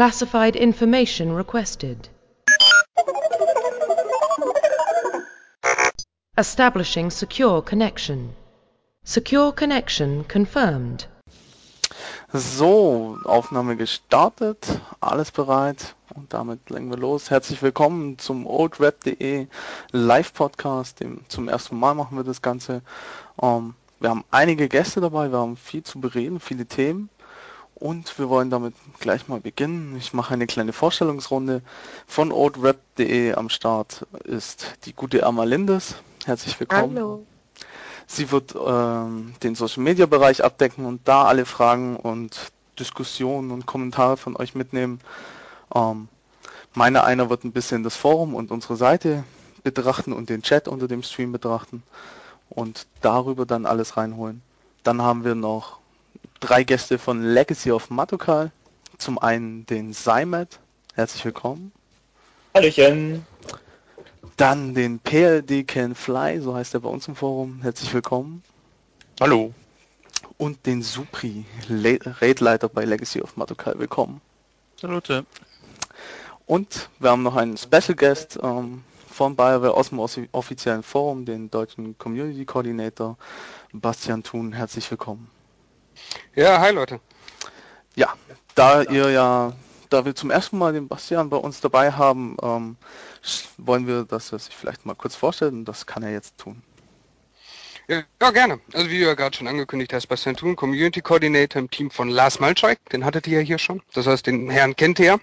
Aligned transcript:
Classified 0.00 0.56
information 0.56 1.30
requested. 1.36 2.08
Establishing 6.38 7.10
secure 7.10 7.60
connection. 7.60 8.34
Secure 9.04 9.52
connection 9.52 10.24
confirmed. 10.24 11.06
So, 12.32 13.18
Aufnahme 13.26 13.76
gestartet, 13.76 14.80
alles 15.02 15.30
bereit 15.32 15.94
und 16.14 16.32
damit 16.32 16.70
legen 16.70 16.88
wir 16.88 16.96
los. 16.96 17.28
Herzlich 17.28 17.60
willkommen 17.60 18.18
zum 18.18 18.46
oldrap.de 18.46 19.48
Live-Podcast. 19.92 21.04
Zum 21.28 21.48
ersten 21.50 21.78
Mal 21.78 21.94
machen 21.94 22.16
wir 22.16 22.24
das 22.24 22.40
Ganze. 22.40 22.80
Ähm, 23.42 23.74
wir 23.98 24.08
haben 24.08 24.24
einige 24.30 24.66
Gäste 24.70 25.02
dabei, 25.02 25.30
wir 25.30 25.40
haben 25.40 25.58
viel 25.58 25.82
zu 25.82 26.00
bereden, 26.00 26.40
viele 26.40 26.64
Themen 26.64 27.10
und 27.80 28.18
wir 28.18 28.28
wollen 28.28 28.50
damit 28.50 28.74
gleich 29.00 29.26
mal 29.26 29.40
beginnen. 29.40 29.96
Ich 29.96 30.12
mache 30.12 30.34
eine 30.34 30.46
kleine 30.46 30.72
Vorstellungsrunde. 30.72 31.62
Von 32.06 32.30
oldrap.de 32.30 33.34
am 33.34 33.48
Start 33.48 34.06
ist 34.24 34.76
die 34.84 34.92
gute 34.92 35.18
Irma 35.18 35.44
Lindes. 35.44 35.96
Herzlich 36.26 36.60
willkommen. 36.60 36.96
Hallo. 36.96 37.26
Sie 38.06 38.30
wird 38.30 38.54
ähm, 38.54 39.34
den 39.42 39.54
Social 39.54 39.82
Media 39.82 40.06
Bereich 40.06 40.44
abdecken 40.44 40.84
und 40.84 41.08
da 41.08 41.24
alle 41.24 41.46
Fragen 41.46 41.96
und 41.96 42.52
Diskussionen 42.78 43.50
und 43.50 43.66
Kommentare 43.66 44.16
von 44.16 44.36
euch 44.36 44.54
mitnehmen. 44.54 45.00
Ähm, 45.74 46.08
meine 46.74 47.04
einer 47.04 47.30
wird 47.30 47.44
ein 47.44 47.52
bisschen 47.52 47.82
das 47.82 47.96
Forum 47.96 48.34
und 48.34 48.50
unsere 48.50 48.76
Seite 48.76 49.24
betrachten 49.62 50.12
und 50.12 50.28
den 50.28 50.42
Chat 50.42 50.68
unter 50.68 50.86
dem 50.86 51.02
Stream 51.02 51.32
betrachten 51.32 51.82
und 52.50 52.86
darüber 53.00 53.46
dann 53.46 53.64
alles 53.64 53.96
reinholen. 53.96 54.42
Dann 54.82 55.02
haben 55.02 55.24
wir 55.24 55.34
noch 55.34 55.79
drei 56.40 56.64
Gäste 56.64 56.98
von 56.98 57.22
Legacy 57.22 57.72
of 57.72 57.90
Matokal. 57.90 58.50
Zum 58.98 59.18
einen 59.18 59.66
den 59.66 59.92
Seimet. 59.92 60.60
Herzlich 60.94 61.24
willkommen. 61.24 61.72
Hallöchen. 62.54 63.26
Dann 64.36 64.74
den 64.74 64.98
PLD 64.98 65.66
Can 65.66 65.94
Fly, 65.94 66.40
so 66.40 66.54
heißt 66.54 66.74
er 66.74 66.80
bei 66.80 66.88
uns 66.88 67.06
im 67.08 67.14
Forum. 67.14 67.60
Herzlich 67.62 67.92
willkommen. 67.92 68.42
Hallo. 69.20 69.52
Und 70.38 70.64
den 70.66 70.82
Supri, 70.82 71.44
Raidleiter 71.68 72.68
bei 72.68 72.84
Legacy 72.84 73.20
of 73.20 73.36
Matokal. 73.36 73.78
Willkommen. 73.78 74.20
Salute. 74.80 75.26
Und 76.46 76.88
wir 76.98 77.10
haben 77.10 77.22
noch 77.22 77.36
einen 77.36 77.56
Special 77.56 77.94
Guest 77.94 78.38
ähm, 78.42 78.82
von 79.08 79.36
BioWare 79.36 79.74
aus 79.74 79.90
dem 79.90 80.00
offiziellen 80.32 80.82
Forum, 80.82 81.26
den 81.26 81.50
deutschen 81.50 81.98
Community 81.98 82.44
Coordinator 82.46 83.18
Bastian 83.72 84.22
Thun. 84.22 84.52
Herzlich 84.52 84.90
willkommen. 84.90 85.30
Ja, 86.34 86.60
hi 86.60 86.72
Leute. 86.72 87.00
Ja, 87.96 88.14
da 88.54 88.82
ihr 88.82 89.10
ja, 89.10 89.52
da 89.88 90.04
wir 90.04 90.14
zum 90.14 90.30
ersten 90.30 90.58
Mal 90.58 90.72
den 90.72 90.88
Bastian 90.88 91.30
bei 91.30 91.36
uns 91.36 91.60
dabei 91.60 91.92
haben, 91.92 92.36
ähm, 92.42 92.76
wollen 93.58 93.86
wir, 93.86 94.04
dass 94.04 94.32
er 94.32 94.38
sich 94.38 94.54
vielleicht 94.54 94.86
mal 94.86 94.94
kurz 94.94 95.16
vorstellt 95.16 95.52
und 95.52 95.64
das 95.64 95.86
kann 95.86 96.02
er 96.02 96.12
jetzt 96.12 96.38
tun. 96.38 96.62
Ja, 97.88 98.02
ja 98.22 98.30
gerne. 98.30 98.60
Also 98.72 98.88
wie 98.88 98.98
du 99.00 99.06
ja 99.06 99.14
gerade 99.14 99.36
schon 99.36 99.48
angekündigt 99.48 99.92
hast, 99.92 100.06
Bastian 100.06 100.36
Thun, 100.36 100.54
Community 100.54 101.00
Coordinator 101.00 101.60
im 101.60 101.70
Team 101.70 101.90
von 101.90 102.08
Lars 102.08 102.38
Malczak, 102.38 102.78
den 102.90 103.04
hattet 103.04 103.26
ihr 103.26 103.40
ja 103.40 103.44
hier 103.44 103.58
schon. 103.58 103.82
Das 103.92 104.06
heißt, 104.06 104.26
den 104.26 104.48
Herrn 104.48 104.76
kennt 104.76 105.00
ihr 105.00 105.06
ja. 105.06 105.18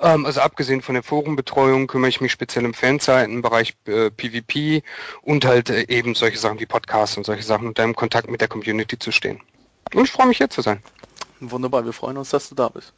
Ähm, 0.00 0.24
also 0.24 0.40
abgesehen 0.40 0.82
von 0.82 0.94
der 0.94 1.02
Forenbetreuung 1.02 1.86
kümmere 1.86 2.08
ich 2.08 2.20
mich 2.20 2.32
speziell 2.32 2.64
im 2.64 2.74
Fanzeiten-Bereich 2.74 3.76
äh, 3.86 4.10
PvP 4.10 4.82
und 5.22 5.44
halt 5.44 5.70
äh, 5.70 5.86
eben 5.88 6.14
solche 6.14 6.38
Sachen 6.38 6.58
wie 6.58 6.66
Podcasts 6.66 7.16
und 7.16 7.24
solche 7.24 7.42
Sachen 7.42 7.66
und 7.66 7.78
da 7.78 7.84
im 7.84 7.94
Kontakt 7.94 8.30
mit 8.30 8.40
der 8.40 8.48
Community 8.48 8.98
zu 8.98 9.12
stehen. 9.12 9.40
Und 9.94 10.04
ich 10.04 10.10
freue 10.10 10.26
mich 10.26 10.38
hier 10.38 10.50
zu 10.50 10.62
sein. 10.62 10.82
Wunderbar, 11.40 11.84
wir 11.84 11.92
freuen 11.92 12.16
uns, 12.16 12.30
dass 12.30 12.48
du 12.48 12.54
da 12.54 12.68
bist. 12.68 12.92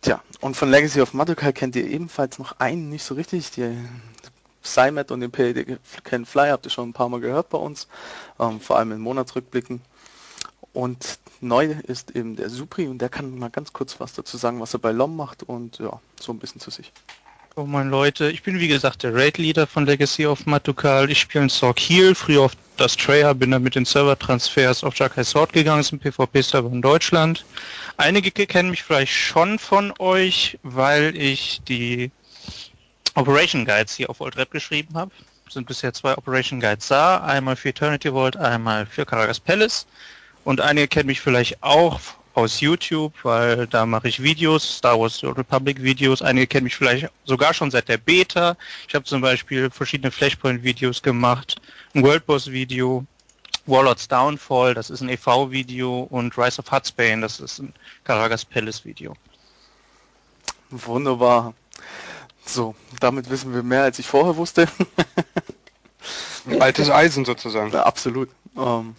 Tja, 0.00 0.22
und 0.40 0.56
von 0.56 0.70
Legacy 0.70 1.00
of 1.00 1.12
Madoka 1.12 1.52
kennt 1.52 1.74
ihr 1.76 1.84
ebenfalls 1.84 2.38
noch 2.38 2.58
einen 2.60 2.88
nicht 2.88 3.02
so 3.02 3.14
richtig, 3.14 3.50
die 3.50 3.76
Cymet 4.62 5.10
und 5.10 5.20
den 5.20 5.30
PLD 5.30 5.78
Can 6.04 6.24
Fly 6.24 6.50
habt 6.50 6.66
ihr 6.66 6.70
schon 6.70 6.90
ein 6.90 6.92
paar 6.92 7.08
Mal 7.08 7.20
gehört 7.20 7.48
bei 7.48 7.58
uns, 7.58 7.88
ähm, 8.38 8.60
vor 8.60 8.78
allem 8.78 8.92
in 8.92 9.00
Monatsrückblicken. 9.00 9.80
Und 10.72 11.18
neu 11.40 11.74
ist 11.86 12.14
eben 12.14 12.36
der 12.36 12.50
Supri 12.50 12.86
und 12.88 12.98
der 12.98 13.08
kann 13.08 13.38
mal 13.38 13.50
ganz 13.50 13.72
kurz 13.72 14.00
was 14.00 14.12
dazu 14.12 14.36
sagen, 14.36 14.60
was 14.60 14.74
er 14.74 14.80
bei 14.80 14.92
LOM 14.92 15.16
macht 15.16 15.42
und 15.42 15.78
ja, 15.78 16.00
so 16.20 16.32
ein 16.32 16.38
bisschen 16.38 16.60
zu 16.60 16.70
sich. 16.70 16.92
Oh 17.56 17.64
mein 17.64 17.90
Leute, 17.90 18.30
ich 18.30 18.44
bin 18.44 18.60
wie 18.60 18.68
gesagt 18.68 19.02
der 19.02 19.12
Raid-Leader 19.12 19.66
von 19.66 19.84
Legacy 19.84 20.26
of 20.26 20.46
Matukal. 20.46 21.10
Ich 21.10 21.18
spiele 21.18 21.42
in 21.44 21.50
Sork 21.50 21.80
Heal, 21.80 22.14
früher 22.14 22.42
auf 22.42 22.52
das 22.76 22.96
Treya, 22.96 23.32
bin 23.32 23.50
dann 23.50 23.64
mit 23.64 23.74
den 23.74 23.84
Server-Transfers 23.84 24.84
auf 24.84 24.96
Jakai 24.96 25.24
Sword 25.24 25.52
gegangen, 25.52 25.80
ist 25.80 25.90
ein 25.90 25.98
PvP-Server 25.98 26.70
in 26.70 26.82
Deutschland. 26.82 27.44
Einige 27.96 28.30
kennen 28.30 28.70
mich 28.70 28.84
vielleicht 28.84 29.12
schon 29.12 29.58
von 29.58 29.92
euch, 29.98 30.56
weil 30.62 31.16
ich 31.16 31.60
die 31.66 32.12
Operation 33.16 33.64
Guides 33.64 33.96
hier 33.96 34.08
auf 34.08 34.20
Old 34.20 34.36
Rap 34.36 34.52
geschrieben 34.52 34.94
habe. 34.94 35.10
Sind 35.48 35.66
bisher 35.66 35.92
zwei 35.92 36.16
Operation 36.16 36.60
Guides 36.60 36.86
da, 36.86 37.24
einmal 37.24 37.56
für 37.56 37.70
Eternity 37.70 38.12
Vault, 38.12 38.36
einmal 38.36 38.86
für 38.86 39.04
Karagas 39.04 39.40
Palace. 39.40 39.86
Und 40.48 40.62
einige 40.62 40.88
kennen 40.88 41.08
mich 41.08 41.20
vielleicht 41.20 41.62
auch 41.62 42.00
aus 42.32 42.62
YouTube, 42.62 43.12
weil 43.22 43.66
da 43.66 43.84
mache 43.84 44.08
ich 44.08 44.22
Videos, 44.22 44.78
Star 44.78 44.98
Wars 44.98 45.22
Republic 45.22 45.82
Videos. 45.82 46.22
Einige 46.22 46.46
kennen 46.46 46.64
mich 46.64 46.74
vielleicht 46.74 47.10
sogar 47.26 47.52
schon 47.52 47.70
seit 47.70 47.90
der 47.90 47.98
Beta. 47.98 48.56
Ich 48.88 48.94
habe 48.94 49.04
zum 49.04 49.20
Beispiel 49.20 49.68
verschiedene 49.68 50.10
Flashpoint 50.10 50.62
Videos 50.62 51.02
gemacht, 51.02 51.60
ein 51.92 52.02
World 52.02 52.24
Boss 52.24 52.50
Video, 52.50 53.04
Warlords 53.66 54.08
Downfall, 54.08 54.72
das 54.72 54.88
ist 54.88 55.02
ein 55.02 55.10
EV 55.10 55.50
Video 55.50 56.04
und 56.04 56.38
Rise 56.38 56.62
of 56.62 56.72
Hutsbane, 56.72 57.20
das 57.20 57.40
ist 57.40 57.58
ein 57.58 57.74
Karagas 58.04 58.46
Palace 58.46 58.86
Video. 58.86 59.12
Wunderbar. 60.70 61.52
So, 62.46 62.74
damit 63.00 63.28
wissen 63.28 63.52
wir 63.52 63.62
mehr, 63.62 63.82
als 63.82 63.98
ich 63.98 64.06
vorher 64.06 64.38
wusste. 64.38 64.66
Altes 66.58 66.88
Eisen 66.88 67.26
sozusagen. 67.26 67.70
Ja, 67.70 67.82
absolut. 67.82 68.30
Ähm, 68.56 68.96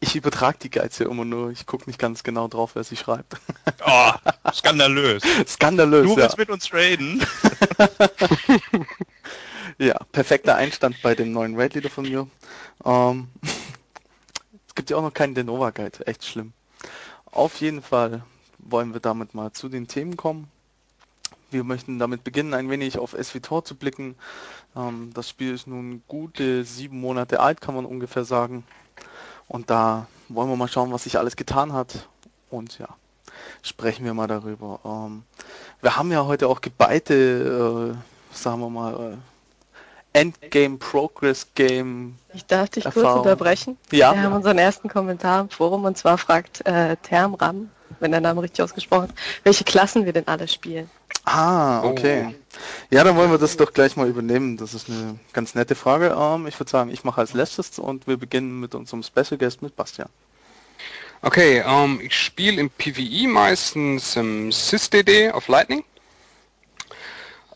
ich 0.00 0.14
übertrage 0.14 0.58
die 0.58 0.70
Geiz 0.70 0.98
ja 0.98 1.08
immer 1.08 1.24
nur. 1.24 1.50
Ich 1.50 1.66
gucke 1.66 1.86
nicht 1.86 1.98
ganz 1.98 2.22
genau 2.22 2.48
drauf, 2.48 2.72
wer 2.74 2.84
sie 2.84 2.96
schreibt. 2.96 3.36
Oh, 3.88 4.10
skandalös. 4.52 5.22
skandalös, 5.46 6.06
Du 6.06 6.16
willst 6.16 6.36
ja. 6.36 6.40
mit 6.40 6.50
uns 6.50 6.66
traden. 6.66 7.24
ja, 9.78 9.94
perfekter 10.10 10.56
Einstand 10.56 10.96
bei 11.02 11.14
dem 11.14 11.30
neuen 11.30 11.56
Raid-Leader 11.56 11.90
von 11.90 12.04
mir. 12.04 12.26
Ähm, 12.84 13.28
es 14.66 14.74
gibt 14.74 14.90
ja 14.90 14.96
auch 14.96 15.02
noch 15.02 15.14
keinen 15.14 15.34
Denova-Guide. 15.34 16.06
Echt 16.06 16.24
schlimm. 16.24 16.52
Auf 17.26 17.60
jeden 17.60 17.82
Fall 17.82 18.24
wollen 18.58 18.92
wir 18.92 19.00
damit 19.00 19.34
mal 19.34 19.52
zu 19.52 19.68
den 19.68 19.86
Themen 19.86 20.16
kommen. 20.16 20.50
Wir 21.50 21.62
möchten 21.62 21.98
damit 21.98 22.24
beginnen, 22.24 22.54
ein 22.54 22.70
wenig 22.70 22.98
auf 22.98 23.12
SVTOR 23.12 23.64
zu 23.64 23.76
blicken. 23.76 24.16
Ähm, 24.74 25.12
das 25.14 25.28
Spiel 25.28 25.54
ist 25.54 25.66
nun 25.66 26.02
gute 26.08 26.64
sieben 26.64 27.00
Monate 27.00 27.40
alt, 27.40 27.60
kann 27.60 27.74
man 27.74 27.84
ungefähr 27.84 28.24
sagen. 28.24 28.64
Und 29.48 29.70
da 29.70 30.06
wollen 30.28 30.48
wir 30.48 30.56
mal 30.56 30.68
schauen, 30.68 30.92
was 30.92 31.04
sich 31.04 31.18
alles 31.18 31.36
getan 31.36 31.72
hat. 31.72 32.08
Und 32.50 32.78
ja, 32.78 32.88
sprechen 33.62 34.04
wir 34.04 34.14
mal 34.14 34.26
darüber. 34.26 34.80
Ähm, 34.84 35.22
wir 35.80 35.96
haben 35.96 36.10
ja 36.12 36.24
heute 36.26 36.48
auch 36.48 36.60
geballte, 36.60 37.94
äh, 37.94 38.34
sagen 38.34 38.60
wir 38.60 38.70
mal, 38.70 39.12
äh, 39.12 39.16
Endgame, 40.18 40.78
Progress 40.78 41.46
Game. 41.54 42.16
Ich 42.32 42.46
darf 42.46 42.70
dich 42.70 42.86
Erfahrung. 42.86 43.12
kurz 43.12 43.18
unterbrechen. 43.18 43.76
Ja. 43.90 44.14
Wir 44.14 44.22
haben 44.22 44.32
unseren 44.32 44.56
ersten 44.56 44.88
Kommentar 44.88 45.42
im 45.42 45.50
Forum 45.50 45.84
und 45.84 45.98
zwar 45.98 46.16
fragt 46.16 46.66
äh, 46.66 46.96
Termram, 46.96 47.70
wenn 48.00 48.12
der 48.12 48.22
Name 48.22 48.42
richtig 48.42 48.62
ausgesprochen 48.62 49.10
ist, 49.10 49.44
welche 49.44 49.64
Klassen 49.64 50.06
wir 50.06 50.14
denn 50.14 50.26
alle 50.26 50.48
spielen. 50.48 50.88
Ah, 51.26 51.82
okay. 51.82 52.28
Oh. 52.30 52.56
Ja, 52.90 53.02
dann 53.02 53.16
wollen 53.16 53.32
wir 53.32 53.38
das 53.38 53.56
doch 53.56 53.72
gleich 53.72 53.96
mal 53.96 54.08
übernehmen. 54.08 54.56
Das 54.56 54.74
ist 54.74 54.88
eine 54.88 55.18
ganz 55.32 55.56
nette 55.56 55.74
Frage. 55.74 56.16
Ähm, 56.16 56.46
ich 56.46 56.58
würde 56.58 56.70
sagen, 56.70 56.90
ich 56.90 57.02
mache 57.02 57.20
als 57.20 57.34
letztes 57.34 57.80
und 57.80 58.06
wir 58.06 58.16
beginnen 58.16 58.60
mit 58.60 58.76
unserem 58.76 59.02
Special 59.02 59.36
Guest 59.36 59.60
mit 59.60 59.74
Bastian. 59.74 60.08
Okay, 61.22 61.64
ähm, 61.66 62.00
ich 62.00 62.16
spiele 62.16 62.60
im 62.60 62.70
PvE 62.70 63.26
meistens 63.26 64.14
im 64.14 64.52
SysDD 64.52 65.32
auf 65.32 65.48
Lightning. 65.48 65.84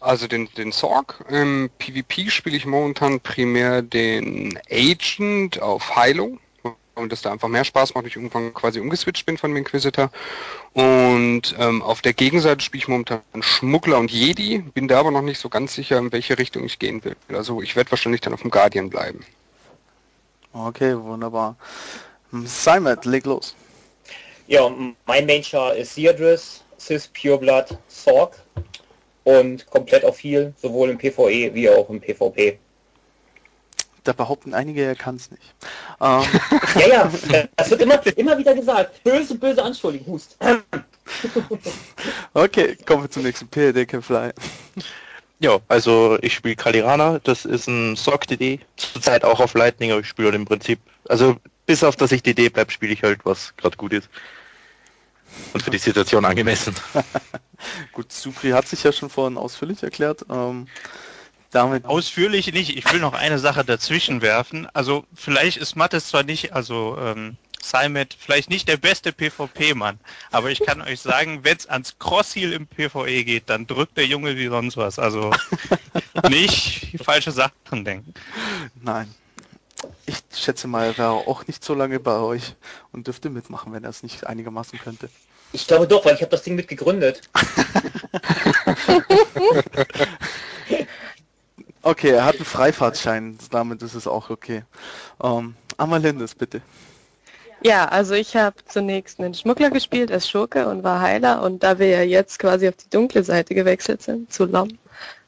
Also 0.00 0.26
den, 0.26 0.48
den 0.56 0.72
Sorg. 0.72 1.24
Im 1.28 1.70
PvP 1.78 2.28
spiele 2.30 2.56
ich 2.56 2.66
momentan 2.66 3.20
primär 3.20 3.82
den 3.82 4.58
Agent 4.68 5.62
auf 5.62 5.94
Heilung 5.94 6.40
und 7.00 7.12
das 7.12 7.22
da 7.22 7.32
einfach 7.32 7.48
mehr 7.48 7.64
Spaß 7.64 7.94
macht, 7.94 8.06
ich 8.06 8.16
irgendwann 8.16 8.54
quasi 8.54 8.80
umgeswitcht 8.80 9.26
bin 9.26 9.38
von 9.38 9.50
dem 9.50 9.56
Inquisitor. 9.56 10.10
Und 10.72 11.54
ähm, 11.58 11.82
auf 11.82 12.00
der 12.00 12.12
Gegenseite 12.12 12.62
spiele 12.62 12.82
ich 12.82 12.88
momentan 12.88 13.20
Schmuggler 13.40 13.98
und 13.98 14.10
Jedi, 14.10 14.58
bin 14.58 14.88
da 14.88 15.00
aber 15.00 15.10
noch 15.10 15.22
nicht 15.22 15.40
so 15.40 15.48
ganz 15.48 15.74
sicher, 15.74 15.98
in 15.98 16.12
welche 16.12 16.38
Richtung 16.38 16.64
ich 16.64 16.78
gehen 16.78 17.02
will. 17.04 17.16
Also 17.28 17.62
ich 17.62 17.76
werde 17.76 17.90
wahrscheinlich 17.90 18.20
dann 18.20 18.34
auf 18.34 18.42
dem 18.42 18.50
Guardian 18.50 18.90
bleiben. 18.90 19.20
Okay, 20.52 20.96
wunderbar. 20.96 21.56
Simon, 22.44 22.96
leg 23.04 23.24
los. 23.24 23.54
Ja, 24.46 24.68
mein 25.06 25.26
Main-Char 25.26 25.76
ist 25.76 25.94
Seardris, 25.94 26.62
Cis 26.78 27.08
Pureblood, 27.08 27.78
Sorg 27.88 28.34
und 29.24 29.66
komplett 29.70 30.04
auf 30.04 30.18
Heal, 30.22 30.52
sowohl 30.60 30.90
im 30.90 30.98
PvE 30.98 31.54
wie 31.54 31.70
auch 31.70 31.88
im 31.88 32.00
PvP. 32.00 32.58
Da 34.04 34.12
behaupten 34.12 34.54
einige, 34.54 34.82
er 34.82 34.94
kann 34.94 35.16
es 35.16 35.30
nicht. 35.30 35.54
Ähm. 36.00 36.22
ja, 36.80 36.88
ja, 36.88 37.10
das 37.56 37.70
wird 37.70 37.82
immer, 37.82 38.04
immer 38.16 38.38
wieder 38.38 38.54
gesagt. 38.54 39.02
Böse, 39.04 39.34
böse 39.34 39.62
Anschuldigung, 39.62 40.14
Hust. 40.14 40.36
Okay, 42.34 42.76
kommen 42.86 43.02
wir 43.02 43.10
zum 43.10 43.24
nächsten 43.24 43.48
PLD 43.48 43.88
Can 43.88 44.02
Fly. 44.02 44.32
Ja, 45.42 45.58
also 45.68 46.18
ich 46.20 46.34
spiele 46.34 46.54
Kalirana, 46.54 47.18
das 47.24 47.46
ist 47.46 47.66
ein 47.66 47.96
Sorg-DD, 47.96 48.60
zurzeit 48.76 49.24
auch 49.24 49.40
auf 49.40 49.54
Lightning, 49.54 49.90
aber 49.90 50.02
ich 50.02 50.06
spiele 50.06 50.28
halt 50.28 50.36
im 50.36 50.44
Prinzip, 50.44 50.80
also 51.08 51.38
bis 51.64 51.82
auf 51.82 51.96
dass 51.96 52.12
ich 52.12 52.22
DD 52.22 52.50
bleibe, 52.50 52.70
spiele 52.70 52.92
ich 52.92 53.02
halt, 53.02 53.24
was 53.24 53.56
gerade 53.56 53.78
gut 53.78 53.94
ist. 53.94 54.10
Und 55.54 55.62
für 55.62 55.70
die 55.70 55.78
Situation 55.78 56.24
angemessen. 56.24 56.74
Gut, 57.92 58.12
Supri 58.12 58.50
hat 58.50 58.68
sich 58.68 58.82
ja 58.82 58.92
schon 58.92 59.08
vorhin 59.08 59.38
ausführlich 59.38 59.82
erklärt. 59.82 60.26
Ähm, 60.28 60.66
damit 61.50 61.84
Ausführlich 61.84 62.52
nicht. 62.52 62.76
Ich 62.76 62.92
will 62.92 63.00
noch 63.00 63.14
eine 63.14 63.38
Sache 63.38 63.64
dazwischen 63.64 64.22
werfen. 64.22 64.68
Also 64.72 65.04
vielleicht 65.14 65.56
ist 65.56 65.76
Mattes 65.76 66.08
zwar 66.08 66.22
nicht, 66.22 66.52
also 66.52 66.96
ähm, 66.98 67.36
Simet 67.62 68.16
vielleicht 68.18 68.50
nicht 68.50 68.68
der 68.68 68.76
beste 68.76 69.12
PvP-Mann, 69.12 70.00
aber 70.30 70.50
ich 70.50 70.60
kann 70.60 70.80
euch 70.80 71.00
sagen, 71.00 71.40
wenn 71.42 71.56
es 71.56 71.66
ans 71.66 71.98
Crossheal 71.98 72.52
im 72.52 72.66
PvE 72.66 73.24
geht, 73.24 73.50
dann 73.50 73.66
drückt 73.66 73.96
der 73.96 74.06
Junge 74.06 74.36
wie 74.36 74.48
sonst 74.48 74.76
was. 74.76 74.98
Also 74.98 75.30
nicht 76.28 76.96
falsche 77.02 77.32
Sachen 77.32 77.84
denken. 77.84 78.14
Nein. 78.80 79.14
Ich 80.06 80.16
schätze 80.34 80.68
mal, 80.68 80.86
er 80.86 80.98
wäre 80.98 81.10
auch 81.10 81.46
nicht 81.46 81.64
so 81.64 81.74
lange 81.74 82.00
bei 82.00 82.18
euch 82.18 82.54
und 82.92 83.06
dürfte 83.06 83.30
mitmachen, 83.30 83.72
wenn 83.72 83.84
er 83.84 83.90
es 83.90 84.02
nicht 84.02 84.26
einigermaßen 84.26 84.78
könnte. 84.78 85.08
Ich 85.52 85.66
glaube 85.66 85.88
doch, 85.88 86.04
weil 86.04 86.14
ich 86.14 86.20
habe 86.20 86.30
das 86.30 86.42
Ding 86.42 86.54
mit 86.54 86.68
gegründet. 86.68 87.22
Okay, 91.82 92.10
er 92.10 92.24
hat 92.24 92.36
einen 92.36 92.44
Freifahrtschein, 92.44 93.38
damit 93.50 93.82
ist 93.82 93.94
es 93.94 94.06
auch 94.06 94.28
okay. 94.30 94.64
Ähm, 95.22 95.54
Amalindis, 95.78 96.34
bitte. 96.34 96.60
Ja, 97.62 97.86
also 97.86 98.14
ich 98.14 98.36
habe 98.36 98.56
zunächst 98.66 99.18
einen 99.18 99.34
Schmuggler 99.34 99.70
gespielt 99.70 100.10
als 100.10 100.28
Schurke 100.28 100.66
und 100.66 100.82
war 100.82 101.00
Heiler 101.00 101.42
und 101.42 101.62
da 101.62 101.78
wir 101.78 101.88
ja 101.88 102.02
jetzt 102.02 102.38
quasi 102.38 102.68
auf 102.68 102.76
die 102.76 102.88
dunkle 102.88 103.22
Seite 103.22 103.54
gewechselt 103.54 104.02
sind, 104.02 104.32
zu 104.32 104.46
Lom, 104.46 104.78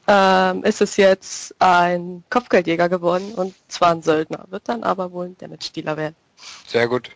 ähm, 0.07 0.63
ist 0.63 0.81
es 0.81 0.97
jetzt 0.97 1.55
ein 1.59 2.23
Kopfgeldjäger 2.29 2.89
geworden 2.89 3.33
und 3.35 3.55
zwar 3.67 3.91
ein 3.91 4.01
Söldner, 4.01 4.45
wird 4.49 4.67
dann 4.67 4.83
aber 4.83 5.11
wohl 5.11 5.27
ein 5.27 5.37
Damage-Dealer 5.37 5.97
werden. 5.97 6.15
Sehr 6.67 6.87
gut. 6.87 7.11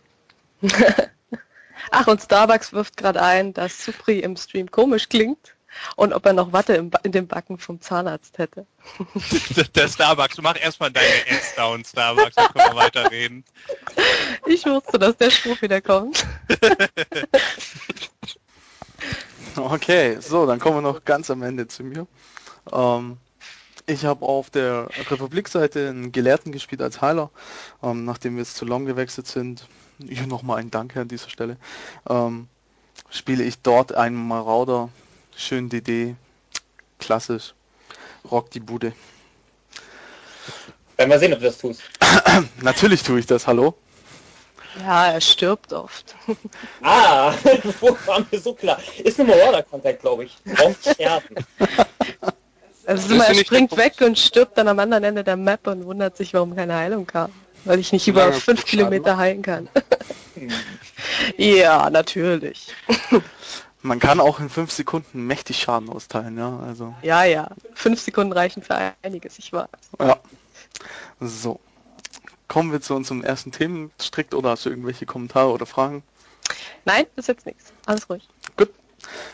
Ach, 1.90 2.06
und 2.06 2.22
Starbucks 2.22 2.72
wirft 2.72 2.96
gerade 2.96 3.20
ein, 3.22 3.52
dass 3.52 3.84
Supri 3.84 4.20
im 4.20 4.36
Stream 4.36 4.70
komisch 4.70 5.08
klingt 5.08 5.54
und 5.96 6.12
ob 6.12 6.26
er 6.26 6.32
noch 6.32 6.52
Watte 6.52 6.74
im 6.74 6.90
ba 6.90 7.00
in 7.02 7.12
den 7.12 7.26
Backen 7.26 7.58
vom 7.58 7.80
Zahnarzt 7.80 8.38
hätte. 8.38 8.66
Der 9.74 9.88
Starbucks, 9.88 10.36
du 10.36 10.42
mach 10.42 10.58
erstmal 10.60 10.90
deine 10.90 11.06
Ads 11.30 11.54
down, 11.56 11.84
Starbucks, 11.84 12.34
dann 12.34 12.48
können 12.48 12.74
wir 12.74 12.76
weiterreden. 12.76 13.44
Ich 14.46 14.64
wusste, 14.66 14.98
dass 14.98 15.16
der 15.16 15.30
Spruch 15.30 15.60
wieder 15.62 15.80
kommt. 15.80 16.26
Okay, 19.56 20.18
so, 20.20 20.46
dann 20.46 20.60
kommen 20.60 20.76
wir 20.76 20.82
noch 20.82 21.04
ganz 21.04 21.30
am 21.30 21.42
Ende 21.42 21.66
zu 21.66 21.82
mir. 21.82 22.06
Ähm, 22.72 23.16
ich 23.86 24.04
habe 24.04 24.24
auf 24.24 24.50
der 24.50 24.88
Republik-Seite 25.10 25.88
einen 25.88 26.12
Gelehrten 26.12 26.52
gespielt 26.52 26.82
als 26.82 27.00
Heiler, 27.00 27.30
ähm, 27.82 28.04
nachdem 28.04 28.34
wir 28.36 28.42
jetzt 28.42 28.56
zu 28.56 28.64
Long 28.64 28.84
gewechselt 28.84 29.26
sind. 29.26 29.66
Hier 29.98 30.26
nochmal 30.26 30.58
ein 30.58 30.70
Danke 30.70 31.00
an 31.00 31.08
dieser 31.08 31.28
Stelle. 31.28 31.56
Ähm, 32.08 32.48
spiele 33.10 33.42
ich 33.42 33.62
dort 33.62 33.94
einen 33.94 34.16
Marauder, 34.28 34.90
schön 35.38 35.68
DD, 35.68 36.16
klassisch, 36.98 37.54
rock 38.30 38.50
die 38.50 38.60
Bude. 38.60 38.92
Werden 40.96 41.10
wir 41.10 41.18
sehen, 41.18 41.32
ob 41.32 41.38
du 41.38 41.46
das 41.46 41.58
tust. 41.58 41.80
Natürlich 42.60 43.02
tue 43.02 43.20
ich 43.20 43.26
das, 43.26 43.46
hallo. 43.46 43.74
Ja, 44.80 45.12
er 45.12 45.20
stirbt 45.20 45.72
oft. 45.72 46.14
Ah, 46.82 47.32
wo 47.80 47.96
war 48.06 48.24
mir 48.30 48.38
so 48.38 48.52
klar. 48.52 48.78
Ist 49.02 49.18
eine 49.18 49.30
Marauder-Krankheit, 49.30 50.00
glaube 50.00 50.24
ich. 50.24 50.36
Braucht 50.44 50.88
sterben. 50.88 51.36
Also 52.86 53.14
immer, 53.14 53.26
er 53.26 53.34
springt 53.34 53.76
weg 53.76 53.94
und 54.00 54.18
stirbt 54.18 54.56
dann 54.56 54.68
am 54.68 54.78
anderen 54.78 55.04
Ende 55.04 55.24
der 55.24 55.36
Map 55.36 55.66
und 55.66 55.84
wundert 55.84 56.16
sich, 56.16 56.34
warum 56.34 56.54
keine 56.54 56.74
Heilung 56.74 57.06
kam. 57.06 57.32
Weil 57.64 57.80
ich 57.80 57.92
nicht 57.92 58.06
über 58.06 58.32
fünf 58.32 58.64
Kilometer 58.64 59.16
heilen 59.16 59.42
kann. 59.42 59.68
ja, 61.36 61.90
natürlich. 61.90 62.68
Man 63.82 64.00
kann 64.00 64.20
auch 64.20 64.40
in 64.40 64.48
fünf 64.50 64.72
Sekunden 64.72 65.26
mächtig 65.26 65.58
Schaden 65.58 65.88
austeilen, 65.88 66.36
ja, 66.36 66.58
also, 66.58 66.94
Ja, 67.02 67.24
ja. 67.24 67.48
Fünf 67.74 68.00
Sekunden 68.00 68.32
reichen 68.32 68.62
für 68.62 68.92
einiges, 69.02 69.38
ich 69.38 69.52
weiß. 69.52 69.68
ja. 70.00 70.18
So. 71.20 71.60
Kommen 72.48 72.72
wir 72.72 72.80
zu 72.80 72.94
unserem 72.94 73.22
ersten 73.22 73.52
Themenstrick 73.52 74.34
oder 74.34 74.50
hast 74.50 74.64
du 74.64 74.70
irgendwelche 74.70 75.04
Kommentare 75.06 75.50
oder 75.50 75.66
Fragen? 75.66 76.02
Nein, 76.84 77.06
ist 77.16 77.28
jetzt 77.28 77.44
nichts. 77.46 77.72
Alles 77.86 78.08
ruhig. 78.08 78.26
Gut. 78.56 78.70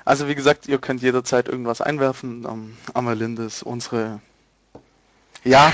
Also 0.04 0.26
wie 0.28 0.34
gesagt, 0.34 0.66
ihr 0.66 0.78
könnt 0.78 1.00
jederzeit 1.00 1.48
irgendwas 1.48 1.80
einwerfen. 1.80 2.44
Ähm, 2.44 2.76
Amalinde 2.92 3.44
ist 3.44 3.62
unsere... 3.62 4.20
Ja, 5.44 5.72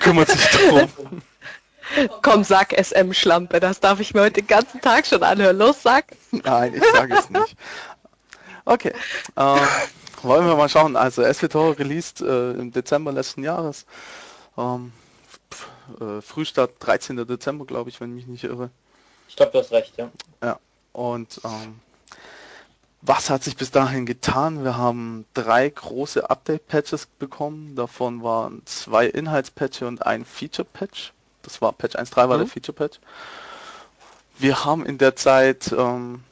kümmert 0.00 0.28
sich 0.28 0.44
drum. 0.50 0.88
Komm, 2.22 2.44
sag 2.44 2.72
SM-Schlampe, 2.72 3.60
das 3.60 3.80
darf 3.80 4.00
ich 4.00 4.14
mir 4.14 4.22
heute 4.22 4.40
den 4.42 4.46
ganzen 4.46 4.80
Tag 4.80 5.06
schon 5.06 5.22
anhören. 5.22 5.56
Los, 5.58 5.82
sag. 5.82 6.06
Nein, 6.30 6.74
ich 6.74 6.82
sage 6.92 7.14
es 7.14 7.30
nicht. 7.30 7.56
Okay. 8.64 8.92
Ähm, 9.36 9.58
wollen 10.22 10.46
wir 10.46 10.56
mal 10.56 10.68
schauen. 10.68 10.96
Also 10.96 11.22
SWTOR 11.24 11.78
released 11.78 12.20
äh, 12.20 12.52
im 12.52 12.72
Dezember 12.72 13.12
letzten 13.12 13.42
Jahres. 13.42 13.86
Ähm, 14.56 14.92
äh, 16.00 16.20
Frühstart 16.20 16.72
13. 16.80 17.16
Dezember, 17.26 17.64
glaube 17.64 17.90
ich, 17.90 18.00
wenn 18.00 18.10
ich 18.16 18.26
mich 18.26 18.42
nicht 18.42 18.44
irre. 18.44 18.70
Ich 19.28 19.36
glaube, 19.36 19.52
du 19.52 19.58
hast 19.58 19.72
recht, 19.72 19.94
ja. 19.96 20.10
Und 20.92 21.40
ähm, 21.44 21.80
was 23.00 23.30
hat 23.30 23.42
sich 23.42 23.56
bis 23.56 23.70
dahin 23.70 24.04
getan? 24.04 24.62
Wir 24.62 24.76
haben 24.76 25.24
drei 25.32 25.68
große 25.70 26.28
Update-Patches 26.28 27.06
bekommen. 27.18 27.74
Davon 27.74 28.22
waren 28.22 28.60
zwei 28.66 29.06
Inhaltspatches 29.06 29.88
und 29.88 30.04
ein 30.06 30.24
Feature-Patch. 30.26 31.12
Das 31.42 31.62
war 31.62 31.72
Patch 31.72 31.96
1.3 31.96 32.16
war 32.28 32.36
Mhm. 32.36 32.40
der 32.42 32.46
Feature-Patch. 32.48 33.00
Wir 34.38 34.64
haben 34.66 34.84
in 34.84 34.98
der 34.98 35.16
Zeit 35.16 35.72
ähm, 35.76 36.22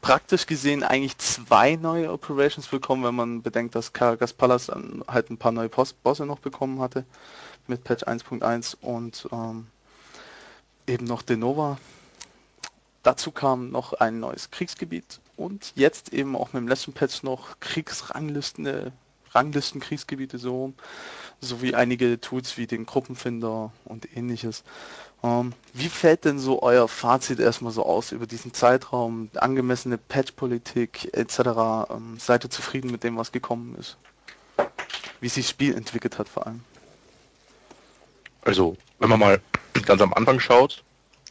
praktisch 0.00 0.46
gesehen 0.46 0.82
eigentlich 0.82 1.18
zwei 1.18 1.76
neue 1.76 2.12
Operations 2.12 2.68
bekommen, 2.68 3.04
wenn 3.04 3.14
man 3.14 3.42
bedenkt, 3.42 3.74
dass 3.74 3.92
Karagas 3.92 4.32
Palace 4.32 4.70
halt 5.08 5.30
ein 5.30 5.38
paar 5.38 5.52
neue 5.52 5.68
Post 5.68 6.02
Bosse 6.02 6.26
noch 6.26 6.38
bekommen 6.38 6.80
hatte 6.80 7.04
mit 7.66 7.84
Patch 7.84 8.04
1.1 8.04 8.76
und 8.80 9.28
ähm, 9.32 9.66
eben 10.86 11.04
noch 11.04 11.22
Denova. 11.22 11.78
Dazu 13.02 13.30
kam 13.30 13.70
noch 13.70 13.92
ein 13.94 14.20
neues 14.20 14.50
Kriegsgebiet 14.50 15.20
und 15.36 15.72
jetzt 15.76 16.12
eben 16.12 16.34
auch 16.36 16.52
mit 16.52 16.62
dem 16.62 16.68
letzten 16.68 16.92
Patch 16.92 17.22
noch 17.22 17.60
Kriegsranglisten, 17.60 18.66
äh, 18.66 18.90
Ranglisten-Kriegsgebiete 19.32 20.38
so 20.38 20.56
rum, 20.56 20.74
sowie 21.40 21.74
einige 21.74 22.20
Tools 22.20 22.56
wie 22.56 22.66
den 22.66 22.86
Gruppenfinder 22.86 23.72
und 23.84 24.16
ähnliches. 24.16 24.64
Ähm, 25.22 25.52
wie 25.72 25.88
fällt 25.88 26.24
denn 26.24 26.38
so 26.38 26.62
euer 26.62 26.88
Fazit 26.88 27.40
erstmal 27.40 27.72
so 27.72 27.84
aus 27.84 28.12
über 28.12 28.26
diesen 28.26 28.54
Zeitraum, 28.54 29.30
angemessene 29.34 29.98
Patch-Politik 29.98 31.12
etc.? 31.12 31.90
Ähm, 31.90 32.16
seid 32.18 32.44
ihr 32.44 32.50
zufrieden 32.50 32.90
mit 32.90 33.02
dem, 33.04 33.16
was 33.16 33.32
gekommen 33.32 33.76
ist? 33.78 33.96
Wie 35.20 35.28
sich 35.28 35.46
das 35.46 35.50
Spiel 35.50 35.74
entwickelt 35.76 36.18
hat 36.18 36.28
vor 36.28 36.46
allem? 36.46 36.60
Also, 38.42 38.76
wenn 38.98 39.10
man 39.10 39.18
mal 39.18 39.40
ganz 39.84 40.00
am 40.00 40.14
Anfang 40.14 40.38
schaut, 40.38 40.84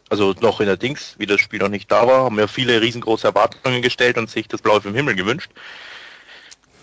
also 0.10 0.34
noch 0.42 0.60
in 0.60 0.68
der 0.68 0.78
Dings, 0.78 1.16
wie 1.18 1.26
das 1.26 1.42
Spiel 1.42 1.60
noch 1.60 1.70
nicht 1.70 1.92
da 1.92 2.08
war, 2.08 2.26
haben 2.26 2.40
ja 2.40 2.48
viele 2.48 2.82
riesengroße 2.82 3.28
Erwartungen 3.28 3.82
gestellt 3.82 4.18
und 4.18 4.30
sich 4.30 4.48
das 4.48 4.62
Blaue 4.62 4.82
vom 4.82 4.94
Himmel 4.94 5.16
gewünscht. 5.16 5.52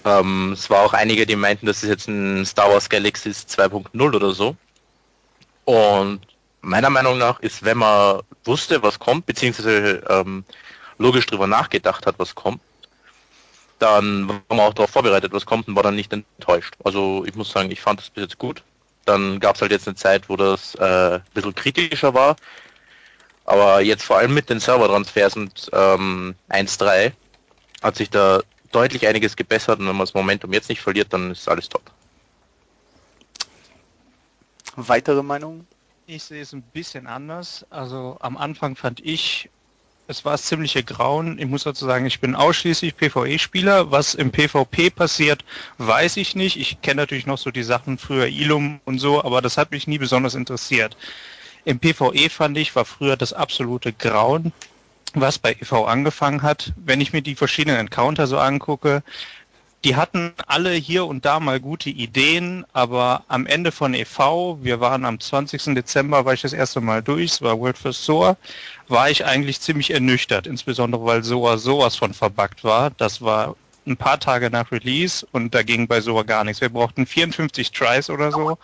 Ähm, 0.04 0.52
es 0.52 0.68
war 0.70 0.84
auch 0.84 0.92
einige, 0.92 1.26
die 1.26 1.36
meinten, 1.36 1.66
das 1.66 1.82
ist 1.82 1.88
jetzt 1.88 2.08
ein 2.08 2.44
Star 2.44 2.70
Wars 2.70 2.88
Galaxies 2.88 3.46
2.0 3.48 4.14
oder 4.14 4.32
so. 4.32 4.56
Und 5.64 6.20
meiner 6.64 6.90
Meinung 6.90 7.18
nach 7.18 7.40
ist, 7.40 7.64
wenn 7.64 7.78
man 7.78 8.20
wusste, 8.44 8.82
was 8.82 8.98
kommt, 8.98 9.26
beziehungsweise 9.26 10.02
ähm, 10.08 10.44
logisch 10.98 11.26
drüber 11.26 11.46
nachgedacht 11.46 12.06
hat, 12.06 12.18
was 12.18 12.34
kommt, 12.34 12.60
dann 13.78 14.28
war 14.28 14.40
man 14.48 14.60
auch 14.60 14.74
darauf 14.74 14.90
vorbereitet, 14.90 15.32
was 15.32 15.46
kommt 15.46 15.68
und 15.68 15.76
war 15.76 15.82
dann 15.82 15.96
nicht 15.96 16.12
enttäuscht. 16.12 16.74
Also 16.84 17.24
ich 17.26 17.34
muss 17.34 17.50
sagen, 17.50 17.70
ich 17.70 17.80
fand 17.80 18.00
das 18.00 18.10
bis 18.10 18.22
jetzt 18.22 18.38
gut. 18.38 18.62
Dann 19.04 19.40
gab 19.40 19.56
es 19.56 19.62
halt 19.62 19.72
jetzt 19.72 19.86
eine 19.86 19.96
Zeit, 19.96 20.28
wo 20.28 20.36
das 20.36 20.74
äh, 20.76 21.16
ein 21.16 21.22
bisschen 21.34 21.54
kritischer 21.54 22.14
war. 22.14 22.36
Aber 23.44 23.80
jetzt 23.80 24.04
vor 24.04 24.16
allem 24.16 24.32
mit 24.32 24.48
den 24.48 24.60
Servertransfers 24.60 25.36
und 25.36 25.70
ähm, 25.72 26.34
1.3 26.48 27.12
hat 27.82 27.96
sich 27.96 28.08
da 28.08 28.40
deutlich 28.72 29.06
einiges 29.06 29.36
gebessert 29.36 29.78
und 29.78 29.86
wenn 29.86 29.96
man 29.96 30.06
das 30.06 30.14
Momentum 30.14 30.52
jetzt 30.52 30.70
nicht 30.70 30.80
verliert, 30.80 31.12
dann 31.12 31.32
ist 31.32 31.48
alles 31.48 31.68
top. 31.68 31.82
Weitere 34.76 35.22
Meinungen? 35.22 35.66
Ich 36.06 36.24
sehe 36.24 36.42
es 36.42 36.52
ein 36.52 36.60
bisschen 36.60 37.06
anders. 37.06 37.64
Also 37.70 38.18
am 38.20 38.36
Anfang 38.36 38.76
fand 38.76 39.00
ich, 39.00 39.48
es 40.06 40.22
war 40.26 40.36
ziemliche 40.36 40.84
Grauen. 40.84 41.38
Ich 41.38 41.46
muss 41.46 41.64
dazu 41.64 41.86
sagen, 41.86 42.04
ich 42.04 42.20
bin 42.20 42.34
ausschließlich 42.34 42.94
PvE-Spieler. 42.94 43.90
Was 43.90 44.14
im 44.14 44.30
PvP 44.30 44.90
passiert, 44.90 45.46
weiß 45.78 46.18
ich 46.18 46.34
nicht. 46.34 46.58
Ich 46.58 46.82
kenne 46.82 47.00
natürlich 47.00 47.24
noch 47.24 47.38
so 47.38 47.50
die 47.50 47.62
Sachen 47.62 47.96
früher 47.96 48.26
Ilum 48.26 48.80
und 48.84 48.98
so, 48.98 49.24
aber 49.24 49.40
das 49.40 49.56
hat 49.56 49.70
mich 49.70 49.86
nie 49.86 49.96
besonders 49.96 50.34
interessiert. 50.34 50.94
Im 51.64 51.78
PvE 51.78 52.28
fand 52.28 52.58
ich, 52.58 52.76
war 52.76 52.84
früher 52.84 53.16
das 53.16 53.32
absolute 53.32 53.94
Grauen. 53.94 54.52
was 55.14 55.38
bei 55.38 55.52
EV 55.52 55.86
angefangen 55.86 56.42
hat. 56.42 56.72
Wenn 56.76 57.00
ich 57.00 57.12
mir 57.12 57.22
die 57.22 57.36
verschiedenen 57.36 57.78
Encounter 57.78 58.26
so 58.26 58.38
angucke, 58.38 59.02
die 59.84 59.96
hatten 59.96 60.32
alle 60.46 60.72
hier 60.72 61.04
und 61.04 61.26
da 61.26 61.40
mal 61.40 61.60
gute 61.60 61.90
Ideen, 61.90 62.64
aber 62.72 63.22
am 63.28 63.46
Ende 63.46 63.70
von 63.70 63.92
EV, 63.92 64.56
wir 64.62 64.80
waren 64.80 65.04
am 65.04 65.20
20. 65.20 65.74
Dezember, 65.74 66.24
war 66.24 66.32
ich 66.32 66.40
das 66.40 66.54
erste 66.54 66.80
Mal 66.80 67.02
durch, 67.02 67.32
es 67.32 67.42
war 67.42 67.58
World 67.60 67.76
First 67.76 68.04
Soar, 68.04 68.38
war 68.88 69.10
ich 69.10 69.26
eigentlich 69.26 69.60
ziemlich 69.60 69.90
ernüchtert, 69.90 70.46
insbesondere 70.46 71.04
weil 71.04 71.22
Soar 71.22 71.58
sowas 71.58 71.96
von 71.96 72.14
verbuggt 72.14 72.64
war. 72.64 72.90
Das 72.92 73.20
war 73.20 73.56
ein 73.86 73.98
paar 73.98 74.18
Tage 74.18 74.48
nach 74.48 74.72
Release 74.72 75.26
und 75.32 75.54
da 75.54 75.62
ging 75.62 75.86
bei 75.86 76.00
Soar 76.00 76.24
gar 76.24 76.44
nichts. 76.44 76.62
Wir 76.62 76.70
brauchten 76.70 77.04
54 77.04 77.70
Tries 77.70 78.08
oder 78.08 78.32
so 78.32 78.56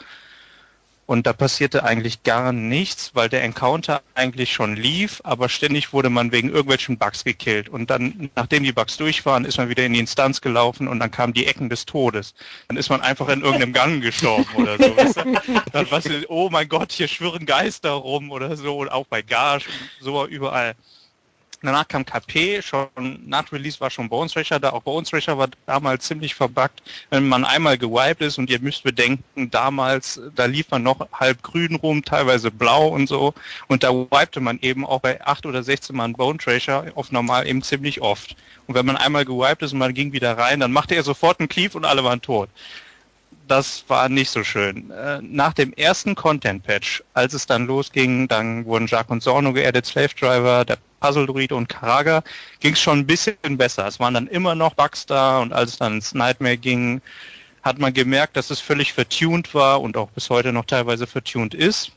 und 1.11 1.27
da 1.27 1.33
passierte 1.33 1.83
eigentlich 1.83 2.23
gar 2.23 2.53
nichts, 2.53 3.17
weil 3.17 3.29
der 3.29 3.43
Encounter 3.43 4.01
eigentlich 4.15 4.53
schon 4.53 4.77
lief, 4.77 5.21
aber 5.25 5.49
ständig 5.49 5.93
wurde 5.93 6.09
man 6.09 6.31
wegen 6.31 6.51
irgendwelchen 6.51 6.99
Bugs 6.99 7.25
gekillt. 7.25 7.69
Und 7.69 7.91
dann, 7.91 8.31
nachdem 8.37 8.63
die 8.63 8.71
Bugs 8.71 8.97
durch 8.97 9.27
waren, 9.27 9.45
ist 9.45 9.59
man 9.59 9.69
wieder 9.69 9.85
in 9.85 9.93
die 9.93 9.99
Instanz 9.99 10.41
gelaufen 10.41 10.87
und 10.87 11.01
dann 11.01 11.11
kamen 11.11 11.33
die 11.33 11.47
Ecken 11.47 11.69
des 11.69 11.85
Todes. 11.85 12.35
Dann 12.69 12.77
ist 12.77 12.91
man 12.91 13.01
einfach 13.01 13.29
in 13.29 13.41
irgendeinem 13.41 13.73
Gang 13.73 14.01
gestorben 14.01 14.55
oder 14.55 14.79
so. 14.79 14.97
Weißt 14.97 15.17
du? 15.17 15.63
Dann 15.73 15.91
was, 15.91 16.05
oh 16.29 16.49
mein 16.49 16.69
Gott, 16.69 16.93
hier 16.93 17.09
schwirren 17.09 17.45
Geister 17.45 17.91
rum 17.91 18.31
oder 18.31 18.57
so 18.57 18.79
und 18.79 18.89
auch 18.93 19.07
bei 19.09 19.23
Gage 19.23 19.65
und 19.67 20.05
so 20.05 20.25
überall. 20.29 20.77
Danach 21.63 21.87
kam 21.89 22.07
KP, 22.07 22.63
schon 22.63 22.89
nach 23.27 23.53
Release 23.53 23.81
war 23.81 23.91
schon 23.91 24.09
Bones 24.09 24.33
Thrasher 24.33 24.59
da. 24.59 24.71
Auch 24.71 24.83
Bones 24.83 25.11
Thrasher 25.11 25.37
war 25.37 25.49
damals 25.67 26.07
ziemlich 26.07 26.35
verbuggt. 26.35 26.83
Wenn 27.11 27.29
man 27.29 27.45
einmal 27.45 27.77
gewiped 27.77 28.23
ist 28.23 28.39
und 28.39 28.49
ihr 28.49 28.61
müsst 28.61 28.83
bedenken, 28.83 29.51
damals, 29.51 30.19
da 30.35 30.47
lief 30.47 30.71
man 30.71 30.83
noch 30.83 31.07
halb 31.13 31.43
grün 31.43 31.75
rum, 31.75 32.03
teilweise 32.03 32.51
blau 32.51 32.89
und 32.89 33.09
so. 33.09 33.35
Und 33.69 33.83
da 33.83 33.93
wipte 33.93 34.41
man 34.41 34.59
eben 34.61 34.87
auch 34.87 35.01
bei 35.01 35.21
8 35.23 35.45
oder 35.45 35.63
16 35.63 35.95
Mal 35.95 36.05
einen 36.05 36.15
Bone 36.15 36.39
Thrasher 36.39 36.87
auf 36.95 37.13
normal 37.13 37.47
eben 37.47 37.61
ziemlich 37.61 38.01
oft. 38.01 38.37
Und 38.67 38.75
wenn 38.75 38.87
man 38.87 38.97
einmal 38.97 39.27
gewiped 39.27 39.61
ist 39.61 39.75
und 39.75 39.81
man 39.81 39.93
ging 39.93 40.13
wieder 40.13 40.39
rein, 40.39 40.61
dann 40.61 40.73
machte 40.73 40.95
er 40.95 41.03
sofort 41.03 41.41
einen 41.41 41.51
Cleave 41.51 41.77
und 41.77 41.85
alle 41.85 42.05
waren 42.05 42.23
tot 42.23 42.49
das 43.51 43.85
war 43.89 44.09
nicht 44.09 44.31
so 44.31 44.45
schön. 44.45 44.91
Äh, 44.91 45.21
nach 45.23 45.53
dem 45.53 45.73
ersten 45.73 46.15
Content-Patch, 46.15 47.03
als 47.15 47.35
es 47.35 47.47
dann 47.47 47.67
losging, 47.67 48.29
dann 48.29 48.65
wurden 48.65 48.87
Jacques 48.87 49.11
und 49.11 49.23
Sorno 49.23 49.53
geaddet, 49.53 49.87
Slave 49.87 50.15
Driver, 50.19 50.65
der 50.65 50.79
Puzzle 51.01 51.27
Druid 51.27 51.51
und 51.51 51.69
Karaga, 51.69 52.23
ging 52.61 52.75
es 52.75 52.81
schon 52.81 53.01
ein 53.01 53.07
bisschen 53.07 53.37
besser. 53.57 53.87
Es 53.87 53.99
waren 53.99 54.15
dann 54.15 54.29
immer 54.29 54.55
noch 54.55 54.75
Bugs 54.75 55.07
da 55.07 55.41
und 55.41 55.53
als 55.53 55.73
es 55.73 55.79
dann 55.79 55.95
ins 55.95 56.15
Nightmare 56.15 56.59
ging, 56.59 57.01
hat 57.63 57.79
man 57.79 57.93
gemerkt, 57.93 58.37
dass 58.37 58.51
es 58.51 58.61
völlig 58.61 58.93
vertuned 58.93 59.53
war 59.53 59.81
und 59.81 59.97
auch 59.97 60.11
bis 60.11 60.31
heute 60.31 60.53
noch 60.53 60.65
teilweise 60.65 61.07
vertuned 61.07 61.53
ist. 61.55 61.91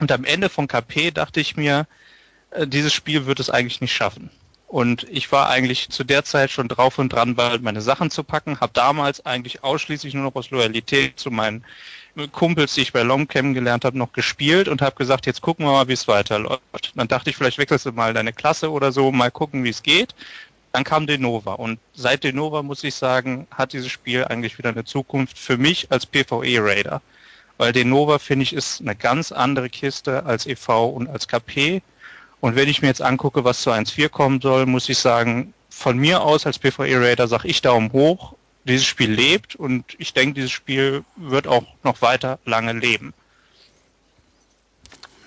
Und 0.00 0.10
am 0.10 0.24
Ende 0.24 0.48
von 0.48 0.68
KP 0.68 1.10
dachte 1.10 1.40
ich 1.40 1.56
mir, 1.56 1.86
äh, 2.50 2.66
dieses 2.66 2.94
Spiel 2.94 3.26
wird 3.26 3.40
es 3.40 3.50
eigentlich 3.50 3.80
nicht 3.80 3.92
schaffen. 3.92 4.30
Und 4.68 5.06
ich 5.08 5.32
war 5.32 5.48
eigentlich 5.48 5.88
zu 5.88 6.04
der 6.04 6.24
Zeit 6.24 6.50
schon 6.50 6.68
drauf 6.68 6.98
und 6.98 7.10
dran, 7.10 7.34
bald 7.34 7.62
meine 7.62 7.80
Sachen 7.80 8.10
zu 8.10 8.22
packen. 8.22 8.60
Habe 8.60 8.72
damals 8.74 9.24
eigentlich 9.24 9.64
ausschließlich 9.64 10.12
nur 10.12 10.24
noch 10.24 10.34
aus 10.34 10.50
Loyalität 10.50 11.18
zu 11.18 11.30
meinen 11.30 11.64
Kumpels, 12.32 12.74
die 12.74 12.82
ich 12.82 12.92
bei 12.92 13.02
Long 13.02 13.28
kennengelernt 13.28 13.86
habe, 13.86 13.96
noch 13.96 14.12
gespielt 14.12 14.68
und 14.68 14.82
habe 14.82 14.96
gesagt, 14.96 15.24
jetzt 15.24 15.40
gucken 15.40 15.64
wir 15.64 15.72
mal, 15.72 15.88
wie 15.88 15.94
es 15.94 16.06
weiterläuft. 16.06 16.92
Dann 16.94 17.08
dachte 17.08 17.30
ich, 17.30 17.36
vielleicht 17.36 17.56
wechselst 17.56 17.86
du 17.86 17.92
mal 17.92 18.12
deine 18.12 18.34
Klasse 18.34 18.70
oder 18.70 18.92
so, 18.92 19.10
mal 19.10 19.30
gucken, 19.30 19.64
wie 19.64 19.70
es 19.70 19.82
geht. 19.82 20.14
Dann 20.72 20.84
kam 20.84 21.06
Denova 21.06 21.54
und 21.54 21.78
seit 21.94 22.24
Denova 22.24 22.62
muss 22.62 22.84
ich 22.84 22.94
sagen, 22.94 23.46
hat 23.50 23.72
dieses 23.72 23.90
Spiel 23.90 24.24
eigentlich 24.24 24.58
wieder 24.58 24.68
eine 24.68 24.84
Zukunft 24.84 25.38
für 25.38 25.56
mich 25.56 25.90
als 25.90 26.04
PvE-Raider. 26.04 27.00
Weil 27.56 27.72
Denova, 27.72 28.18
finde 28.18 28.42
ich, 28.42 28.52
ist 28.52 28.82
eine 28.82 28.94
ganz 28.94 29.32
andere 29.32 29.70
Kiste 29.70 30.26
als 30.26 30.46
EV 30.46 30.88
und 30.88 31.08
als 31.08 31.26
KP 31.26 31.80
und 32.40 32.56
wenn 32.56 32.68
ich 32.68 32.82
mir 32.82 32.88
jetzt 32.88 33.02
angucke, 33.02 33.44
was 33.44 33.62
zu 33.62 33.70
1.4 33.70 34.08
kommen 34.08 34.40
soll, 34.40 34.66
muss 34.66 34.88
ich 34.88 34.98
sagen, 34.98 35.54
von 35.70 35.98
mir 35.98 36.22
aus 36.22 36.46
als 36.46 36.58
PvE-Raider 36.58 37.28
sage 37.28 37.48
ich 37.48 37.62
Daumen 37.62 37.92
hoch. 37.92 38.34
Dieses 38.64 38.84
Spiel 38.84 39.10
lebt 39.10 39.56
und 39.56 39.84
ich 39.98 40.12
denke, 40.12 40.34
dieses 40.34 40.50
Spiel 40.50 41.04
wird 41.16 41.46
auch 41.46 41.64
noch 41.84 42.02
weiter 42.02 42.38
lange 42.44 42.72
leben. 42.72 43.14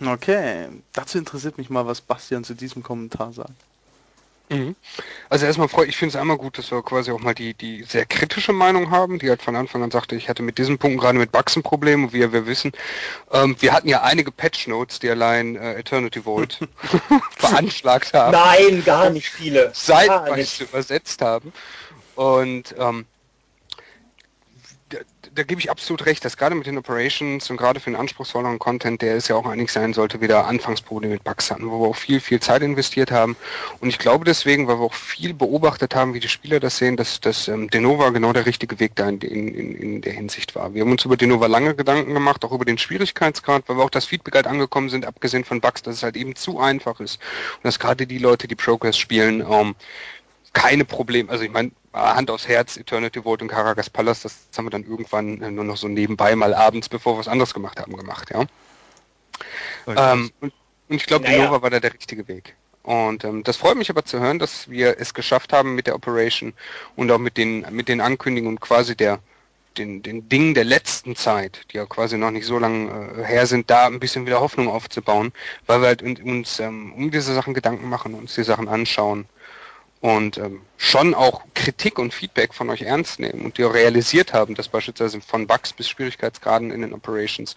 Okay, 0.04 0.68
dazu 0.94 1.18
interessiert 1.18 1.58
mich 1.58 1.70
mal, 1.70 1.86
was 1.86 2.02
Bastian 2.02 2.44
zu 2.44 2.54
diesem 2.56 2.84
Kommentar 2.84 3.34
sagt. 3.34 3.54
Mhm. 4.52 4.76
Also 5.30 5.46
erstmal 5.46 5.70
freut, 5.70 5.88
ich 5.88 5.96
finde 5.96 6.16
es 6.16 6.22
einmal 6.22 6.38
gut, 6.38 6.58
dass 6.58 6.72
wir 6.72 6.84
quasi 6.84 7.12
auch 7.12 7.22
mal 7.22 7.34
die, 7.34 7.54
die 7.54 7.84
sehr 7.84 8.06
kritische 8.06 8.52
Meinung 8.52 8.92
haben, 8.92 9.18
die 9.18 9.30
halt 9.30 9.42
von 9.42 9.56
Anfang 9.56 9.82
an 9.82 9.92
sagte, 9.92 10.18
ich 10.18 10.28
hatte 10.28 10.44
mit 10.44 10.58
diesem 10.58 10.78
Punkt 10.78 11.00
gerade 11.00 11.18
mit 11.18 11.32
Bugs 11.32 11.56
ein 11.56 11.64
Problem, 11.64 12.04
und 12.04 12.14
wie 12.14 12.20
wir 12.34 12.46
wissen, 12.46 12.74
ähm, 13.32 13.56
wir 13.60 13.72
hatten 13.72 13.88
ja 13.88 14.02
einige 14.02 14.30
Patch 14.30 14.68
Notes, 14.68 15.00
die 15.00 15.10
allein 15.10 15.56
äh, 15.56 15.76
Eternity 15.76 16.24
Vault 16.24 16.60
veranschlagt 17.38 18.14
haben. 18.14 18.34
Nein, 18.34 18.84
gar 18.84 19.10
nicht 19.10 19.30
viele. 19.30 19.72
Seitweise 19.74 20.66
übersetzt 20.66 21.22
haben. 21.22 21.54
Und 22.16 22.76
ähm, 22.78 23.06
da 25.34 25.44
gebe 25.44 25.62
ich 25.62 25.70
absolut 25.70 26.06
recht, 26.06 26.26
dass 26.26 26.38
gerade 26.38 26.56
mit 26.56 26.68
den 26.68 26.78
Operations 26.78 27.50
und 27.50 27.58
gerade 27.58 27.80
für 27.80 27.90
den 27.90 28.00
anspruchsvolleren 28.00 28.60
Content, 28.60 29.02
der 29.02 29.16
es 29.16 29.28
ja 29.28 29.36
auch 29.36 29.46
einig 29.46 29.72
sein 29.72 29.94
sollte, 29.94 30.22
wieder 30.22 30.46
Anfangsprobleme 30.46 31.14
mit 31.14 31.24
Bugs 31.24 31.52
hatten, 31.52 31.70
wo 31.70 31.82
wir 31.82 31.88
auch 31.88 31.96
viel, 31.96 32.20
viel 32.20 32.40
Zeit 32.40 32.62
investiert 32.62 33.12
haben. 33.12 33.38
Und 33.80 33.90
ich 33.90 34.00
glaube 34.00 34.26
deswegen, 34.26 34.68
weil 34.68 34.78
wir 34.80 34.84
auch 34.84 34.94
viel 34.94 35.34
beobachtet 35.34 35.96
haben, 35.96 36.14
wie 36.14 36.20
die 36.20 36.28
Spieler 36.28 36.60
das 36.60 36.78
sehen, 36.78 36.98
dass, 36.98 37.22
dass 37.22 37.48
ähm, 37.48 37.70
Denova 37.70 38.10
genau 38.10 38.34
der 38.34 38.46
richtige 38.46 38.80
Weg 38.80 38.96
da 38.96 39.08
in, 39.08 39.20
in, 39.22 39.76
in 39.76 40.02
der 40.02 40.14
Hinsicht 40.14 40.56
war. 40.56 40.74
Wir 40.74 40.82
haben 40.82 40.92
uns 40.92 41.06
über 41.06 41.18
Denova 41.18 41.48
lange 41.48 41.76
Gedanken 41.76 42.14
gemacht, 42.14 42.44
auch 42.44 42.52
über 42.52 42.66
den 42.66 42.78
Schwierigkeitsgrad, 42.78 43.64
weil 43.68 43.78
wir 43.78 43.84
auch 43.84 43.90
das 43.90 44.06
Feedback 44.06 44.36
halt 44.36 44.48
angekommen 44.48 44.90
sind, 44.90 45.06
abgesehen 45.06 45.46
von 45.46 45.62
Bugs, 45.62 45.82
dass 45.82 45.96
es 45.96 46.04
halt 46.04 46.18
eben 46.18 46.36
zu 46.36 46.60
einfach 46.60 47.00
ist. 47.00 47.20
Und 47.58 47.66
dass 47.66 47.80
gerade 47.80 48.06
die 48.08 48.18
Leute, 48.18 48.48
die 48.48 48.56
Progress 48.56 48.98
spielen, 48.98 49.46
ähm, 49.50 49.76
keine 50.54 50.86
Probleme, 50.86 51.30
also 51.30 51.44
ich 51.44 51.52
meine, 51.52 51.72
Hand 51.94 52.30
aufs 52.30 52.48
Herz, 52.48 52.78
Eternity 52.78 53.24
Vault 53.24 53.42
und 53.42 53.50
Karagas 53.50 53.90
Palace, 53.90 54.22
das 54.22 54.48
haben 54.58 54.66
wir 54.66 54.70
dann 54.70 54.84
irgendwann 54.84 55.42
äh, 55.42 55.52
nur 55.52 55.64
noch 55.64 55.78
so 55.78 55.88
nebenbei 55.88 56.36
mal 56.36 56.54
abends, 56.54 56.90
bevor 56.90 57.16
wir 57.16 57.20
was 57.20 57.28
anderes 57.28 57.54
gemacht 57.54 57.80
haben, 57.80 57.96
gemacht, 57.96 58.30
ja. 58.32 58.46
Ähm, 59.88 60.32
und, 60.40 60.54
und, 60.90 60.96
ich 60.98 61.06
glaube, 61.06 61.26
naja. 61.26 61.46
Nova 61.46 61.62
war 61.62 61.70
da 61.70 61.80
der 61.80 61.94
richtige 61.94 62.28
Weg. 62.28 62.56
Und 62.84 63.24
ähm, 63.24 63.44
das 63.44 63.58
freut 63.58 63.78
mich 63.78 63.90
aber 63.90 64.06
zu 64.06 64.20
hören, 64.20 64.40
dass 64.40 64.70
wir 64.70 65.00
es 65.00 65.14
geschafft 65.14 65.54
haben 65.54 65.76
mit 65.76 65.88
der 65.88 65.96
Operation 65.96 66.54
und 66.96 67.12
auch 67.12 67.20
mit 67.20 67.38
den 67.38 67.66
mit 67.70 67.88
den 67.88 68.02
Ankündigungen 68.02 68.60
quasi 68.60 68.96
der 68.96 69.20
den, 69.78 70.02
den 70.02 70.28
Dingen 70.28 70.54
der 70.54 70.66
letzten 70.66 71.16
Zeit, 71.16 71.62
die 71.72 71.78
ja 71.78 71.86
quasi 71.86 72.18
noch 72.18 72.32
nicht 72.32 72.46
so 72.46 72.60
lange 72.60 73.22
äh, 73.22 73.24
her 73.24 73.48
sind, 73.48 73.70
da 73.70 73.86
ein 73.86 74.00
bisschen 74.00 74.26
wieder 74.26 74.42
Hoffnung 74.42 74.68
aufzubauen, 74.68 75.32
weil 75.66 75.82
wir 75.82 75.88
halt 75.88 76.02
uns 76.02 76.60
ähm, 76.60 76.94
um 76.94 77.12
diese 77.12 77.34
Sachen 77.34 77.54
Gedanken 77.54 77.88
machen, 77.88 78.14
uns 78.14 78.36
die 78.36 78.44
Sachen 78.44 78.68
anschauen 78.68 79.28
und 80.02 80.38
ähm, 80.40 80.62
schon 80.78 81.14
auch 81.14 81.44
Kritik 81.54 82.00
und 82.00 82.14
Feedback 82.14 82.54
von 82.54 82.70
euch 82.72 82.82
ernst 82.82 83.20
nehmen 83.20 83.46
und 83.46 83.58
die 83.58 83.64
auch 83.64 83.74
realisiert 83.74 84.34
haben, 84.34 84.56
dass 84.56 84.68
beispielsweise 84.68 85.22
von 85.22 85.46
Bugs 85.46 85.74
bis 85.74 85.88
Schwierigkeitsgraden 85.90 86.72
in 86.72 86.82
den 86.82 86.94
Operations 86.94 87.56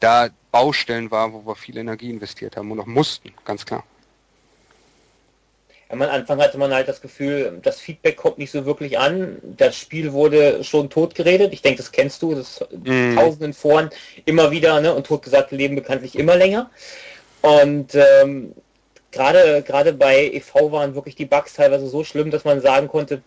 da 0.00 0.28
Baustellen 0.50 1.10
war, 1.10 1.32
wo 1.32 1.46
wir 1.46 1.54
viel 1.54 1.78
Energie 1.78 2.10
investiert 2.10 2.56
haben 2.56 2.70
und 2.72 2.80
auch 2.80 2.86
mussten, 2.86 3.32
ganz 3.44 3.64
klar. 3.64 3.84
Am 5.88 6.02
Anfang 6.02 6.40
hatte 6.40 6.58
man 6.58 6.74
halt 6.74 6.88
das 6.88 7.00
Gefühl, 7.00 7.60
das 7.62 7.78
Feedback 7.78 8.16
kommt 8.16 8.38
nicht 8.38 8.50
so 8.50 8.66
wirklich 8.66 8.98
an. 8.98 9.36
Das 9.42 9.76
Spiel 9.76 10.12
wurde 10.12 10.64
schon 10.64 10.90
totgeredet. 10.90 11.52
Ich 11.52 11.62
denke, 11.62 11.76
das 11.76 11.92
kennst 11.92 12.22
du, 12.22 12.34
das 12.34 12.64
mm. 12.72 13.14
tausenden 13.14 13.52
Foren 13.52 13.90
immer 14.24 14.50
wieder, 14.50 14.80
ne? 14.80 14.92
Und 14.92 15.06
totgesagte 15.06 15.54
leben 15.54 15.76
bekanntlich 15.76 16.18
immer 16.18 16.34
länger. 16.34 16.70
Und 17.42 17.94
ähm, 17.94 18.54
gerade 19.14 19.62
gerade 19.62 19.92
bei 19.92 20.30
EV 20.32 20.72
waren 20.72 20.94
wirklich 20.94 21.14
die 21.14 21.24
Bugs 21.24 21.54
teilweise 21.54 21.88
so 21.88 22.04
schlimm, 22.04 22.30
dass 22.30 22.44
man 22.44 22.60
sagen 22.60 22.88
konnte, 22.88 23.22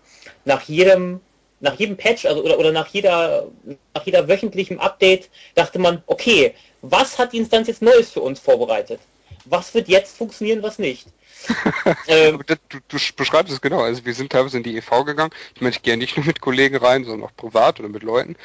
nach 0.45 0.61
jedem 0.63 1.19
nach 1.59 1.73
jedem 1.75 1.97
Patch 1.97 2.25
also, 2.25 2.43
oder, 2.43 2.59
oder 2.59 2.71
nach 2.71 2.87
jeder 2.87 3.47
nach 3.93 4.05
jeder 4.05 4.27
wöchentlichen 4.27 4.79
Update 4.79 5.29
dachte 5.55 5.79
man, 5.79 6.03
okay, 6.05 6.53
was 6.81 7.17
hat 7.17 7.33
die 7.33 7.37
Instanz 7.37 7.67
jetzt 7.67 7.81
Neues 7.81 8.11
für 8.11 8.21
uns 8.21 8.39
vorbereitet? 8.39 8.99
Was 9.45 9.73
wird 9.73 9.87
jetzt 9.87 10.17
funktionieren, 10.17 10.61
was 10.61 10.77
nicht? 10.77 11.07
ähm, 12.07 12.41
das, 12.45 12.57
du, 12.69 12.79
du, 12.87 12.97
beschreibst 13.15 13.53
es 13.53 13.61
genau. 13.61 13.81
Also 13.81 14.05
wir 14.05 14.13
sind 14.13 14.31
teilweise 14.31 14.57
in 14.57 14.63
die 14.63 14.75
EV 14.77 15.05
gegangen. 15.05 15.31
Ich 15.55 15.61
meine, 15.61 15.73
ich 15.73 15.81
gehe 15.81 15.97
nicht 15.97 16.17
nur 16.17 16.25
mit 16.25 16.41
Kollegen 16.41 16.75
rein, 16.77 17.05
sondern 17.05 17.29
auch 17.29 17.35
privat 17.35 17.79
oder 17.79 17.89
mit 17.89 18.03
Leuten. 18.03 18.35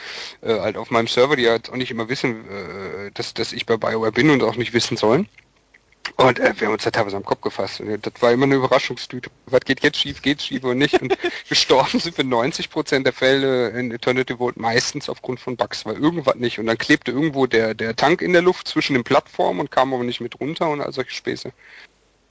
Äh, 0.43 0.61
halt 0.61 0.77
auf 0.77 0.91
meinem 0.91 1.09
Server, 1.09 1.37
die 1.37 1.49
halt 1.49 1.71
auch 1.71 1.77
nicht 1.77 1.91
immer 1.91 2.09
wissen, 2.09 2.49
äh, 2.49 3.11
dass, 3.13 3.35
dass 3.35 3.53
ich 3.53 3.67
bei 3.67 3.77
BioWare 3.77 4.13
bin 4.13 4.31
und 4.31 4.43
auch 4.43 4.57
nicht 4.57 4.73
wissen 4.73 4.97
sollen. 4.97 5.29
Und 6.17 6.39
äh, 6.39 6.53
wir 6.59 6.67
haben 6.67 6.75
uns 6.75 6.85
da 6.85 6.91
teilweise 6.91 7.17
am 7.17 7.25
Kopf 7.25 7.41
gefasst. 7.41 7.81
Und 7.81 8.07
das 8.07 8.13
war 8.21 8.33
immer 8.33 8.45
eine 8.45 8.57
Überraschungstüte. 8.57 9.31
Was 9.47 9.61
geht 9.61 9.83
jetzt 9.83 9.99
schief, 9.99 10.21
geht 10.23 10.43
schief 10.43 10.65
oder 10.65 10.75
nicht? 10.75 11.01
Und 11.01 11.17
gestorben 11.49 12.01
sind 12.01 12.17
wir 12.17 12.25
90% 12.25 13.05
der 13.05 13.13
Fälle 13.13 13.71
in 13.71 13.91
Eternity 13.93 14.37
Vault 14.37 14.57
meistens 14.57 15.09
aufgrund 15.09 15.41
von 15.41 15.57
Bugs, 15.57 15.87
weil 15.87 15.97
irgendwas 15.97 16.37
nicht. 16.37 16.59
Und 16.59 16.67
dann 16.67 16.79
klebte 16.79 17.13
irgendwo 17.13 17.47
der, 17.47 17.75
der 17.75 17.97
Tank 17.97 18.21
in 18.21 18.33
der 18.33 18.43
Luft 18.43 18.69
zwischen 18.69 18.95
den 18.95 19.05
Plattformen 19.05 19.61
und 19.61 19.71
kam 19.71 19.95
aber 19.95 20.05
nicht 20.05 20.21
mit 20.21 20.39
runter 20.41 20.69
und 20.71 20.81
all 20.81 20.93
solche 20.93 21.13
Späße. 21.13 21.53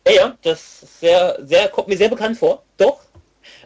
Ja, 0.08 0.14
ja, 0.14 0.38
das 0.42 1.00
sehr, 1.00 1.40
sehr, 1.44 1.68
kommt 1.70 1.88
mir 1.88 1.98
sehr 1.98 2.10
bekannt 2.10 2.38
vor. 2.38 2.64
Doch, 2.78 3.02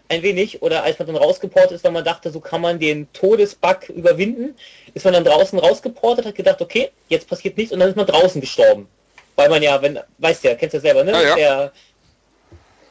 ein 0.10 0.22
wenig. 0.22 0.62
Oder 0.62 0.84
als 0.84 1.00
man 1.00 1.08
dann 1.08 1.18
rausgeportet 1.18 1.72
ist, 1.72 1.84
weil 1.84 1.92
man 1.92 2.06
dachte, 2.06 2.30
so 2.32 2.40
kann 2.40 2.62
man 2.62 2.80
den 2.80 3.12
Todesbug 3.14 3.90
überwinden, 3.90 4.56
ist 4.94 5.06
man 5.06 5.14
dann 5.14 5.24
draußen 5.24 5.58
rausgeportet, 5.58 6.26
hat 6.26 6.36
gedacht, 6.36 6.62
okay, 6.62 6.92
jetzt 7.08 7.28
passiert 7.28 7.58
nichts 7.58 7.74
und 7.74 7.80
dann 7.80 7.90
ist 7.90 7.98
man 7.98 8.06
draußen 8.06 8.42
gestorben. 8.42 8.88
Weil 9.36 9.50
man 9.50 9.62
ja, 9.62 9.82
wenn, 9.82 10.00
weißt 10.18 10.44
ja, 10.44 10.56
kennst 10.56 10.74
du 10.74 10.78
ja 10.78 10.82
selber, 10.82 11.04
ne? 11.04 11.12
Ja, 11.12 11.22
ja. 11.22 11.36
Der, 11.36 11.72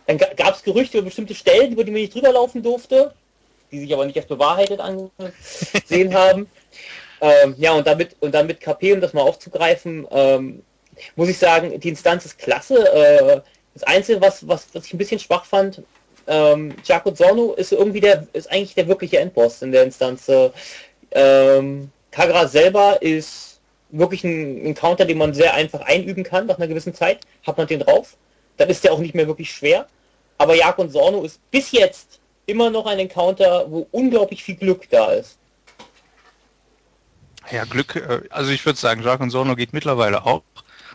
dann 0.07 0.19
gab 0.19 0.55
es 0.55 0.63
Gerüchte 0.63 0.99
über 0.99 1.07
bestimmte 1.07 1.35
Stellen, 1.35 1.73
über 1.73 1.85
die 1.85 1.91
man 1.91 2.01
nicht 2.01 2.15
drüber 2.15 2.33
laufen 2.33 2.63
durfte, 2.63 3.15
die 3.73 3.81
sich 3.81 3.93
aber 3.95 4.05
nicht 4.05 4.17
als 4.17 4.27
bewahrheitet 4.27 4.81
angesehen 4.81 6.15
haben. 6.15 6.47
Ähm, 7.21 7.55
ja, 7.57 7.73
und 7.73 7.87
damit, 7.87 8.17
und 8.21 8.35
damit 8.35 8.61
KP, 8.61 8.93
um 8.93 9.01
das 9.01 9.15
mal 9.15 9.23
aufzugreifen, 9.23 10.07
ähm, 10.11 10.63
muss 11.17 11.29
ich 11.29 11.39
sagen, 11.39 11.81
die 11.81 11.89
Instanz 11.89 12.27
ist 12.27 12.39
klasse. 12.39 12.87
Äh, 12.93 13.41
das 13.73 13.83
Einzige, 13.85 14.21
was, 14.21 14.47
was, 14.47 14.67
was 14.75 14.87
ich 14.87 14.93
ein 14.93 14.99
bisschen 14.99 15.19
schwach 15.19 15.47
fand, 15.47 15.83
ähm, 16.27 16.75
Jaco 16.85 17.13
Zorno 17.13 17.55
ist 17.55 17.73
irgendwie 17.73 18.01
der, 18.01 18.27
ist 18.33 18.51
eigentlich 18.51 18.75
der 18.75 18.89
wirkliche 18.89 19.19
Endboss 19.19 19.63
in 19.63 19.73
der 19.73 19.85
Instanz. 19.85 20.31
Ähm, 21.11 21.91
Kagra 22.11 22.47
selber 22.47 23.03
ist 23.03 23.54
wirklich 23.99 24.25
ein, 24.25 24.67
ein 24.67 24.75
Counter, 24.75 25.05
den 25.05 25.19
man 25.19 25.35
sehr 25.35 25.55
einfach 25.55 25.81
einüben 25.81 26.25
kann 26.25 26.47
nach 26.47 26.59
einer 26.59 26.69
gewissen 26.69 26.95
Zeit. 26.95 27.21
Hat 27.47 27.57
man 27.57 27.67
den 27.67 27.81
drauf, 27.81 28.17
dann 28.57 28.69
ist 28.69 28.85
der 28.85 28.93
auch 28.93 28.99
nicht 28.99 29.15
mehr 29.15 29.27
wirklich 29.27 29.51
schwer. 29.53 29.87
Aber 30.39 30.55
Jak 30.55 30.79
und 30.79 30.91
Sorno 30.91 31.23
ist 31.23 31.41
bis 31.51 31.73
jetzt 31.73 32.21
immer 32.47 32.71
noch 32.71 32.87
ein 32.87 32.99
Encounter, 32.99 33.71
wo 33.71 33.87
unglaublich 33.93 34.43
viel 34.43 34.57
Glück 34.57 34.89
da 34.91 35.13
ist. 35.13 35.39
Ja, 37.51 37.65
Glück, 37.65 37.97
äh, 37.97 38.23
also 38.31 38.51
ich 38.51 38.65
würde 38.65 38.79
sagen, 38.79 39.03
Jacques 39.03 39.23
und 39.23 39.31
Sorno 39.31 39.55
geht 39.55 39.73
mittlerweile 39.73 40.25
auch, 40.25 40.43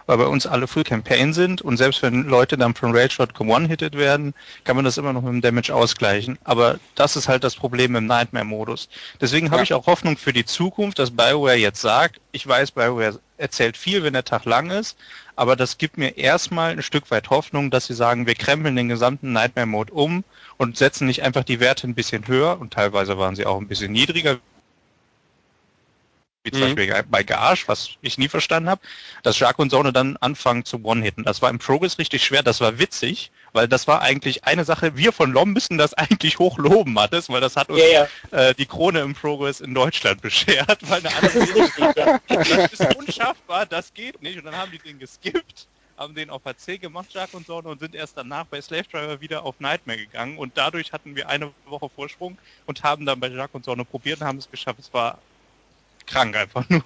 weil 0.10 0.18
bei 0.18 0.25
uns 0.25 0.48
alle 0.48 0.66
Full 0.66 0.86
Campaign 0.86 1.34
sind 1.34 1.62
und 1.62 1.78
selbst 1.78 2.01
wenn 2.01 2.24
Leute 2.24 2.58
dann 2.58 2.74
von 2.74 2.96
Rail 2.96 3.12
Shot 3.12 3.39
one-hitted 3.39 3.96
werden, 3.96 4.34
kann 4.63 4.75
man 4.75 4.84
das 4.84 4.98
immer 4.98 5.13
noch 5.13 5.22
mit 5.22 5.34
dem 5.34 5.42
Damage 5.42 5.72
ausgleichen. 5.72 6.39
Aber 6.44 6.80
das 6.96 7.16
ist 7.16 7.28
halt 7.28 7.44
das 7.44 7.56
Problem 7.56 7.96
im 7.96 8.08
Nightmare-Modus. 8.08 8.89
Deswegen 9.22 9.46
ja. 9.46 9.51
habe 9.51 9.62
ich 9.62 9.72
auch 9.75 9.86
Hoffnung 9.86 10.18
für 10.18 10.34
die 10.34 10.46
Zukunft, 10.46 10.98
dass 10.98 11.12
BioWare 11.12 11.58
jetzt 11.58 11.80
sagt, 11.80 12.20
ich 12.32 12.48
weiß, 12.48 12.72
BioWare 12.72 13.20
erzählt 13.38 13.78
viel, 13.78 14.01
wenn 14.01 14.13
der 14.13 14.24
Tag 14.24 14.46
lang 14.46 14.72
ist, 14.72 14.98
aber 15.36 15.56
das 15.56 15.78
gibt 15.78 16.00
mir 16.00 16.18
erstmal 16.18 16.72
ein 16.72 16.82
Stück 16.82 17.12
weit 17.12 17.30
Hoffnung, 17.30 17.70
dass 17.70 17.86
sie 17.86 17.94
sagen, 17.94 18.25
wir 18.25 18.34
krempeln 18.34 18.75
den 18.75 18.89
gesamten 18.89 19.32
Nightmare-Mode 19.32 19.94
um 19.94 20.24
und 20.58 20.75
setzen 20.75 21.06
nicht 21.06 21.22
einfach 21.22 21.44
die 21.44 21.60
Werte 21.60 21.88
ein 21.88 21.94
bisschen 21.94 22.28
höher 22.28 22.60
und 22.60 22.74
teilweise 22.74 23.20
waren 23.20 23.36
sie 23.36 23.46
auch 23.46 23.62
ein 23.62 23.68
bisschen 23.68 23.92
niedriger, 23.92 24.39
wie 26.50 26.60
zum 26.60 26.70
mhm. 26.70 26.75
Beispiel 26.75 27.03
bei 27.10 27.24
Gage, 27.24 27.63
was 27.68 27.91
ich 28.01 28.18
nie 28.18 28.27
verstanden 28.27 28.70
habe, 28.70 28.82
dass 29.24 29.39
Jacques 29.39 29.60
und 29.60 29.70
Sonne 29.70 29.94
dann 29.94 30.18
anfangen 30.18 30.65
zu 30.65 30.84
One-Hitten. 30.84 31.24
Das 31.24 31.41
war 31.41 31.50
im 31.50 31.60
Progress 31.60 31.98
richtig 31.98 32.24
schwer, 32.24 32.44
das 32.44 32.62
war 32.62 32.79
witzig, 32.79 33.32
weil 33.53 33.68
das 33.68 33.88
war 33.88 34.01
eigentlich 34.01 34.46
eine 34.46 34.65
Sache, 34.65 34.96
wir 34.96 35.12
von 35.12 35.32
LOM 35.32 35.53
müssen 35.53 35.77
das 35.77 35.94
eigentlich 35.94 36.39
hochloben, 36.39 36.94
Mattes, 36.94 37.29
weil 37.29 37.41
das 37.41 37.56
hat 37.56 37.70
uns 37.70 37.82
ja, 37.82 38.08
ja. 38.32 38.50
Äh, 38.50 38.56
die 38.56 38.65
Krone 38.65 39.01
im 39.01 39.13
Progress 39.13 39.62
in 39.62 39.74
Deutschland 39.74 40.22
beschert, 40.22 40.79
weil 40.89 41.06
eine 41.06 41.15
andere 41.15 42.20
das 42.27 42.74
ist 42.74 42.96
unschaffbar, 42.96 43.65
das 43.65 43.94
geht 43.94 44.22
nicht 44.22 44.38
und 44.38 44.46
dann 44.46 44.56
haben 44.56 44.72
die 44.72 44.79
den 44.79 45.00
geskippt 45.00 45.68
haben 46.00 46.15
den 46.15 46.29
auf 46.29 46.46
HC 46.46 46.77
gemacht, 46.77 47.10
Jack 47.12 47.34
und 47.34 47.46
Sonne, 47.46 47.68
und 47.68 47.82
sind 47.82 47.94
erst 47.94 48.18
danach 48.18 48.46
bei 48.46 48.62
Slave 48.62 48.86
Driver 48.89 49.20
wieder 49.20 49.44
auf 49.44 49.60
Nightmare 49.60 49.98
gegangen. 49.98 50.38
Und 50.38 50.58
dadurch 50.58 50.94
hatten 50.94 51.15
wir 51.15 51.27
eine 51.27 51.51
Woche 51.65 51.89
Vorsprung 51.89 52.38
und 52.65 52.84
haben 52.84 53.06
dann 53.06 53.20
bei 53.20 53.27
Jack 53.27 53.50
und 53.51 53.65
Sonne 53.65 53.84
probiert 53.84 54.22
und 54.22 54.27
haben 54.27 54.38
es 54.38 54.50
geschafft. 54.50 54.79
Es 54.79 54.94
war 54.94 55.20
krank 56.10 56.36
einfach 56.36 56.68
nur. 56.70 56.82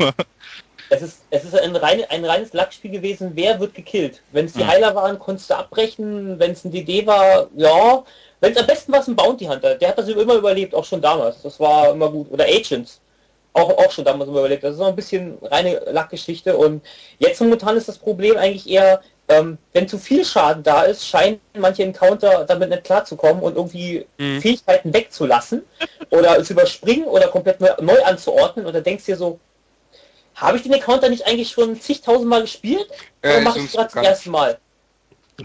Es 0.90 1.02
ist, 1.02 1.24
es 1.32 1.44
ist 1.44 1.58
ein, 1.58 1.76
rein, 1.76 2.04
ein 2.10 2.26
reines 2.26 2.54
Lackspiel 2.54 2.92
gewesen, 2.92 3.32
wer 3.34 3.60
wird 3.60 3.74
gekillt. 3.74 4.22
Wenn 4.32 4.46
es 4.46 4.54
die 4.54 4.60
hm. 4.60 4.68
Heiler 4.68 4.96
waren, 4.96 5.18
konntest 5.18 5.50
du 5.50 5.56
abbrechen, 5.56 6.38
wenn 6.40 6.52
es 6.52 6.66
ein 6.66 6.72
DD 6.72 7.08
war, 7.08 7.48
ja. 7.56 8.04
Wenn 8.42 8.52
es 8.52 8.58
am 8.60 8.68
besten 8.68 8.92
war, 8.92 9.00
es 9.00 9.08
ein 9.08 9.16
Bounty 9.16 9.46
Hunter, 9.46 9.76
der 9.76 9.90
hat 9.90 9.98
das 9.98 10.10
immer 10.10 10.36
überlebt, 10.36 10.76
auch 10.76 10.86
schon 10.86 11.02
damals. 11.02 11.42
Das 11.42 11.60
war 11.60 11.92
immer 11.92 12.12
gut. 12.12 12.30
Oder 12.30 12.46
Agents. 12.46 13.00
Auch, 13.54 13.70
auch 13.70 13.92
schon 13.92 14.04
damals 14.04 14.30
immer 14.30 14.40
überlebt. 14.40 14.64
Das 14.64 14.74
ist 14.74 14.80
noch 14.80 14.88
ein 14.88 14.96
bisschen 14.96 15.38
reine 15.44 15.80
Lackgeschichte. 15.92 16.58
Und 16.58 16.84
jetzt 17.20 17.40
momentan 17.40 17.78
ist 17.78 17.88
das 17.88 17.98
Problem 17.98 18.36
eigentlich 18.36 18.70
eher, 18.70 19.02
ähm, 19.30 19.58
wenn 19.72 19.88
zu 19.88 19.98
viel 19.98 20.26
Schaden 20.26 20.64
da 20.64 20.84
ist, 20.84 21.08
scheinen 21.08 21.40
manche 21.58 21.84
Encounter 21.84 22.46
damit 22.46 22.70
nicht 22.70 22.84
klarzukommen 22.84 23.42
und 23.42 23.56
irgendwie 23.56 24.06
mhm. 24.18 24.42
Fähigkeiten 24.42 24.94
wegzulassen 24.94 25.64
oder 26.10 26.44
zu 26.44 26.54
überspringen 26.54 27.06
oder 27.06 27.28
komplett 27.30 27.62
neu, 27.62 27.70
neu 27.82 28.04
anzuordnen 28.04 28.66
und 28.66 28.74
dann 28.74 28.84
denkst 28.84 29.06
du 29.06 29.14
dir 29.14 29.18
so, 29.18 29.40
habe 30.36 30.58
ich 30.58 30.64
den 30.64 30.74
Encounter 30.74 31.10
nicht 31.10 31.26
eigentlich 31.26 31.52
schon 31.52 31.80
zigtausend 31.80 32.28
Mal 32.28 32.42
gespielt? 32.42 32.88
Oder 33.22 33.42
mache 33.42 33.60
ich 33.60 33.66
es 33.66 33.72
gerade 33.74 33.90
zum 33.90 34.02
ersten 34.02 34.32
Mal? 34.32 34.58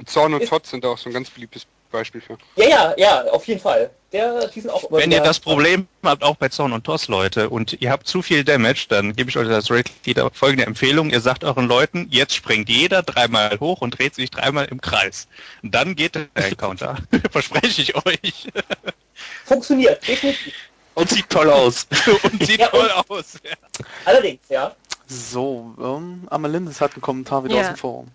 Zorn 0.07 0.35
und 0.35 0.47
Tot 0.47 0.67
sind 0.67 0.85
auch 0.85 0.99
so 0.99 1.11
ein 1.11 1.13
ganz 1.13 1.31
beliebtes 1.31 1.67
Beispiel 1.91 2.21
für. 2.21 2.39
Ja, 2.57 2.69
ja, 2.69 2.95
ja, 2.97 3.25
auf 3.31 3.47
jeden 3.47 3.61
Fall. 3.61 3.91
Der, 4.13 4.49
die 4.49 4.61
sind 4.63 4.71
auch 4.71 4.91
Wenn 4.91 5.13
ihr 5.13 5.21
das 5.21 5.39
Problem 5.39 5.87
habt, 6.03 6.25
auch 6.25 6.37
bei 6.37 6.49
Zorn 6.49 6.73
und 6.73 6.85
Toss, 6.85 7.09
Leute, 7.09 7.51
und 7.51 7.81
ihr 7.83 7.91
habt 7.91 8.07
zu 8.07 8.23
viel 8.23 8.43
Damage, 8.43 8.87
dann 8.89 9.15
gebe 9.15 9.29
ich 9.29 9.37
euch 9.37 9.49
das 9.49 9.71
Raid 9.71 9.91
Leader 10.07 10.31
folgende 10.33 10.65
Empfehlung. 10.65 11.11
Ihr 11.11 11.21
sagt 11.21 11.45
euren 11.45 11.69
Leuten, 11.69 12.09
jetzt 12.11 12.35
springt 12.35 12.71
jeder 12.71 13.03
dreimal 13.03 13.61
hoch 13.61 13.83
und 13.83 13.99
dreht 13.99 14.15
sich 14.15 14.31
dreimal 14.31 14.65
im 14.67 14.81
Kreis. 14.81 15.29
Dann 15.63 15.95
geht 15.95 16.15
der 16.15 16.29
Encounter. 16.35 16.97
Verspreche 17.31 17.83
ich 17.83 17.95
euch. 17.97 18.49
Funktioniert, 19.45 20.07
definitiv. 20.09 20.55
Und 20.95 21.11
sieht 21.11 21.29
toll 21.29 21.51
aus. 21.51 21.87
und 22.23 22.47
sieht 22.47 22.61
ja, 22.61 22.69
toll 22.69 22.91
und 22.97 23.11
aus. 23.11 23.35
Ja. 23.45 23.57
Allerdings, 24.07 24.41
ja. 24.49 24.75
So, 25.07 25.75
ähm, 25.79 26.27
Amalindis 26.31 26.81
hat 26.81 26.95
einen 26.95 27.03
Kommentar 27.03 27.45
wieder 27.45 27.57
ja. 27.57 27.61
aus 27.61 27.67
dem 27.69 27.77
Forum. 27.77 28.09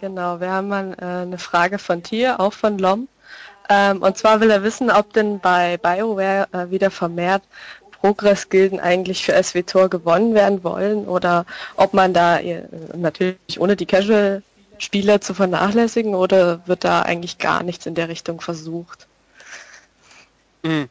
Genau, 0.00 0.40
wir 0.40 0.50
haben 0.50 0.68
mal 0.68 0.96
äh, 0.98 1.04
eine 1.04 1.38
Frage 1.38 1.78
von 1.78 2.02
Tier, 2.02 2.40
auch 2.40 2.52
von 2.52 2.78
Lom. 2.78 3.08
Ähm, 3.70 4.02
und 4.02 4.18
zwar 4.18 4.40
will 4.40 4.50
er 4.50 4.64
wissen, 4.64 4.90
ob 4.90 5.12
denn 5.12 5.38
bei 5.38 5.76
BioWare 5.76 6.48
äh, 6.52 6.70
wieder 6.70 6.90
vermehrt 6.90 7.44
Progress-Gilden 8.00 8.80
eigentlich 8.80 9.24
für 9.24 9.40
SWTOR 9.40 9.88
gewonnen 9.88 10.34
werden 10.34 10.64
wollen 10.64 11.06
oder 11.06 11.46
ob 11.76 11.94
man 11.94 12.12
da 12.12 12.38
äh, 12.40 12.64
natürlich 12.96 13.38
ohne 13.58 13.76
die 13.76 13.86
Casual-Spieler 13.86 15.20
zu 15.20 15.34
vernachlässigen 15.34 16.14
oder 16.14 16.66
wird 16.66 16.84
da 16.84 17.02
eigentlich 17.02 17.38
gar 17.38 17.62
nichts 17.62 17.86
in 17.86 17.94
der 17.94 18.08
Richtung 18.08 18.40
versucht? 18.40 19.06
Hm. 20.64 20.88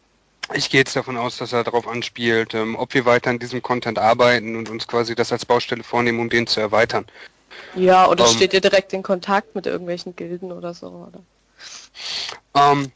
Ich 0.53 0.71
gehe 0.71 0.79
jetzt 0.79 0.95
davon 0.95 1.17
aus, 1.17 1.37
dass 1.37 1.53
er 1.53 1.63
darauf 1.63 1.87
anspielt, 1.87 2.55
ähm, 2.55 2.75
ob 2.75 2.93
wir 2.95 3.05
weiter 3.05 3.29
an 3.29 3.37
diesem 3.37 3.61
Content 3.61 3.99
arbeiten 3.99 4.55
und 4.55 4.69
uns 4.69 4.87
quasi 4.87 5.13
das 5.13 5.31
als 5.31 5.45
Baustelle 5.45 5.83
vornehmen, 5.83 6.19
um 6.19 6.29
den 6.29 6.47
zu 6.47 6.59
erweitern. 6.59 7.05
Ja, 7.75 8.07
oder 8.07 8.23
um, 8.23 8.29
ähm, 8.29 8.35
steht 8.35 8.53
ihr 8.53 8.61
direkt 8.61 8.93
in 8.93 9.03
Kontakt 9.03 9.53
mit 9.53 9.67
irgendwelchen 9.67 10.15
Gilden 10.15 10.51
oder 10.51 10.73
so, 10.73 10.87
oder? 10.87 11.21
Ähm, 12.55 12.91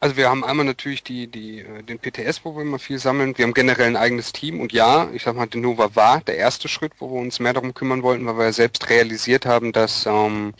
also 0.00 0.16
wir 0.16 0.28
haben 0.28 0.44
einmal 0.44 0.66
natürlich 0.66 1.02
die, 1.02 1.28
die, 1.28 1.60
äh, 1.60 1.82
den 1.82 1.98
PTS, 1.98 2.44
wo 2.44 2.54
wir 2.54 2.62
immer 2.62 2.78
viel 2.78 2.98
sammeln. 2.98 3.38
Wir 3.38 3.44
haben 3.44 3.54
generell 3.54 3.86
ein 3.86 3.96
eigenes 3.96 4.32
Team 4.32 4.60
und 4.60 4.72
ja, 4.72 5.08
ich 5.12 5.22
sag 5.22 5.34
mal, 5.34 5.46
Denova 5.46 5.96
war 5.96 6.20
der 6.20 6.36
erste 6.36 6.68
Schritt, 6.68 6.92
wo 6.98 7.10
wir 7.10 7.20
uns 7.20 7.40
mehr 7.40 7.54
darum 7.54 7.72
kümmern 7.72 8.02
wollten, 8.02 8.26
weil 8.26 8.36
wir 8.36 8.44
ja 8.44 8.52
selbst 8.52 8.90
realisiert 8.90 9.46
haben, 9.46 9.72
dass 9.72 10.04
ähm, 10.04 10.52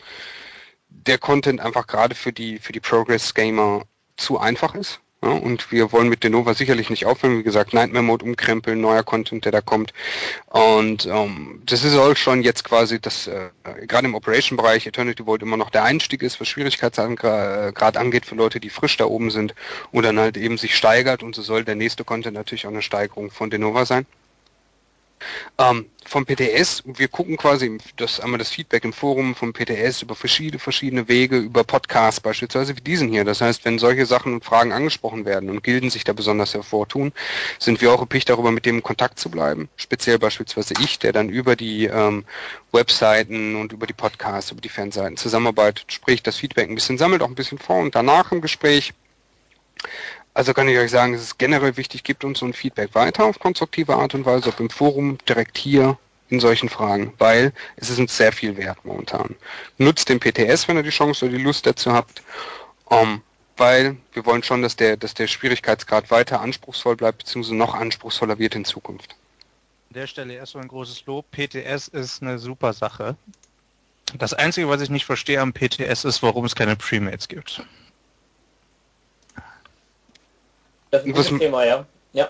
der 0.89 1.19
Content 1.19 1.61
einfach 1.61 1.85
gerade 1.85 2.15
für 2.15 2.33
die, 2.33 2.57
für 2.57 2.73
die 2.73 2.79
Progress-Gamer 2.79 3.83
zu 4.17 4.39
einfach 4.39 4.73
ist. 4.73 4.99
Ja, 5.25 5.31
und 5.31 5.71
wir 5.71 5.91
wollen 5.91 6.07
mit 6.07 6.23
Denova 6.23 6.53
sicherlich 6.53 6.91
nicht 6.91 7.07
aufhören. 7.07 7.39
Wie 7.39 7.43
gesagt, 7.43 7.73
Nightmare 7.73 8.03
Mode 8.03 8.23
umkrempeln, 8.25 8.79
neuer 8.79 9.01
Content, 9.01 9.43
der 9.43 9.51
da 9.51 9.59
kommt. 9.59 9.91
Und 10.49 11.07
ähm, 11.07 11.63
das 11.65 11.83
ist 11.83 11.97
auch 11.97 12.15
schon 12.15 12.43
jetzt 12.43 12.63
quasi 12.63 13.01
das, 13.01 13.25
äh, 13.25 13.49
gerade 13.87 14.07
im 14.07 14.13
Operation-Bereich, 14.13 14.85
Eternity 14.85 15.23
Vault 15.25 15.41
immer 15.41 15.57
noch 15.57 15.71
der 15.71 15.83
Einstieg 15.83 16.21
ist, 16.21 16.39
was 16.39 16.47
Schwierigkeitsgrad 16.47 17.97
angeht 17.97 18.27
für 18.27 18.35
Leute, 18.35 18.59
die 18.59 18.69
frisch 18.69 18.97
da 18.97 19.05
oben 19.05 19.31
sind 19.31 19.55
und 19.91 20.03
dann 20.03 20.19
halt 20.19 20.37
eben 20.37 20.59
sich 20.59 20.75
steigert. 20.75 21.23
Und 21.23 21.33
so 21.33 21.41
soll 21.41 21.63
der 21.63 21.75
nächste 21.75 22.03
Content 22.03 22.35
natürlich 22.35 22.67
auch 22.67 22.71
eine 22.71 22.83
Steigerung 22.83 23.31
von 23.31 23.49
Denova 23.49 23.85
sein. 23.85 24.05
Ähm, 25.57 25.87
vom 26.05 26.25
PTS, 26.25 26.83
wir 26.85 27.07
gucken 27.07 27.35
quasi 27.35 27.79
das 27.97 28.19
einmal 28.19 28.37
das 28.37 28.49
Feedback 28.49 28.83
im 28.83 28.93
Forum 28.93 29.33
vom 29.33 29.53
PTS 29.53 30.03
über 30.03 30.15
verschiedene, 30.15 30.59
verschiedene 30.59 31.07
Wege, 31.07 31.37
über 31.37 31.63
Podcasts 31.63 32.19
beispielsweise 32.19 32.77
wie 32.77 32.81
diesen 32.81 33.09
hier. 33.09 33.23
Das 33.23 33.41
heißt, 33.41 33.65
wenn 33.65 33.79
solche 33.79 34.05
Sachen 34.05 34.33
und 34.33 34.45
Fragen 34.45 34.71
angesprochen 34.71 35.25
werden 35.25 35.49
und 35.49 35.63
Gilden 35.63 35.89
sich 35.89 36.03
da 36.03 36.13
besonders 36.13 36.53
hervortun, 36.53 37.11
sind 37.57 37.81
wir 37.81 37.91
auch 37.91 38.01
erpicht 38.01 38.29
darüber, 38.29 38.51
mit 38.51 38.65
dem 38.65 38.75
in 38.75 38.83
Kontakt 38.83 39.19
zu 39.19 39.29
bleiben. 39.31 39.69
Speziell 39.77 40.19
beispielsweise 40.19 40.75
ich, 40.79 40.99
der 40.99 41.11
dann 41.11 41.29
über 41.29 41.55
die 41.55 41.85
ähm, 41.85 42.25
Webseiten 42.71 43.55
und 43.55 43.73
über 43.73 43.87
die 43.87 43.93
Podcasts, 43.93 44.51
über 44.51 44.61
die 44.61 44.69
Fanseiten 44.69 45.17
zusammenarbeitet, 45.17 45.91
sprich 45.91 46.21
das 46.21 46.37
Feedback 46.37 46.69
ein 46.69 46.75
bisschen 46.75 46.97
sammelt, 46.97 47.23
auch 47.23 47.27
ein 47.27 47.35
bisschen 47.35 47.57
vor 47.57 47.77
und 47.77 47.95
danach 47.95 48.31
im 48.31 48.41
Gespräch 48.41 48.93
also 50.35 50.53
kann 50.53 50.67
ich 50.67 50.77
euch 50.77 50.91
sagen, 50.91 51.13
es 51.13 51.21
ist 51.21 51.39
generell 51.39 51.77
wichtig, 51.77 52.03
gebt 52.03 52.23
uns 52.25 52.39
so 52.39 52.45
ein 52.45 52.53
Feedback 52.53 52.93
weiter 52.93 53.23
auf 53.23 53.39
konstruktive 53.39 53.95
Art 53.95 54.13
und 54.13 54.25
Weise, 54.25 54.49
ob 54.49 54.59
im 54.59 54.69
Forum, 54.69 55.17
direkt 55.27 55.57
hier 55.57 55.97
in 56.29 56.41
solchen 56.41 56.67
Fragen, 56.67 57.13
weil 57.17 57.53
es 57.77 57.89
ist 57.89 57.99
uns 57.99 58.17
sehr 58.17 58.33
viel 58.33 58.57
wert 58.57 58.83
momentan. 58.83 59.35
Nutzt 59.77 60.09
den 60.09 60.19
PTS, 60.19 60.67
wenn 60.67 60.75
ihr 60.75 60.83
die 60.83 60.89
Chance 60.89 61.25
oder 61.25 61.37
die 61.37 61.43
Lust 61.43 61.65
dazu 61.65 61.93
habt, 61.93 62.21
um, 62.83 63.21
weil 63.55 63.95
wir 64.11 64.25
wollen 64.25 64.43
schon, 64.43 64.61
dass 64.61 64.75
der, 64.75 64.97
dass 64.97 65.13
der 65.13 65.27
Schwierigkeitsgrad 65.27 66.11
weiter 66.11 66.41
anspruchsvoll 66.41 66.97
bleibt, 66.97 67.19
beziehungsweise 67.19 67.55
noch 67.55 67.73
anspruchsvoller 67.73 68.37
wird 68.37 68.55
in 68.55 68.65
Zukunft. 68.65 69.15
An 69.89 69.93
der 69.93 70.07
Stelle 70.07 70.33
erstmal 70.33 70.65
ein 70.65 70.67
großes 70.67 71.05
Lob. 71.05 71.25
PTS 71.31 71.87
ist 71.87 72.21
eine 72.21 72.39
super 72.39 72.73
Sache. 72.73 73.15
Das 74.17 74.33
Einzige, 74.33 74.67
was 74.67 74.81
ich 74.81 74.89
nicht 74.89 75.05
verstehe 75.05 75.39
am 75.39 75.53
PTS, 75.53 76.03
ist, 76.03 76.21
warum 76.21 76.43
es 76.43 76.55
keine 76.55 76.75
Premates 76.75 77.29
gibt. 77.29 77.63
Das 80.97 81.05
ist 81.05 81.31
ein 81.31 81.35
was, 81.35 81.39
Thema, 81.39 81.65
ja. 81.65 81.85
ja 82.13 82.29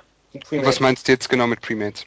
was 0.51 0.79
meinst 0.79 1.07
du 1.07 1.11
jetzt 1.11 1.29
genau 1.29 1.47
mit 1.47 1.61
Premates? 1.61 2.05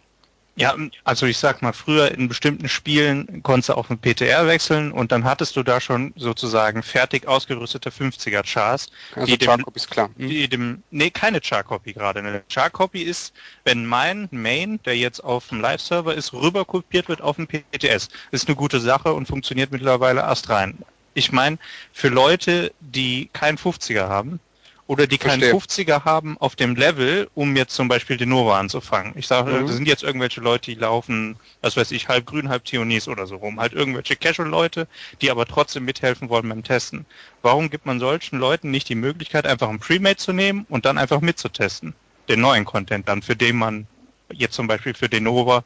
Ja, 0.58 0.74
also 1.04 1.26
ich 1.26 1.38
sag 1.38 1.62
mal, 1.62 1.72
früher 1.72 2.10
in 2.10 2.26
bestimmten 2.26 2.68
Spielen 2.68 3.44
konntest 3.44 3.68
du 3.68 3.74
auf 3.74 3.86
den 3.86 3.98
PTR 3.98 4.48
wechseln 4.48 4.90
und 4.90 5.12
dann 5.12 5.22
hattest 5.22 5.54
du 5.54 5.62
da 5.62 5.80
schon 5.80 6.12
sozusagen 6.16 6.82
fertig 6.82 7.28
ausgerüstete 7.28 7.90
50er 7.90 8.42
Chars. 8.42 8.90
Also 9.14 9.36
die 9.36 9.44
Char-Copy 9.44 9.76
ist 9.76 9.88
klar. 9.88 10.10
Dem, 10.18 10.28
die 10.28 10.48
dem, 10.48 10.82
nee, 10.90 11.10
keine 11.10 11.40
Char-Copy 11.40 11.92
gerade. 11.92 12.18
Eine 12.18 12.42
Char-Copy 12.48 13.02
ist, 13.02 13.32
wenn 13.62 13.86
mein 13.86 14.26
Main, 14.32 14.80
der 14.84 14.96
jetzt 14.96 15.22
auf 15.22 15.46
dem 15.48 15.60
Live-Server 15.60 16.12
ist, 16.12 16.32
rüberkopiert 16.32 17.08
wird 17.08 17.20
auf 17.20 17.36
den 17.36 17.46
PTS. 17.46 18.08
Ist 18.32 18.48
eine 18.48 18.56
gute 18.56 18.80
Sache 18.80 19.12
und 19.12 19.28
funktioniert 19.28 19.70
mittlerweile 19.70 20.22
erst 20.22 20.48
rein. 20.48 20.78
Ich 21.14 21.30
meine, 21.30 21.58
für 21.92 22.08
Leute, 22.08 22.72
die 22.80 23.30
keinen 23.32 23.58
50er 23.58 24.08
haben, 24.08 24.40
oder 24.88 25.06
die 25.06 25.18
keinen 25.18 25.40
Verstehe. 25.42 25.94
50er 25.94 26.04
haben 26.04 26.38
auf 26.38 26.56
dem 26.56 26.74
Level, 26.74 27.28
um 27.34 27.54
jetzt 27.56 27.74
zum 27.74 27.88
Beispiel 27.88 28.16
den 28.16 28.30
Nova 28.30 28.58
anzufangen. 28.58 29.12
Ich 29.16 29.26
sage, 29.28 29.52
Mhm. 29.52 29.66
das 29.66 29.76
sind 29.76 29.86
jetzt 29.86 30.02
irgendwelche 30.02 30.40
Leute, 30.40 30.70
die 30.72 30.78
laufen, 30.78 31.36
was 31.60 31.76
weiß 31.76 31.90
ich, 31.92 32.08
halb 32.08 32.24
grün, 32.24 32.48
halb 32.48 32.64
Tionis 32.64 33.06
oder 33.06 33.26
so 33.26 33.36
rum. 33.36 33.60
Halt 33.60 33.74
irgendwelche 33.74 34.16
Casual-Leute, 34.16 34.88
die 35.20 35.30
aber 35.30 35.44
trotzdem 35.44 35.84
mithelfen 35.84 36.30
wollen 36.30 36.48
beim 36.48 36.64
Testen. 36.64 37.04
Warum 37.42 37.68
gibt 37.68 37.84
man 37.84 38.00
solchen 38.00 38.38
Leuten 38.38 38.70
nicht 38.70 38.88
die 38.88 38.94
Möglichkeit, 38.94 39.46
einfach 39.46 39.68
einen 39.68 39.78
Premade 39.78 40.16
zu 40.16 40.32
nehmen 40.32 40.64
und 40.70 40.86
dann 40.86 40.96
einfach 40.98 41.20
mitzutesten? 41.20 41.94
Den 42.28 42.40
neuen 42.40 42.64
Content 42.64 43.08
dann, 43.08 43.20
für 43.22 43.36
den 43.36 43.56
man 43.56 43.86
jetzt 44.32 44.54
zum 44.54 44.66
Beispiel 44.66 44.94
für 44.94 45.08
den 45.10 45.24
Nova 45.24 45.64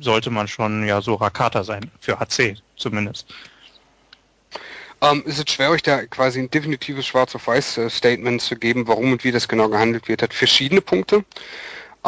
sollte 0.00 0.30
man 0.30 0.46
schon 0.46 0.86
ja 0.86 1.02
so 1.02 1.14
Rakata 1.16 1.64
sein, 1.64 1.90
für 2.00 2.20
HC 2.20 2.56
zumindest. 2.76 3.26
Ähm, 5.00 5.22
ist 5.26 5.38
es 5.38 5.52
schwer, 5.52 5.70
euch 5.70 5.82
da 5.82 6.06
quasi 6.06 6.40
ein 6.40 6.50
definitives 6.50 7.06
Schwarz 7.06 7.34
auf 7.34 7.46
Weiß 7.46 7.78
äh, 7.78 7.88
zu 8.38 8.56
geben, 8.56 8.88
warum 8.88 9.12
und 9.12 9.24
wie 9.24 9.30
das 9.30 9.46
genau 9.46 9.68
gehandelt 9.68 10.08
wird? 10.08 10.22
Hat 10.22 10.34
verschiedene 10.34 10.80
Punkte. 10.80 11.24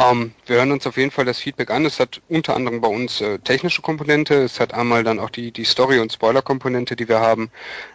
Ähm, 0.01 0.33
wir 0.45 0.57
hören 0.57 0.71
uns 0.71 0.87
auf 0.87 0.97
jeden 0.97 1.11
Fall 1.11 1.25
das 1.25 1.39
Feedback 1.39 1.69
an. 1.69 1.85
Es 1.85 1.99
hat 1.99 2.21
unter 2.29 2.55
anderem 2.55 2.81
bei 2.81 2.87
uns 2.87 3.21
äh, 3.21 3.39
technische 3.39 3.81
Komponente. 3.81 4.35
Es 4.35 4.59
hat 4.59 4.73
einmal 4.73 5.03
dann 5.03 5.19
auch 5.19 5.29
die, 5.29 5.51
die 5.51 5.65
Story- 5.65 5.99
und 5.99 6.11
Spoiler-Komponente, 6.11 6.95
die 6.95 7.07
wir 7.07 7.19
haben. 7.19 7.51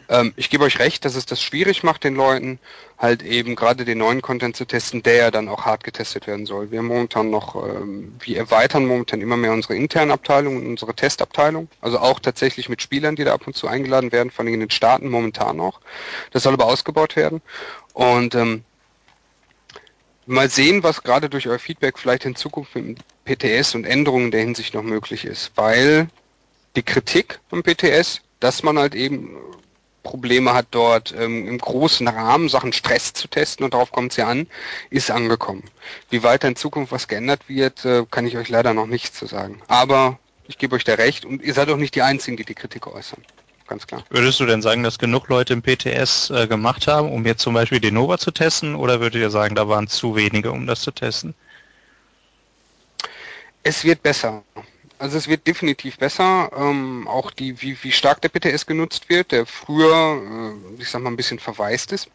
Ähm, 0.08 0.32
ich 0.36 0.50
gebe 0.50 0.64
euch 0.64 0.78
recht, 0.78 1.04
dass 1.04 1.16
es 1.16 1.26
das 1.26 1.42
schwierig 1.42 1.82
macht, 1.82 2.04
den 2.04 2.14
Leuten 2.14 2.58
halt 2.98 3.22
eben 3.22 3.56
gerade 3.56 3.84
den 3.84 3.98
neuen 3.98 4.22
Content 4.22 4.56
zu 4.56 4.66
testen, 4.66 5.02
der 5.02 5.16
ja 5.16 5.30
dann 5.30 5.48
auch 5.48 5.64
hart 5.64 5.84
getestet 5.84 6.26
werden 6.26 6.46
soll. 6.46 6.70
Wir 6.70 6.82
momentan 6.82 7.30
noch, 7.30 7.56
ähm, 7.66 8.14
wir 8.20 8.36
erweitern 8.36 8.86
momentan 8.86 9.20
immer 9.20 9.36
mehr 9.36 9.52
unsere 9.52 9.74
internen 9.74 10.10
Abteilungen 10.10 10.58
und 10.58 10.66
unsere 10.66 10.94
Testabteilung. 10.94 11.68
Also 11.80 11.98
auch 11.98 12.20
tatsächlich 12.20 12.68
mit 12.68 12.82
Spielern, 12.82 13.16
die 13.16 13.24
da 13.24 13.34
ab 13.34 13.46
und 13.46 13.56
zu 13.56 13.68
eingeladen 13.68 14.12
werden, 14.12 14.30
vor 14.30 14.44
allem 14.44 14.54
in 14.54 14.60
den 14.60 14.70
Staaten 14.70 15.08
momentan 15.08 15.56
noch. 15.56 15.80
Das 16.30 16.44
soll 16.44 16.54
aber 16.54 16.66
ausgebaut 16.66 17.16
werden. 17.16 17.42
Und 17.94 18.34
ähm, 18.34 18.64
mal 20.26 20.50
sehen, 20.50 20.82
was 20.82 21.02
gerade 21.02 21.28
durch 21.28 21.48
euer 21.48 21.58
Feedback 21.58 21.98
vielleicht 21.98 22.24
in 22.24 22.36
Zukunft 22.36 22.74
mit 22.74 22.84
dem 22.84 22.96
PTS 23.24 23.74
und 23.74 23.84
Änderungen 23.84 24.26
in 24.26 24.30
der 24.32 24.40
Hinsicht 24.40 24.74
noch 24.74 24.82
möglich 24.82 25.24
ist. 25.24 25.52
Weil 25.56 26.08
die 26.74 26.82
Kritik 26.82 27.40
am 27.50 27.62
PTS, 27.62 28.20
dass 28.40 28.62
man 28.62 28.78
halt 28.78 28.94
eben 28.94 29.36
Probleme 30.02 30.54
hat 30.54 30.68
dort 30.70 31.12
ähm, 31.18 31.48
im 31.48 31.58
großen 31.58 32.06
Rahmen 32.06 32.48
Sachen 32.48 32.72
Stress 32.72 33.12
zu 33.12 33.26
testen 33.26 33.64
und 33.64 33.74
darauf 33.74 33.90
kommt 33.90 34.12
es 34.12 34.16
ja 34.16 34.28
an, 34.28 34.46
ist 34.88 35.10
angekommen. 35.10 35.64
Wie 36.10 36.22
weiter 36.22 36.46
in 36.46 36.54
Zukunft 36.54 36.92
was 36.92 37.08
geändert 37.08 37.48
wird, 37.48 37.84
äh, 37.84 38.04
kann 38.08 38.26
ich 38.26 38.36
euch 38.36 38.48
leider 38.48 38.72
noch 38.72 38.86
nicht 38.86 39.16
zu 39.16 39.26
sagen. 39.26 39.60
Aber 39.66 40.20
ich 40.46 40.58
gebe 40.58 40.76
euch 40.76 40.84
da 40.84 40.94
recht 40.94 41.24
und 41.24 41.42
ihr 41.42 41.54
seid 41.54 41.70
auch 41.70 41.76
nicht 41.76 41.96
die 41.96 42.02
Einzigen, 42.02 42.36
die 42.36 42.44
die 42.44 42.54
Kritik 42.54 42.86
äußern. 42.86 43.20
Ganz 43.66 43.86
klar. 43.86 44.04
Würdest 44.10 44.38
du 44.38 44.46
denn 44.46 44.62
sagen, 44.62 44.82
dass 44.82 44.98
genug 44.98 45.28
Leute 45.28 45.52
im 45.52 45.62
PTS 45.62 46.30
äh, 46.30 46.46
gemacht 46.46 46.86
haben, 46.86 47.10
um 47.10 47.26
jetzt 47.26 47.42
zum 47.42 47.54
Beispiel 47.54 47.80
den 47.80 47.94
Nova 47.94 48.18
zu 48.18 48.30
testen, 48.30 48.76
oder 48.76 49.00
würdet 49.00 49.20
ihr 49.20 49.30
sagen, 49.30 49.54
da 49.54 49.68
waren 49.68 49.88
zu 49.88 50.14
wenige, 50.14 50.52
um 50.52 50.66
das 50.66 50.82
zu 50.82 50.92
testen? 50.92 51.34
Es 53.64 53.84
wird 53.84 54.02
besser. 54.02 54.44
Also 54.98 55.18
es 55.18 55.28
wird 55.28 55.46
definitiv 55.46 55.98
besser. 55.98 56.50
Ähm, 56.56 57.08
auch 57.08 57.30
die, 57.32 57.60
wie, 57.60 57.76
wie 57.82 57.92
stark 57.92 58.20
der 58.22 58.28
PTS 58.28 58.66
genutzt 58.66 59.08
wird, 59.08 59.32
der 59.32 59.46
früher, 59.46 60.22
äh, 60.78 60.80
ich 60.80 60.88
sag 60.88 61.02
mal, 61.02 61.10
ein 61.10 61.16
bisschen 61.16 61.40
verwaist 61.40 61.92
ist. 61.92 62.08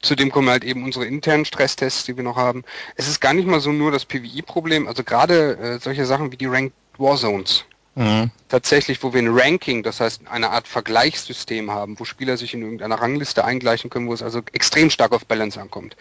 Zudem 0.00 0.30
kommen 0.30 0.48
halt 0.48 0.64
eben 0.64 0.84
unsere 0.84 1.04
internen 1.04 1.44
Stresstests, 1.44 2.04
die 2.04 2.16
wir 2.16 2.24
noch 2.24 2.36
haben. 2.36 2.64
Es 2.96 3.08
ist 3.08 3.20
gar 3.20 3.34
nicht 3.34 3.46
mal 3.46 3.60
so 3.60 3.72
nur 3.72 3.90
das 3.90 4.04
PvI-Problem, 4.04 4.88
also 4.88 5.04
gerade 5.04 5.58
äh, 5.58 5.78
solche 5.78 6.06
Sachen 6.06 6.32
wie 6.32 6.36
die 6.36 6.46
Ranked 6.46 6.74
Warzones. 6.98 7.64
Mhm. 7.94 8.30
Tatsächlich, 8.48 9.02
wo 9.02 9.12
wir 9.12 9.20
ein 9.20 9.28
Ranking, 9.28 9.82
das 9.82 10.00
heißt 10.00 10.28
eine 10.28 10.50
Art 10.50 10.66
Vergleichssystem 10.66 11.70
haben, 11.70 11.98
wo 11.98 12.04
Spieler 12.04 12.36
sich 12.36 12.54
in 12.54 12.62
irgendeiner 12.62 12.96
Rangliste 13.00 13.44
eingleichen 13.44 13.90
können, 13.90 14.08
wo 14.08 14.14
es 14.14 14.22
also 14.22 14.40
extrem 14.52 14.90
stark 14.90 15.12
auf 15.12 15.26
Balance 15.26 15.60
ankommt. 15.60 15.96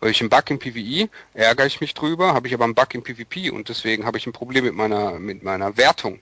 Weil 0.00 0.10
ich 0.10 0.20
einen 0.20 0.30
Bug 0.30 0.50
im 0.50 0.58
PvI 0.58 1.08
ärgere 1.34 1.66
ich 1.66 1.80
mich 1.80 1.94
drüber, 1.94 2.34
habe 2.34 2.48
ich 2.48 2.54
aber 2.54 2.64
einen 2.64 2.74
Bug 2.74 2.94
im 2.94 3.02
PvP 3.02 3.50
und 3.50 3.68
deswegen 3.68 4.06
habe 4.06 4.18
ich 4.18 4.26
ein 4.26 4.32
Problem 4.32 4.64
mit 4.64 4.74
meiner 4.74 5.18
mit 5.18 5.42
meiner 5.42 5.76
Wertung. 5.76 6.20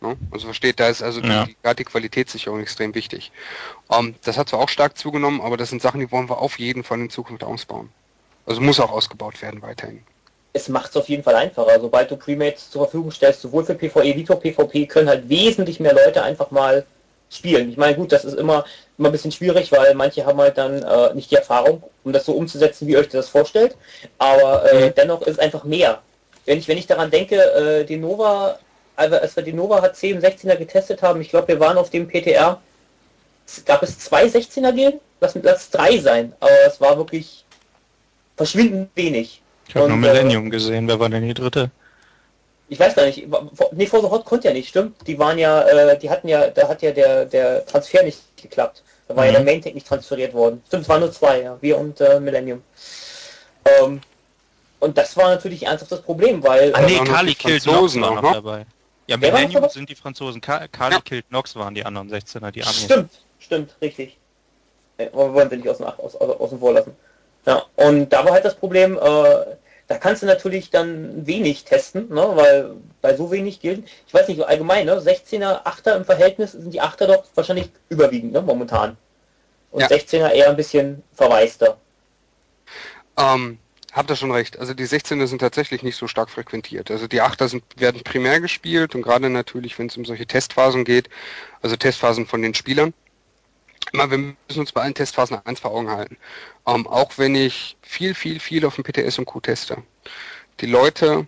Ne? 0.00 0.16
Also 0.30 0.46
versteht, 0.46 0.78
da 0.80 0.88
ist 0.88 1.02
also 1.02 1.20
Ja. 1.20 1.44
die, 1.44 1.56
gerade 1.62 1.76
die 1.76 1.84
Qualitätssicherung 1.84 2.60
extrem 2.60 2.94
wichtig. 2.94 3.32
Ähm, 3.90 4.14
das 4.24 4.38
hat 4.38 4.48
zwar 4.48 4.60
auch 4.60 4.68
stark 4.68 4.96
zugenommen, 4.96 5.40
aber 5.40 5.56
das 5.56 5.70
sind 5.70 5.82
Sachen, 5.82 6.00
die 6.00 6.10
wollen 6.12 6.28
wir 6.28 6.38
auf 6.38 6.58
jeden 6.58 6.84
Fall 6.84 7.00
in 7.00 7.10
Zukunft 7.10 7.42
ausbauen. 7.42 7.90
Also 8.46 8.60
muss 8.60 8.80
auch 8.80 8.90
ausgebaut 8.90 9.40
werden 9.42 9.62
weiterhin. 9.62 10.04
Es 10.52 10.68
macht 10.68 10.90
es 10.90 10.96
auf 10.96 11.08
jeden 11.08 11.22
Fall 11.22 11.34
einfacher. 11.36 11.80
Sobald 11.80 12.10
du 12.10 12.16
Premates 12.16 12.70
zur 12.70 12.82
Verfügung 12.84 13.10
stellst, 13.10 13.42
sowohl 13.42 13.64
für 13.64 13.74
PvE 13.74 14.16
wie 14.16 14.26
für 14.26 14.36
PvP, 14.36 14.86
können 14.86 15.08
halt 15.08 15.28
wesentlich 15.28 15.80
mehr 15.80 15.94
Leute 15.94 16.22
einfach 16.22 16.50
mal 16.50 16.84
spielen. 17.30 17.68
Ich 17.70 17.76
meine, 17.76 17.94
gut, 17.96 18.12
das 18.12 18.24
ist 18.24 18.34
immer, 18.38 18.64
immer 18.96 19.08
ein 19.10 19.12
bisschen 19.12 19.32
schwierig, 19.32 19.70
weil 19.72 19.94
manche 19.94 20.24
haben 20.24 20.38
halt 20.40 20.56
dann 20.56 20.82
äh, 20.82 21.14
nicht 21.14 21.30
die 21.30 21.36
Erfahrung, 21.36 21.82
um 22.04 22.12
das 22.12 22.24
so 22.24 22.32
umzusetzen, 22.32 22.86
wie 22.88 22.92
ihr 22.92 22.98
euch 23.00 23.08
das 23.08 23.28
vorstellt. 23.28 23.76
Aber 24.18 24.70
äh, 24.72 24.86
Mhm. 24.86 24.94
dennoch 24.96 25.22
ist 25.22 25.38
einfach 25.40 25.64
mehr. 25.64 26.02
Wenn 26.46 26.58
ich, 26.58 26.68
wenn 26.68 26.78
ich 26.78 26.86
daran 26.86 27.10
denke, 27.10 27.36
äh, 27.36 27.84
die 27.84 27.98
Nova, 27.98 28.58
also 28.96 29.16
als 29.16 29.36
wir 29.36 29.42
die 29.42 29.52
Nova 29.52 29.82
HC 29.82 30.10
im 30.10 30.20
16er 30.20 30.56
getestet 30.56 31.02
haben, 31.02 31.20
ich 31.20 31.28
glaube, 31.28 31.48
wir 31.48 31.60
waren 31.60 31.76
auf 31.76 31.90
dem 31.90 32.08
PTR, 32.08 32.60
es 33.46 33.64
gab 33.64 33.82
es 33.82 33.98
zwei 33.98 34.24
16er 34.26 34.72
gehen? 34.72 35.00
Lass, 35.20 35.34
lass 35.42 35.70
drei 35.70 35.98
sein, 35.98 36.32
aber 36.40 36.50
es 36.66 36.80
war 36.80 36.96
wirklich 36.96 37.44
verschwindend 38.36 38.90
wenig. 38.94 39.42
Ich 39.68 39.74
habe 39.76 39.88
nur 39.88 39.96
äh, 39.96 40.00
Millennium 40.00 40.50
gesehen. 40.50 40.88
Wer 40.88 40.98
war 40.98 41.08
denn 41.08 41.26
die 41.26 41.34
dritte? 41.34 41.70
Ich 42.70 42.78
weiß 42.78 42.94
gar 42.94 43.06
nicht. 43.06 43.26
Nee, 43.72 43.86
For 43.86 44.00
the 44.00 44.08
Hot 44.08 44.24
konnte 44.24 44.48
ja 44.48 44.54
nicht, 44.54 44.68
stimmt. 44.68 45.06
Die 45.06 45.18
waren 45.18 45.38
ja, 45.38 45.62
äh, 45.62 45.98
die 45.98 46.10
hatten 46.10 46.28
ja, 46.28 46.48
da 46.48 46.68
hat 46.68 46.82
ja 46.82 46.90
der, 46.92 47.24
der 47.24 47.64
Transfer 47.66 48.02
nicht 48.02 48.20
geklappt. 48.40 48.82
Da 49.08 49.16
war 49.16 49.24
ja 49.24 49.30
Mhm. 49.30 49.36
der 49.36 49.44
Main 49.44 49.62
Tank 49.62 49.74
nicht 49.74 49.86
transferiert 49.86 50.34
worden. 50.34 50.62
Stimmt, 50.66 50.82
es 50.82 50.88
waren 50.88 51.00
nur 51.00 51.12
zwei, 51.12 51.42
ja. 51.42 51.56
Wir 51.60 51.78
und 51.78 52.00
äh, 52.00 52.20
Millennium. 52.20 52.62
Ähm, 53.64 54.00
und 54.80 54.96
das 54.98 55.16
war 55.16 55.30
natürlich 55.30 55.64
ernsthaft 55.64 55.92
das 55.92 56.02
Problem, 56.02 56.42
weil 56.42 56.74
Ah 56.74 56.80
Ja, 56.82 56.86
nee, 56.86 57.04
Kali 57.10 57.28
die 57.30 57.34
Killed 57.34 57.66
Nox 57.66 57.74
Franzosen 57.94 58.02
war 58.02 58.10
auch 58.10 58.22
noch 58.22 58.32
dabei. 58.34 58.66
Ja, 59.06 59.16
Wer 59.18 59.32
Millennium 59.32 59.68
sind 59.70 59.88
die 59.88 59.94
Franzosen. 59.94 60.40
Ka 60.40 60.68
Kali 60.68 60.94
Ja. 60.94 61.00
Killed 61.00 61.30
Nox 61.32 61.56
waren 61.56 61.74
die 61.74 61.84
anderen 61.84 62.10
16er, 62.10 62.50
die 62.50 62.62
Amis. 62.62 62.84
Stimmt, 62.84 63.10
stimmt, 63.40 63.74
richtig. 63.80 64.18
Äh, 64.98 65.08
wollen 65.12 65.48
sie 65.48 65.56
nicht 65.56 65.68
aus, 65.68 65.80
aus, 65.80 66.14
aus, 66.16 66.40
außen 66.40 66.58
vor 66.58 66.74
lassen. 66.74 66.94
Ja, 67.48 67.64
und 67.76 68.12
da 68.12 68.26
war 68.26 68.32
halt 68.32 68.44
das 68.44 68.56
Problem, 68.56 68.98
äh, 68.98 69.00
da 69.86 69.96
kannst 69.98 70.22
du 70.22 70.26
natürlich 70.26 70.68
dann 70.68 71.26
wenig 71.26 71.64
testen, 71.64 72.10
ne, 72.10 72.30
weil 72.34 72.72
bei 73.00 73.16
so 73.16 73.30
wenig 73.30 73.60
Gilden, 73.60 73.86
ich 74.06 74.12
weiß 74.12 74.28
nicht, 74.28 74.42
allgemein, 74.42 74.84
ne, 74.84 75.00
16er, 75.00 75.64
8er 75.64 75.96
im 75.96 76.04
Verhältnis 76.04 76.52
sind 76.52 76.74
die 76.74 76.82
8er 76.82 77.06
doch 77.06 77.24
wahrscheinlich 77.34 77.70
überwiegend, 77.88 78.34
ne, 78.34 78.42
momentan. 78.42 78.98
Und 79.70 79.80
Ja. 79.80 79.86
16er 79.86 80.30
eher 80.30 80.50
ein 80.50 80.56
bisschen 80.56 81.02
verwaister. 81.14 81.78
Ähm, 83.16 83.58
habt 83.94 84.10
ihr 84.10 84.16
schon 84.16 84.30
recht. 84.30 84.58
Also 84.58 84.74
die 84.74 84.86
16er 84.86 85.26
sind 85.26 85.38
tatsächlich 85.38 85.82
nicht 85.82 85.96
so 85.96 86.06
stark 86.06 86.28
frequentiert. 86.28 86.90
Also 86.90 87.06
die 87.06 87.22
8er 87.22 87.48
sind, 87.48 87.64
werden 87.76 88.02
primär 88.04 88.40
gespielt 88.40 88.94
und 88.94 89.00
gerade 89.00 89.30
natürlich, 89.30 89.78
wenn 89.78 89.86
es 89.86 89.96
um 89.96 90.04
solche 90.04 90.26
Testphasen 90.26 90.84
geht, 90.84 91.08
also 91.62 91.76
Testphasen 91.76 92.26
von 92.26 92.42
den 92.42 92.52
Spielern. 92.52 92.92
Immer, 93.92 94.10
wir 94.10 94.18
müssen 94.18 94.60
uns 94.60 94.72
bei 94.72 94.82
allen 94.82 94.94
Testphasen 94.94 95.40
eins 95.44 95.60
vor 95.60 95.72
Augen 95.72 95.90
halten. 95.90 96.16
Ähm, 96.66 96.86
auch 96.86 97.12
wenn 97.16 97.34
ich 97.34 97.76
viel, 97.82 98.14
viel, 98.14 98.40
viel 98.40 98.64
auf 98.64 98.76
dem 98.76 98.84
PTS 98.84 99.18
und 99.18 99.24
Q 99.24 99.40
teste. 99.40 99.82
Die 100.60 100.66
Leute 100.66 101.26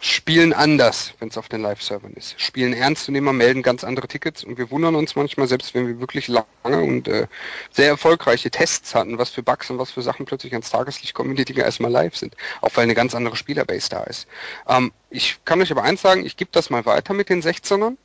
spielen 0.00 0.52
anders, 0.52 1.14
wenn 1.18 1.28
es 1.28 1.38
auf 1.38 1.48
den 1.48 1.62
Live-Servern 1.62 2.12
ist. 2.12 2.40
Spielen 2.40 2.72
ernstzunehmer, 2.74 3.32
melden 3.32 3.62
ganz 3.62 3.82
andere 3.82 4.06
Tickets 4.06 4.44
und 4.44 4.58
wir 4.58 4.70
wundern 4.70 4.94
uns 4.94 5.16
manchmal, 5.16 5.48
selbst 5.48 5.74
wenn 5.74 5.86
wir 5.86 6.00
wirklich 6.00 6.28
lange 6.28 6.46
und 6.82 7.08
äh, 7.08 7.26
sehr 7.70 7.88
erfolgreiche 7.88 8.50
Tests 8.50 8.94
hatten, 8.94 9.18
was 9.18 9.30
für 9.30 9.42
Bugs 9.42 9.70
und 9.70 9.78
was 9.78 9.90
für 9.90 10.02
Sachen 10.02 10.26
plötzlich 10.26 10.52
ans 10.52 10.70
Tageslicht 10.70 11.14
kommen, 11.14 11.30
wenn 11.30 11.36
die 11.36 11.44
Dinger 11.46 11.64
erstmal 11.64 11.90
live 11.90 12.16
sind. 12.16 12.36
Auch 12.60 12.70
weil 12.74 12.84
eine 12.84 12.94
ganz 12.94 13.14
andere 13.14 13.36
Spielerbase 13.36 13.88
da 13.88 14.04
ist. 14.04 14.28
Ähm, 14.68 14.92
ich 15.10 15.38
kann 15.44 15.60
euch 15.62 15.70
aber 15.70 15.82
eins 15.82 16.02
sagen, 16.02 16.26
ich 16.26 16.36
gebe 16.36 16.50
das 16.52 16.70
mal 16.70 16.84
weiter 16.84 17.14
mit 17.14 17.30
den 17.30 17.42
16ern. 17.42 17.96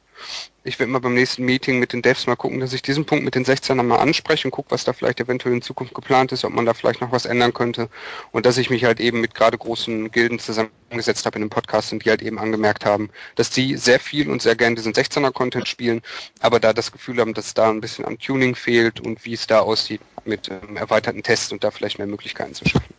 Ich 0.64 0.78
werde 0.78 0.92
mal 0.92 1.00
beim 1.00 1.16
nächsten 1.16 1.44
Meeting 1.44 1.80
mit 1.80 1.92
den 1.92 2.04
Devs 2.04 2.28
mal 2.28 2.36
gucken, 2.36 2.60
dass 2.60 2.72
ich 2.72 2.84
diesen 2.84 3.06
Punkt 3.06 3.26
mit 3.26 3.34
den 3.34 3.44
16ern 3.46 3.82
mal 3.82 3.98
anspreche 3.98 4.48
und 4.48 4.52
gucke, 4.52 4.70
was 4.70 4.84
da 4.84 4.94
vielleicht 4.94 5.20
eventuell 5.20 5.56
in 5.56 5.64
Zukunft 5.64 5.96
geplant 5.96 6.32
ist, 6.32 6.46
ob 6.46 6.54
man 6.54 6.68
da 6.68 6.76
vielleicht 6.76 7.02
noch 7.02 7.12
was 7.12 7.26
ändern 7.26 7.52
könnte. 7.52 7.90
Und 8.32 8.46
dass 8.46 8.58
ich 8.60 8.70
mich 8.70 8.84
halt 8.84 9.00
eben 9.00 9.22
mit 9.22 9.34
gerade 9.34 9.58
großen 9.58 10.12
Gilden 10.12 10.38
zusammengesetzt 10.38 11.26
habe 11.26 11.38
in 11.38 11.44
einem 11.44 11.50
Podcast 11.50 11.92
und 11.94 12.06
die 12.06 12.10
halt 12.12 12.22
eben 12.22 12.38
angemerkt 12.38 12.86
haben, 12.86 13.10
dass 13.36 13.50
die 13.50 13.76
sehr 13.76 14.00
viel 14.00 14.30
und 14.30 14.44
sehr 14.44 14.56
gern 14.56 14.76
diesen 14.76 14.94
16er-Content 14.94 15.68
spielen, 15.68 16.04
aber 16.42 16.60
da 16.60 16.74
das 16.74 16.92
Gefühl 16.92 17.20
haben, 17.20 17.34
dass 17.34 17.56
da 17.56 17.70
ein 17.72 17.82
bisschen 17.82 18.06
am 18.06 18.20
Tuning 18.20 18.54
fehlt 18.54 19.00
und 19.00 19.26
wie 19.26 19.34
es 19.34 19.48
da 19.48 19.62
aussieht 19.62 20.02
mit 20.26 20.50
ähm, 20.50 20.78
erweiterten 20.78 21.24
Tests 21.24 21.52
und 21.52 21.64
da 21.64 21.72
vielleicht 21.72 21.98
mehr 21.98 22.06
Möglichkeiten 22.08 22.54
zu 22.54 22.70
schaffen. 22.70 22.94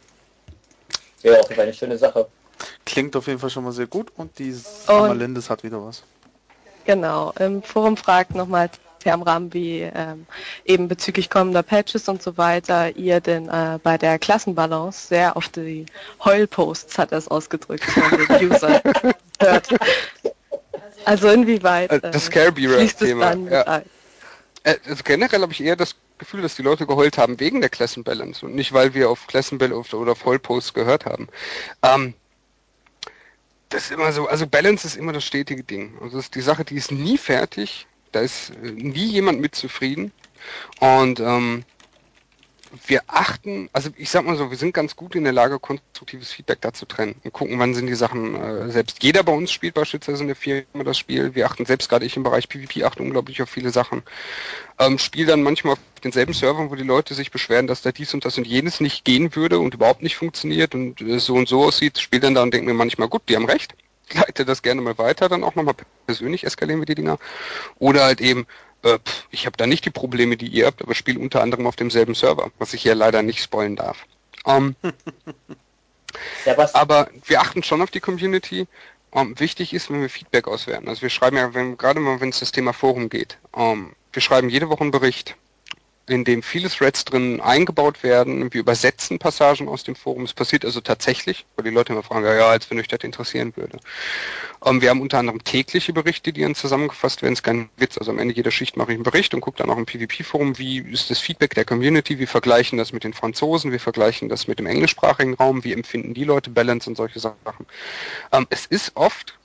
Wäre 1.23 1.39
auf 1.39 1.45
jeden 1.45 1.55
Fall 1.55 1.65
eine 1.67 1.75
schöne 1.75 1.97
Sache. 1.97 2.27
Klingt 2.85 3.15
auf 3.15 3.29
jeden 3.29 3.39
Fall 3.39 3.51
schon 3.51 3.63
mal 3.63 3.73
sehr 3.73 3.87
gut 3.87 4.11
und 4.17 4.37
die 4.41 4.51
Und- 4.51 4.67
Amalindis 4.89 5.49
hat 5.49 5.63
wieder 5.63 5.81
was. 5.85 6.03
Genau, 6.85 7.33
im 7.38 7.62
Forum 7.62 7.97
fragt 7.97 8.35
nochmal 8.35 8.71
Termram, 9.03 9.53
wie 9.53 9.81
ähm, 9.81 10.27
eben 10.64 10.88
bezüglich 10.88 11.29
kommender 11.29 11.62
Patches 11.62 12.09
und 12.09 12.23
so 12.23 12.37
weiter 12.37 12.97
ihr 12.97 13.21
denn 13.21 13.49
äh, 13.49 13.79
bei 13.83 13.99
der 13.99 14.18
Klassenbalance 14.18 15.09
sehr 15.09 15.37
auf 15.37 15.49
die 15.49 15.87
Heulposts 16.25 16.99
hat 16.99 17.12
er 17.12 17.18
es 17.18 17.29
ausgedrückt 17.29 17.85
von 17.85 18.03
den 18.11 18.51
Usern 18.51 18.81
hört. 19.40 19.68
Also 21.05 21.29
inwieweit 21.29 21.90
Äh, 21.90 21.97
äh, 21.97 22.11
das 22.12 22.27
Scarebearer 22.27 22.75
schließt 22.75 23.03
es 23.03 23.09
Thema, 23.09 23.31
dann 23.31 23.45
mit 23.45 23.53
ja. 23.53 23.62
ein? 23.66 23.83
Äh, 24.64 24.77
also 24.87 25.03
generell 25.05 25.42
habe 25.42 25.53
ich 25.53 25.62
eher 25.62 25.77
das 25.77 25.97
Gefühl, 26.18 26.42
dass 26.42 26.55
die 26.55 26.62
Leute 26.62 26.87
geheult 26.87 27.18
haben 27.18 27.40
wegen 27.40 27.61
der 27.61 27.71
Classen 27.71 28.05
Balance 28.05 28.47
und 28.47 28.55
nicht, 28.55 28.73
weil 28.73 28.95
wir 28.95 29.11
auf 29.11 29.27
Classen 29.27 29.59
Balance 29.59 29.97
oder 29.97 30.12
auf 30.12 30.25
Heulposts 30.25 30.75
gehört 30.75 31.07
haben. 31.07 31.29
Ähm, 31.83 32.14
das 33.73 33.85
ist 33.85 33.93
immer 33.93 34.13
so, 34.13 34.27
also 34.27 34.47
Balance 34.47 34.87
ist 34.87 34.97
immer 34.97 35.13
das 35.13 35.25
stetige 35.25 35.63
Ding. 35.63 35.95
Also 36.01 36.17
das 36.17 36.27
ist 36.27 36.35
die 36.35 36.41
Sache, 36.41 36.65
die 36.65 36.77
ist 36.77 36.93
nie 36.93 37.19
fertig. 37.19 37.87
Da 38.13 38.21
ist 38.21 38.51
äh, 38.63 38.71
nie 38.71 39.07
jemand 39.07 39.41
mit 39.41 39.55
zufrieden. 39.55 40.13
Und 40.81 41.21
ähm, 41.21 41.65
wir 42.87 43.03
achten, 43.07 43.69
also 43.73 43.91
ich 43.97 44.09
sag 44.11 44.25
mal 44.25 44.37
so, 44.37 44.51
wir 44.51 44.57
sind 44.57 44.73
ganz 44.73 44.97
gut 44.97 45.15
in 45.15 45.25
der 45.25 45.33
Lage, 45.33 45.59
konstruktives 45.59 46.33
Feedback 46.33 46.61
da 46.63 46.73
zu 46.73 46.87
trennen 46.87 47.17
und 47.23 47.33
gucken, 47.33 47.59
wann 47.59 47.75
sind 47.75 47.87
die 47.87 47.95
Sachen, 47.95 48.35
äh, 48.35 48.71
selbst 48.71 49.03
jeder 49.03 49.23
bei 49.23 49.33
uns 49.33 49.53
spielt 49.53 49.75
beispielsweise 49.75 50.23
in 50.23 50.29
der 50.29 50.37
Firma 50.37 50.85
das 50.85 50.99
Spiel. 50.99 51.35
Wir 51.35 51.47
achten 51.47 51.67
selbst 51.67 51.89
gerade 51.89 52.07
ich 52.07 52.17
im 52.17 52.23
Bereich 52.23 52.49
PvP 52.49 52.85
achte 52.85 53.03
unglaublich 53.03 53.43
auf 53.43 53.51
viele 53.51 53.71
Sachen. 53.71 54.03
Ähm, 54.79 54.99
spiel 54.99 55.27
dann 55.27 55.43
manchmal 55.43 55.75
auf 55.75 55.81
denselben 56.03 56.33
Servern, 56.33 56.71
wo 56.71 56.75
die 56.75 56.83
Leute 56.83 57.15
sich 57.15 57.31
beschweren, 57.31 57.67
dass 57.67 57.83
da 57.83 57.93
dies 57.93 58.15
und 58.15 58.25
das 58.25 58.39
und 58.39 58.47
jenes 58.47 58.81
nicht 58.81 59.05
gehen 59.05 59.37
würde 59.37 59.59
und 59.59 59.75
überhaupt 59.75 60.03
nicht 60.03 60.17
funktioniert 60.17 60.75
und 60.75 61.01
äh, 61.03 61.19
so 61.19 61.35
und 61.35 61.49
so 61.49 61.65
aussieht, 61.65 61.99
spiel 61.99 62.21
dann 62.21 62.35
da 62.35 62.43
und 62.43 62.55
denke 62.55 62.67
mir 62.67 62.75
manchmal, 62.75 63.09
gut, 63.09 63.23
die 63.29 63.37
haben 63.37 63.47
recht. 63.47 63.75
Leite 64.15 64.45
das 64.45 64.63
gerne 64.63 64.81
mal 64.81 64.99
weiter, 64.99 65.29
dann 65.29 65.45
auch 65.45 65.55
nochmal 65.55 65.75
persönlich 66.07 66.45
eskalieren 66.45 66.81
wir 66.81 66.87
die 66.87 66.95
Dinger. 66.95 67.19
Oder 67.79 68.05
halt 68.05 68.21
eben, 68.21 68.47
äh, 68.83 68.99
pff, 68.99 69.27
ich 69.31 69.47
habe 69.47 69.57
da 69.57 69.66
nicht 69.66 69.85
die 69.85 69.90
Probleme, 69.90 70.37
die 70.37 70.49
ihr 70.49 70.66
habt, 70.66 70.83
aber 70.83 70.95
spiele 70.95 71.21
unter 71.21 71.42
anderem 71.42 71.66
auf 71.66 71.77
demselben 71.77 72.14
Server, 72.14 72.51
was 72.59 72.75
ich 72.75 72.83
hier 72.83 72.95
leider 72.95 73.23
nicht 73.23 73.42
spoilen 73.42 73.77
darf. 73.77 74.05
Ähm, 74.47 74.77
aber 76.73 77.09
wir 77.25 77.40
achten 77.40 77.62
schon 77.62 77.83
auf 77.83 77.90
die 77.90 78.01
Community. 78.01 78.66
Ähm, 79.14 79.38
wichtig 79.38 79.75
ist, 79.75 79.90
wenn 79.90 80.01
wir 80.01 80.09
Feedback 80.09 80.49
auswerten. 80.49 80.88
Also 80.88 81.03
wir 81.03 81.11
schreiben 81.11 81.37
ja, 81.37 81.53
wenn, 81.55 81.77
gerade 81.77 82.01
mal, 82.01 82.21
wenn 82.21 82.31
es 82.31 82.40
das 82.40 82.53
Thema 82.53 82.73
Forum 82.73 83.09
geht, 83.09 83.38
ähm, 83.57 83.95
wir 84.12 84.23
schreiben 84.23 84.49
jede 84.49 84.68
Woche 84.68 84.81
einen 84.81 84.90
Bericht, 84.90 85.37
in 86.07 86.25
dem 86.25 86.43
viele 86.43 86.69
Threads 86.69 87.05
drin 87.05 87.41
eingebaut 87.41 88.03
werden. 88.03 88.53
Wir 88.53 88.61
übersetzen 88.61 89.19
Passagen 89.19 89.69
aus 89.69 89.85
dem 89.85 89.95
Forum. 89.95 90.25
Es 90.25 90.33
passiert 90.33 90.65
also 90.65 90.81
tatsächlich, 90.81 91.47
weil 91.55 91.65
die 91.65 91.71
Leute 91.71 91.93
immer 91.93 92.03
fragen, 92.03 92.25
ja, 92.25 92.35
ja, 92.35 92.49
als 92.49 92.71
wenn 92.71 92.81
euch 92.81 92.88
das 92.88 93.01
interessieren 93.01 93.53
würde. 93.57 93.79
Ähm, 94.65 94.81
wir 94.81 94.91
haben 94.91 95.01
unter 95.01 95.19
anderem 95.19 95.45
tägliche 95.45 95.93
Berichte, 95.93 96.33
die 96.33 96.43
dann 96.43 96.55
zusammengefasst 96.55 97.23
werden. 97.23 97.35
Es 97.35 97.38
ist 97.38 97.45
kein 97.45 97.69
Witz. 97.77 97.99
Also 97.99 98.11
am 98.11 98.19
Ende 98.19 98.35
jeder 98.35 98.51
Schicht 98.51 98.77
mache 98.77 98.93
ich 98.93 98.97
einen 98.97 99.05
Bericht 99.05 99.33
und 99.33 99.41
gucke 99.41 99.59
dann 99.59 99.71
auch 99.71 99.77
im 99.77 99.87
PvP-Forum, 99.87 100.59
wie 100.59 100.79
ist 100.79 101.11
das 101.11 101.21
Feedback 101.21 101.55
der 101.55 101.65
Community. 101.65 102.19
Wir 102.19 102.29
vergleichen 102.29 102.79
das 102.79 102.93
mit 102.93 103.05
den 103.05 103.12
Franzosen, 103.12 103.71
wir 103.71 103.81
vergleichen 103.81 104.29
das 104.29 104.49
mit 104.49 104.59
dem 104.59 104.67
englischsprachigen 104.67 105.35
Raum, 105.35 105.62
wie 105.62 105.73
empfinden 105.73 106.15
die 106.15 106.25
Leute 106.25 106.51
Balance 106.51 106.91
und 106.91 106.97
solche 106.97 107.21
Sachen. 107.21 107.67
Ähm, 108.33 108.47
es 108.51 108.67
ist 108.67 108.93
oft 108.97 109.38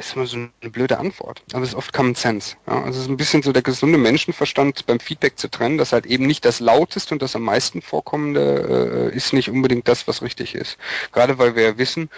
ist 0.00 0.16
immer 0.16 0.26
so 0.26 0.36
eine 0.36 0.70
blöde 0.70 0.98
Antwort. 0.98 1.42
Aber 1.52 1.62
es 1.62 1.70
ist 1.70 1.74
oft 1.74 1.92
Common 1.92 2.14
Sense. 2.14 2.56
Ja? 2.66 2.82
Also 2.82 2.98
es 2.98 3.04
ist 3.04 3.10
ein 3.10 3.16
bisschen 3.16 3.42
so 3.42 3.52
der 3.52 3.62
gesunde 3.62 3.98
Menschenverstand 3.98 4.86
beim 4.86 5.00
Feedback 5.00 5.38
zu 5.38 5.48
trennen, 5.48 5.78
dass 5.78 5.92
halt 5.92 6.06
eben 6.06 6.26
nicht 6.26 6.44
das 6.44 6.60
lauteste 6.60 7.14
und 7.14 7.22
das 7.22 7.36
am 7.36 7.42
meisten 7.42 7.82
vorkommende 7.82 9.10
äh, 9.12 9.16
ist 9.16 9.32
nicht 9.32 9.50
unbedingt 9.50 9.86
das, 9.88 10.08
was 10.08 10.22
richtig 10.22 10.54
ist. 10.54 10.78
Gerade 11.12 11.38
weil 11.38 11.54
wir 11.54 11.62
ja 11.62 11.78
wissen, 11.78 12.10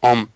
um, 0.00 0.28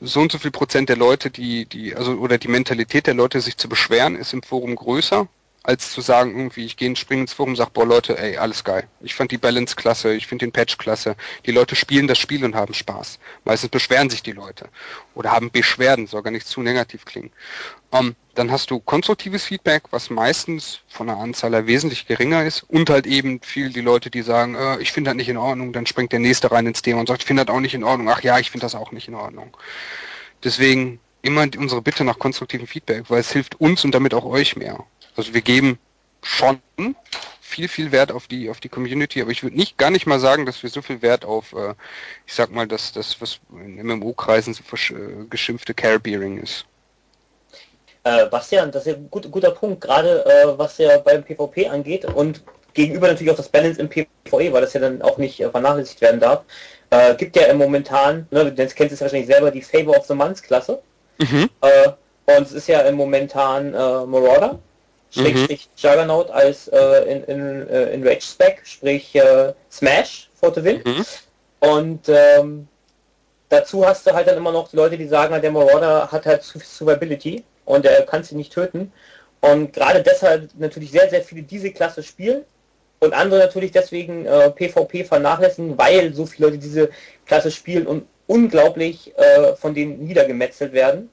so 0.00 0.20
und 0.20 0.32
so 0.32 0.38
viel 0.38 0.50
Prozent 0.50 0.88
der 0.88 0.96
Leute, 0.96 1.30
die, 1.30 1.66
die, 1.66 1.94
also 1.94 2.12
oder 2.12 2.38
die 2.38 2.48
Mentalität 2.48 3.06
der 3.06 3.14
Leute, 3.14 3.40
sich 3.40 3.56
zu 3.56 3.68
beschweren, 3.68 4.16
ist 4.16 4.32
im 4.32 4.42
Forum 4.42 4.76
größer, 4.76 5.28
als 5.66 5.90
zu 5.90 6.00
sagen, 6.00 6.36
irgendwie, 6.36 6.64
ich 6.64 6.76
gehe 6.76 6.94
springe 6.94 7.22
ins 7.22 7.32
Forum 7.32 7.50
und 7.50 7.56
sage, 7.56 7.72
boah 7.74 7.84
Leute, 7.84 8.16
ey, 8.16 8.36
alles 8.36 8.62
geil. 8.62 8.86
Ich 9.00 9.16
fand 9.16 9.32
die 9.32 9.36
Balance 9.36 9.74
klasse, 9.74 10.14
ich 10.14 10.28
finde 10.28 10.46
den 10.46 10.52
Patch 10.52 10.78
klasse. 10.78 11.16
Die 11.44 11.50
Leute 11.50 11.74
spielen 11.74 12.06
das 12.06 12.18
Spiel 12.18 12.44
und 12.44 12.54
haben 12.54 12.72
Spaß. 12.72 13.18
Meistens 13.44 13.70
beschweren 13.70 14.08
sich 14.08 14.22
die 14.22 14.32
Leute. 14.32 14.68
Oder 15.14 15.32
haben 15.32 15.50
Beschwerden, 15.50 16.06
soll 16.06 16.22
gar 16.22 16.30
nicht 16.30 16.46
zu 16.46 16.62
negativ 16.62 17.04
klingen. 17.04 17.32
Ähm, 17.92 18.14
dann 18.36 18.52
hast 18.52 18.70
du 18.70 18.78
konstruktives 18.78 19.44
Feedback, 19.44 19.82
was 19.90 20.08
meistens 20.08 20.80
von 20.88 21.08
der 21.08 21.16
Anzahl 21.16 21.52
her 21.52 21.66
wesentlich 21.66 22.06
geringer 22.06 22.44
ist 22.44 22.62
und 22.62 22.88
halt 22.88 23.06
eben 23.08 23.40
viel 23.42 23.70
die 23.70 23.80
Leute, 23.80 24.08
die 24.08 24.22
sagen, 24.22 24.54
äh, 24.54 24.78
ich 24.78 24.92
finde 24.92 25.10
das 25.10 25.16
nicht 25.16 25.28
in 25.28 25.36
Ordnung, 25.36 25.72
dann 25.72 25.86
springt 25.86 26.12
der 26.12 26.20
nächste 26.20 26.52
rein 26.52 26.66
ins 26.66 26.82
Thema 26.82 27.00
und 27.00 27.08
sagt, 27.08 27.22
ich 27.22 27.26
finde 27.26 27.44
das 27.44 27.52
auch 27.52 27.60
nicht 27.60 27.74
in 27.74 27.82
Ordnung. 27.82 28.08
Ach 28.08 28.20
ja, 28.20 28.38
ich 28.38 28.52
finde 28.52 28.66
das 28.66 28.76
auch 28.76 28.92
nicht 28.92 29.08
in 29.08 29.14
Ordnung. 29.14 29.56
Deswegen 30.44 31.00
immer 31.26 31.46
unsere 31.58 31.82
Bitte 31.82 32.04
nach 32.04 32.18
konstruktivem 32.18 32.66
Feedback, 32.66 33.04
weil 33.08 33.20
es 33.20 33.32
hilft 33.32 33.60
uns 33.60 33.84
und 33.84 33.94
damit 33.94 34.14
auch 34.14 34.24
euch 34.24 34.56
mehr. 34.56 34.84
Also 35.16 35.34
wir 35.34 35.42
geben 35.42 35.78
schon 36.22 36.60
viel, 37.40 37.68
viel 37.68 37.92
Wert 37.92 38.12
auf 38.12 38.26
die, 38.26 38.50
auf 38.50 38.60
die 38.60 38.68
Community, 38.68 39.22
aber 39.22 39.30
ich 39.30 39.42
würde 39.42 39.56
nicht 39.56 39.78
gar 39.78 39.90
nicht 39.90 40.06
mal 40.06 40.18
sagen, 40.18 40.46
dass 40.46 40.62
wir 40.62 40.70
so 40.70 40.82
viel 40.82 41.02
Wert 41.02 41.24
auf, 41.24 41.52
äh, 41.52 41.74
ich 42.26 42.34
sag 42.34 42.50
mal, 42.50 42.66
das, 42.66 42.92
das 42.92 43.20
was 43.20 43.40
in 43.52 43.76
MMO-Kreisen 43.86 44.54
so 44.54 44.62
äh, 44.94 45.26
geschimpfte 45.30 45.74
Care-Bearing 45.74 46.38
ist. 46.38 46.66
äh, 48.06 48.26
Bastian, 48.26 48.70
das 48.70 48.86
ist 48.86 48.96
ein 48.96 49.10
gut, 49.10 49.30
guter 49.30 49.50
Punkt, 49.50 49.80
gerade 49.80 50.24
äh, 50.26 50.58
was 50.58 50.78
ja 50.78 50.98
beim 50.98 51.24
PvP 51.24 51.68
angeht 51.68 52.04
und 52.04 52.42
gegenüber 52.72 53.08
natürlich 53.08 53.32
auch 53.32 53.36
das 53.36 53.48
Balance 53.48 53.80
im 53.80 53.88
PvE, 53.88 54.52
weil 54.52 54.60
das 54.60 54.74
ja 54.74 54.80
dann 54.80 55.02
auch 55.02 55.18
nicht 55.18 55.40
äh, 55.40 55.50
vernachlässigt 55.50 56.00
werden 56.00 56.20
darf. 56.20 56.44
Äh, 56.90 57.16
gibt 57.16 57.34
ja 57.34 57.46
im 57.46 57.58
momentan, 57.58 58.28
ne, 58.30 58.52
du 58.52 58.66
kennst 58.68 58.92
es 58.92 59.00
wahrscheinlich 59.00 59.26
selber, 59.26 59.50
die 59.50 59.62
Favor 59.62 59.96
of 59.96 60.06
the 60.06 60.14
Month 60.14 60.42
Klasse. 60.42 60.80
Mhm. 61.18 61.48
Äh, 61.62 61.88
und 62.36 62.46
es 62.46 62.52
ist 62.52 62.68
ja 62.68 62.80
im 62.80 62.96
momentan 62.96 63.72
äh, 63.72 63.76
Marauder, 63.76 64.58
Schrägstrich 65.10 65.68
Juggernaut 65.76 66.30
als 66.30 66.68
äh, 66.68 67.02
in, 67.04 67.24
in, 67.24 67.68
äh, 67.68 67.92
in 67.92 68.06
Rage 68.06 68.22
Spec, 68.22 68.62
sprich 68.64 69.14
äh, 69.14 69.52
Smash 69.70 70.28
for 70.34 70.52
the 70.54 70.62
win. 70.62 70.82
Mhm. 70.84 71.04
Und 71.60 72.08
ähm, 72.08 72.68
dazu 73.48 73.86
hast 73.86 74.06
du 74.06 74.12
halt 74.12 74.26
dann 74.26 74.36
immer 74.36 74.52
noch 74.52 74.68
die 74.68 74.76
Leute, 74.76 74.98
die 74.98 75.06
sagen, 75.06 75.32
halt, 75.32 75.44
der 75.44 75.52
Marauder 75.52 76.10
hat 76.10 76.26
halt 76.26 76.42
zu 76.42 76.58
viel 76.58 76.66
Survivability 76.66 77.44
und 77.64 77.86
er 77.86 78.02
kann 78.02 78.22
sie 78.22 78.34
nicht 78.34 78.52
töten. 78.52 78.92
Und 79.40 79.72
gerade 79.72 80.02
deshalb 80.02 80.50
natürlich 80.58 80.90
sehr, 80.90 81.08
sehr 81.08 81.22
viele 81.22 81.42
diese 81.42 81.70
Klasse 81.70 82.02
spielen 82.02 82.44
und 83.00 83.12
andere 83.12 83.40
natürlich 83.40 83.72
deswegen 83.72 84.26
äh, 84.26 84.50
PvP 84.50 85.04
vernachlässigen, 85.04 85.78
weil 85.78 86.12
so 86.14 86.26
viele 86.26 86.48
Leute 86.48 86.58
diese 86.58 86.90
Klasse 87.26 87.50
spielen 87.50 87.86
und 87.86 88.06
unglaublich 88.26 89.16
äh, 89.16 89.54
von 89.56 89.74
denen 89.74 90.04
niedergemetzelt 90.04 90.72
werden. 90.72 91.10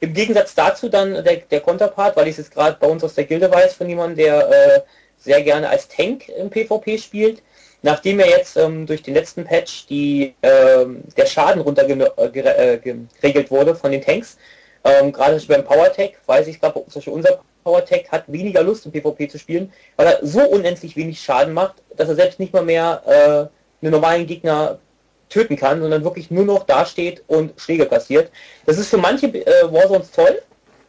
Im 0.00 0.12
Gegensatz 0.12 0.54
dazu 0.54 0.88
dann 0.88 1.24
der, 1.24 1.36
der 1.36 1.60
Konterpart, 1.60 2.16
weil 2.16 2.26
ich 2.26 2.32
es 2.32 2.38
jetzt 2.38 2.52
gerade 2.52 2.76
bei 2.78 2.86
uns 2.86 3.02
aus 3.02 3.14
der 3.14 3.24
Gilde 3.24 3.50
weiß 3.50 3.74
von 3.74 3.88
jemandem, 3.88 4.18
der 4.18 4.50
äh, 4.50 4.80
sehr 5.16 5.42
gerne 5.42 5.68
als 5.68 5.88
Tank 5.88 6.28
im 6.28 6.50
PvP 6.50 6.98
spielt. 6.98 7.42
Nachdem 7.82 8.18
er 8.18 8.28
jetzt 8.28 8.56
ähm, 8.56 8.86
durch 8.86 9.02
den 9.02 9.14
letzten 9.14 9.44
Patch 9.44 9.86
die, 9.86 10.34
ähm, 10.42 11.02
der 11.16 11.26
Schaden 11.26 11.60
runtergeregelt 11.60 13.50
wurde 13.50 13.74
von 13.74 13.92
den 13.92 14.00
Tanks, 14.00 14.38
ähm, 14.84 15.12
gerade 15.12 15.40
beim 15.48 15.64
PowerTech, 15.64 16.14
weiß 16.26 16.46
ich 16.46 16.60
glaube, 16.60 16.84
zum 16.88 16.94
Beispiel 16.94 17.12
unser 17.12 17.40
PowerTech 17.64 18.10
hat 18.10 18.24
weniger 18.26 18.62
Lust 18.62 18.86
im 18.86 18.92
PvP 18.92 19.28
zu 19.28 19.38
spielen, 19.38 19.72
weil 19.96 20.06
er 20.06 20.18
so 20.22 20.40
unendlich 20.40 20.96
wenig 20.96 21.20
Schaden 21.20 21.54
macht, 21.54 21.76
dass 21.96 22.08
er 22.08 22.14
selbst 22.14 22.38
nicht 22.38 22.52
mal 22.52 22.62
mehr 22.62 23.02
äh, 23.06 23.84
einen 23.84 23.92
normalen 23.92 24.26
Gegner 24.26 24.78
töten 25.28 25.56
kann, 25.56 25.80
sondern 25.80 26.04
wirklich 26.04 26.30
nur 26.30 26.44
noch 26.44 26.64
dasteht 26.64 27.22
und 27.26 27.58
Schläge 27.60 27.86
kassiert. 27.86 28.30
Das 28.66 28.78
ist 28.78 28.88
für 28.88 28.98
manche 28.98 29.26
äh, 29.26 29.72
Warzones 29.72 30.10
toll, 30.10 30.40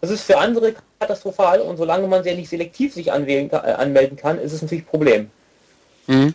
das 0.01 0.11
ist 0.11 0.23
für 0.23 0.37
andere 0.37 0.75
katastrophal 0.99 1.61
und 1.61 1.77
solange 1.77 2.07
man 2.07 2.23
sehr 2.23 2.35
nicht 2.35 2.49
selektiv 2.49 2.93
sich 2.93 3.11
anwählen, 3.11 3.49
äh, 3.51 3.55
anmelden 3.55 4.17
kann, 4.17 4.39
ist 4.39 4.53
es 4.53 4.61
natürlich 4.61 4.83
ein 4.83 4.89
Problem. 4.89 5.31
Mhm. 6.07 6.33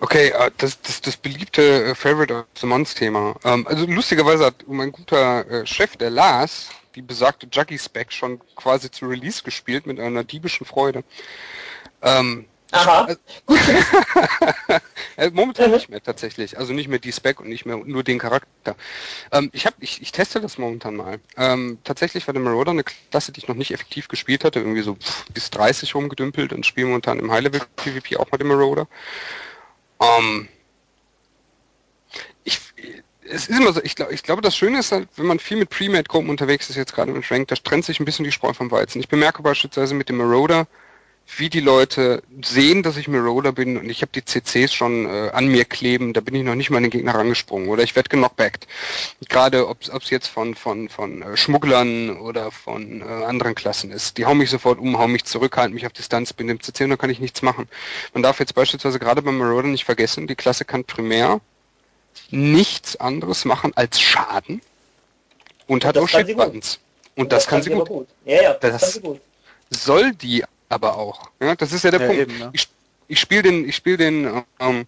Okay, 0.00 0.28
äh, 0.28 0.50
das, 0.58 0.80
das, 0.82 1.00
das 1.00 1.16
beliebte 1.16 1.62
äh, 1.62 1.94
Favorite 1.94 2.34
of 2.34 2.44
the 2.60 2.66
Month 2.66 2.96
Thema. 2.96 3.36
Ähm, 3.44 3.66
also 3.66 3.86
lustigerweise 3.86 4.46
hat 4.46 4.54
mein 4.66 4.92
guter 4.92 5.48
äh, 5.48 5.66
Chef, 5.66 5.96
der 5.96 6.10
Lars, 6.10 6.70
die 6.94 7.02
besagte 7.02 7.46
Juggy 7.50 7.78
Spec 7.78 8.12
schon 8.12 8.40
quasi 8.56 8.90
zu 8.90 9.06
Release 9.06 9.42
gespielt 9.42 9.86
mit 9.86 10.00
einer 10.00 10.24
diebischen 10.24 10.66
Freude. 10.66 11.04
Ähm, 12.02 12.46
Aha, 12.72 13.06
gut. 13.46 13.60
äh, 15.16 15.30
momentan 15.30 15.68
Mhm. 15.68 15.74
nicht 15.76 15.88
mehr 15.90 16.02
tatsächlich. 16.02 16.58
Also 16.58 16.72
nicht 16.72 16.88
mehr 16.88 16.98
die 16.98 17.12
Spec 17.12 17.38
und 17.40 17.48
nicht 17.48 17.66
mehr 17.66 17.76
nur 17.76 18.02
den 18.02 18.18
Charakter. 18.18 18.76
Ähm, 19.30 19.50
ich, 19.52 19.66
hab, 19.66 19.74
ich, 19.80 20.00
ich 20.02 20.12
teste 20.12 20.40
das 20.40 20.58
momentan 20.58 20.96
mal. 20.96 21.20
Ähm, 21.36 21.78
tatsächlich 21.84 22.26
war 22.26 22.34
der 22.34 22.42
Marauder 22.42 22.70
eine 22.72 22.84
Klasse, 22.84 23.32
die 23.32 23.40
ich 23.40 23.48
noch 23.48 23.56
nicht 23.56 23.72
effektiv 23.72 24.08
gespielt 24.08 24.44
hatte. 24.44 24.60
Irgendwie 24.60 24.82
so 24.82 24.96
bis 25.34 25.50
30 25.50 25.94
rumgedümpelt 25.94 26.52
und 26.52 26.66
spiele 26.66 26.86
momentan 26.86 27.18
im 27.18 27.30
High-Level 27.30 27.60
PvP 27.76 28.16
auch 28.16 28.32
mit 28.32 28.40
dem 28.40 28.48
Marauder. 28.48 28.88
Ähm, 30.00 30.48
ich, 32.44 32.58
es 33.24 33.48
ist 33.48 33.58
immer 33.58 33.72
so, 33.72 33.82
ich, 33.82 33.94
glaube, 33.94 34.12
ich 34.14 34.22
glaube, 34.22 34.42
das 34.42 34.56
Schöne 34.56 34.78
ist 34.78 34.92
halt, 34.92 35.08
wenn 35.16 35.26
man 35.26 35.38
viel 35.38 35.56
mit 35.58 35.70
Pre-Made-Gruppen 35.70 36.30
unterwegs 36.30 36.70
ist, 36.70 36.76
jetzt 36.76 36.94
gerade 36.94 37.12
mit 37.12 37.30
Rank, 37.30 37.48
da 37.48 37.54
trennt 37.56 37.84
sich 37.84 38.00
ein 38.00 38.04
bisschen 38.04 38.24
die 38.24 38.32
Spreu 38.32 38.52
vom 38.52 38.70
Weizen. 38.70 39.00
Ich 39.00 39.08
bemerke 39.08 39.42
beispielsweise 39.42 39.94
mit 39.94 40.08
dem 40.08 40.16
Marauder, 40.16 40.66
wie 41.36 41.48
die 41.48 41.60
Leute 41.60 42.22
sehen, 42.42 42.82
dass 42.82 42.96
ich 42.96 43.08
Marauder 43.08 43.52
bin 43.52 43.78
und 43.78 43.88
ich 43.88 44.02
habe 44.02 44.12
die 44.12 44.24
CCs 44.24 44.74
schon 44.74 45.06
äh, 45.06 45.30
an 45.32 45.46
mir 45.46 45.64
kleben, 45.64 46.12
da 46.12 46.20
bin 46.20 46.34
ich 46.34 46.42
noch 46.42 46.54
nicht 46.54 46.70
mal 46.70 46.78
an 46.78 46.84
den 46.84 46.90
Gegner 46.90 47.14
rangesprungen 47.14 47.68
oder 47.68 47.82
ich 47.82 47.96
werde 47.96 48.08
genockbackt. 48.08 48.66
Gerade 49.28 49.68
ob 49.68 49.80
es 49.80 50.10
jetzt 50.10 50.26
von, 50.26 50.54
von, 50.54 50.88
von 50.88 51.22
äh, 51.22 51.36
Schmugglern 51.36 52.18
oder 52.18 52.50
von 52.50 53.00
äh, 53.00 53.04
anderen 53.04 53.54
Klassen 53.54 53.90
ist. 53.90 54.18
Die 54.18 54.26
hauen 54.26 54.38
mich 54.38 54.50
sofort 54.50 54.78
um, 54.78 54.98
hauen 54.98 55.12
mich 55.12 55.24
zurück, 55.24 55.56
halten 55.56 55.74
mich 55.74 55.86
auf 55.86 55.92
Distanz, 55.92 56.32
bin 56.32 56.48
im 56.48 56.60
CC 56.60 56.84
und 56.84 56.90
dann 56.90 56.98
kann 56.98 57.10
ich 57.10 57.20
nichts 57.20 57.42
machen. 57.42 57.68
Man 58.12 58.22
darf 58.22 58.38
jetzt 58.38 58.54
beispielsweise 58.54 58.98
gerade 58.98 59.22
beim 59.22 59.38
Marauder 59.38 59.68
nicht 59.68 59.84
vergessen, 59.84 60.26
die 60.26 60.34
Klasse 60.34 60.64
kann 60.64 60.84
primär 60.84 61.40
nichts 62.30 62.96
anderes 62.96 63.44
machen 63.44 63.72
als 63.74 64.00
Schaden 64.00 64.60
und, 65.66 65.84
hat 65.84 65.96
auch 65.96 66.08
Shit-Buttons. 66.08 66.80
Und, 67.14 67.22
und, 67.22 67.32
das, 67.32 67.44
das 67.44 67.46
kann, 67.48 67.62
kann 67.62 67.62
sie 67.62 67.70
gut. 67.70 67.88
gut. 67.88 68.08
Ja, 68.24 68.42
ja, 68.42 68.54
das, 68.54 69.00
das 69.00 69.84
soll 69.84 70.12
die 70.12 70.44
aber 70.72 70.96
auch. 70.96 71.30
Ja, 71.40 71.54
das 71.54 71.72
ist 71.72 71.84
ja 71.84 71.90
der 71.90 72.00
ja, 72.00 72.06
Punkt. 72.06 72.22
Eben, 72.22 72.38
ne? 72.38 72.50
Ich, 72.52 72.68
ich 73.08 73.20
spiele 73.20 73.42
den, 73.42 73.68
ich 73.68 73.76
spiele 73.76 73.98
den 73.98 74.42
ähm, 74.58 74.86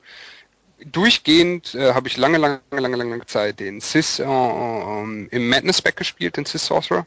durchgehend 0.84 1.74
äh, 1.74 1.94
habe 1.94 2.08
ich 2.08 2.16
lange, 2.16 2.38
lange, 2.38 2.60
lange, 2.70 2.96
lange 2.96 3.26
Zeit 3.26 3.60
den 3.60 3.80
Sis 3.80 4.18
äh, 4.18 4.24
äh, 4.24 5.26
im 5.30 5.48
Madness 5.48 5.82
Back 5.82 5.96
gespielt, 5.96 6.36
den 6.36 6.44
Sis 6.44 6.66
Sorcerer. 6.66 7.06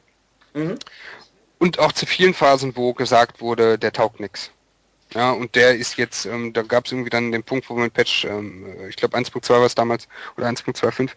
Mhm. 0.54 0.78
Und 1.60 1.80
auch 1.80 1.92
zu 1.92 2.06
vielen 2.06 2.34
Phasen, 2.34 2.76
wo 2.76 2.94
gesagt 2.94 3.42
wurde, 3.42 3.78
der 3.80 3.92
taugt 3.92 4.20
nix. 4.20 4.52
Ja, 5.14 5.32
und 5.32 5.56
der 5.56 5.76
ist 5.76 5.98
jetzt, 5.98 6.26
ähm, 6.26 6.52
da 6.52 6.64
gab 6.64 6.86
es 6.86 6.92
irgendwie 6.92 7.10
dann 7.10 7.32
den 7.32 7.44
Punkt, 7.44 7.70
wo 7.70 7.76
man 7.76 7.90
Patch, 7.90 8.26
ähm, 8.26 8.66
ich 8.90 8.98
glaube 8.98 9.18
1.2 9.18 9.50
war 9.50 9.66
es 9.66 9.74
damals, 9.74 10.08
oder 10.36 10.48
1.25, 10.48 11.12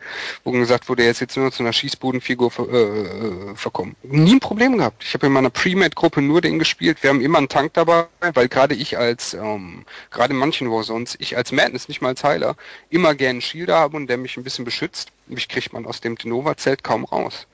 wo 0.44 0.52
gesagt 0.52 0.88
wurde, 0.88 1.02
er 1.02 1.10
ist 1.10 1.20
jetzt 1.20 1.36
nur 1.36 1.46
noch 1.46 1.52
zu 1.52 1.64
einer 1.64 1.72
Schießbodenfigur 1.72 2.52
ver, 2.52 2.68
äh, 2.68 2.76
äh, 2.76 3.54
verkommen. 3.56 3.96
Nie 4.02 4.34
ein 4.34 4.40
Problem 4.40 4.78
gehabt. 4.78 5.02
Ich 5.02 5.12
habe 5.14 5.26
in 5.26 5.32
meiner 5.32 5.50
Pre-Made-Gruppe 5.50 6.22
nur 6.22 6.40
den 6.40 6.60
gespielt. 6.60 7.02
Wir 7.02 7.10
haben 7.10 7.20
immer 7.20 7.38
einen 7.38 7.48
Tank 7.48 7.74
dabei, 7.74 8.06
weil 8.32 8.48
gerade 8.48 8.76
ich 8.76 8.96
als, 8.96 9.34
ähm, 9.34 9.84
gerade 10.10 10.34
in 10.34 10.38
manchen 10.38 10.70
Warzones, 10.70 11.16
ich 11.18 11.36
als 11.36 11.50
Madness, 11.50 11.88
nicht 11.88 12.00
mal 12.00 12.10
als 12.10 12.22
Heiler, 12.22 12.54
immer 12.90 13.16
gerne 13.16 13.30
einen 13.30 13.40
Shielder 13.42 13.76
habe 13.76 13.96
und 13.96 14.06
der 14.06 14.18
mich 14.18 14.36
ein 14.36 14.44
bisschen 14.44 14.64
beschützt. 14.64 15.10
Mich 15.26 15.48
kriegt 15.48 15.72
man 15.72 15.86
aus 15.86 16.00
dem 16.00 16.16
Denova-Zelt 16.16 16.82
kaum 16.82 17.04
raus. 17.04 17.46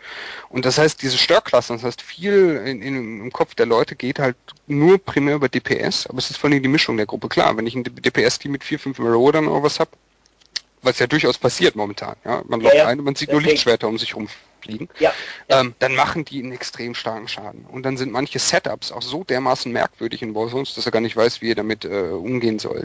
Und 0.48 0.64
das 0.64 0.78
heißt, 0.78 1.02
diese 1.02 1.18
Störklasse, 1.18 1.74
das 1.74 1.82
heißt, 1.82 2.00
viel 2.00 2.62
in, 2.64 2.80
in, 2.80 3.20
im 3.20 3.32
Kopf 3.32 3.54
der 3.54 3.66
Leute 3.66 3.96
geht 3.96 4.18
halt 4.18 4.36
nur 4.66 4.98
primär 4.98 5.36
über 5.36 5.48
DPS, 5.48 6.06
aber 6.06 6.18
es 6.18 6.25
ist 6.30 6.38
vor 6.38 6.50
allem 6.50 6.62
die 6.62 6.68
Mischung 6.68 6.96
der 6.96 7.06
Gruppe. 7.06 7.28
Klar, 7.28 7.56
wenn 7.56 7.66
ich 7.66 7.74
ein 7.74 7.84
DPS-Team 7.84 8.52
mit 8.52 8.64
vier, 8.64 8.78
fünf 8.78 8.98
Maraudern 8.98 9.48
oder 9.48 9.62
was 9.62 9.80
habe, 9.80 9.90
was 10.86 10.98
ja 10.98 11.06
durchaus 11.06 11.38
passiert 11.38 11.76
momentan, 11.76 12.16
ja, 12.24 12.42
man 12.46 12.60
lockt 12.60 12.74
ja, 12.74 12.86
ein 12.86 12.98
und 12.98 13.04
man 13.04 13.14
sieht 13.14 13.32
nur 13.32 13.42
Lichtschwerter 13.42 13.88
um 13.88 13.98
sich 13.98 14.16
rum 14.16 14.28
fliegen, 14.66 14.88
ja. 14.98 15.12
Ähm, 15.48 15.74
dann 15.78 15.94
machen 15.94 16.24
die 16.24 16.42
einen 16.42 16.52
extrem 16.52 16.94
starken 16.94 17.28
Schaden. 17.28 17.66
Und 17.66 17.84
dann 17.84 17.96
sind 17.96 18.12
manche 18.12 18.38
Setups 18.38 18.90
auch 18.90 19.02
so 19.02 19.22
dermaßen 19.22 19.70
merkwürdig 19.70 20.22
in 20.22 20.34
Warzones, 20.34 20.74
dass 20.74 20.86
er 20.86 20.92
gar 20.92 21.00
nicht 21.00 21.16
weiß, 21.16 21.40
wie 21.40 21.50
er 21.50 21.54
damit 21.54 21.84
äh, 21.84 22.10
umgehen 22.10 22.58
soll. 22.58 22.84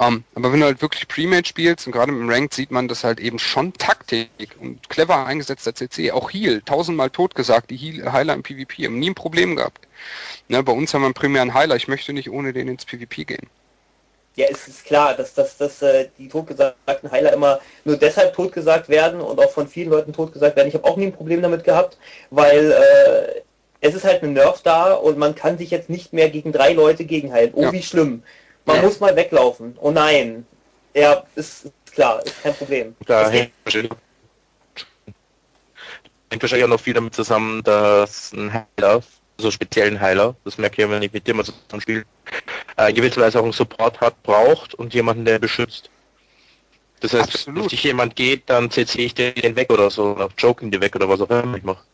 Ähm, 0.00 0.24
aber 0.34 0.52
wenn 0.52 0.60
du 0.60 0.66
halt 0.66 0.82
wirklich 0.82 1.08
Premade 1.08 1.46
spielst 1.46 1.86
und 1.86 1.92
gerade 1.92 2.12
im 2.12 2.28
Ranked 2.28 2.54
sieht 2.54 2.70
man, 2.70 2.88
dass 2.88 3.04
halt 3.04 3.20
eben 3.20 3.38
schon 3.38 3.72
Taktik 3.74 4.28
und 4.60 4.88
clever 4.90 5.24
eingesetzter 5.24 5.74
CC, 5.74 6.10
auch 6.10 6.30
Heal, 6.32 6.62
tausendmal 6.62 7.10
tot 7.10 7.34
gesagt, 7.34 7.70
die 7.70 7.76
Heal 7.76 8.12
Heiler 8.12 8.34
im 8.34 8.42
PvP 8.42 8.86
haben 8.86 8.98
nie 8.98 9.10
ein 9.10 9.14
Problem 9.14 9.56
gehabt. 9.56 9.86
Ne, 10.48 10.62
bei 10.62 10.72
uns 10.72 10.94
haben 10.94 11.02
wir 11.02 11.06
einen 11.06 11.14
primären 11.14 11.54
Heiler, 11.54 11.76
ich 11.76 11.88
möchte 11.88 12.12
nicht 12.12 12.30
ohne 12.30 12.52
den 12.52 12.68
ins 12.68 12.84
PvP 12.84 13.24
gehen. 13.24 13.48
Ja, 14.38 14.46
es 14.48 14.68
ist 14.68 14.84
klar, 14.84 15.14
dass, 15.14 15.34
dass, 15.34 15.56
dass 15.56 15.82
äh, 15.82 16.10
die 16.16 16.28
totgesagten 16.28 17.10
Heiler 17.10 17.32
immer 17.32 17.58
nur 17.84 17.96
deshalb 17.96 18.34
totgesagt 18.34 18.88
werden 18.88 19.20
und 19.20 19.40
auch 19.40 19.50
von 19.50 19.66
vielen 19.66 19.90
Leuten 19.90 20.12
totgesagt 20.12 20.54
werden. 20.54 20.68
Ich 20.68 20.74
habe 20.74 20.84
auch 20.84 20.96
nie 20.96 21.06
ein 21.06 21.12
Problem 21.12 21.42
damit 21.42 21.64
gehabt, 21.64 21.98
weil 22.30 22.70
äh, 22.70 23.40
es 23.80 23.96
ist 23.96 24.04
halt 24.04 24.22
ein 24.22 24.34
Nerf 24.34 24.62
da 24.62 24.94
und 24.94 25.18
man 25.18 25.34
kann 25.34 25.58
sich 25.58 25.72
jetzt 25.72 25.90
nicht 25.90 26.12
mehr 26.12 26.30
gegen 26.30 26.52
drei 26.52 26.72
Leute 26.72 27.04
gegenhalten. 27.04 27.58
Oh, 27.58 27.64
ja. 27.64 27.72
wie 27.72 27.82
schlimm. 27.82 28.22
Man 28.64 28.76
ja. 28.76 28.82
muss 28.82 29.00
mal 29.00 29.16
weglaufen. 29.16 29.76
Oh 29.80 29.90
nein. 29.90 30.46
Ja, 30.94 31.24
ist, 31.34 31.64
ist 31.64 31.92
klar, 31.92 32.24
ist 32.24 32.40
kein 32.40 32.54
Problem. 32.54 32.94
Da 33.06 33.28
hängt 33.28 33.50
wahrscheinlich 36.30 36.64
auch 36.64 36.68
noch 36.68 36.78
viel 36.80 36.94
damit 36.94 37.12
zusammen, 37.12 37.64
dass 37.64 38.32
ein 38.32 38.52
Heiler 38.52 39.02
so 39.38 39.50
speziellen 39.50 40.00
Heiler, 40.00 40.36
das 40.44 40.58
merke 40.58 40.82
ich, 40.82 40.90
wenn 40.90 41.02
ich 41.02 41.12
mit 41.12 41.26
dem 41.26 41.42
zusammen 41.44 41.80
spiele, 41.80 42.04
äh, 42.78 42.92
gewisserweise 42.92 43.40
auch 43.40 43.44
einen 43.44 43.52
Support 43.52 44.00
hat, 44.00 44.22
braucht 44.22 44.72
und 44.74 44.94
jemanden, 44.94 45.24
der 45.24 45.38
beschützt. 45.38 45.90
Das 47.00 47.12
heißt, 47.12 47.34
Absolut. 47.34 47.62
wenn 47.62 47.68
sich 47.68 47.82
jemand 47.82 48.16
geht, 48.16 48.48
dann 48.48 48.70
CC 48.70 49.04
ich 49.04 49.14
den 49.14 49.56
weg 49.56 49.70
oder 49.70 49.90
so, 49.90 50.12
oder 50.12 50.28
joking 50.38 50.70
die 50.70 50.80
weg 50.80 50.94
oder 50.94 51.08
was 51.08 51.20
auch 51.20 51.30
immer 51.30 51.56
ich 51.56 51.64
mache. 51.64 51.84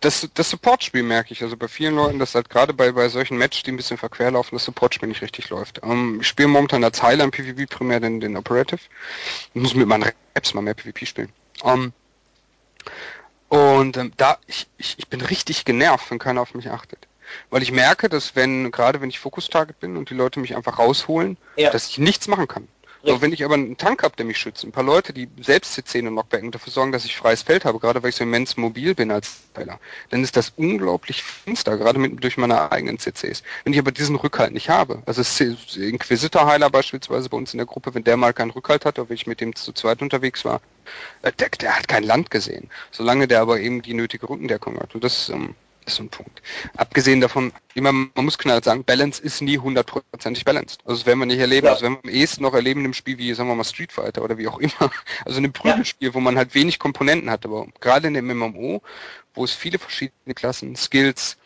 Das, 0.00 0.28
das 0.34 0.50
Support-Spiel 0.50 1.02
merke 1.02 1.32
ich, 1.32 1.42
also 1.42 1.56
bei 1.56 1.68
vielen 1.68 1.94
Leuten, 1.94 2.18
dass 2.18 2.34
halt 2.34 2.50
gerade 2.50 2.74
bei, 2.74 2.92
bei 2.92 3.08
solchen 3.08 3.38
Matches, 3.38 3.62
die 3.62 3.72
ein 3.72 3.76
bisschen 3.76 3.96
verquer 3.96 4.30
laufen, 4.30 4.54
das 4.54 4.64
Support-Spiel 4.64 5.08
nicht 5.08 5.22
richtig 5.22 5.48
läuft. 5.48 5.80
Ähm, 5.82 6.18
ich 6.20 6.28
spiele 6.28 6.48
momentan 6.48 6.84
als 6.84 7.02
Heiler 7.02 7.24
im 7.24 7.30
PvP 7.30 7.66
primär 7.66 7.98
den, 7.98 8.20
den 8.20 8.36
Operative. 8.36 8.80
Ich 9.54 9.60
muss 9.62 9.74
mit 9.74 9.86
meinen 9.86 10.12
Raps 10.34 10.54
mal 10.54 10.60
mehr 10.60 10.74
PvP 10.74 11.06
spielen. 11.06 11.32
Ähm, 11.64 11.92
und 13.48 13.96
ähm, 13.96 14.12
da, 14.16 14.38
ich, 14.46 14.66
ich, 14.76 14.98
ich 14.98 15.08
bin 15.08 15.20
richtig 15.20 15.64
genervt, 15.64 16.10
wenn 16.10 16.18
keiner 16.18 16.42
auf 16.42 16.54
mich 16.54 16.68
achtet. 16.68 17.06
Weil 17.50 17.62
ich 17.62 17.72
merke, 17.72 18.08
dass 18.08 18.36
wenn, 18.36 18.70
gerade 18.70 19.00
wenn 19.00 19.10
ich 19.10 19.18
Fokus-Target 19.18 19.80
bin 19.80 19.96
und 19.96 20.10
die 20.10 20.14
Leute 20.14 20.40
mich 20.40 20.56
einfach 20.56 20.78
rausholen, 20.78 21.36
ja. 21.56 21.70
dass 21.70 21.88
ich 21.88 21.98
nichts 21.98 22.28
machen 22.28 22.48
kann. 22.48 22.68
So, 23.06 23.22
wenn 23.22 23.32
ich 23.32 23.44
aber 23.44 23.54
einen 23.54 23.76
Tank 23.76 24.02
habe, 24.02 24.16
der 24.16 24.26
mich 24.26 24.36
schützt, 24.36 24.64
ein 24.64 24.72
paar 24.72 24.82
Leute, 24.82 25.12
die 25.12 25.28
selbst 25.40 25.78
C10 25.78 26.08
und 26.08 26.14
Knockbacken 26.14 26.50
dafür 26.50 26.72
sorgen, 26.72 26.90
dass 26.90 27.04
ich 27.04 27.16
freies 27.16 27.42
Feld 27.42 27.64
habe, 27.64 27.78
gerade 27.78 28.02
weil 28.02 28.10
ich 28.10 28.16
so 28.16 28.24
immens 28.24 28.56
mobil 28.56 28.96
bin 28.96 29.12
als 29.12 29.42
Spieler, 29.54 29.78
dann 30.10 30.24
ist 30.24 30.36
das 30.36 30.52
unglaublich 30.56 31.22
finster, 31.22 31.76
gerade 31.76 32.00
mit, 32.00 32.24
durch 32.24 32.36
meine 32.36 32.72
eigenen 32.72 32.98
CCs. 32.98 33.44
Wenn 33.62 33.72
ich 33.72 33.78
aber 33.78 33.92
diesen 33.92 34.16
Rückhalt 34.16 34.52
nicht 34.52 34.70
habe, 34.70 35.04
also 35.06 35.22
Inquisitor 35.76 36.46
Heiler 36.46 36.68
beispielsweise 36.68 37.28
bei 37.28 37.36
uns 37.36 37.54
in 37.54 37.58
der 37.58 37.66
Gruppe, 37.66 37.94
wenn 37.94 38.02
der 38.02 38.16
mal 38.16 38.32
keinen 38.32 38.50
Rückhalt 38.50 38.84
hat, 38.84 38.98
oder 38.98 39.08
wenn 39.08 39.14
ich 39.14 39.28
mit 39.28 39.40
dem 39.40 39.54
zu 39.54 39.72
zweit 39.72 40.02
unterwegs 40.02 40.44
war, 40.44 40.60
äh, 41.22 41.30
der, 41.30 41.50
der 41.50 41.76
hat 41.76 41.86
kein 41.86 42.02
Land 42.02 42.32
gesehen. 42.32 42.70
Solange 42.90 43.28
der 43.28 43.40
aber 43.40 43.60
eben 43.60 43.82
die 43.82 43.94
nötige 43.94 44.28
Rückendeckung 44.28 44.80
hat. 44.80 44.96
Und 44.96 45.04
das, 45.04 45.28
ähm, 45.28 45.54
ist 45.86 45.96
so 45.96 46.02
ein 46.02 46.08
Punkt. 46.08 46.42
Abgesehen 46.76 47.20
davon, 47.20 47.52
immer, 47.74 47.92
man 47.92 48.10
muss 48.16 48.38
knallt 48.38 48.64
sagen, 48.64 48.84
Balance 48.84 49.22
ist 49.22 49.40
nie 49.40 49.58
hundertprozentig 49.58 50.44
balanced. 50.44 50.80
Also 50.84 50.98
das 50.98 51.06
werden 51.06 51.20
wir 51.20 51.26
nicht 51.26 51.38
erleben. 51.38 51.66
Ja. 51.66 51.72
Also 51.72 51.84
wenn 51.84 51.92
wir 51.92 52.04
am 52.04 52.10
ehesten 52.10 52.42
noch 52.42 52.54
erleben 52.54 52.84
im 52.84 52.94
Spiel 52.94 53.18
wie, 53.18 53.32
sagen 53.34 53.48
wir 53.48 53.54
mal, 53.54 53.64
Street 53.64 53.92
Fighter 53.92 54.22
oder 54.22 54.38
wie 54.38 54.48
auch 54.48 54.58
immer. 54.58 54.72
Also 55.24 55.38
in 55.38 55.44
einem 55.44 55.52
Prügelspiel, 55.52 56.08
ja. 56.08 56.14
wo 56.14 56.20
man 56.20 56.36
halt 56.36 56.54
wenig 56.54 56.78
Komponenten 56.78 57.30
hat, 57.30 57.44
aber 57.44 57.66
gerade 57.80 58.08
in 58.08 58.14
dem 58.14 58.26
MMO, 58.26 58.82
wo 59.34 59.44
es 59.44 59.52
viele 59.52 59.78
verschiedene 59.78 60.34
Klassen, 60.34 60.76
Skills, 60.76 61.36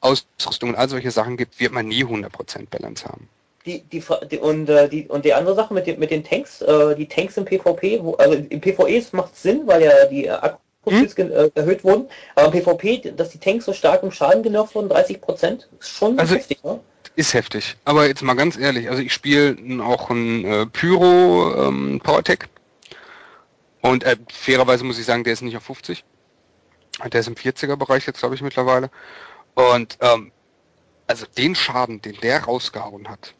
Ausrüstung 0.00 0.70
und 0.70 0.76
all 0.76 0.88
solche 0.88 1.10
Sachen 1.10 1.36
gibt, 1.36 1.58
wird 1.60 1.72
man 1.72 1.88
nie 1.88 2.04
100% 2.04 2.68
Balance 2.70 3.04
haben. 3.06 3.28
Die, 3.66 3.80
die, 3.80 4.02
die, 4.30 4.38
und, 4.38 4.68
äh, 4.68 4.88
die, 4.88 5.06
und 5.08 5.24
die 5.24 5.34
andere 5.34 5.54
Sache 5.54 5.74
mit 5.74 5.86
den, 5.86 5.98
mit 5.98 6.10
den 6.10 6.24
Tanks, 6.24 6.62
äh, 6.62 6.94
die 6.94 7.06
Tanks 7.06 7.36
im 7.36 7.44
PvP, 7.44 8.02
wo, 8.02 8.14
also 8.14 8.34
im 8.34 8.60
PvE 8.60 9.04
macht 9.12 9.36
Sinn, 9.36 9.62
weil 9.66 9.82
ja 9.82 10.06
die 10.06 10.30
Akku 10.30 10.58
hm? 10.86 11.08
Äh, 11.16 11.50
erhöht 11.54 11.84
wurden. 11.84 12.08
Aber 12.34 12.50
PvP, 12.50 13.12
dass 13.16 13.30
die 13.30 13.38
Tanks 13.38 13.64
so 13.64 13.72
stark 13.72 14.02
im 14.02 14.10
Schaden 14.10 14.42
genervt 14.42 14.74
wurden, 14.74 14.88
30 14.88 15.20
Prozent, 15.20 15.68
ist 15.78 15.90
schon 15.90 16.18
also, 16.18 16.34
heftig, 16.34 16.62
ne? 16.64 16.80
Ist 17.16 17.34
heftig. 17.34 17.76
Aber 17.84 18.06
jetzt 18.06 18.22
mal 18.22 18.34
ganz 18.34 18.56
ehrlich, 18.56 18.88
also 18.88 19.02
ich 19.02 19.12
spiele 19.12 19.56
auch 19.82 20.10
ein 20.10 20.44
äh, 20.44 20.66
Pyro 20.66 21.66
ähm, 21.66 22.00
PowerTech. 22.02 22.40
Und 23.80 24.04
äh, 24.04 24.16
fairerweise 24.32 24.84
muss 24.84 24.98
ich 24.98 25.04
sagen, 25.04 25.24
der 25.24 25.32
ist 25.32 25.42
nicht 25.42 25.56
auf 25.56 25.64
50. 25.64 26.04
Der 27.12 27.20
ist 27.20 27.28
im 27.28 27.34
40er 27.34 27.76
Bereich 27.76 28.06
jetzt, 28.06 28.20
glaube 28.20 28.34
ich, 28.34 28.42
mittlerweile. 28.42 28.90
Und 29.54 29.98
ähm, 30.00 30.32
also 31.06 31.26
den 31.26 31.54
Schaden, 31.54 32.02
den 32.02 32.16
der 32.20 32.44
rausgehauen 32.44 33.08
hat, 33.08 33.34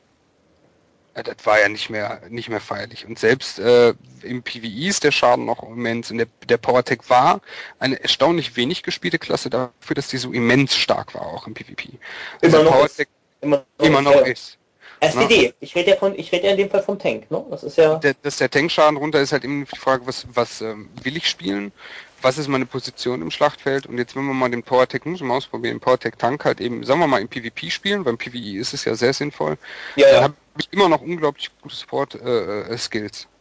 das 1.22 1.36
war 1.44 1.60
ja 1.60 1.68
nicht 1.68 1.90
mehr 1.90 2.20
nicht 2.28 2.48
mehr 2.48 2.60
feierlich. 2.60 3.06
Und 3.06 3.18
selbst 3.18 3.58
äh, 3.58 3.94
im 4.22 4.42
PvE 4.42 4.88
ist 4.88 5.04
der 5.04 5.12
Schaden 5.12 5.44
noch 5.44 5.62
immens. 5.62 6.10
Und 6.10 6.18
der, 6.18 6.26
der 6.48 6.56
PowerTech 6.56 7.00
war 7.08 7.40
eine 7.78 8.00
erstaunlich 8.00 8.56
wenig 8.56 8.82
gespielte 8.82 9.18
Klasse 9.18 9.50
dafür, 9.50 9.94
dass 9.94 10.08
die 10.08 10.18
so 10.18 10.32
immens 10.32 10.74
stark 10.74 11.14
war, 11.14 11.22
auch 11.22 11.46
im 11.46 11.54
PvP. 11.54 11.98
Also 12.42 12.60
immer 12.60 12.70
noch 12.70 12.84
ist. 12.84 13.06
Immer, 13.40 13.64
immer 13.78 14.02
noch 14.02 14.26
ist. 14.26 14.58
SPD, 15.00 15.48
Na, 15.48 15.54
ich 15.60 15.74
rede 15.74 15.90
ja 15.90 15.96
von, 15.96 16.18
ich 16.18 16.32
rede 16.32 16.46
ja 16.46 16.52
in 16.52 16.58
dem 16.58 16.70
Fall 16.70 16.82
vom 16.82 16.98
Tank, 16.98 17.30
ne? 17.30 17.44
Das 17.50 17.62
ist 17.62 17.76
ja. 17.76 17.96
Der, 17.96 18.14
dass 18.22 18.36
der 18.36 18.50
Tankschaden 18.50 18.96
runter 18.96 19.20
ist 19.20 19.32
halt 19.32 19.44
immer 19.44 19.64
die 19.64 19.76
Frage, 19.76 20.06
was, 20.06 20.26
was 20.32 20.60
ähm, 20.60 20.88
will 21.02 21.16
ich 21.16 21.28
spielen? 21.28 21.72
was 22.22 22.38
ist 22.38 22.48
meine 22.48 22.66
Position 22.66 23.22
im 23.22 23.30
Schlachtfeld 23.30 23.86
und 23.86 23.98
jetzt 23.98 24.16
wenn 24.16 24.24
wir 24.24 24.34
mal 24.34 24.50
den 24.50 24.62
PowerTech, 24.62 25.04
muss 25.04 25.20
man 25.20 25.36
ausprobieren, 25.36 25.76
den 25.76 25.80
PowerTech 25.80 26.14
Tank 26.18 26.44
halt 26.44 26.60
eben, 26.60 26.84
sagen 26.84 27.00
wir 27.00 27.06
mal 27.06 27.20
im 27.20 27.28
PvP 27.28 27.70
spielen, 27.70 28.04
beim 28.04 28.18
PvE 28.18 28.58
ist 28.58 28.74
es 28.74 28.84
ja 28.84 28.94
sehr 28.94 29.12
sinnvoll, 29.12 29.56
ja, 29.96 30.06
dann 30.06 30.14
ja. 30.14 30.22
habe 30.22 30.34
ich 30.58 30.68
immer 30.72 30.88
noch 30.88 31.00
unglaublich 31.00 31.50
gute 31.62 31.74
Support-Skills. 31.74 33.20
Äh, 33.20 33.24
äh 33.24 33.37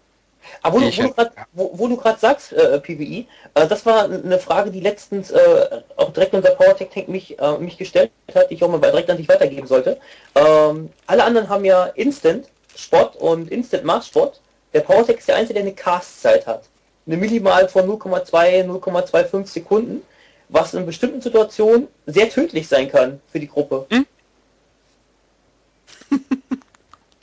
aber 0.61 0.81
wo, 0.81 0.89
du, 0.89 1.13
wo, 1.53 1.87
du 1.87 1.97
gerade 1.97 2.19
sagst, 2.19 2.53
äh, 2.53 2.79
PvE, 2.79 3.25
äh, 3.53 3.67
das 3.67 3.85
war 3.85 4.05
eine 4.05 4.39
Frage, 4.39 4.71
die 4.71 4.79
letztens 4.79 5.31
äh, 5.31 5.81
auch 5.95 6.11
direkt 6.11 6.33
unser 6.33 6.51
PowerTech 6.51 6.89
Tank 6.93 7.07
mich, 7.09 7.39
äh, 7.39 7.57
mich 7.57 7.77
gestellt 7.77 8.11
hat, 8.33 8.49
die 8.49 8.55
ich 8.55 8.63
auch 8.63 8.69
mal 8.69 8.79
direkt 8.79 9.09
an 9.09 9.17
dich 9.17 9.29
weitergeben 9.29 9.67
sollte. 9.67 9.97
Ähm, 10.35 10.89
alle 11.05 11.23
anderen 11.23 11.49
haben 11.49 11.65
ja 11.65 11.85
Instant 11.85 12.47
Spot 12.75 13.11
und 13.19 13.51
Instant 13.51 13.83
Mars 13.83 14.07
Spot. 14.07 14.31
Der 14.73 14.81
PowerTech 14.81 15.17
ist 15.17 15.27
der 15.27 15.35
einzige, 15.35 15.55
der 15.55 15.63
eine 15.63 15.73
Cast-Zeit 15.73 16.45
hat 16.45 16.63
eine 17.07 17.17
Millimal 17.17 17.67
von 17.69 17.89
0,2, 17.89 18.65
0,25 18.65 19.47
Sekunden, 19.47 20.01
was 20.49 20.73
in 20.73 20.85
bestimmten 20.85 21.21
Situationen 21.21 21.87
sehr 22.05 22.29
tödlich 22.29 22.67
sein 22.67 22.89
kann 22.89 23.21
für 23.31 23.39
die 23.39 23.47
Gruppe. 23.47 23.87
Hm? 23.89 24.05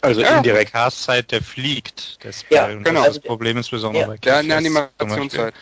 Also 0.04 0.20
ja, 0.20 0.36
indirekt. 0.36 0.72
Castzeit, 0.72 1.30
der 1.32 1.42
fliegt. 1.42 2.22
Der 2.22 2.32
ja, 2.50 2.68
genau. 2.68 3.04
Das, 3.04 3.14
das 3.14 3.20
Problem 3.20 3.56
ist 3.56 3.70
besonders 3.70 4.02
ja. 4.02 4.06
bei 4.08 4.18
Ja, 4.22 4.38
eine 4.38 4.56
Animationszeit. 4.56 5.54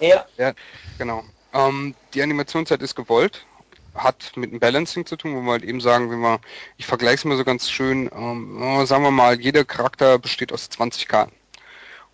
Ja. 0.00 0.26
ja. 0.36 0.52
Genau. 0.98 1.22
Ähm, 1.52 1.94
die 2.12 2.22
Animationszeit 2.22 2.82
ist 2.82 2.96
gewollt, 2.96 3.46
hat 3.94 4.32
mit 4.34 4.50
dem 4.50 4.58
Balancing 4.58 5.06
zu 5.06 5.16
tun, 5.16 5.36
wo 5.36 5.42
wir 5.42 5.52
halt 5.52 5.64
eben 5.64 5.80
sagen, 5.80 6.10
wenn 6.10 6.18
wir, 6.18 6.40
ich 6.76 6.86
vergleiche 6.86 7.14
es 7.14 7.24
mal 7.24 7.36
so 7.36 7.44
ganz 7.44 7.70
schön, 7.70 8.10
ähm, 8.12 8.84
sagen 8.86 9.04
wir 9.04 9.12
mal, 9.12 9.40
jeder 9.40 9.64
Charakter 9.64 10.18
besteht 10.18 10.52
aus 10.52 10.68
20 10.70 11.06
Karten. 11.06 11.32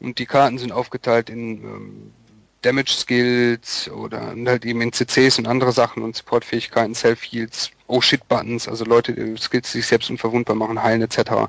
Und 0.00 0.18
die 0.18 0.26
Karten 0.26 0.58
sind 0.58 0.72
aufgeteilt 0.72 1.30
in 1.30 1.64
ähm, 1.64 2.12
Damage 2.62 2.92
Skills 2.92 3.90
oder 3.90 4.34
halt 4.46 4.64
eben 4.64 4.82
in 4.82 4.92
CCs 4.92 5.38
und 5.38 5.46
andere 5.46 5.72
Sachen 5.72 6.02
und 6.02 6.16
Supportfähigkeiten, 6.16 6.94
Self-Heals, 6.94 7.70
Oh-Shit-Buttons, 7.86 8.68
also 8.68 8.84
Leute, 8.84 9.12
die 9.14 9.36
Skills, 9.38 9.72
die 9.72 9.78
sich 9.78 9.86
selbst 9.86 10.10
unverwundbar 10.10 10.56
machen, 10.56 10.82
heilen 10.82 11.02
etc. 11.02 11.48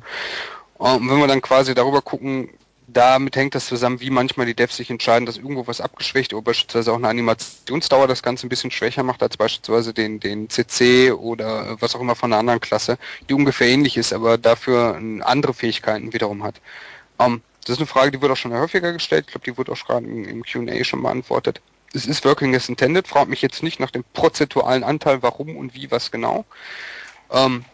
Und 0.77 1.09
wenn 1.09 1.19
wir 1.19 1.27
dann 1.27 1.41
quasi 1.41 1.73
darüber 1.73 2.01
gucken, 2.01 2.49
damit 2.93 3.35
hängt 3.35 3.55
das 3.55 3.67
zusammen, 3.67 4.01
wie 4.01 4.09
manchmal 4.09 4.45
die 4.45 4.53
Devs 4.53 4.77
sich 4.77 4.89
entscheiden, 4.89 5.25
dass 5.25 5.37
irgendwo 5.37 5.67
was 5.67 5.81
abgeschwächt 5.81 6.33
oder 6.33 6.41
beispielsweise 6.41 6.91
auch 6.91 6.97
eine 6.97 7.07
Animationsdauer 7.07 8.07
das 8.07 8.23
Ganze 8.23 8.47
ein 8.47 8.49
bisschen 8.49 8.71
schwächer 8.71 9.03
macht 9.03 9.23
als 9.23 9.37
beispielsweise 9.37 9.93
den, 9.93 10.19
den 10.19 10.49
CC 10.49 11.11
oder 11.11 11.77
was 11.79 11.95
auch 11.95 12.01
immer 12.01 12.15
von 12.15 12.31
einer 12.31 12.39
anderen 12.39 12.59
Klasse, 12.59 12.97
die 13.29 13.33
ungefähr 13.33 13.67
ähnlich 13.67 13.97
ist, 13.97 14.13
aber 14.13 14.37
dafür 14.37 14.99
andere 15.21 15.53
Fähigkeiten 15.53 16.13
wiederum 16.13 16.43
hat. 16.43 16.55
Um, 17.17 17.33
ähm, 17.33 17.41
das 17.65 17.75
ist 17.75 17.77
eine 17.77 17.87
Frage, 17.87 18.11
die 18.11 18.21
wird 18.21 18.31
auch 18.31 18.37
schon 18.37 18.53
häufiger 18.53 18.91
gestellt. 18.91 19.25
Ich 19.27 19.31
glaube, 19.33 19.45
die 19.45 19.57
wurde 19.57 19.71
auch 19.71 19.85
gerade 19.85 20.05
im, 20.05 20.25
im 20.25 20.43
Q&A 20.43 20.83
schon 20.83 21.03
beantwortet. 21.03 21.61
Es 21.93 22.05
ist 22.05 22.25
Working 22.25 22.55
as 22.55 22.69
Intended. 22.69 23.07
Fragt 23.07 23.29
mich 23.29 23.41
jetzt 23.41 23.63
nicht 23.63 23.79
nach 23.79 23.91
dem 23.91 24.03
prozentualen 24.13 24.83
Anteil, 24.83 25.21
warum 25.21 25.57
und 25.57 25.75
wie, 25.75 25.91
was 25.91 26.11
genau. 26.11 26.45
Ähm, 27.29 27.65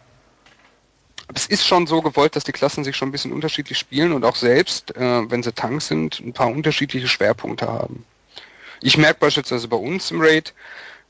es 1.34 1.46
ist 1.46 1.66
schon 1.66 1.86
so 1.86 2.02
gewollt, 2.02 2.36
dass 2.36 2.44
die 2.44 2.52
Klassen 2.52 2.84
sich 2.84 2.96
schon 2.96 3.08
ein 3.08 3.12
bisschen 3.12 3.32
unterschiedlich 3.32 3.78
spielen 3.78 4.12
und 4.12 4.24
auch 4.24 4.36
selbst, 4.36 4.96
äh, 4.96 5.30
wenn 5.30 5.42
sie 5.42 5.52
Tanks 5.52 5.88
sind, 5.88 6.20
ein 6.20 6.32
paar 6.32 6.48
unterschiedliche 6.48 7.08
Schwerpunkte 7.08 7.68
haben. 7.68 8.04
Ich 8.80 8.96
merke 8.96 9.20
beispielsweise 9.20 9.68
bei 9.68 9.76
uns 9.76 10.10
im 10.10 10.20
Raid, 10.20 10.54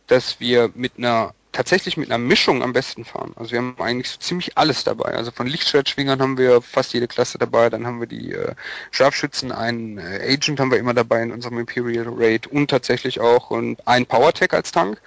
dass 0.06 0.40
wir 0.40 0.70
mit 0.74 0.92
einer 0.98 1.34
tatsächlich 1.58 1.96
mit 1.96 2.08
einer 2.08 2.18
Mischung 2.18 2.62
am 2.62 2.72
besten 2.72 3.04
fahren. 3.04 3.32
Also 3.34 3.50
wir 3.50 3.58
haben 3.58 3.74
eigentlich 3.80 4.10
so 4.10 4.18
ziemlich 4.20 4.56
alles 4.56 4.84
dabei. 4.84 5.14
Also 5.14 5.32
von 5.32 5.48
Lichtschwertschwingern 5.48 6.22
haben 6.22 6.38
wir 6.38 6.62
fast 6.62 6.94
jede 6.94 7.08
Klasse 7.08 7.36
dabei, 7.36 7.68
dann 7.68 7.84
haben 7.84 7.98
wir 7.98 8.06
die 8.06 8.32
äh, 8.32 8.54
Scharfschützen, 8.92 9.50
einen 9.50 9.98
äh, 9.98 10.20
Agent 10.22 10.60
haben 10.60 10.70
wir 10.70 10.78
immer 10.78 10.94
dabei 10.94 11.20
in 11.20 11.32
unserem 11.32 11.58
Imperial 11.58 12.06
Raid 12.16 12.46
und 12.46 12.70
tatsächlich 12.70 13.18
auch 13.18 13.50
und 13.50 13.84
ein 13.88 14.06
PowerTech 14.06 14.52
als 14.52 14.70
Tank 14.70 15.00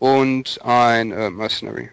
und 0.00 0.58
ein 0.64 1.12
äh, 1.12 1.30
Mercenary. 1.30 1.90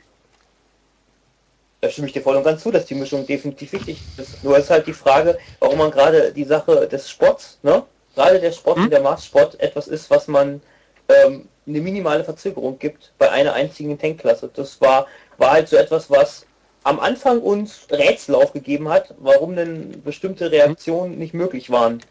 Da 1.82 1.90
stimme 1.92 2.08
ich 2.08 2.14
dir 2.14 2.24
voll 2.24 2.38
und 2.38 2.44
ganz 2.44 2.64
zu, 2.64 2.72
dass 2.72 2.88
die 2.88 2.96
Mischung 2.96 3.28
definitiv 3.28 3.72
wichtig 3.74 4.02
ist. 4.18 4.44
Nur 4.44 4.58
ist 4.58 4.72
halt 4.72 4.88
die 4.88 4.94
Frage, 4.94 5.38
warum 5.60 5.78
man 5.78 5.92
gerade 5.92 6.32
die 6.34 6.46
Sache 6.46 6.88
des 6.88 7.08
Sports, 7.08 7.60
ne? 7.62 7.84
Gerade 8.16 8.40
der 8.40 8.52
Sport 8.52 8.78
hm? 8.78 8.86
und 8.86 8.90
der 8.90 9.02
Maßsport 9.02 9.60
etwas 9.60 9.88
ist, 9.88 10.10
was 10.10 10.28
man 10.28 10.60
ähm, 11.08 11.48
eine 11.68 11.82
minimale 11.82 12.24
Verzögerung 12.24 12.80
gibt 12.80 13.14
bei 13.18 13.30
einer 13.30 13.54
einzigen 13.54 13.98
Tankklasse. 13.98 14.50
Das 14.54 14.82
war, 14.82 15.08
war 15.38 15.52
halt 15.52 15.70
so 15.70 15.78
etwas, 15.78 16.10
was 16.10 16.46
am 16.84 17.00
Anfang 17.00 17.40
uns 17.42 17.88
Rätsel 17.92 18.36
aufgegeben 18.36 18.90
hat, 18.90 19.14
warum 19.20 19.56
denn 19.56 20.02
bestimmte 20.04 20.52
Reaktionen 20.52 21.18
nicht 21.18 21.34
möglich 21.34 21.70
waren. 21.70 22.02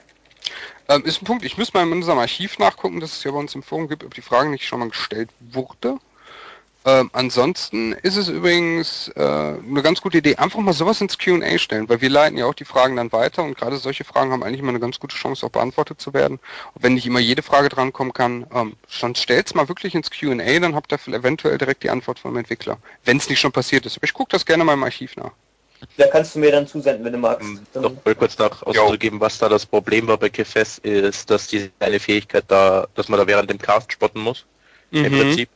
Ähm, 0.89 1.05
ist 1.05 1.23
ein 1.23 1.25
Punkt, 1.25 1.45
ich 1.45 1.59
muss 1.59 1.75
mal 1.75 1.83
in 1.83 1.93
unserem 1.93 2.19
Archiv 2.19 2.59
nachgucken, 2.59 3.01
dass 3.01 3.13
es 3.13 3.25
ja 3.25 3.31
bei 3.31 3.39
uns 3.39 3.55
im 3.55 3.63
Forum 3.63 3.89
gibt, 3.89 4.05
ob 4.05 4.15
die 4.15 4.23
Frage 4.23 4.51
nicht 4.51 4.67
schon 4.67 4.81
mal 4.81 4.89
gestellt 4.89 5.31
wurde. 5.41 5.99
Ähm, 6.91 7.11
ansonsten 7.13 7.93
ist 7.93 8.17
es 8.17 8.29
übrigens 8.29 9.09
äh, 9.15 9.21
eine 9.21 9.83
ganz 9.83 10.01
gute 10.01 10.19
Idee, 10.19 10.37
einfach 10.37 10.59
mal 10.59 10.73
sowas 10.73 11.01
ins 11.01 11.19
Q&A 11.19 11.59
stellen, 11.59 11.89
weil 11.89 12.01
wir 12.01 12.11
leiten 12.11 12.37
ja 12.37 12.47
auch 12.47 12.55
die 12.55 12.65
Fragen 12.65 12.97
dann 12.97 13.13
weiter 13.13 13.45
und 13.45 13.57
gerade 13.57 13.77
solche 13.77 14.03
Fragen 14.03 14.33
haben 14.33 14.43
eigentlich 14.43 14.61
immer 14.61 14.71
eine 14.71 14.81
ganz 14.81 14.99
gute 14.99 15.15
Chance, 15.15 15.47
auch 15.47 15.51
beantwortet 15.51 16.01
zu 16.01 16.15
werden. 16.15 16.41
Und 16.75 16.83
wenn 16.83 16.95
nicht 16.95 17.07
immer 17.07 17.21
jede 17.21 17.43
Frage 17.43 17.69
drankommen 17.69 18.13
kann, 18.13 18.47
ähm, 18.53 18.75
dann 19.01 19.15
stellt's 19.15 19.55
mal 19.55 19.69
wirklich 19.69 19.95
ins 19.95 20.11
Q&A, 20.11 20.59
dann 20.59 20.75
habt 20.75 20.93
ihr 20.93 21.15
eventuell 21.15 21.59
direkt 21.59 21.85
die 21.85 21.91
Antwort 21.91 22.19
vom 22.19 22.37
Entwickler, 22.37 22.79
wenn 23.05 23.19
es 23.19 23.29
nicht 23.29 23.41
schon 23.41 23.53
passiert 23.53 23.87
ist. 23.87 23.99
Aber 23.99 24.05
ich 24.05 24.15
gucke 24.15 24.33
das 24.33 24.45
gerne 24.45 24.65
mal 24.65 24.75
im 24.75 24.83
Archiv 24.83 25.17
nach. 25.17 25.33
Da 25.97 26.09
kannst 26.09 26.35
du 26.35 26.41
mir 26.41 26.51
dann 26.51 26.67
zusenden, 26.67 27.05
wenn 27.05 27.13
du 27.13 27.19
magst. 27.19 27.49
Um, 27.49 27.61
doch 27.73 27.93
mal 28.05 28.15
kurz 28.15 28.37
nach 28.37 28.63
auszugeben, 28.65 29.21
was 29.21 29.39
da 29.39 29.49
das 29.49 29.65
Problem 29.65 30.09
war 30.09 30.19
bei 30.19 30.29
KFS, 30.29 30.79
ist, 30.79 31.31
dass 31.31 31.47
diese 31.47 31.71
eine 31.79 32.01
Fähigkeit 32.01 32.45
da, 32.49 32.87
dass 32.95 33.09
man 33.09 33.19
da 33.19 33.27
während 33.27 33.49
dem 33.49 33.59
Cast 33.59 33.93
spotten 33.93 34.21
muss. 34.21 34.45
Mhm. 34.91 35.05
Im 35.05 35.13
Prinzip 35.13 35.49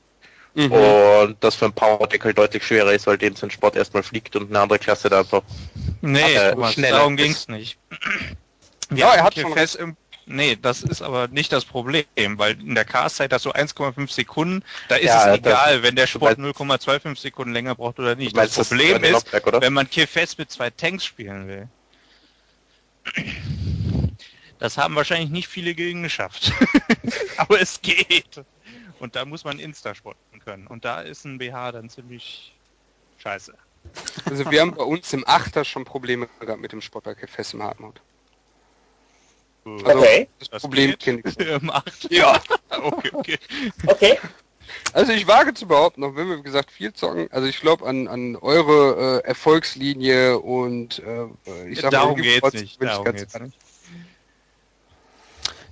Mhm. 0.54 0.72
Und 0.72 1.36
das 1.40 1.56
für 1.56 1.64
ein 1.66 1.72
Power-Deckel 1.72 2.32
deutlich 2.32 2.64
schwerer 2.64 2.92
ist, 2.92 3.06
weil 3.06 3.18
dem 3.18 3.34
sein 3.34 3.50
Sport 3.50 3.76
erstmal 3.76 4.02
fliegt 4.02 4.36
und 4.36 4.50
eine 4.50 4.60
andere 4.60 4.78
Klasse 4.78 5.10
da 5.10 5.20
einfach 5.20 5.42
nee, 6.00 6.20
äh, 6.34 6.52
Thomas, 6.52 6.76
darum 6.76 7.16
ging 7.16 7.32
es 7.32 7.48
nicht. 7.48 7.78
Wir 8.88 8.98
ja, 8.98 9.14
er 9.14 9.24
hat 9.24 9.34
schon 9.34 9.52
fest 9.52 9.76
im 9.76 9.96
Nee, 10.26 10.56
das 10.60 10.82
ist 10.82 11.02
aber 11.02 11.28
nicht 11.28 11.52
das 11.52 11.66
Problem, 11.66 12.06
weil 12.16 12.58
in 12.58 12.74
der 12.74 12.86
Cast-Zeit 12.86 13.32
hast 13.32 13.44
du 13.44 13.50
1,5 13.50 14.10
Sekunden, 14.10 14.64
da 14.88 14.96
ist 14.96 15.04
ja, 15.04 15.32
es 15.32 15.38
egal, 15.38 15.82
wenn 15.82 15.96
der 15.96 16.06
Sport 16.06 16.38
0,25 16.38 17.20
Sekunden 17.20 17.52
länger 17.52 17.74
braucht 17.74 17.98
oder 17.98 18.14
nicht. 18.14 18.34
Das 18.34 18.54
Problem 18.54 19.02
das 19.02 19.10
ist, 19.10 19.32
Lockback, 19.32 19.60
wenn 19.60 19.72
man 19.74 19.90
Killfest 19.90 20.38
mit 20.38 20.50
zwei 20.50 20.70
Tanks 20.70 21.04
spielen 21.04 21.46
will. 21.46 21.68
Das 24.58 24.78
haben 24.78 24.94
wahrscheinlich 24.94 25.28
nicht 25.28 25.48
viele 25.48 25.74
gegen 25.74 26.02
geschafft. 26.02 26.52
aber 27.36 27.60
es 27.60 27.82
geht. 27.82 28.42
Und 29.00 29.16
da 29.16 29.24
muss 29.24 29.44
man 29.44 29.58
Insta 29.58 29.94
spotten 29.94 30.40
können. 30.40 30.66
Und 30.66 30.84
da 30.84 31.00
ist 31.00 31.24
ein 31.24 31.38
BH 31.38 31.72
dann 31.72 31.88
ziemlich 31.88 32.54
scheiße. 33.18 33.54
Also 34.24 34.50
wir 34.50 34.60
haben 34.60 34.74
bei 34.74 34.84
uns 34.84 35.12
im 35.12 35.24
Achter 35.26 35.64
schon 35.64 35.84
Probleme 35.84 36.28
gehabt 36.40 36.60
mit 36.60 36.72
dem 36.72 36.80
Sportpaket 36.80 37.30
fest 37.30 37.54
im 37.54 37.62
Hardmode. 37.62 38.00
Also 39.64 39.98
okay. 39.98 40.28
Das, 40.38 40.50
das 40.50 40.62
Problem 40.62 40.98
kenne 40.98 41.22
ich. 41.24 41.38
Im 41.38 41.70
Achter? 41.70 42.12
Ja. 42.12 42.40
okay, 42.70 43.10
okay. 43.12 43.38
Okay. 43.86 44.18
Also 44.92 45.12
ich 45.12 45.26
wage 45.26 45.54
zu 45.54 45.66
behaupten, 45.66 46.00
noch 46.00 46.16
wenn 46.16 46.28
wir 46.28 46.38
wie 46.38 46.42
gesagt 46.42 46.70
viel 46.70 46.92
zocken, 46.92 47.30
also 47.30 47.46
ich 47.46 47.60
glaube 47.60 47.86
an, 47.86 48.08
an 48.08 48.36
eure 48.36 49.20
äh, 49.22 49.28
Erfolgslinie 49.28 50.38
und 50.38 51.00
äh, 51.00 51.68
ich 51.68 51.80
sag 51.80 51.90
Darum 51.90 52.12
mal, 52.12 52.22
geht's 52.22 52.52
nicht. 52.52 52.82
Darum 52.82 53.04
geht's 53.04 53.38
nicht. 53.38 53.58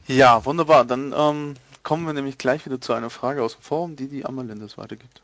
Ja, 0.09 0.45
wunderbar. 0.45 0.85
Dann 0.85 1.15
ähm, 1.17 1.55
kommen 1.83 2.07
wir 2.07 2.13
nämlich 2.13 2.39
gleich 2.39 2.65
wieder 2.67 2.81
zu 2.81 2.93
einer 2.93 3.11
Frage 3.11 3.43
aus 3.43 3.55
dem 3.55 3.63
Forum, 3.63 3.97
die 3.97 4.09
die 4.09 4.25
Amelindes 4.25 4.79
weitergibt. 4.79 5.23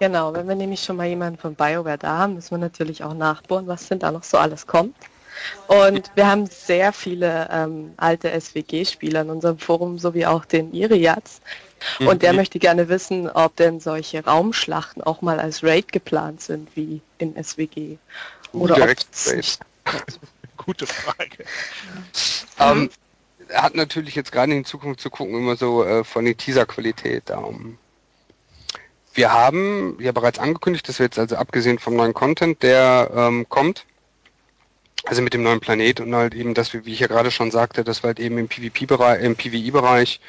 Genau, 0.00 0.34
wenn 0.34 0.48
wir 0.48 0.56
nämlich 0.56 0.82
schon 0.82 0.96
mal 0.96 1.06
jemanden 1.06 1.38
von 1.38 1.54
BioWare 1.54 1.98
da 1.98 2.18
haben, 2.18 2.34
müssen 2.34 2.50
wir 2.50 2.58
natürlich 2.58 3.04
auch 3.04 3.14
nachbohren, 3.14 3.68
was 3.68 3.86
denn 3.86 4.00
da 4.00 4.10
noch 4.10 4.24
so 4.24 4.36
alles 4.36 4.66
kommt. 4.66 4.96
Und 5.68 6.10
wir 6.14 6.26
haben 6.26 6.46
sehr 6.46 6.92
viele 6.92 7.48
ähm, 7.50 7.94
alte 7.96 8.28
SWG-Spieler 8.28 9.22
in 9.22 9.30
unserem 9.30 9.58
Forum, 9.58 9.98
sowie 9.98 10.26
auch 10.26 10.44
den 10.44 10.72
Iriats. 10.72 11.40
Und 12.00 12.14
mhm. 12.14 12.18
der 12.18 12.32
möchte 12.32 12.58
gerne 12.58 12.88
wissen, 12.88 13.30
ob 13.30 13.56
denn 13.56 13.80
solche 13.80 14.24
Raumschlachten 14.24 15.02
auch 15.02 15.22
mal 15.22 15.40
als 15.40 15.62
Raid 15.62 15.92
geplant 15.92 16.40
sind, 16.40 16.68
wie 16.74 17.00
in 17.18 17.42
SWG. 17.42 17.96
Oder 18.52 18.74
Direkt 18.74 19.06
Raid. 19.26 19.58
Gute 20.56 20.86
Frage. 20.86 21.44
Ähm, 22.58 22.90
hat 23.54 23.74
natürlich 23.74 24.14
jetzt 24.14 24.32
gerade 24.32 24.52
in 24.52 24.64
Zukunft 24.64 25.00
zu 25.00 25.10
gucken 25.10 25.36
immer 25.36 25.56
so 25.56 25.84
äh, 25.84 26.04
von 26.04 26.24
der 26.24 26.36
Teaser-Qualität. 26.36 27.30
Ähm, 27.30 27.78
wir 29.14 29.32
haben 29.32 29.96
ja 30.00 30.12
bereits 30.12 30.38
angekündigt, 30.38 30.88
dass 30.88 30.98
wir 30.98 31.06
jetzt 31.06 31.18
also 31.18 31.36
abgesehen 31.36 31.78
vom 31.78 31.96
neuen 31.96 32.14
Content, 32.14 32.62
der 32.62 33.10
ähm, 33.14 33.46
kommt, 33.48 33.84
also 35.04 35.20
mit 35.22 35.34
dem 35.34 35.42
neuen 35.42 35.60
Planet 35.60 36.00
und 36.00 36.14
halt 36.14 36.34
eben, 36.34 36.54
dass 36.54 36.72
wir, 36.72 36.86
wie 36.86 36.92
ich 36.92 37.00
ja 37.00 37.08
gerade 37.08 37.30
schon 37.30 37.50
sagte, 37.50 37.84
dass 37.84 38.02
wir 38.02 38.08
halt 38.08 38.20
eben 38.20 38.38
im 38.38 38.48
PvP-Bereich, 38.48 39.22
im 39.22 39.36
PvE-Bereich 39.36 40.20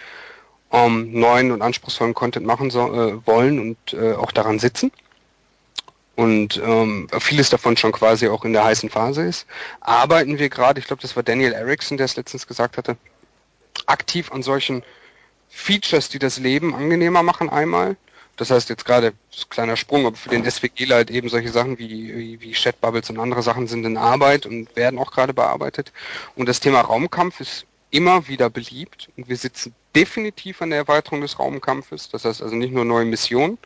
ähm, 0.71 1.11
neuen 1.13 1.51
und 1.51 1.61
anspruchsvollen 1.61 2.13
Content 2.13 2.45
machen 2.45 2.71
so, 2.71 2.91
äh, 2.91 3.27
wollen 3.27 3.59
und 3.59 3.93
äh, 3.93 4.13
auch 4.13 4.31
daran 4.31 4.59
sitzen. 4.59 4.91
Und 6.15 6.61
ähm, 6.63 7.07
vieles 7.19 7.49
davon 7.49 7.75
schon 7.75 7.91
quasi 7.91 8.27
auch 8.27 8.45
in 8.45 8.53
der 8.53 8.63
heißen 8.63 8.89
Phase 8.89 9.23
ist. 9.23 9.47
Arbeiten 9.81 10.37
wir 10.37 10.49
gerade, 10.49 10.79
ich 10.79 10.85
glaube, 10.85 11.01
das 11.01 11.15
war 11.15 11.23
Daniel 11.23 11.53
Erickson, 11.53 11.97
der 11.97 12.05
es 12.05 12.15
letztens 12.15 12.45
gesagt 12.45 12.77
hatte, 12.77 12.97
aktiv 13.87 14.31
an 14.31 14.43
solchen 14.43 14.83
Features, 15.49 16.09
die 16.09 16.19
das 16.19 16.37
Leben 16.39 16.73
angenehmer 16.73 17.23
machen 17.23 17.49
einmal. 17.49 17.95
Das 18.35 18.49
heißt 18.49 18.69
jetzt 18.69 18.85
gerade, 18.85 19.13
kleiner 19.49 19.77
Sprung, 19.77 20.07
aber 20.07 20.15
für 20.15 20.29
den 20.29 20.49
SWG 20.49 20.87
halt 20.91 21.11
eben 21.11 21.29
solche 21.29 21.49
Sachen 21.49 21.77
wie, 21.77 22.41
wie 22.41 22.51
Chatbubbles 22.53 23.11
und 23.11 23.19
andere 23.19 23.43
Sachen 23.43 23.67
sind 23.67 23.85
in 23.85 23.95
Arbeit 23.95 24.47
und 24.47 24.75
werden 24.75 24.97
auch 24.97 25.11
gerade 25.11 25.33
bearbeitet. 25.33 25.93
Und 26.35 26.49
das 26.49 26.59
Thema 26.59 26.81
Raumkampf 26.81 27.39
ist 27.39 27.67
immer 27.93 28.27
wieder 28.27 28.49
beliebt 28.49 29.09
und 29.15 29.29
wir 29.29 29.37
sitzen 29.37 29.75
definitiv 29.95 30.63
an 30.63 30.71
der 30.71 30.79
Erweiterung 30.79 31.21
des 31.21 31.37
Raumkampfes. 31.37 32.09
Das 32.09 32.25
heißt 32.25 32.41
also 32.41 32.55
nicht 32.55 32.73
nur 32.73 32.85
neue 32.85 33.05
Missionen, 33.05 33.59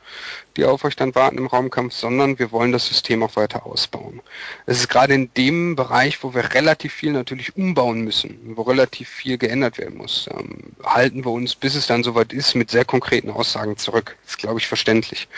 die 0.57 0.65
auf 0.65 0.83
euch 0.83 0.97
dann 0.97 1.15
warten 1.15 1.37
im 1.37 1.47
Raumkampf, 1.47 1.93
sondern 1.93 2.37
wir 2.37 2.51
wollen 2.51 2.73
das 2.73 2.87
System 2.87 3.23
auch 3.23 3.37
weiter 3.37 3.65
ausbauen. 3.65 4.21
Es 4.65 4.79
ist 4.79 4.89
gerade 4.89 5.13
in 5.13 5.33
dem 5.35 5.77
Bereich, 5.77 6.21
wo 6.23 6.33
wir 6.33 6.53
relativ 6.53 6.93
viel 6.93 7.13
natürlich 7.13 7.55
umbauen 7.55 8.01
müssen, 8.01 8.37
wo 8.57 8.63
relativ 8.63 9.07
viel 9.07 9.37
geändert 9.37 9.77
werden 9.77 9.97
muss, 9.97 10.29
ähm, 10.33 10.73
halten 10.83 11.23
wir 11.23 11.31
uns, 11.31 11.55
bis 11.55 11.75
es 11.75 11.87
dann 11.87 12.03
soweit 12.03 12.33
ist, 12.33 12.53
mit 12.53 12.69
sehr 12.69 12.83
konkreten 12.83 13.29
Aussagen 13.29 13.77
zurück. 13.77 14.17
Das 14.23 14.33
ist, 14.33 14.39
glaube 14.39 14.59
ich, 14.59 14.67
verständlich. 14.67 15.29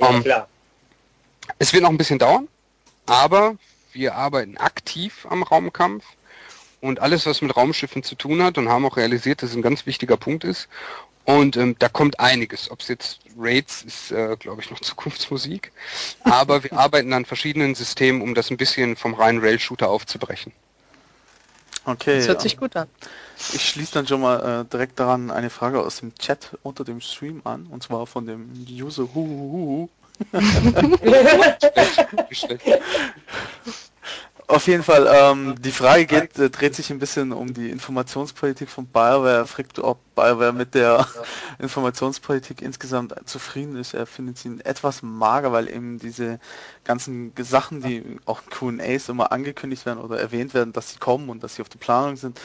Ja, 0.00 0.10
ähm, 0.10 0.22
klar. 0.22 0.48
Es 1.58 1.72
wird 1.72 1.82
noch 1.82 1.90
ein 1.90 1.96
bisschen 1.96 2.18
dauern, 2.18 2.46
aber 3.06 3.56
wir 3.94 4.16
arbeiten 4.16 4.58
aktiv 4.58 5.26
am 5.30 5.42
Raumkampf 5.42 6.04
und 6.80 7.00
alles, 7.00 7.26
was 7.26 7.42
mit 7.42 7.56
Raumschiffen 7.56 8.02
zu 8.02 8.14
tun 8.14 8.42
hat 8.42 8.58
und 8.58 8.68
haben 8.68 8.86
auch 8.86 8.96
realisiert, 8.96 9.42
dass 9.42 9.50
es 9.50 9.56
ein 9.56 9.62
ganz 9.62 9.86
wichtiger 9.86 10.16
Punkt 10.16 10.44
ist. 10.44 10.68
Und 11.24 11.58
ähm, 11.58 11.76
da 11.78 11.90
kommt 11.90 12.20
einiges. 12.20 12.70
Ob 12.70 12.80
es 12.80 12.88
jetzt 12.88 13.20
Raids 13.36 13.82
ist, 13.82 14.12
äh, 14.12 14.36
glaube 14.38 14.62
ich, 14.62 14.70
noch 14.70 14.80
Zukunftsmusik. 14.80 15.72
Aber 16.24 16.64
wir 16.64 16.72
arbeiten 16.78 17.12
an 17.12 17.26
verschiedenen 17.26 17.74
Systemen, 17.74 18.22
um 18.22 18.34
das 18.34 18.50
ein 18.50 18.56
bisschen 18.56 18.96
vom 18.96 19.14
reinen 19.14 19.40
Rail-Shooter 19.40 19.88
aufzubrechen. 19.88 20.52
Okay. 21.84 22.16
Das 22.16 22.28
hört 22.28 22.42
sich 22.42 22.56
gut 22.56 22.76
an. 22.76 22.88
Ich 23.52 23.68
schließe 23.68 23.94
dann 23.94 24.06
schon 24.06 24.20
mal 24.20 24.62
äh, 24.62 24.64
direkt 24.70 25.00
daran 25.00 25.30
eine 25.30 25.50
Frage 25.50 25.80
aus 25.80 26.00
dem 26.00 26.14
Chat 26.16 26.56
unter 26.62 26.84
dem 26.84 27.00
Stream 27.00 27.40
an, 27.44 27.66
und 27.66 27.82
zwar 27.82 28.06
von 28.06 28.26
dem 28.26 28.66
User 28.68 29.08
Huhuhu. 29.14 29.88
Auf 34.48 34.66
jeden 34.66 34.82
Fall, 34.82 35.06
ähm, 35.12 35.56
die 35.60 35.70
Frage 35.70 36.06
geht, 36.06 36.38
äh, 36.38 36.48
dreht 36.48 36.74
sich 36.74 36.90
ein 36.90 36.98
bisschen 36.98 37.32
um 37.32 37.52
die 37.52 37.68
Informationspolitik 37.68 38.70
von 38.70 38.86
BioWare. 38.86 39.36
Er 39.36 39.46
fragt, 39.46 39.78
ob 39.78 39.98
BioWare 40.14 40.54
mit 40.54 40.74
der 40.74 41.06
Informationspolitik 41.58 42.62
insgesamt 42.62 43.14
zufrieden 43.28 43.76
ist. 43.76 43.92
Er 43.92 44.06
findet 44.06 44.38
sie 44.38 44.58
etwas 44.64 45.02
mager, 45.02 45.52
weil 45.52 45.68
eben 45.68 45.98
diese 45.98 46.40
ganzen 46.84 47.34
Sachen, 47.38 47.82
die 47.82 48.02
auch 48.24 48.40
in 48.42 48.78
Q&As 48.80 49.10
immer 49.10 49.32
angekündigt 49.32 49.84
werden 49.84 49.98
oder 49.98 50.18
erwähnt 50.18 50.54
werden, 50.54 50.72
dass 50.72 50.92
sie 50.92 50.98
kommen 50.98 51.28
und 51.28 51.42
dass 51.42 51.56
sie 51.56 51.62
auf 51.62 51.68
der 51.68 51.78
Planung 51.78 52.16
sind, 52.16 52.40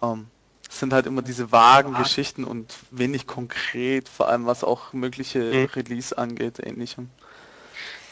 ähm, 0.00 0.28
sind 0.70 0.92
halt 0.92 1.06
immer 1.06 1.22
diese 1.22 1.50
vagen 1.50 1.94
Geschichten 1.94 2.44
und 2.44 2.72
wenig 2.92 3.26
konkret, 3.26 4.08
vor 4.08 4.28
allem 4.28 4.46
was 4.46 4.62
auch 4.62 4.92
mögliche 4.92 5.40
Mhm. 5.40 5.64
Release 5.74 6.16
angeht, 6.16 6.60
ähnlichem. 6.64 7.10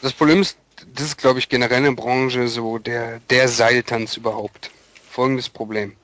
Das 0.01 0.11
Problem 0.11 0.41
ist, 0.41 0.57
das 0.93 1.05
ist, 1.07 1.17
glaube 1.17 1.39
ich, 1.39 1.49
generell 1.49 1.85
in 1.85 1.95
Branche 1.95 2.47
so 2.47 2.77
der, 2.77 3.19
der 3.29 3.47
Seiltanz 3.47 4.17
überhaupt. 4.17 4.71
Folgendes 5.09 5.49
Problem. 5.49 5.95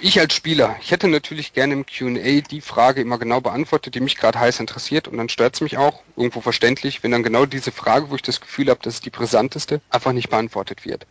Ich 0.00 0.18
als 0.18 0.34
Spieler, 0.34 0.76
ich 0.80 0.90
hätte 0.90 1.06
natürlich 1.06 1.52
gerne 1.52 1.74
im 1.74 1.84
Q&A 1.84 2.40
die 2.40 2.62
Frage 2.62 3.02
immer 3.02 3.18
genau 3.18 3.42
beantwortet, 3.42 3.94
die 3.94 4.00
mich 4.00 4.16
gerade 4.16 4.40
heiß 4.40 4.58
interessiert 4.58 5.06
und 5.06 5.18
dann 5.18 5.28
stört 5.28 5.54
es 5.54 5.60
mich 5.60 5.76
auch, 5.76 6.02
irgendwo 6.16 6.40
verständlich, 6.40 7.02
wenn 7.02 7.10
dann 7.10 7.22
genau 7.22 7.44
diese 7.44 7.72
Frage, 7.72 8.08
wo 8.10 8.14
ich 8.14 8.22
das 8.22 8.40
Gefühl 8.40 8.70
habe, 8.70 8.80
das 8.82 8.94
ist 8.94 9.04
die 9.04 9.10
brisanteste, 9.10 9.82
einfach 9.90 10.12
nicht 10.12 10.30
beantwortet 10.30 10.86
wird. 10.86 11.06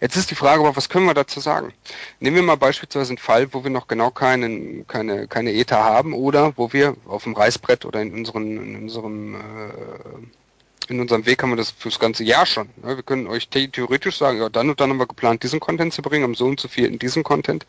Jetzt 0.00 0.14
ist 0.16 0.30
die 0.30 0.36
Frage 0.36 0.60
aber, 0.60 0.76
was 0.76 0.88
können 0.88 1.06
wir 1.06 1.14
dazu 1.14 1.40
sagen? 1.40 1.72
Nehmen 2.20 2.36
wir 2.36 2.42
mal 2.44 2.56
beispielsweise 2.56 3.10
einen 3.10 3.18
Fall, 3.18 3.52
wo 3.52 3.64
wir 3.64 3.70
noch 3.72 3.88
genau 3.88 4.10
keinen, 4.10 4.86
keine, 4.86 5.26
keine 5.26 5.52
ETA 5.52 5.82
haben 5.82 6.12
oder 6.12 6.52
wo 6.56 6.72
wir 6.72 6.96
auf 7.06 7.24
dem 7.24 7.34
Reißbrett 7.34 7.84
oder 7.84 8.00
in, 8.00 8.14
unseren, 8.14 8.56
in 8.58 8.76
unserem 8.76 9.34
äh, 9.34 9.38
in 10.90 11.00
unserem 11.00 11.26
Weg 11.26 11.42
haben 11.42 11.50
wir 11.50 11.56
das 11.56 11.70
fürs 11.70 11.98
ganze 11.98 12.24
Jahr 12.24 12.46
schon. 12.46 12.68
Ja, 12.82 12.96
wir 12.96 13.02
können 13.02 13.26
euch 13.26 13.48
the 13.52 13.68
theoretisch 13.68 14.18
sagen, 14.18 14.38
ja, 14.38 14.48
dann 14.48 14.70
und 14.70 14.80
dann 14.80 14.90
haben 14.90 14.98
wir 14.98 15.06
geplant, 15.06 15.42
diesen 15.42 15.60
Content 15.60 15.92
zu 15.92 16.02
bringen, 16.02 16.24
am 16.24 16.34
so 16.34 16.46
und 16.46 16.60
so 16.60 16.68
viel 16.68 16.86
in 16.86 16.98
diesen 16.98 17.22
Content. 17.22 17.66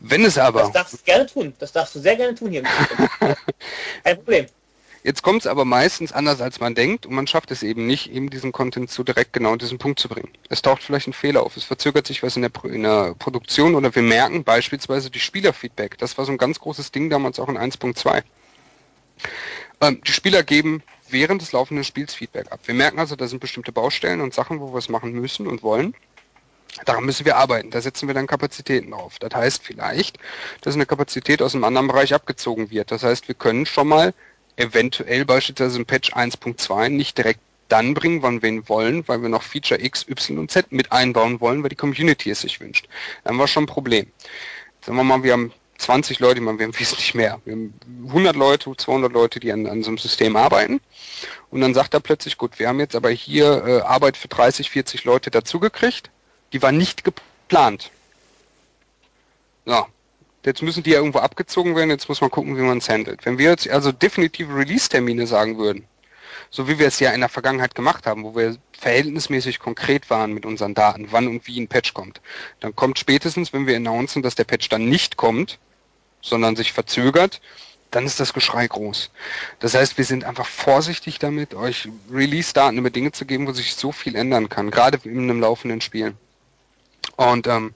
Wenn 0.00 0.24
es 0.24 0.38
aber... 0.38 0.60
Das 0.62 0.72
darfst 0.72 0.94
du 0.94 0.98
gerne 1.04 1.26
tun. 1.26 1.54
Das 1.58 1.72
darfst 1.72 1.94
du 1.94 2.00
sehr 2.00 2.16
gerne 2.16 2.34
tun 2.34 2.50
hier. 2.50 2.62
Kein 4.04 4.16
Problem. 4.16 4.46
Jetzt 5.06 5.22
kommt 5.22 5.42
es 5.42 5.46
aber 5.46 5.64
meistens 5.64 6.10
anders, 6.10 6.40
als 6.40 6.58
man 6.58 6.74
denkt 6.74 7.06
und 7.06 7.14
man 7.14 7.28
schafft 7.28 7.52
es 7.52 7.62
eben 7.62 7.86
nicht, 7.86 8.10
eben 8.10 8.28
diesen 8.28 8.50
Content 8.50 8.90
so 8.90 9.04
direkt 9.04 9.32
genau 9.32 9.52
an 9.52 9.58
diesen 9.60 9.78
Punkt 9.78 10.00
zu 10.00 10.08
bringen. 10.08 10.30
Es 10.48 10.62
taucht 10.62 10.82
vielleicht 10.82 11.06
ein 11.06 11.12
Fehler 11.12 11.44
auf, 11.44 11.56
es 11.56 11.62
verzögert 11.62 12.08
sich 12.08 12.24
was 12.24 12.34
in 12.34 12.42
der, 12.42 12.50
in 12.64 12.82
der 12.82 13.14
Produktion 13.16 13.76
oder 13.76 13.94
wir 13.94 14.02
merken 14.02 14.42
beispielsweise 14.42 15.08
die 15.08 15.20
Spielerfeedback. 15.20 15.96
Das 15.98 16.18
war 16.18 16.24
so 16.24 16.32
ein 16.32 16.38
ganz 16.38 16.58
großes 16.58 16.90
Ding 16.90 17.08
damals 17.08 17.38
auch 17.38 17.48
in 17.48 17.56
1.2. 17.56 18.24
Ähm, 19.80 20.00
die 20.04 20.12
Spieler 20.12 20.42
geben 20.42 20.82
während 21.10 21.42
des 21.42 21.52
laufenden 21.52 21.84
Spiels 21.84 22.14
Feedback 22.14 22.50
ab. 22.52 22.60
Wir 22.64 22.74
merken 22.74 22.98
also, 22.98 23.16
da 23.16 23.26
sind 23.26 23.40
bestimmte 23.40 23.72
Baustellen 23.72 24.20
und 24.20 24.34
Sachen, 24.34 24.60
wo 24.60 24.72
wir 24.72 24.78
es 24.78 24.88
machen 24.88 25.12
müssen 25.12 25.46
und 25.46 25.62
wollen. 25.62 25.94
Daran 26.84 27.04
müssen 27.04 27.24
wir 27.24 27.36
arbeiten. 27.36 27.70
Da 27.70 27.80
setzen 27.80 28.06
wir 28.06 28.14
dann 28.14 28.26
Kapazitäten 28.26 28.90
drauf. 28.90 29.18
Das 29.18 29.34
heißt 29.34 29.62
vielleicht, 29.62 30.18
dass 30.60 30.74
eine 30.74 30.86
Kapazität 30.86 31.40
aus 31.40 31.54
einem 31.54 31.64
anderen 31.64 31.88
Bereich 31.88 32.12
abgezogen 32.12 32.70
wird. 32.70 32.90
Das 32.90 33.02
heißt, 33.02 33.28
wir 33.28 33.34
können 33.34 33.66
schon 33.66 33.88
mal 33.88 34.12
eventuell 34.56 35.24
beispielsweise 35.24 35.78
im 35.78 35.86
Patch 35.86 36.12
1.2 36.12 36.88
nicht 36.90 37.16
direkt 37.16 37.40
dann 37.68 37.94
bringen, 37.94 38.22
wann 38.22 38.42
wir 38.42 38.48
ihn 38.48 38.68
wollen, 38.68 39.06
weil 39.08 39.22
wir 39.22 39.28
noch 39.28 39.42
Feature 39.42 39.82
X, 39.82 40.06
Y 40.08 40.38
und 40.38 40.50
Z 40.50 40.70
mit 40.70 40.92
einbauen 40.92 41.40
wollen, 41.40 41.62
weil 41.62 41.70
die 41.70 41.76
Community 41.76 42.30
es 42.30 42.42
sich 42.42 42.60
wünscht. 42.60 42.88
Dann 43.24 43.32
haben 43.32 43.38
wir 43.38 43.48
schon 43.48 43.64
ein 43.64 43.68
Problem. 43.68 44.06
Sagen 44.82 44.96
wir 44.96 45.04
mal, 45.04 45.22
wir 45.22 45.32
haben 45.32 45.52
20 45.78 46.20
Leute, 46.20 46.40
wir 46.40 46.48
haben 46.48 46.58
wesentlich 46.58 47.14
mehr. 47.14 47.40
Wir 47.44 47.54
haben 47.54 47.74
100 48.08 48.36
Leute, 48.36 48.74
200 48.76 49.12
Leute, 49.12 49.40
die 49.40 49.52
an, 49.52 49.66
an 49.66 49.82
so 49.82 49.90
einem 49.90 49.98
System 49.98 50.36
arbeiten. 50.36 50.80
Und 51.50 51.60
dann 51.60 51.74
sagt 51.74 51.94
er 51.94 52.00
plötzlich, 52.00 52.38
gut, 52.38 52.58
wir 52.58 52.68
haben 52.68 52.80
jetzt 52.80 52.96
aber 52.96 53.10
hier 53.10 53.64
äh, 53.66 53.80
Arbeit 53.80 54.16
für 54.16 54.28
30, 54.28 54.70
40 54.70 55.04
Leute 55.04 55.30
dazugekriegt. 55.30 56.10
Die 56.52 56.62
war 56.62 56.72
nicht 56.72 57.04
geplant. 57.04 57.90
So. 59.64 59.86
Jetzt 60.44 60.62
müssen 60.62 60.84
die 60.84 60.90
ja 60.90 60.98
irgendwo 60.98 61.18
abgezogen 61.18 61.74
werden, 61.74 61.90
jetzt 61.90 62.08
muss 62.08 62.20
man 62.20 62.30
gucken, 62.30 62.56
wie 62.56 62.62
man 62.62 62.78
es 62.78 62.88
handelt. 62.88 63.26
Wenn 63.26 63.36
wir 63.36 63.50
jetzt 63.50 63.68
also 63.68 63.90
definitive 63.90 64.54
Release-Termine 64.54 65.26
sagen 65.26 65.58
würden, 65.58 65.88
so 66.50 66.68
wie 66.68 66.78
wir 66.78 66.86
es 66.86 67.00
ja 67.00 67.10
in 67.10 67.20
der 67.20 67.28
Vergangenheit 67.28 67.74
gemacht 67.74 68.06
haben, 68.06 68.22
wo 68.22 68.36
wir 68.36 68.56
verhältnismäßig 68.78 69.58
konkret 69.58 70.08
waren 70.08 70.32
mit 70.32 70.46
unseren 70.46 70.74
Daten, 70.74 71.08
wann 71.10 71.26
und 71.26 71.48
wie 71.48 71.60
ein 71.60 71.66
Patch 71.66 71.94
kommt. 71.94 72.20
Dann 72.60 72.76
kommt 72.76 73.00
spätestens, 73.00 73.52
wenn 73.52 73.66
wir 73.66 73.76
announcen, 73.76 74.22
dass 74.22 74.36
der 74.36 74.44
Patch 74.44 74.68
dann 74.68 74.88
nicht 74.88 75.16
kommt, 75.16 75.58
sondern 76.20 76.56
sich 76.56 76.72
verzögert, 76.72 77.40
dann 77.90 78.04
ist 78.04 78.20
das 78.20 78.32
Geschrei 78.32 78.66
groß. 78.66 79.10
Das 79.60 79.74
heißt, 79.74 79.96
wir 79.96 80.04
sind 80.04 80.24
einfach 80.24 80.46
vorsichtig 80.46 81.18
damit, 81.18 81.54
euch 81.54 81.88
Release-Daten 82.10 82.78
über 82.78 82.90
Dinge 82.90 83.12
zu 83.12 83.24
geben, 83.24 83.46
wo 83.46 83.52
sich 83.52 83.74
so 83.74 83.92
viel 83.92 84.16
ändern 84.16 84.48
kann, 84.48 84.70
gerade 84.70 84.98
in 85.04 85.18
einem 85.18 85.40
laufenden 85.40 85.80
Spiel. 85.80 86.14
Und 87.16 87.46
ähm, 87.46 87.74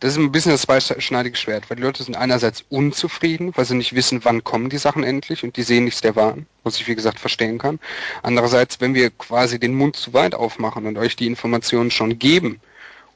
das 0.00 0.12
ist 0.12 0.18
ein 0.18 0.32
bisschen 0.32 0.50
das 0.50 0.62
zweischneidige 0.62 1.36
Schwert, 1.36 1.70
weil 1.70 1.76
die 1.76 1.82
Leute 1.84 2.02
sind 2.02 2.16
einerseits 2.16 2.64
unzufrieden, 2.68 3.52
weil 3.54 3.64
sie 3.64 3.76
nicht 3.76 3.94
wissen, 3.94 4.24
wann 4.24 4.42
kommen 4.42 4.68
die 4.68 4.78
Sachen 4.78 5.04
endlich 5.04 5.44
und 5.44 5.56
die 5.56 5.62
sehen 5.62 5.84
nichts 5.84 6.00
der 6.00 6.16
Waren, 6.16 6.46
was 6.64 6.80
ich 6.80 6.88
wie 6.88 6.96
gesagt 6.96 7.20
verstehen 7.20 7.58
kann. 7.58 7.78
Andererseits, 8.24 8.80
wenn 8.80 8.94
wir 8.94 9.10
quasi 9.10 9.60
den 9.60 9.74
Mund 9.74 9.94
zu 9.94 10.12
weit 10.12 10.34
aufmachen 10.34 10.86
und 10.86 10.98
euch 10.98 11.14
die 11.14 11.28
Informationen 11.28 11.92
schon 11.92 12.18
geben 12.18 12.60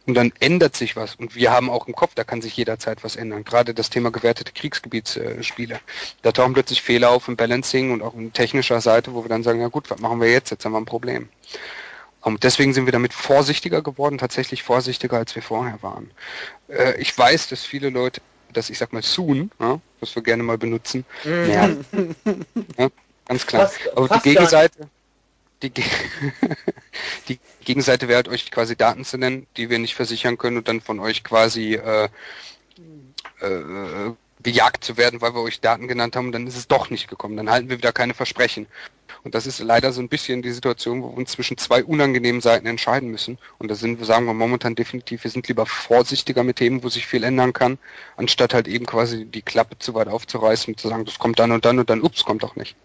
und 0.06 0.14
dann 0.14 0.32
ändert 0.40 0.76
sich 0.76 0.94
was 0.96 1.16
und 1.16 1.34
wir 1.34 1.50
haben 1.52 1.68
auch 1.68 1.86
im 1.88 1.94
Kopf, 1.94 2.14
da 2.14 2.24
kann 2.24 2.40
sich 2.40 2.56
jederzeit 2.56 3.02
was 3.04 3.16
ändern. 3.16 3.44
Gerade 3.44 3.74
das 3.74 3.90
Thema 3.90 4.10
gewertete 4.12 4.52
Kriegsgebietsspiele. 4.52 5.80
Da 6.22 6.32
tauchen 6.32 6.52
plötzlich 6.54 6.80
Fehler 6.82 7.10
auf 7.10 7.28
im 7.28 7.36
Balancing 7.36 7.90
und 7.90 8.02
auch 8.02 8.14
in 8.14 8.32
technischer 8.32 8.80
Seite, 8.80 9.14
wo 9.14 9.24
wir 9.24 9.28
dann 9.28 9.42
sagen, 9.42 9.60
ja 9.60 9.68
gut, 9.68 9.90
was 9.90 10.00
machen 10.00 10.20
wir 10.20 10.30
jetzt? 10.30 10.50
Jetzt 10.50 10.64
haben 10.64 10.72
wir 10.72 10.78
ein 10.80 10.84
Problem. 10.86 11.28
Und 12.22 12.42
deswegen 12.42 12.72
sind 12.74 12.86
wir 12.86 12.92
damit 12.92 13.12
vorsichtiger 13.12 13.82
geworden, 13.82 14.18
tatsächlich 14.18 14.62
vorsichtiger, 14.62 15.16
als 15.16 15.34
wir 15.36 15.42
vorher 15.42 15.80
waren. 15.82 16.10
Äh, 16.68 17.00
ich 17.00 17.16
weiß, 17.16 17.48
dass 17.48 17.64
viele 17.64 17.90
Leute, 17.90 18.20
das 18.52 18.68
ich 18.70 18.78
sag 18.78 18.92
mal 18.92 19.02
soon, 19.02 19.50
ja, 19.60 19.80
was 20.00 20.14
wir 20.16 20.22
gerne 20.22 20.42
mal 20.42 20.58
benutzen, 20.58 21.04
Mhm. 21.24 21.84
ja, 22.78 22.88
ganz 23.28 23.46
klar. 23.46 23.68
Fast- 23.68 23.80
Aber 23.96 24.02
die 24.02 24.08
fast 24.08 24.24
gar 24.24 24.32
Gegenseite, 24.34 24.88
die, 25.62 25.70
die 27.28 27.38
Gegenseite 27.64 28.08
wäre 28.08 28.16
halt 28.16 28.28
euch 28.28 28.50
quasi 28.50 28.76
Daten 28.76 29.04
zu 29.04 29.18
nennen, 29.18 29.46
die 29.56 29.70
wir 29.70 29.78
nicht 29.78 29.94
versichern 29.94 30.38
können 30.38 30.58
und 30.58 30.68
dann 30.68 30.80
von 30.80 31.00
euch 31.00 31.24
quasi 31.24 31.74
äh, 31.74 32.08
äh, 33.40 34.12
gejagt 34.42 34.84
zu 34.84 34.96
werden, 34.96 35.20
weil 35.20 35.34
wir 35.34 35.42
euch 35.42 35.60
Daten 35.60 35.88
genannt 35.88 36.14
haben, 36.14 36.30
dann 36.30 36.46
ist 36.46 36.56
es 36.56 36.68
doch 36.68 36.90
nicht 36.90 37.08
gekommen. 37.08 37.36
Dann 37.36 37.50
halten 37.50 37.68
wir 37.68 37.78
wieder 37.78 37.92
keine 37.92 38.14
Versprechen. 38.14 38.66
Und 39.24 39.34
das 39.34 39.46
ist 39.46 39.58
leider 39.58 39.92
so 39.92 40.00
ein 40.00 40.08
bisschen 40.08 40.42
die 40.42 40.52
Situation, 40.52 41.02
wo 41.02 41.08
wir 41.10 41.16
uns 41.16 41.32
zwischen 41.32 41.56
zwei 41.56 41.82
unangenehmen 41.82 42.40
Seiten 42.40 42.66
entscheiden 42.66 43.10
müssen. 43.10 43.38
Und 43.58 43.68
da 43.68 43.74
sind 43.74 43.98
wir, 43.98 44.06
sagen 44.06 44.26
wir 44.26 44.34
momentan 44.34 44.76
definitiv, 44.76 45.24
wir 45.24 45.30
sind 45.32 45.48
lieber 45.48 45.66
vorsichtiger 45.66 46.44
mit 46.44 46.56
Themen, 46.56 46.84
wo 46.84 46.88
sich 46.88 47.08
viel 47.08 47.24
ändern 47.24 47.52
kann, 47.52 47.78
anstatt 48.16 48.54
halt 48.54 48.68
eben 48.68 48.86
quasi 48.86 49.24
die 49.24 49.42
Klappe 49.42 49.78
zu 49.80 49.94
weit 49.94 50.06
aufzureißen 50.06 50.74
und 50.74 50.78
zu 50.78 50.88
sagen, 50.88 51.04
das 51.04 51.18
kommt 51.18 51.40
dann 51.40 51.50
und 51.50 51.64
dann 51.64 51.80
und 51.80 51.90
dann, 51.90 52.02
ups, 52.02 52.24
kommt 52.24 52.44
doch 52.44 52.54
nicht. 52.54 52.76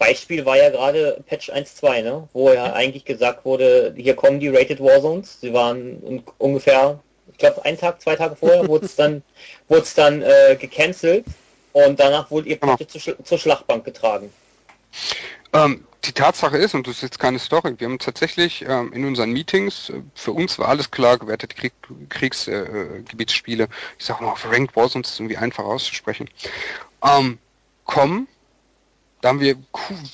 Beispiel 0.00 0.46
war 0.46 0.56
ja 0.56 0.70
gerade 0.70 1.22
Patch 1.26 1.50
1.2, 1.50 2.02
ne? 2.02 2.26
wo 2.32 2.50
ja 2.50 2.72
eigentlich 2.72 3.04
gesagt 3.04 3.44
wurde, 3.44 3.94
hier 3.96 4.16
kommen 4.16 4.40
die 4.40 4.48
Rated 4.48 4.80
Warzones. 4.80 5.38
Sie 5.42 5.52
waren 5.52 5.98
un 6.02 6.22
ungefähr, 6.38 6.98
ich 7.30 7.36
glaube, 7.36 7.62
einen 7.66 7.78
Tag, 7.78 8.00
zwei 8.00 8.16
Tage 8.16 8.34
vorher 8.34 8.66
wurde 8.66 8.86
es 8.86 8.96
dann, 8.96 9.22
wurde 9.68 9.82
es 9.82 9.94
dann 9.94 10.22
äh, 10.22 10.56
gecancelt 10.58 11.26
und 11.74 12.00
danach 12.00 12.30
wurde 12.30 12.48
ihr 12.48 12.56
Genau. 12.56 12.76
praktisch 12.76 13.02
zur, 13.02 13.14
Sch 13.14 13.24
zur 13.24 13.38
Schlachtbank 13.38 13.84
getragen. 13.84 14.32
Ähm, 15.52 15.84
die 16.04 16.12
Tatsache 16.12 16.56
ist, 16.56 16.74
und 16.74 16.86
das 16.86 16.96
ist 16.96 17.02
jetzt 17.02 17.18
keine 17.18 17.38
Story, 17.38 17.74
wir 17.76 17.86
haben 17.86 17.98
tatsächlich 17.98 18.64
ähm, 18.66 18.94
in 18.94 19.04
unseren 19.04 19.32
Meetings, 19.32 19.90
äh, 19.90 20.00
für 20.14 20.32
uns 20.32 20.58
war 20.58 20.68
alles 20.68 20.90
klar, 20.90 21.18
gewertete 21.18 21.54
Krieg, 21.54 21.74
Kriegsgebietsspiele, 22.08 22.98
äh, 23.00 23.02
Gebietsspiele, 23.02 23.68
ich 23.98 24.04
sag 24.06 24.22
mal, 24.22 24.30
auf 24.30 24.46
Ranked 24.50 24.74
Wars, 24.76 24.94
es 24.94 25.20
irgendwie 25.20 25.36
einfach 25.36 25.64
auszusprechen, 25.64 26.30
ähm, 27.04 27.38
kommen. 27.84 28.28
Da 29.20 29.28
haben 29.28 29.40
wir 29.40 29.56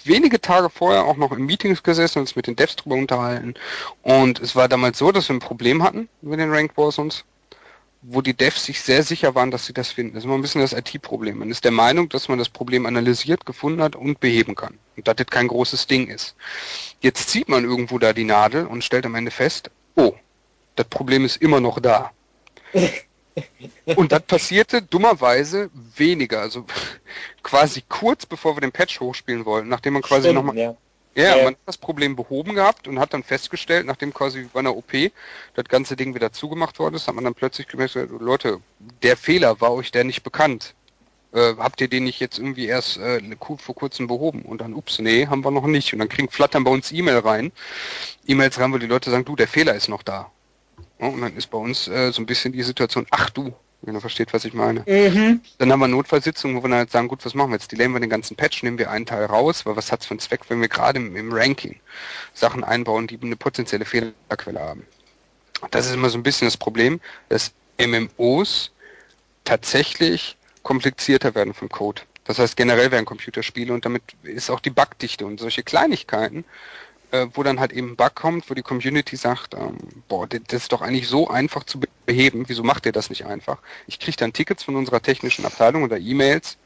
wenige 0.04 0.40
Tage 0.40 0.68
vorher 0.68 1.04
auch 1.04 1.16
noch 1.16 1.32
in 1.32 1.44
Meetings 1.44 1.82
gesessen 1.82 2.18
und 2.18 2.22
uns 2.22 2.36
mit 2.36 2.46
den 2.46 2.57
Devs 2.57 2.76
drüber 2.76 2.96
unterhalten. 2.96 3.54
Und 4.02 4.40
es 4.40 4.57
war 4.57 4.68
damals 4.68 4.98
so, 4.98 5.12
dass 5.12 5.28
wir 5.28 5.36
ein 5.36 5.40
Problem 5.40 5.82
hatten 5.82 6.09
mit 6.22 6.40
den 6.40 6.50
Ranked 6.50 6.76
Warzons, 6.76 7.24
wo 8.02 8.20
die 8.20 8.34
Devs 8.34 8.64
sich 8.64 8.80
sehr 8.80 9.02
sicher 9.02 9.34
waren, 9.34 9.50
dass 9.50 9.66
sie 9.66 9.72
das 9.72 9.90
finden. 9.90 10.14
Das 10.14 10.22
ist 10.22 10.26
immer 10.26 10.34
ein 10.34 10.42
bisschen 10.42 10.61
das 10.61 10.72
IT-Problem. 10.72 11.38
Man 11.38 11.50
ist 11.50 11.64
der 11.64 11.72
Meinung, 11.72 12.09
dass 12.09 12.28
man 12.28 12.38
das 12.38 12.48
Problem 12.48 12.86
analysiert, 12.86 13.46
gefunden 13.46 13.82
hat 13.82 13.96
und 13.96 14.20
beheben 14.20 14.54
kann. 14.54 14.78
Und 14.96 15.07
dass 15.07 15.16
das 15.16 15.26
kein 15.26 15.48
großes 15.48 15.86
Ding 15.86 16.09
ist. 16.09 16.34
Jetzt 17.00 17.28
zieht 17.30 17.48
man 17.48 17.64
irgendwo 17.64 17.98
da 17.98 18.12
die 18.12 18.24
Nadel 18.24 18.66
und 18.66 18.82
stellt 18.82 19.07
am 19.07 19.14
Ende 19.14 19.30
fest, 19.30 19.70
oh, 19.94 20.14
das 20.74 20.86
Problem 20.88 21.24
ist 21.24 21.36
immer 21.36 21.61
noch 21.61 21.80
da. 21.80 22.11
Und 23.97 24.12
das 24.12 24.22
passierte 24.22 24.82
dummerweise 24.82 25.70
weniger, 25.97 26.41
also 26.41 26.64
quasi 27.43 27.82
kurz 27.89 28.26
bevor 28.26 28.57
wir 28.57 28.61
den 28.61 28.72
Patch 28.72 29.01
hochspielen 29.01 29.45
wollten, 29.45 29.68
nachdem 29.68 29.95
man 29.95 30.03
quasi 30.03 30.32
nochmal 30.32 30.57
ja. 30.57 30.76
Ja, 31.16 31.34
Ja. 31.39 31.45
man 31.45 31.55
hat 31.55 31.61
das 31.64 31.78
Problem 31.78 32.14
behoben 32.14 32.55
gehabt 32.55 32.87
und 32.89 32.99
hat 32.99 33.14
dann 33.14 33.22
festgestellt, 33.22 33.87
nachdem 33.87 34.12
quasi 34.12 34.49
bei 34.53 34.61
einer 34.61 34.76
OP 34.76 34.93
das 35.55 35.64
ganze 35.64 35.97
Ding 35.97 36.14
wieder 36.14 36.30
zugemacht 36.30 36.78
worden 36.78 36.95
ist, 36.95 37.09
hat 37.09 37.14
man 37.14 37.24
dann 37.24 37.34
plötzlich 37.34 37.68
gemerkt, 37.68 37.95
Leute, 37.95 38.61
der 39.03 39.16
Fehler 39.16 39.61
war 39.62 39.72
euch 39.72 39.91
der 39.91 40.05
nicht 40.05 40.22
bekannt. 40.22 40.74
Äh, 41.32 41.55
habt 41.59 41.80
ihr 41.80 41.89
den 41.89 42.05
nicht 42.05 42.20
jetzt 42.20 42.39
irgendwie 42.39 42.66
erst 42.66 42.99
äh, 42.99 43.20
vor 43.59 43.74
kurzem 43.74 44.07
behoben? 44.09 44.43
Und 44.43 44.61
dann, 44.61 44.74
ups, 44.74 44.99
nee, 44.99 45.26
haben 45.26 45.43
wir 45.43 45.51
noch 45.51 45.66
nicht. 45.66 45.95
Und 45.95 46.01
dann 46.01 46.09
kriegen 46.11 46.28
flattern 46.28 46.64
bei 46.64 46.70
uns 46.70 46.93
E-Mail 46.93 47.18
rein. 47.18 47.51
E-Mails 48.26 48.61
rein, 48.61 48.72
wo 48.74 48.78
die 48.78 48.87
Leute 48.87 49.11
sagen, 49.11 49.24
du, 49.24 49.37
der 49.37 49.49
Fehler 49.49 49.74
ist 49.74 49.89
noch 49.89 50.03
da. 50.03 50.30
Und 50.99 51.20
dann 51.20 51.36
ist 51.36 51.49
bei 51.49 51.59
uns 51.59 51.88
äh, 51.88 52.12
so 52.12 52.22
ein 52.22 52.26
bisschen 52.26 52.53
die 52.53 52.62
Situation, 52.62 53.07
ach 53.11 53.30
du, 53.30 53.55
wenn 53.82 53.94
ihr 53.94 54.01
versteht, 54.01 54.32
was 54.32 54.44
ich 54.44 54.55
meine. 54.55 54.80
Mhm. 54.86 55.40
Dann 55.59 55.70
haben 55.70 55.80
wir 55.80 55.88
Notfallsitzungen, 55.88 56.57
wo 56.57 56.62
wir 56.62 56.70
dann 56.70 56.78
halt 56.78 56.90
sagen, 56.90 57.09
gut, 57.09 57.24
was 57.24 57.34
machen 57.34 57.51
wir 57.51 57.57
jetzt? 57.57 57.70
Delayen 57.70 57.92
wir 57.92 58.01
den 58.01 58.11
ganzen 58.11 58.36
Patch, 58.36 58.62
nehmen 58.62 58.78
wir 58.78 58.90
einen 58.90 59.07
Teil 59.07 59.26
raus, 59.26 59.66
weil 59.66 59.76
was 59.76 59.92
hat's 59.92 60.07
für 60.07 60.12
einen 60.12 60.20
Zweck, 60.20 60.40
wenn 60.49 60.61
wir 60.61 60.68
gerade 60.68 60.99
im, 60.99 61.14
im 61.16 61.32
Ranking 61.32 61.78
Sachen 62.34 62.64
einbauen, 62.64 63.07
die 63.07 63.18
eine 63.20 63.36
potenzielle 63.36 63.84
Fehlerquelle 63.84 64.61
haben. 64.61 64.86
Das 65.70 65.86
ist 65.86 65.94
immer 65.94 66.11
so 66.11 66.18
ein 66.18 66.22
bisschen 66.22 66.47
das 66.47 66.57
Problem, 66.57 67.01
dass 67.28 67.53
MMOs 67.78 68.72
tatsächlich 69.44 70.36
komplizierter 70.62 71.34
werden 71.34 71.55
vom 71.55 71.68
Code. 71.68 72.03
Das 72.24 72.38
heißt, 72.38 72.57
generell 72.57 72.90
werden 72.90 73.05
Computerspiele 73.05 73.72
und 73.72 73.84
damit 73.84 74.03
ist 74.24 74.51
auch 74.51 74.61
die 74.61 74.70
Bugdichte 74.70 75.24
und 75.26 75.38
solche 75.38 75.62
Kleinigkeiten, 75.62 76.44
äh, 77.16 77.28
wo 77.34 77.42
dann 77.42 77.60
halt 77.60 77.72
eben 77.72 77.90
ein 77.90 77.96
Bug 77.96 78.14
kommt, 78.14 78.50
wo 78.50 78.54
die 78.54 78.62
Community 78.62 79.16
sagt, 79.16 79.54
ähm, 79.54 79.78
boah, 80.08 80.26
das 80.26 80.62
ist 80.62 80.72
doch 80.72 80.82
eigentlich 80.82 81.08
so 81.08 81.28
einfach 81.28 81.64
zu 81.64 81.80
beheben, 82.06 82.44
wieso 82.48 82.62
macht 82.62 82.86
ihr 82.86 82.92
das 82.92 83.10
nicht 83.10 83.26
einfach? 83.26 83.58
Ich 83.86 83.98
kriege 83.98 84.16
dann 84.16 84.32
Tickets 84.32 84.64
von 84.64 84.76
unserer 84.76 85.00
technischen 85.00 85.44
Abteilung 85.44 85.82
oder 85.82 85.98
E-Mails, 85.98 86.56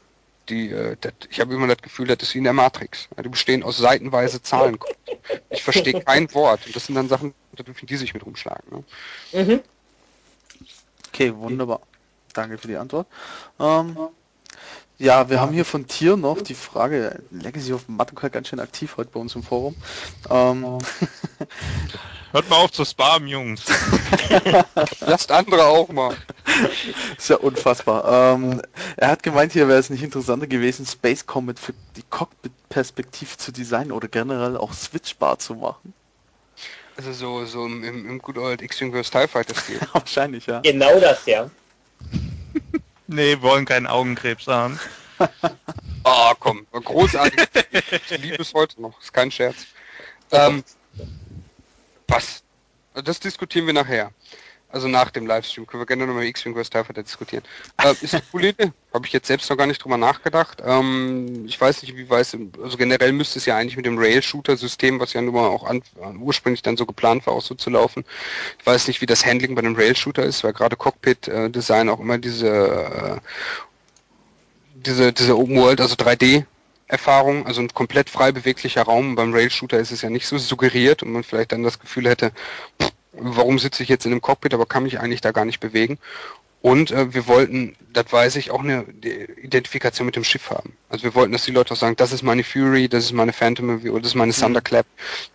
die, 0.49 0.69
äh, 0.69 0.95
das, 0.99 1.13
ich 1.29 1.39
habe 1.39 1.53
immer 1.53 1.67
das 1.67 1.81
Gefühl, 1.81 2.07
das 2.07 2.21
ist 2.21 2.33
wie 2.33 2.39
in 2.39 2.43
der 2.43 2.53
Matrix. 2.53 3.07
Die 3.23 3.29
bestehen 3.29 3.63
aus 3.63 3.77
seitenweise 3.77 4.41
Zahlen. 4.41 4.77
Ich 5.49 5.63
verstehe 5.63 6.01
kein 6.05 6.33
Wort 6.33 6.65
und 6.65 6.75
das 6.75 6.85
sind 6.85 6.95
dann 6.95 7.09
Sachen, 7.09 7.33
da 7.53 7.63
dürfen 7.63 7.85
die 7.85 7.95
sich 7.95 8.13
mit 8.13 8.25
rumschlagen. 8.25 8.63
Ne? 9.33 9.43
Mhm. 9.43 9.61
Okay, 11.09 11.35
wunderbar. 11.35 11.81
Danke 12.33 12.57
für 12.57 12.67
die 12.67 12.77
Antwort. 12.77 13.07
Ähm, 13.59 13.97
ja, 15.01 15.29
wir 15.29 15.41
haben 15.41 15.51
hier 15.51 15.65
von 15.65 15.87
Tier 15.87 16.15
noch 16.15 16.41
die 16.41 16.53
Frage, 16.53 17.21
Legacy 17.31 17.73
of 17.73 17.87
Matukal 17.87 18.29
ganz 18.29 18.49
schön 18.49 18.59
aktiv 18.59 18.97
heute 18.97 19.09
bei 19.11 19.19
uns 19.19 19.35
im 19.35 19.41
Forum. 19.41 19.75
Ähm, 20.29 20.77
Hört 22.31 22.49
mal 22.49 22.57
auf 22.57 22.71
zu 22.71 22.85
spammen, 22.85 23.27
Jungs. 23.27 23.65
Lasst 25.01 25.31
andere 25.31 25.65
auch 25.65 25.89
mal. 25.89 26.15
ist 27.17 27.29
ja 27.29 27.37
unfassbar. 27.37 28.35
Ähm, 28.35 28.61
er 28.95 29.09
hat 29.09 29.23
gemeint, 29.23 29.51
hier 29.51 29.67
wäre 29.67 29.79
es 29.79 29.89
nicht 29.89 30.03
interessanter 30.03 30.47
gewesen, 30.47 30.85
Space 30.85 31.25
Combat 31.25 31.59
für 31.59 31.73
die 31.97 32.03
Cockpit-Perspektive 32.09 33.35
zu 33.37 33.51
designen 33.51 33.91
oder 33.91 34.07
generell 34.07 34.55
auch 34.55 34.71
switchbar 34.71 35.39
zu 35.39 35.55
machen. 35.55 35.93
Also 36.95 37.11
so, 37.11 37.45
so 37.45 37.65
im, 37.65 37.83
im 37.83 38.07
im 38.07 38.19
Good 38.19 38.37
Old 38.37 38.61
X-Wing 38.61 38.93
vs. 38.93 39.09
TIE 39.09 39.27
Fighter 39.27 39.55
Stil. 39.55 39.79
Wahrscheinlich, 39.93 40.45
ja. 40.45 40.59
Genau 40.59 40.99
das, 40.99 41.25
ja. 41.25 41.49
Nee, 43.11 43.41
wollen 43.41 43.65
keinen 43.65 43.87
Augenkrebs 43.87 44.47
haben. 44.47 44.79
Ah, 46.03 46.33
komm, 46.39 46.65
großartig. 46.71 47.47
Ich 48.09 48.17
liebe 48.17 48.41
es 48.41 48.55
heute 48.55 48.81
noch, 48.81 48.99
ist 48.99 49.13
kein 49.13 49.29
Scherz. 49.29 49.67
Ähm, 50.31 50.63
was? 52.07 52.41
Das 52.95 53.19
diskutieren 53.19 53.67
wir 53.67 53.73
nachher. 53.73 54.11
Also 54.71 54.87
nach 54.87 55.11
dem 55.11 55.27
Livestream 55.27 55.67
können 55.67 55.81
wir 55.81 55.85
gerne 55.85 56.07
nochmal 56.07 56.25
X-Wing 56.25 56.55
vs. 56.55 56.69
TIE 56.69 56.83
Fighter 56.83 57.03
diskutieren. 57.03 57.43
Äh, 57.83 57.93
ist 58.01 58.13
eine 58.13 58.23
coole 58.31 58.49
Idee. 58.49 58.71
Habe 58.93 59.05
ich 59.05 59.13
jetzt 59.13 59.27
selbst 59.27 59.49
noch 59.49 59.57
gar 59.57 59.67
nicht 59.67 59.83
drüber 59.83 59.97
nachgedacht. 59.97 60.61
Ähm, 60.65 61.45
ich 61.45 61.59
weiß 61.59 61.81
nicht, 61.81 61.95
wie 61.95 62.09
weiß, 62.09 62.37
also 62.61 62.77
generell 62.77 63.11
müsste 63.13 63.39
es 63.39 63.45
ja 63.45 63.57
eigentlich 63.57 63.77
mit 63.77 63.85
dem 63.85 63.97
Rail-Shooter-System, 63.97 64.99
was 64.99 65.13
ja 65.13 65.21
nun 65.21 65.33
mal 65.33 65.47
auch 65.47 65.63
an, 65.63 65.81
ursprünglich 66.19 66.61
dann 66.61 66.77
so 66.77 66.85
geplant 66.85 67.25
war, 67.27 67.33
auch 67.33 67.41
so 67.41 67.55
zu 67.55 67.69
laufen. 67.69 68.03
Ich 68.59 68.65
weiß 68.65 68.87
nicht, 68.87 69.01
wie 69.01 69.05
das 69.05 69.25
Handling 69.25 69.55
bei 69.55 69.61
dem 69.61 69.75
Rail-Shooter 69.75 70.23
ist, 70.23 70.43
weil 70.43 70.53
gerade 70.53 70.75
Cockpit-Design 70.75 71.89
auch 71.89 71.99
immer 71.99 72.17
diese 72.17 72.49
äh, 72.49 73.19
diese, 74.85 75.13
diese 75.13 75.37
Open 75.37 75.57
World, 75.57 75.81
also 75.81 75.95
3D 75.95 76.45
Erfahrung, 76.87 77.45
also 77.45 77.61
ein 77.61 77.73
komplett 77.73 78.09
frei 78.09 78.31
beweglicher 78.31 78.83
Raum. 78.83 79.15
Beim 79.15 79.33
Rail 79.33 79.49
Shooter 79.49 79.79
ist 79.79 79.91
es 79.91 80.01
ja 80.01 80.09
nicht 80.09 80.27
so 80.27 80.37
suggeriert 80.37 81.03
und 81.03 81.11
man 81.13 81.23
vielleicht 81.23 81.53
dann 81.53 81.63
das 81.63 81.79
Gefühl 81.79 82.09
hätte, 82.09 82.31
pff, 82.81 82.91
warum 83.13 83.59
sitze 83.59 83.83
ich 83.83 83.89
jetzt 83.89 84.05
in 84.05 84.11
einem 84.11 84.21
Cockpit, 84.21 84.53
aber 84.53 84.65
kann 84.65 84.83
mich 84.83 84.99
eigentlich 84.99 85.21
da 85.21 85.31
gar 85.31 85.45
nicht 85.45 85.59
bewegen. 85.59 85.97
Und 86.61 86.91
äh, 86.91 87.13
wir 87.13 87.25
wollten, 87.25 87.75
das 87.91 88.11
weiß 88.11 88.35
ich, 88.35 88.51
auch 88.51 88.59
eine 88.59 88.85
die 88.85 89.09
Identifikation 89.09 90.05
mit 90.05 90.15
dem 90.15 90.23
Schiff 90.23 90.51
haben. 90.51 90.77
Also 90.89 91.03
wir 91.03 91.15
wollten, 91.15 91.31
dass 91.31 91.45
die 91.45 91.51
Leute 91.51 91.73
auch 91.73 91.77
sagen, 91.77 91.95
das 91.95 92.11
ist 92.11 92.21
meine 92.21 92.43
Fury, 92.43 92.87
das 92.87 93.05
ist 93.05 93.13
meine 93.13 93.33
Phantom 93.33 93.81
oder 93.83 93.99
das 93.99 94.11
ist 94.11 94.15
meine 94.15 94.33
Thunderclap, 94.33 94.85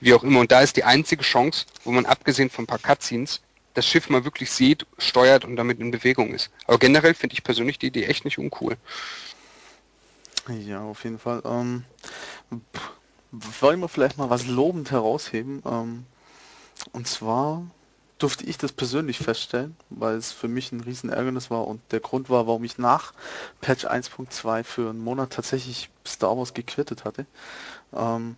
wie 0.00 0.14
auch 0.14 0.22
immer. 0.22 0.40
Und 0.40 0.52
da 0.52 0.60
ist 0.60 0.76
die 0.76 0.84
einzige 0.84 1.24
Chance, 1.24 1.66
wo 1.82 1.90
man 1.90 2.06
abgesehen 2.06 2.48
von 2.48 2.64
ein 2.64 2.68
paar 2.68 2.78
Cutscenes 2.78 3.40
das 3.74 3.86
Schiff 3.86 4.08
mal 4.08 4.24
wirklich 4.24 4.50
sieht, 4.50 4.86
steuert 4.98 5.44
und 5.44 5.56
damit 5.56 5.80
in 5.80 5.90
Bewegung 5.90 6.32
ist. 6.32 6.50
Aber 6.66 6.78
generell 6.78 7.12
finde 7.12 7.34
ich 7.34 7.44
persönlich 7.44 7.78
die 7.78 7.88
Idee 7.88 8.04
echt 8.04 8.24
nicht 8.24 8.38
uncool. 8.38 8.76
Ja, 10.48 10.80
auf 10.82 11.04
jeden 11.04 11.18
Fall. 11.18 11.42
Ähm, 11.44 11.84
pff, 12.74 13.60
wollen 13.60 13.80
wir 13.80 13.88
vielleicht 13.88 14.16
mal 14.16 14.30
was 14.30 14.46
lobend 14.46 14.92
herausheben? 14.92 15.62
Ähm, 15.66 16.06
und 16.92 17.06
zwar 17.06 17.62
durfte 18.18 18.44
ich 18.44 18.56
das 18.56 18.72
persönlich 18.72 19.18
feststellen, 19.18 19.76
weil 19.90 20.16
es 20.16 20.32
für 20.32 20.48
mich 20.48 20.72
ein 20.72 20.80
riesen 20.80 21.10
Ärgernis 21.10 21.50
war 21.50 21.66
und 21.66 21.80
der 21.90 22.00
Grund 22.00 22.30
war, 22.30 22.46
warum 22.46 22.64
ich 22.64 22.78
nach 22.78 23.12
Patch 23.60 23.84
1.2 23.84 24.64
für 24.64 24.90
einen 24.90 25.04
Monat 25.04 25.32
tatsächlich 25.32 25.90
Star 26.06 26.36
Wars 26.36 26.54
gequittet 26.54 27.04
hatte. 27.04 27.26
Ähm, 27.92 28.36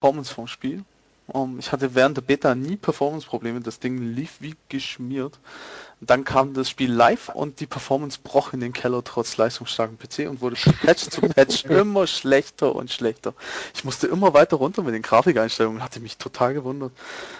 Performance 0.00 0.32
vom 0.32 0.46
Spiel. 0.46 0.84
Ähm, 1.32 1.58
ich 1.58 1.72
hatte 1.72 1.94
während 1.94 2.16
der 2.16 2.22
Beta 2.22 2.54
nie 2.54 2.76
Performance-Probleme, 2.76 3.60
das 3.60 3.78
Ding 3.80 3.98
lief 4.14 4.36
wie 4.40 4.56
geschmiert. 4.68 5.38
Dann 6.00 6.24
kam 6.24 6.52
das 6.52 6.68
Spiel 6.68 6.92
live 6.92 7.30
und 7.30 7.60
die 7.60 7.66
Performance 7.66 8.18
broch 8.22 8.52
in 8.52 8.60
den 8.60 8.72
Keller 8.74 9.02
trotz 9.04 9.36
leistungsstarkem 9.36 9.96
PC 9.96 10.28
und 10.28 10.40
wurde 10.42 10.56
Patch 10.82 11.08
zu 11.08 11.22
Patch 11.22 11.64
immer 11.66 12.06
schlechter 12.06 12.74
und 12.74 12.90
schlechter. 12.92 13.32
Ich 13.74 13.84
musste 13.84 14.06
immer 14.08 14.34
weiter 14.34 14.56
runter 14.56 14.82
mit 14.82 14.94
den 14.94 15.02
Grafikeinstellungen, 15.02 15.82
hatte 15.82 16.00
mich 16.00 16.18
total 16.18 16.52
gewundert. 16.52 16.92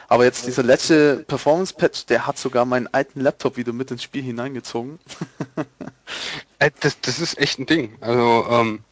Aber 0.08 0.24
jetzt 0.24 0.46
dieser 0.46 0.62
letzte 0.62 1.24
Performance-Patch, 1.26 2.06
der 2.06 2.26
hat 2.26 2.38
sogar 2.38 2.64
meinen 2.64 2.86
alten 2.86 3.20
Laptop 3.20 3.56
wieder 3.56 3.72
mit 3.72 3.90
ins 3.90 4.02
Spiel 4.02 4.22
hineingezogen. 4.22 4.98
Äh, 6.60 6.70
Das, 6.80 7.00
das 7.00 7.18
ist 7.18 7.38
echt 7.38 7.58
ein 7.58 7.66
Ding. 7.66 7.96
Also 8.00 8.46
ähm, 8.48 8.84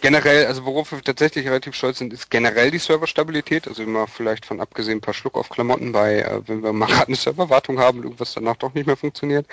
generell, 0.00 0.46
also 0.46 0.64
worauf 0.64 0.92
wir 0.92 1.02
tatsächlich 1.02 1.46
relativ 1.46 1.74
stolz 1.74 1.98
sind, 1.98 2.12
ist 2.12 2.30
generell 2.30 2.70
die 2.70 2.78
Serverstabilität. 2.78 3.68
Also 3.68 3.82
immer 3.82 4.06
vielleicht 4.06 4.46
von 4.46 4.60
abgesehen 4.60 4.98
ein 4.98 5.00
paar 5.00 5.14
Schluck 5.14 5.36
auf 5.36 5.48
Klamotten 5.48 5.92
bei, 5.92 6.20
äh, 6.20 6.40
wenn 6.46 6.62
wir 6.62 6.72
mal 6.72 6.86
gerade 6.86 7.06
eine 7.08 7.16
Serverwartung 7.16 7.78
haben 7.78 7.98
und 7.98 8.04
irgendwas 8.04 8.34
danach 8.34 8.56
doch 8.56 8.74
nicht 8.74 8.86
mehr 8.86 8.96
funktioniert. 8.96 9.46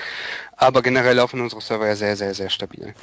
Aber 0.56 0.82
generell 0.82 1.16
laufen 1.16 1.42
unsere 1.42 1.62
Server 1.62 1.88
ja 1.88 1.96
sehr, 1.96 2.16
sehr, 2.16 2.34
sehr 2.34 2.50
stabil. 2.50 2.94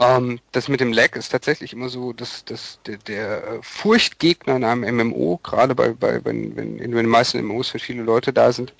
Ähm, 0.00 0.40
das 0.52 0.68
mit 0.68 0.80
dem 0.80 0.92
Lag 0.92 1.16
ist 1.16 1.30
tatsächlich 1.30 1.72
immer 1.72 1.88
so, 1.88 2.12
dass, 2.12 2.44
dass 2.44 2.78
der, 2.86 2.98
der 2.98 3.44
äh, 3.44 3.58
Furchtgegner 3.62 4.56
in 4.56 4.64
einem 4.64 4.96
MMO, 4.96 5.38
gerade 5.42 5.74
bei, 5.74 5.90
bei 5.90 6.24
wenn, 6.24 6.56
wenn 6.56 6.78
in 6.78 6.92
den 6.92 7.06
meisten 7.06 7.42
MMOs 7.42 7.70
für 7.70 7.78
viele 7.78 8.02
Leute 8.02 8.32
da 8.32 8.52
sind, 8.52 8.72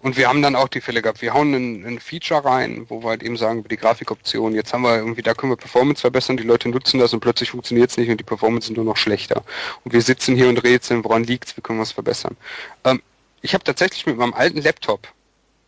und 0.00 0.16
wir 0.16 0.28
haben 0.28 0.42
dann 0.42 0.56
auch 0.56 0.68
die 0.68 0.80
Fälle 0.80 1.02
gehabt, 1.02 1.22
wir 1.22 1.34
hauen 1.34 1.54
ein, 1.54 1.86
ein 1.86 2.00
Feature 2.00 2.44
rein, 2.44 2.86
wo 2.88 3.02
wir 3.02 3.10
halt 3.10 3.22
eben 3.22 3.36
sagen, 3.36 3.60
über 3.60 3.68
die 3.68 3.76
Grafikoption, 3.76 4.54
jetzt 4.54 4.72
haben 4.72 4.82
wir 4.82 4.96
irgendwie, 4.96 5.22
da 5.22 5.34
können 5.34 5.52
wir 5.52 5.56
Performance 5.56 6.00
verbessern, 6.00 6.36
die 6.36 6.42
Leute 6.42 6.68
nutzen 6.68 6.98
das 6.98 7.12
und 7.12 7.20
plötzlich 7.20 7.50
funktioniert 7.50 7.90
es 7.90 7.96
nicht 7.96 8.10
und 8.10 8.18
die 8.18 8.24
Performance 8.24 8.66
sind 8.66 8.76
nur 8.76 8.84
noch 8.84 8.96
schlechter. 8.96 9.42
Und 9.84 9.92
wir 9.92 10.02
sitzen 10.02 10.36
hier 10.36 10.48
und 10.48 10.58
rätseln, 10.62 11.04
woran 11.04 11.24
liegt's, 11.24 11.56
wie 11.56 11.60
können 11.60 11.78
wir 11.78 11.84
es 11.84 11.92
verbessern. 11.92 12.36
Ähm, 12.84 13.02
ich 13.40 13.54
habe 13.54 13.64
tatsächlich 13.64 14.06
mit 14.06 14.16
meinem 14.16 14.34
alten 14.34 14.60
Laptop, 14.60 15.08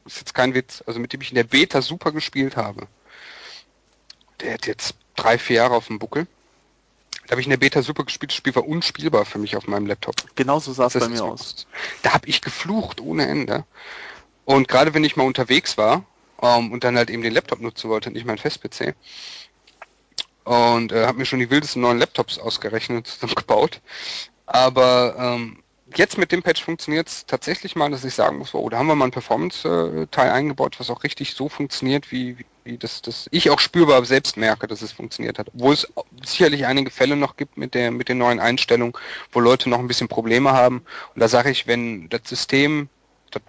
das 0.04 0.14
ist 0.14 0.20
jetzt 0.20 0.34
kein 0.34 0.54
Witz, 0.54 0.82
also 0.86 1.00
mit 1.00 1.12
dem 1.12 1.20
ich 1.20 1.30
in 1.30 1.36
der 1.36 1.44
Beta 1.44 1.82
super 1.82 2.12
gespielt 2.12 2.56
habe, 2.56 2.86
der 4.40 4.54
hat 4.54 4.66
jetzt 4.66 4.94
drei, 5.16 5.38
vier 5.38 5.56
Jahre 5.56 5.74
auf 5.74 5.86
dem 5.86 5.98
Buckel. 5.98 6.26
Da 7.26 7.32
habe 7.32 7.40
ich 7.40 7.46
in 7.46 7.50
der 7.50 7.56
Beta 7.56 7.82
super 7.82 8.04
gespielt, 8.04 8.30
das 8.30 8.36
Spiel 8.36 8.54
war 8.54 8.66
unspielbar 8.66 9.24
für 9.24 9.38
mich 9.38 9.56
auf 9.56 9.66
meinem 9.66 9.86
Laptop. 9.86 10.14
Genauso 10.36 10.72
sah 10.72 10.86
es 10.86 10.94
bei 10.94 11.08
mir 11.08 11.24
aus. 11.24 11.66
Da 12.02 12.12
habe 12.14 12.28
ich 12.28 12.40
geflucht 12.40 13.00
ohne 13.00 13.26
Ende. 13.26 13.64
Und 14.44 14.68
gerade 14.68 14.94
wenn 14.94 15.02
ich 15.02 15.16
mal 15.16 15.26
unterwegs 15.26 15.76
war 15.76 16.04
ähm, 16.40 16.70
und 16.70 16.84
dann 16.84 16.96
halt 16.96 17.10
eben 17.10 17.22
den 17.22 17.32
Laptop 17.32 17.60
nutzen 17.60 17.90
wollte, 17.90 18.10
nicht 18.10 18.26
mein 18.26 18.38
Fest-PC, 18.38 18.94
und 20.44 20.92
äh, 20.92 21.06
habe 21.06 21.18
mir 21.18 21.26
schon 21.26 21.40
die 21.40 21.50
wildesten 21.50 21.82
neuen 21.82 21.98
Laptops 21.98 22.38
ausgerechnet 22.38 23.06
zusammengebaut. 23.08 23.80
Aber 24.46 25.16
ähm, 25.18 25.62
jetzt 25.98 26.18
mit 26.18 26.32
dem 26.32 26.42
Patch 26.42 26.62
funktioniert 26.62 27.08
es 27.08 27.26
tatsächlich 27.26 27.76
mal, 27.76 27.90
dass 27.90 28.04
ich 28.04 28.14
sagen 28.14 28.38
muss, 28.38 28.54
oh, 28.54 28.68
da 28.68 28.78
haben 28.78 28.86
wir 28.86 28.94
mal 28.94 29.06
einen 29.06 29.12
Performance-Teil 29.12 30.30
eingebaut, 30.30 30.78
was 30.78 30.90
auch 30.90 31.04
richtig 31.04 31.34
so 31.34 31.48
funktioniert, 31.48 32.10
wie, 32.12 32.36
wie 32.64 32.78
das, 32.78 33.02
das 33.02 33.28
ich 33.30 33.50
auch 33.50 33.60
spürbar 33.60 34.04
selbst 34.04 34.36
merke, 34.36 34.66
dass 34.66 34.82
es 34.82 34.92
funktioniert 34.92 35.38
hat. 35.38 35.48
Obwohl 35.54 35.74
es 35.74 35.92
sicherlich 36.24 36.66
einige 36.66 36.90
Fälle 36.90 37.16
noch 37.16 37.36
gibt 37.36 37.56
mit 37.56 37.74
der 37.74 37.90
mit 37.90 38.08
den 38.08 38.18
neuen 38.18 38.40
Einstellungen, 38.40 38.94
wo 39.32 39.40
Leute 39.40 39.70
noch 39.70 39.78
ein 39.78 39.88
bisschen 39.88 40.08
Probleme 40.08 40.52
haben. 40.52 40.82
Und 41.14 41.20
da 41.20 41.28
sage 41.28 41.50
ich, 41.50 41.66
wenn 41.66 42.08
das 42.08 42.22
System 42.24 42.88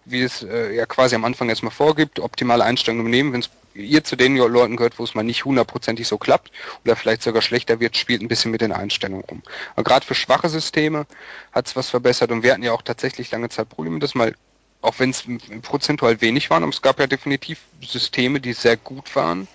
wie 0.05 0.21
es 0.21 0.43
äh, 0.43 0.73
ja 0.75 0.85
quasi 0.85 1.15
am 1.15 1.25
Anfang 1.25 1.49
erstmal 1.49 1.71
vorgibt, 1.71 2.19
optimale 2.19 2.63
Einstellungen 2.63 3.09
nehmen, 3.09 3.33
wenn 3.33 3.39
ihr 3.77 4.03
zu 4.03 4.15
den 4.15 4.37
Leuten 4.37 4.75
gehört, 4.75 4.99
wo 4.99 5.03
es 5.03 5.15
mal 5.15 5.23
nicht 5.23 5.45
hundertprozentig 5.45 6.07
so 6.07 6.17
klappt 6.17 6.51
oder 6.83 6.95
vielleicht 6.95 7.21
sogar 7.21 7.41
schlechter 7.41 7.79
wird, 7.79 7.97
spielt 7.97 8.21
ein 8.21 8.27
bisschen 8.27 8.51
mit 8.51 8.61
den 8.61 8.71
Einstellungen 8.71 9.23
rum. 9.23 9.43
Aber 9.75 9.83
gerade 9.83 10.05
für 10.05 10.15
schwache 10.15 10.49
Systeme 10.49 11.05
hat 11.51 11.67
es 11.67 11.75
was 11.75 11.89
verbessert 11.89 12.31
und 12.31 12.43
wir 12.43 12.53
hatten 12.53 12.63
ja 12.63 12.73
auch 12.73 12.81
tatsächlich 12.81 13.31
lange 13.31 13.49
Zeit 13.49 13.69
Probleme, 13.69 13.99
dass 13.99 14.15
mal, 14.15 14.35
auch 14.81 14.95
wenn 14.99 15.11
es 15.11 15.23
prozentual 15.61 16.21
wenig 16.21 16.49
waren, 16.49 16.63
aber 16.63 16.71
es 16.71 16.81
gab 16.81 16.99
ja 16.99 17.07
definitiv 17.07 17.59
Systeme, 17.81 18.39
die 18.39 18.53
sehr 18.53 18.77
gut 18.77 19.15
waren 19.15 19.47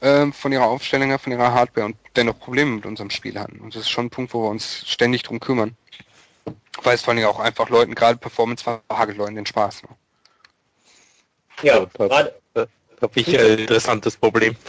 äh, 0.00 0.26
von 0.32 0.52
ihrer 0.52 0.66
Aufstellung 0.66 1.08
her, 1.08 1.18
von 1.18 1.32
ihrer 1.32 1.52
Hardware 1.52 1.86
und 1.86 1.96
dennoch 2.16 2.38
Probleme 2.38 2.72
mit 2.72 2.86
unserem 2.86 3.10
Spiel 3.10 3.38
hatten. 3.38 3.60
Und 3.60 3.74
das 3.74 3.82
ist 3.82 3.90
schon 3.90 4.06
ein 4.06 4.10
Punkt, 4.10 4.34
wo 4.34 4.44
wir 4.44 4.50
uns 4.50 4.84
ständig 4.86 5.22
drum 5.22 5.40
kümmern 5.40 5.76
weil 6.82 6.94
es 6.94 7.02
vor 7.02 7.14
allem 7.14 7.24
auch 7.24 7.38
einfach 7.38 7.68
Leuten, 7.68 7.94
gerade 7.94 8.18
Performance 8.18 8.64
verhagelt 8.64 9.18
Leuten 9.18 9.34
den 9.34 9.46
Spaß. 9.46 9.82
Ne? 9.84 9.88
Ja, 11.62 11.84
gerade. 11.84 12.34
Habe 13.00 13.20
ich 13.20 13.28
ein 13.28 13.58
interessantes 13.58 14.16
Problem. 14.16 14.56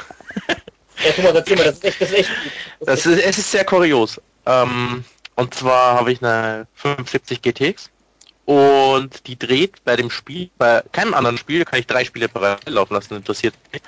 Ja, 1.01 1.11
guck 1.15 1.23
mal, 1.23 1.35
erzähl 1.35 1.55
mal, 1.55 1.63
das 1.63 1.75
ist 1.75 1.85
echt, 1.85 2.01
das 2.01 2.09
ist 2.09 2.17
echt. 2.17 2.29
Das, 2.81 3.05
ist, 3.05 3.23
es 3.23 3.37
ist 3.37 3.51
sehr 3.51 3.63
kurios. 3.63 4.19
Ähm, 4.45 5.05
und 5.35 5.53
zwar 5.53 5.95
habe 5.95 6.11
ich 6.11 6.21
eine 6.21 6.67
75 6.75 7.41
GTX 7.41 7.89
und 8.43 9.27
die 9.27 9.39
dreht 9.39 9.83
bei 9.85 9.95
dem 9.95 10.09
Spiel, 10.09 10.49
bei 10.57 10.83
keinem 10.91 11.13
anderen 11.13 11.37
Spiel 11.37 11.63
kann 11.63 11.79
ich 11.79 11.87
drei 11.87 12.03
Spiele 12.03 12.27
parallel 12.27 12.73
laufen 12.73 12.95
lassen, 12.95 13.15
interessiert 13.15 13.53
mich. 13.71 13.81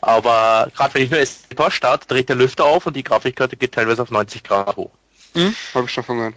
Aber 0.00 0.70
gerade 0.76 0.94
wenn 0.94 1.02
ich 1.04 1.10
nur 1.10 1.24
SPOR 1.24 1.70
starte, 1.70 2.06
dreht 2.06 2.28
der 2.28 2.36
Lüfter 2.36 2.64
auf 2.64 2.84
und 2.84 2.96
die 2.96 3.04
Grafikkarte 3.04 3.56
geht 3.56 3.72
teilweise 3.72 4.02
auf 4.02 4.10
90 4.10 4.42
Grad 4.42 4.76
hoch. 4.76 4.90
Hm? 5.34 5.54
Habe 5.72 5.86
ich 5.86 5.92
schon 5.92 6.04
gehört. 6.04 6.34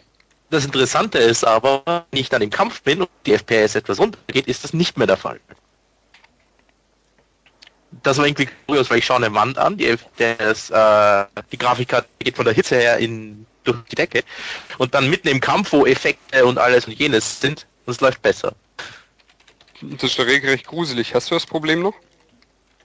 Das 0.51 0.63
Interessante 0.63 1.17
ist 1.17 1.43
aber, 1.43 2.05
wenn 2.11 2.19
ich 2.19 2.29
dann 2.29 2.41
im 2.41 2.49
Kampf 2.49 2.81
bin 2.83 3.01
und 3.01 3.09
die 3.25 3.33
FPS 3.33 3.75
etwas 3.75 3.99
runtergeht, 3.99 4.47
ist 4.47 4.63
das 4.63 4.73
nicht 4.73 4.97
mehr 4.97 5.07
der 5.07 5.17
Fall. 5.17 5.39
Das 8.03 8.17
war 8.17 8.25
irgendwie 8.25 8.47
kurios, 8.67 8.89
weil 8.89 8.99
ich 8.99 9.05
schaue 9.05 9.17
eine 9.17 9.33
Wand 9.33 9.57
an, 9.57 9.77
die, 9.77 9.85
FPS, 9.85 10.69
äh, 10.69 11.25
die 11.51 11.57
Grafikkarte 11.57 12.07
geht 12.19 12.35
von 12.37 12.45
der 12.45 12.53
Hitze 12.53 12.77
her 12.77 12.97
in, 12.97 13.45
durch 13.63 13.77
die 13.91 13.95
Decke 13.95 14.23
und 14.77 14.93
dann 14.93 15.09
mitten 15.09 15.27
im 15.27 15.41
Kampf, 15.41 15.73
wo 15.73 15.85
Effekte 15.85 16.45
und 16.45 16.57
alles 16.57 16.87
und 16.87 16.93
jenes 16.93 17.41
sind, 17.41 17.67
und 17.85 17.93
es 17.93 18.01
läuft 18.01 18.21
besser. 18.21 18.53
Das 19.81 20.03
ist 20.03 20.19
regelrecht 20.19 20.67
gruselig. 20.67 21.13
Hast 21.15 21.31
du 21.31 21.35
das 21.35 21.45
Problem 21.45 21.81
noch? 21.81 21.95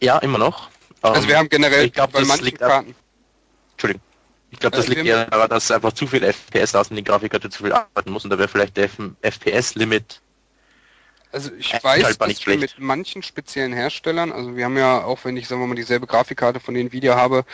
Ja, 0.01 0.19
immer 0.19 0.39
noch. 0.39 0.71
Also 1.03 1.23
um, 1.23 1.29
wir 1.29 1.39
haben 1.39 1.49
generell 1.49 1.87
ich 1.87 1.93
glaub, 1.93 2.13
bei 2.13 2.25
manchen 2.25 2.45
liegt 2.45 2.59
Karten... 2.59 2.95
Entschuldigung. 3.73 4.03
Ich 4.51 4.61
glaube, 4.61 4.77
das 4.77 4.87
äh, 4.87 4.91
liegt 4.91 5.07
eher 5.07 5.27
daran, 5.27 5.51
dass 5.51 5.71
einfach 5.71 5.93
zu 5.93 6.07
viel 6.07 6.23
FPS 6.23 6.73
da 6.73 6.81
ist 6.81 6.91
und 6.91 6.97
die 6.97 7.05
Grafikkarte 7.05 7.51
zu 7.51 7.65
viel 7.65 7.73
arbeiten 7.73 8.11
muss 8.11 8.25
und 8.25 8.31
da 8.31 8.39
wäre 8.39 8.49
vielleicht 8.49 8.77
der 8.77 8.89
FPS-Limit. 9.23 10.21
Also 11.37 11.51
ich 11.59 11.70
weiß, 11.70 12.16
dass 12.16 12.47
wir 12.47 12.57
mit 12.57 12.76
manchen 12.78 13.22
speziellen 13.22 13.74
Herstellern, 13.74 14.32
also 14.32 14.57
wir 14.57 14.64
haben 14.64 14.78
ja 14.78 15.05
auch, 15.05 15.26
wenn 15.26 15.37
ich 15.37 15.47
sagen 15.49 15.61
wir 15.61 15.66
mal 15.66 15.74
dieselbe 15.74 16.07
Grafikkarte 16.07 16.61
von 16.61 16.74
Nvidia 16.74 17.14
habe, 17.14 17.45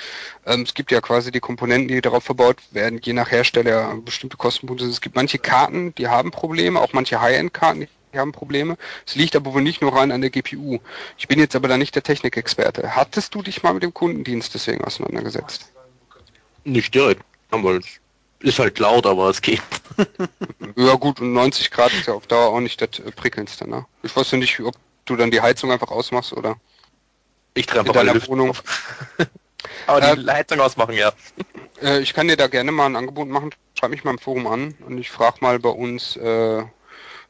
ähm, 0.46 0.62
es 0.62 0.74
gibt 0.74 0.92
ja 0.92 1.00
quasi 1.00 1.32
die 1.32 1.40
Komponenten, 1.40 1.88
die 1.88 2.00
darauf 2.00 2.22
verbaut 2.22 2.58
werden, 2.70 3.00
je 3.02 3.12
nach 3.12 3.32
Hersteller 3.32 3.96
bestimmte 3.96 4.36
Kostenpunkte. 4.36 4.84
Es 4.84 5.00
gibt 5.00 5.16
manche 5.16 5.40
Karten, 5.40 5.92
die 5.96 6.06
haben 6.06 6.30
Probleme, 6.30 6.80
auch 6.80 6.92
manche 6.92 7.20
High-End-Karten, 7.20 7.88
die 8.14 8.18
haben 8.20 8.30
Probleme. 8.30 8.76
Es 9.04 9.16
liegt 9.16 9.34
aber 9.34 9.52
wohl 9.52 9.62
nicht 9.62 9.82
nur 9.82 9.92
rein 9.96 10.12
an 10.12 10.20
der 10.20 10.30
GPU. 10.30 10.78
Ich 11.18 11.26
bin 11.26 11.40
jetzt 11.40 11.56
aber 11.56 11.66
da 11.66 11.76
nicht 11.76 11.96
der 11.96 12.04
Technikexperte. 12.04 12.94
Hattest 12.94 13.34
du 13.34 13.42
dich 13.42 13.64
mal 13.64 13.74
mit 13.74 13.82
dem 13.82 13.92
Kundendienst 13.92 14.54
deswegen 14.54 14.84
auseinandergesetzt? 14.84 15.72
Nicht 16.62 16.94
direkt, 16.94 17.24
aber 17.50 17.80
ist 18.42 18.58
halt 18.58 18.78
laut, 18.78 19.06
aber 19.06 19.28
es 19.28 19.40
geht. 19.40 19.62
ja 20.76 20.94
gut, 20.94 21.20
und 21.20 21.32
90 21.32 21.70
Grad 21.70 21.92
ist 21.92 22.06
ja 22.06 22.14
auf 22.14 22.26
Dauer 22.26 22.48
auch 22.48 22.60
nicht 22.60 22.80
das 22.80 22.98
äh, 22.98 23.10
prickelndste, 23.10 23.68
ne? 23.68 23.86
Ich 24.02 24.14
weiß 24.14 24.30
ja 24.32 24.38
nicht, 24.38 24.58
ob 24.60 24.74
du 25.04 25.16
dann 25.16 25.30
die 25.30 25.40
Heizung 25.40 25.70
einfach 25.72 25.90
ausmachst 25.90 26.32
oder 26.32 26.56
ich 27.54 27.66
treffe 27.66 27.88
in 27.88 27.92
deiner 27.92 28.26
Wohnung. 28.26 28.56
aber 29.86 30.00
die 30.00 30.26
äh, 30.26 30.32
Heizung 30.32 30.60
ausmachen, 30.60 30.94
ja. 30.94 31.12
Äh, 31.82 32.00
ich 32.00 32.14
kann 32.14 32.28
dir 32.28 32.36
da 32.36 32.46
gerne 32.46 32.72
mal 32.72 32.86
ein 32.86 32.96
Angebot 32.96 33.28
machen. 33.28 33.50
Schreib 33.78 33.90
mich 33.90 34.04
mal 34.04 34.12
im 34.12 34.18
Forum 34.18 34.46
an 34.46 34.74
und 34.86 34.98
ich 34.98 35.10
frage 35.10 35.38
mal 35.40 35.58
bei 35.58 35.70
uns 35.70 36.16
äh, 36.16 36.62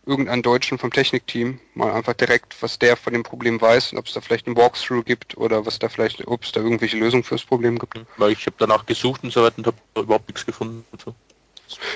irgendeinen 0.05 0.43
Deutschen 0.43 0.79
vom 0.79 0.93
Technikteam 0.93 1.61
mal 1.75 1.93
einfach 1.93 2.15
direkt, 2.15 2.61
was 2.61 2.79
der 2.79 2.97
von 2.97 3.13
dem 3.13 3.23
Problem 3.23 3.61
weiß 3.61 3.93
und 3.93 3.99
ob 3.99 4.07
es 4.07 4.13
da 4.13 4.21
vielleicht 4.21 4.47
ein 4.47 4.57
Walkthrough 4.57 5.05
gibt 5.05 5.37
oder 5.37 5.65
was 5.65 5.79
da 5.79 5.89
vielleicht, 5.89 6.27
ob 6.27 6.43
es 6.43 6.53
da 6.53 6.61
irgendwelche 6.61 6.97
Lösungen 6.97 7.23
fürs 7.23 7.45
Problem 7.45 7.79
gibt. 7.79 8.01
Weil 8.17 8.33
ich 8.33 8.45
habe 8.47 8.57
danach 8.59 8.85
gesucht 8.87 9.23
und 9.23 9.33
so 9.33 9.43
weiter 9.43 9.59
und 9.59 9.67
habe 9.67 9.77
überhaupt 9.95 10.29
nichts 10.29 10.45
gefunden. 10.45 10.85
So. 11.05 11.15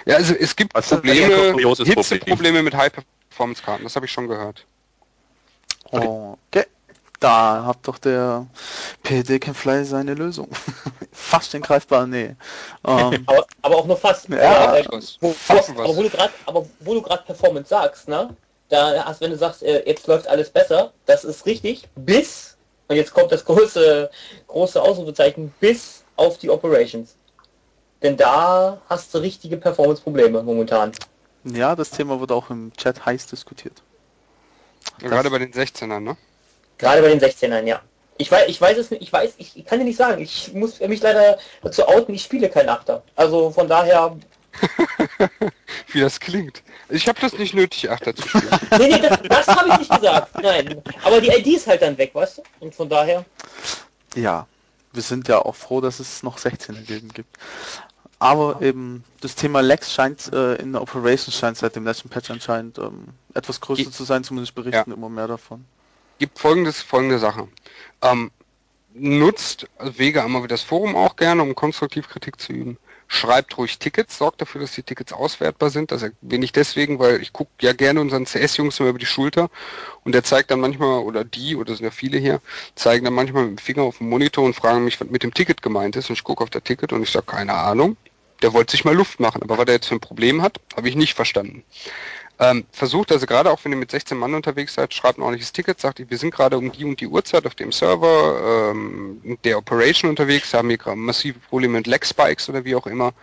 Ja, 0.05 0.17
also 0.17 0.35
es 0.35 0.55
gibt 0.55 0.75
also 0.75 0.97
Probleme, 0.97 1.55
Hitzeprobleme 1.85 2.63
mit 2.63 2.75
High-Performance-Karten, 2.75 3.85
das 3.85 3.97
habe 3.97 4.07
ich 4.07 4.13
schon 4.13 4.29
gehört. 4.29 4.65
Okay. 5.91 6.65
Da 7.21 7.65
hat 7.65 7.79
doch 7.83 7.99
der 7.99 8.47
PD 9.03 9.41
Fly 9.41 9.85
seine 9.85 10.15
Lösung. 10.15 10.49
fast 11.13 11.55
in 11.55 11.63
greifbarer 11.63 12.07
Nähe. 12.07 12.37
Ähm, 12.87 13.25
aber, 13.27 13.47
aber, 13.63 13.77
auch 13.77 13.87
nur 13.87 13.97
fast. 13.97 14.29
Ja, 14.29 14.77
äh, 14.77 14.85
wo, 15.21 15.33
fast 15.33 15.71
aber, 15.71 15.97
wo 15.97 16.03
du 16.03 16.11
grad, 16.11 16.31
aber 16.45 16.67
wo 16.81 16.95
du 16.95 17.03
gerade 17.03 17.23
Performance 17.25 17.71
sagst, 17.71 18.09
ne? 18.09 18.37
Da 18.69 19.05
hast, 19.05 19.21
wenn 19.21 19.31
du 19.31 19.39
sagst, 19.39 19.63
äh, 19.63 19.85
jetzt 19.87 20.07
läuft 20.07 20.27
alles 20.27 20.51
besser, 20.51 20.93
das 21.07 21.25
ist 21.25 21.47
richtig, 21.47 21.89
bis, 21.95 22.57
und 22.89 22.97
jetzt 22.97 23.15
kommt 23.15 23.31
das 23.31 23.45
große, 23.45 24.11
große 24.49 24.83
Ausrufezeichen, 24.83 25.55
bis 25.61 26.05
auf 26.17 26.39
die 26.39 26.51
Operations. 26.51 27.15
Denn 28.03 28.17
da 28.17 28.81
hast 28.89 29.15
du 29.15 29.19
richtige 29.19 29.57
Performance-Probleme 29.57 30.43
momentan. 30.43 30.93
Ja, 31.45 31.77
das 31.77 31.91
Thema 31.91 32.19
wird 32.21 32.33
auch 32.33 32.51
im 32.51 32.73
Chat 32.77 33.07
heiß 33.07 33.29
diskutiert. 33.29 33.83
Gerade 34.99 35.31
bei 35.31 35.39
den 35.39 35.53
16ern, 35.53 36.01
ne? 36.01 36.17
Gerade 36.79 37.03
bei 37.03 37.09
den 37.09 37.21
16ern, 37.21 37.65
ja. 37.65 37.81
Ich 38.19 38.31
weiß, 38.31 38.49
ich 38.49 38.61
weiß 38.61 38.79
es 38.79 38.91
nicht, 38.91 39.03
ich 39.03 39.13
weiß, 39.13 39.35
ich, 39.37 39.65
kann 39.67 39.79
dir 39.79 39.85
nicht 39.85 39.99
sagen. 39.99 40.23
Ich 40.23 40.53
muss 40.55 40.81
mich 40.81 41.03
leider 41.03 41.39
dazu 41.63 41.87
outen, 41.87 42.15
ich 42.15 42.23
spiele 42.23 42.49
kein 42.49 42.69
Achter. 42.69 43.03
Also 43.15 43.51
von 43.51 43.69
daher. 43.69 44.17
Wie 45.93 46.01
das 46.01 46.19
klingt. 46.19 46.63
Ich 46.89 47.09
habe 47.09 47.21
das 47.21 47.35
nicht 47.35 47.53
nötig, 47.53 47.91
Achter 47.91 48.15
zu 48.15 48.27
spielen. 48.27 48.49
nee, 48.79 48.89
nee, 48.89 49.01
das, 49.01 49.19
das 49.23 49.49
habe 49.49 49.69
ich 49.69 49.79
nicht 49.81 49.91
gesagt. 49.91 50.43
Nein. 50.43 50.83
Aber 51.05 51.21
die 51.21 51.29
ID 51.29 51.47
ist 51.49 51.67
halt 51.67 51.83
dann 51.83 51.99
weg, 51.99 52.15
weißt 52.15 52.39
du? 52.39 52.43
Und 52.61 52.75
von 52.75 52.89
daher. 52.89 53.25
Ja, 54.15 54.47
wir 54.93 55.03
sind 55.03 55.29
ja 55.29 55.41
auch 55.41 55.55
froh, 55.55 55.83
dass 55.83 56.01
es 56.01 56.23
noch 56.23 56.39
16er 56.39 56.83
Gilden 56.83 57.11
gibt. 57.13 57.37
Aber 58.19 58.63
eben 58.63 59.05
das 59.21 59.35
Thema 59.35 59.61
Lex 59.61 59.93
scheint 59.93 60.33
äh, 60.33 60.55
in 60.55 60.73
der 60.73 60.81
Operation 60.81 61.35
scheint 61.35 61.59
seit 61.59 61.77
dem 61.77 61.85
letzten 61.85 62.09
Patch 62.09 62.31
anscheinend 62.31 62.79
ähm, 62.79 63.09
etwas 63.35 63.61
größer 63.61 63.83
Ge 63.83 63.93
zu 63.93 64.05
sein, 64.05 64.25
zumindest 64.25 64.55
berichten 64.55 64.91
ja. 64.91 64.97
immer 64.97 65.11
mehr 65.11 65.29
davon 65.29 65.67
gibt 66.19 66.39
folgendes, 66.39 66.83
folgende 66.83 67.19
Sache. 67.19 67.49
Ähm, 68.03 68.31
nutzt 68.99 69.67
also 69.79 69.99
Wege 69.99 70.25
einmal 70.25 70.43
wie 70.43 70.49
das 70.49 70.63
Forum 70.63 70.97
auch 70.97 71.17
gerne, 71.17 71.43
um 71.43 71.55
konstruktiv 71.55 72.09
Kritik 72.09 72.41
zu 72.41 72.53
üben. 72.53 72.79
Schreibt 73.09 73.57
ruhig 73.57 73.79
Tickets, 73.79 74.19
sorgt 74.19 74.41
dafür, 74.41 74.63
dass 74.63 74.73
die 74.73 74.83
Tickets 74.83 75.13
auswertbar 75.13 75.71
sind. 75.71 75.93
Das 75.93 76.05
bin 76.23 76.43
ich 76.43 76.51
deswegen, 76.51 76.99
weil 76.99 77.23
ich 77.23 77.33
gucke 77.33 77.51
ja 77.61 77.73
gerne 77.73 78.01
unseren 78.01 78.25
CS-Jungs 78.25 78.81
immer 78.81 78.89
über 78.89 78.99
die 78.99 79.07
Schulter 79.07 79.49
und 80.03 80.13
der 80.13 80.25
zeigt 80.25 80.51
dann 80.51 80.59
manchmal, 80.59 81.01
oder 81.01 81.25
die, 81.25 81.55
oder 81.55 81.77
sind 81.77 81.85
ja 81.85 81.93
viele 81.93 82.19
hier, 82.19 82.41
zeigen 82.75 83.05
dann 83.05 83.15
manchmal 83.15 83.45
mit 83.45 83.59
dem 83.61 83.63
Finger 83.63 83.83
auf 83.83 83.99
den 83.99 84.09
Monitor 84.09 84.45
und 84.45 84.55
fragen 84.55 84.85
mich, 84.85 85.01
was 85.01 85.09
mit 85.09 85.23
dem 85.23 85.35
Ticket 85.35 85.63
gemeint 85.63 85.95
ist. 85.95 86.09
Und 86.09 86.17
ich 86.17 86.25
gucke 86.25 86.43
auf 86.43 86.51
das 86.51 86.65
Ticket 86.65 86.93
und 86.93 87.03
ich 87.03 87.11
sage, 87.11 87.27
keine 87.27 87.55
Ahnung. 87.55 87.97
Der 88.43 88.53
wollte 88.53 88.73
sich 88.73 88.85
mal 88.85 88.95
Luft 88.95 89.21
machen, 89.21 89.43
aber 89.43 89.57
was 89.57 89.67
er 89.67 89.75
jetzt 89.75 89.87
für 89.87 89.95
ein 89.95 90.01
Problem 90.01 90.43
hat, 90.43 90.61
habe 90.77 90.89
ich 90.89 90.97
nicht 90.97 91.15
verstanden. 91.15 91.65
Ähm, 92.39 92.67
versucht 92.71 93.13
also 93.13 93.27
gerade 93.27 93.51
auch, 93.51 93.65
wenn 93.65 93.73
ihr 93.73 93.79
mit 93.79 93.91
16 93.91 94.17
Mann 94.17 94.35
unterwegs 94.35 94.75
seid, 94.75 94.93
schreibt 94.93 95.19
ein 95.19 95.23
ordentliches 95.23 95.53
Ticket, 95.53 95.81
sagt, 95.81 95.99
wir 96.11 96.19
sind 96.19 96.35
gerade 96.35 96.59
um 96.59 96.71
die 96.71 96.85
und 96.85 97.01
die 97.01 97.07
Uhrzeit 97.07 97.47
auf 97.47 97.55
dem 97.55 97.73
Server 97.73 98.73
ähm, 98.73 99.39
der 99.45 99.57
Operation 99.57 100.11
unterwegs, 100.11 100.53
haben 100.53 100.69
hier 100.69 100.77
gerade 100.77 100.99
massive 100.99 101.39
Probleme 101.39 101.79
mit 101.79 101.87
Leg 101.87 102.05
Spikes 102.05 102.49
oder 102.51 102.65
wie 102.65 102.75
auch 102.75 102.87
immer. 102.87 103.15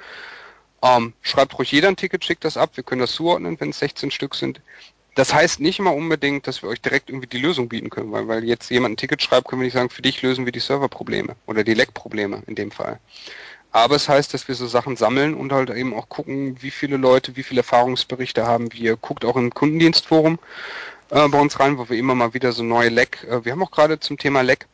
Ähm, 0.82 1.14
schreibt 1.22 1.57
ruhig 1.57 1.72
jeder 1.72 1.89
ein 1.89 1.95
Ticket, 1.95 2.26
schickt 2.26 2.43
das 2.43 2.57
ab, 2.57 2.72
wir 2.76 2.84
können 2.84 3.01
das 3.01 3.14
zuordnen, 3.14 3.59
wenn 3.59 3.70
es 3.70 3.80
16 3.80 4.09
Stück 4.09 4.34
sind. 4.34 4.61
Das 5.16 5.32
heißt 5.32 5.59
nicht 5.59 5.78
immer 5.78 5.93
unbedingt, 5.93 6.47
dass 6.47 6.64
wir 6.64 6.70
euch 6.70 6.82
direkt 6.82 7.09
irgendwie 7.09 7.28
die 7.28 7.38
Lösung 7.38 7.70
bieten 7.70 7.91
können, 7.91 8.11
weil, 8.11 8.28
weil 8.28 8.43
jetzt 8.43 8.72
jemand 8.72 8.93
ein 8.93 8.97
Ticket 8.97 9.22
schreibt, 9.22 9.47
können 9.47 9.61
wir 9.61 9.66
nicht 9.66 9.76
sagen, 9.76 9.91
für 9.91 10.01
dich 10.01 10.24
lösen 10.24 10.45
wir 10.45 10.51
die 10.51 10.59
Serverprobleme 10.59 11.36
oder 11.45 11.64
die 11.64 11.76
Leg-Probleme 11.76 12.41
in 12.47 12.55
dem 12.55 12.72
Fall. 12.72 12.99
Aber 13.74 13.95
es 13.95 14.07
heißt, 14.07 14.34
dass 14.34 14.47
wir 14.47 14.55
so 14.55 14.67
Sachen 14.67 14.95
sammeln 14.95 15.34
und 15.34 15.51
halt 15.51 15.71
eben 15.71 15.95
auch 15.95 16.07
gucken, 16.07 16.61
wie 16.61 16.71
viele 16.71 16.95
Leute, 16.95 17.36
wie 17.36 17.43
viele 17.43 17.61
Erfahrungsberichte 17.61 18.45
haben 18.45 18.71
wir. 18.71 18.95
Guckt 18.95 19.26
auch 19.26 19.36
im 19.36 19.51
Kundendienstforum 19.51 20.38
äh, 21.09 21.28
bei 21.28 21.39
uns 21.39 21.59
rein, 21.59 21.78
wo 21.80 21.89
wir 21.89 21.97
immer 21.97 22.13
mal 22.13 22.36
wieder 22.36 22.51
so 22.51 22.63
neue 22.63 22.89
Leck, 22.89 23.26
äh, 23.30 23.43
wir 23.43 23.51
haben 23.51 23.63
auch 23.63 23.71
gerade 23.71 23.99
zum 23.99 24.17
Thema 24.17 24.41
Leck 24.41 24.67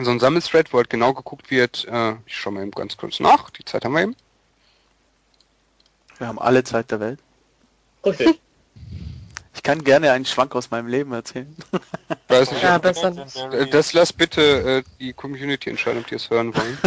so 0.00 0.10
ein 0.10 0.20
Sammelthread, 0.20 0.72
wo 0.72 0.78
halt 0.78 0.88
genau 0.88 1.12
geguckt 1.12 1.50
wird, 1.50 1.86
äh, 1.90 2.12
ich 2.24 2.36
schaue 2.36 2.54
mal 2.54 2.62
eben 2.62 2.70
ganz 2.70 2.96
kurz 2.96 3.20
nach, 3.20 3.50
die 3.50 3.64
Zeit 3.64 3.84
haben 3.84 3.92
wir 3.92 4.02
eben. 4.02 4.16
Wir 6.18 6.28
haben 6.28 6.38
alle 6.38 6.62
Zeit 6.62 6.90
der 6.92 7.00
Welt. 7.00 7.18
Richtig. 8.06 8.40
Ich 9.62 9.64
kann 9.64 9.84
gerne 9.84 10.10
einen 10.10 10.24
Schwank 10.24 10.56
aus 10.56 10.72
meinem 10.72 10.88
Leben 10.88 11.12
erzählen. 11.12 11.54
Weiß 12.26 12.50
nicht, 12.50 12.64
Ja, 12.64 12.74
ob- 12.74 12.82
besser 12.82 13.14
äh, 13.52 13.68
das 13.70 13.92
lasst 13.92 14.16
bitte 14.16 14.42
äh, 14.42 14.82
die 14.98 15.12
Community 15.12 15.70
entscheiden, 15.70 16.00
ob 16.00 16.08
die 16.08 16.16
es 16.16 16.28
hören 16.30 16.52
wollen. 16.52 16.78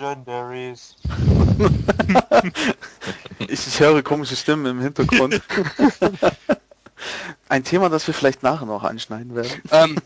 Legendaries. 0.00 0.96
Ich, 3.38 3.66
ich 3.68 3.78
höre 3.80 4.02
komische 4.02 4.34
Stimmen 4.34 4.66
im 4.66 4.80
Hintergrund. 4.80 5.40
Ein 7.48 7.62
Thema, 7.62 7.88
das 7.88 8.04
wir 8.08 8.12
vielleicht 8.14 8.42
nachher 8.42 8.66
noch 8.66 8.82
anschneiden 8.82 9.36
werden. 9.36 9.62
ähm, 9.70 9.96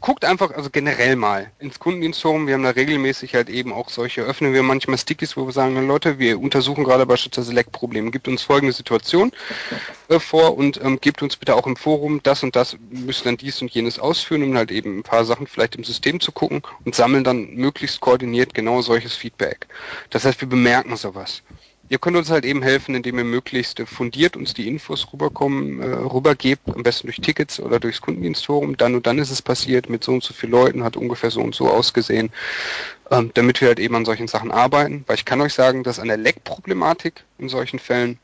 guckt 0.00 0.24
einfach, 0.24 0.50
also 0.50 0.70
generell 0.70 1.16
mal 1.16 1.50
ins 1.58 1.78
Kundendienstforum. 1.78 2.46
Wir 2.46 2.54
haben 2.54 2.62
da 2.62 2.70
regelmäßig 2.70 3.34
halt 3.34 3.48
eben 3.48 3.72
auch 3.72 3.88
solche, 3.88 4.22
öffnen 4.22 4.52
wir 4.52 4.62
manchmal 4.62 4.98
Stickies, 4.98 5.36
wo 5.36 5.46
wir 5.46 5.52
sagen, 5.52 5.86
Leute, 5.86 6.18
wir 6.18 6.38
untersuchen 6.38 6.84
gerade 6.84 7.06
beispielsweise 7.06 7.52
Leck-Probleme. 7.52 8.10
Gibt 8.10 8.28
uns 8.28 8.42
folgende 8.42 8.72
Situation 8.72 9.32
äh, 10.08 10.18
vor 10.18 10.56
und 10.56 10.80
ähm, 10.82 11.00
gebt 11.00 11.22
uns 11.22 11.36
bitte 11.36 11.54
auch 11.54 11.66
im 11.66 11.76
Forum 11.76 12.20
das 12.22 12.42
und 12.42 12.54
das, 12.56 12.76
müsst 12.90 13.24
dann 13.24 13.36
dies 13.36 13.62
und 13.62 13.70
jenes 13.70 13.98
ausführen, 13.98 14.42
um 14.42 14.56
halt 14.56 14.70
eben 14.70 14.98
ein 14.98 15.02
paar 15.02 15.24
Sachen 15.24 15.46
vielleicht 15.46 15.76
im 15.76 15.84
System 15.84 16.20
zu 16.20 16.32
gucken 16.32 16.62
und 16.84 16.94
sammeln 16.94 17.24
dann 17.24 17.54
möglichst 17.54 18.00
koordiniert 18.00 18.54
genau 18.54 18.82
solches 18.82 19.14
Feedback. 19.14 19.66
Das 20.10 20.24
heißt, 20.24 20.40
wir 20.40 20.48
bemerken 20.48 20.96
sowas. 20.96 21.42
Ihr 21.90 21.98
könnt 21.98 22.16
uns 22.16 22.30
halt 22.30 22.44
eben 22.44 22.62
helfen, 22.62 22.94
indem 22.94 23.18
ihr 23.18 23.24
möglichst 23.24 23.80
fundiert 23.80 24.36
uns 24.36 24.52
die 24.52 24.68
Infos 24.68 25.10
rüberkommen, 25.12 25.80
äh, 25.80 25.86
rübergebt, 25.86 26.68
am 26.68 26.82
besten 26.82 27.06
durch 27.06 27.20
Tickets 27.20 27.60
oder 27.60 27.80
durchs 27.80 28.00
Kundendienstforum. 28.00 28.76
Dann 28.76 28.94
und 28.94 29.06
dann 29.06 29.18
ist 29.18 29.30
es 29.30 29.40
passiert, 29.40 29.88
mit 29.88 30.04
so 30.04 30.12
und 30.12 30.22
so 30.22 30.34
vielen 30.34 30.52
Leuten, 30.52 30.84
hat 30.84 30.96
ungefähr 30.96 31.30
so 31.30 31.40
und 31.40 31.54
so 31.54 31.68
ausgesehen, 31.70 32.30
ähm, 33.10 33.30
damit 33.34 33.60
wir 33.60 33.68
halt 33.68 33.80
eben 33.80 33.94
an 33.94 34.04
solchen 34.04 34.28
Sachen 34.28 34.50
arbeiten. 34.50 35.04
Weil 35.06 35.16
ich 35.16 35.24
kann 35.24 35.40
euch 35.40 35.54
sagen, 35.54 35.82
dass 35.82 35.98
an 35.98 36.08
der 36.08 36.18
Leck-Problematik 36.18 37.24
in 37.38 37.48
solchen 37.48 37.78
Fällen 37.78 38.18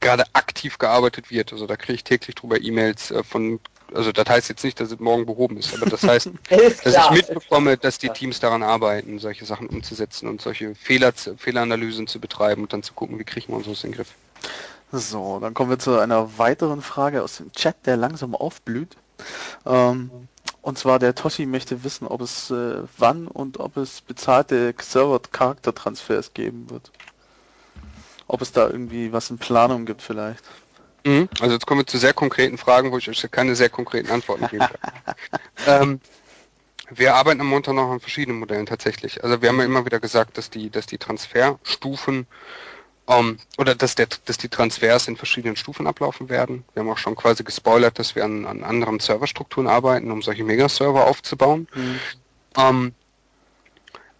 gerade 0.00 0.24
aktiv 0.32 0.78
gearbeitet 0.78 1.30
wird. 1.30 1.52
Also 1.52 1.66
da 1.66 1.76
kriege 1.76 1.94
ich 1.94 2.04
täglich 2.04 2.34
drüber 2.34 2.60
E-Mails 2.60 3.10
äh, 3.10 3.22
von, 3.22 3.60
also 3.94 4.12
das 4.12 4.26
heißt 4.28 4.48
jetzt 4.48 4.64
nicht, 4.64 4.80
dass 4.80 4.90
es 4.90 4.98
morgen 4.98 5.26
behoben 5.26 5.56
ist, 5.56 5.74
aber 5.74 5.86
das 5.86 6.02
heißt, 6.02 6.26
Ist 6.26 6.36
dass 6.86 6.94
ich 6.94 7.00
klar. 7.00 7.12
mitbekomme, 7.12 7.76
dass 7.76 7.98
die 7.98 8.08
Teams 8.10 8.40
daran 8.40 8.62
arbeiten, 8.62 9.18
solche 9.18 9.44
Sachen 9.44 9.66
umzusetzen 9.68 10.28
und 10.28 10.40
solche 10.40 10.74
Fehler, 10.74 11.14
zu- 11.14 11.36
Fehleranalysen 11.36 12.06
zu 12.06 12.20
betreiben 12.20 12.62
und 12.62 12.72
dann 12.72 12.82
zu 12.82 12.94
gucken, 12.94 13.18
wie 13.18 13.24
kriegen 13.24 13.52
wir 13.52 13.56
uns 13.56 13.68
aus 13.68 13.84
in 13.84 13.90
den 13.90 13.96
Griff. 13.96 14.14
So, 14.92 15.38
dann 15.40 15.54
kommen 15.54 15.70
wir 15.70 15.78
zu 15.78 15.98
einer 15.98 16.38
weiteren 16.38 16.82
Frage 16.82 17.22
aus 17.22 17.38
dem 17.38 17.52
Chat, 17.52 17.86
der 17.86 17.96
langsam 17.96 18.34
aufblüht. 18.34 18.96
Ähm, 19.64 20.10
und 20.60 20.78
zwar 20.78 20.98
der 20.98 21.14
Toshi 21.14 21.46
möchte 21.46 21.82
wissen, 21.82 22.06
ob 22.06 22.20
es 22.20 22.50
äh, 22.50 22.82
wann 22.98 23.26
und 23.26 23.58
ob 23.58 23.76
es 23.76 24.00
bezahlte 24.00 24.74
Server-Charaktertransfers 24.78 26.34
geben 26.34 26.70
wird. 26.70 26.90
Ob 28.28 28.42
es 28.42 28.52
da 28.52 28.68
irgendwie 28.68 29.12
was 29.12 29.30
in 29.30 29.38
Planung 29.38 29.86
gibt 29.86 30.02
vielleicht. 30.02 30.44
Mhm. 31.04 31.28
Also 31.40 31.54
jetzt 31.54 31.66
kommen 31.66 31.80
wir 31.80 31.86
zu 31.86 31.98
sehr 31.98 32.14
konkreten 32.14 32.58
Fragen, 32.58 32.92
wo 32.92 32.98
ich 32.98 33.08
euch 33.08 33.26
keine 33.30 33.54
sehr 33.54 33.68
konkreten 33.68 34.10
Antworten 34.10 34.46
geben 34.48 34.66
kann. 34.66 35.14
ähm, 35.66 36.00
wir 36.90 37.14
arbeiten 37.14 37.40
am 37.40 37.48
Montag 37.48 37.74
noch 37.74 37.90
an 37.90 38.00
verschiedenen 38.00 38.38
Modellen 38.38 38.66
tatsächlich. 38.66 39.24
Also 39.24 39.40
wir 39.40 39.48
haben 39.48 39.58
ja 39.58 39.64
immer 39.64 39.84
wieder 39.84 40.00
gesagt, 40.00 40.36
dass 40.36 40.50
die, 40.50 40.70
dass 40.70 40.86
die 40.86 40.98
Transferstufen 40.98 42.26
ähm, 43.08 43.38
oder 43.58 43.74
dass, 43.74 43.94
der, 43.94 44.08
dass 44.26 44.38
die 44.38 44.48
Transfers 44.48 45.08
in 45.08 45.16
verschiedenen 45.16 45.56
Stufen 45.56 45.86
ablaufen 45.86 46.28
werden. 46.28 46.64
Wir 46.74 46.80
haben 46.80 46.90
auch 46.90 46.98
schon 46.98 47.16
quasi 47.16 47.44
gespoilert, 47.44 47.98
dass 47.98 48.14
wir 48.14 48.24
an, 48.24 48.44
an 48.46 48.62
anderen 48.62 49.00
Serverstrukturen 49.00 49.68
arbeiten, 49.68 50.10
um 50.10 50.22
solche 50.22 50.44
Megaserver 50.44 51.06
aufzubauen. 51.06 51.66
Ähm, 52.56 52.94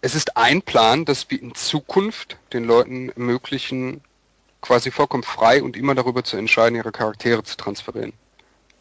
es 0.01 0.15
ist 0.15 0.35
ein 0.35 0.61
Plan, 0.61 1.05
dass 1.05 1.29
wir 1.29 1.41
in 1.41 1.55
Zukunft 1.55 2.37
den 2.51 2.65
Leuten 2.65 3.09
ermöglichen, 3.09 4.01
quasi 4.63 4.89
vollkommen 4.89 5.23
frei 5.23 5.61
und 5.61 5.77
immer 5.77 5.93
darüber 5.93 6.23
zu 6.23 6.37
entscheiden, 6.37 6.75
ihre 6.75 6.91
Charaktere 6.91 7.43
zu 7.43 7.57
transferieren. 7.57 8.13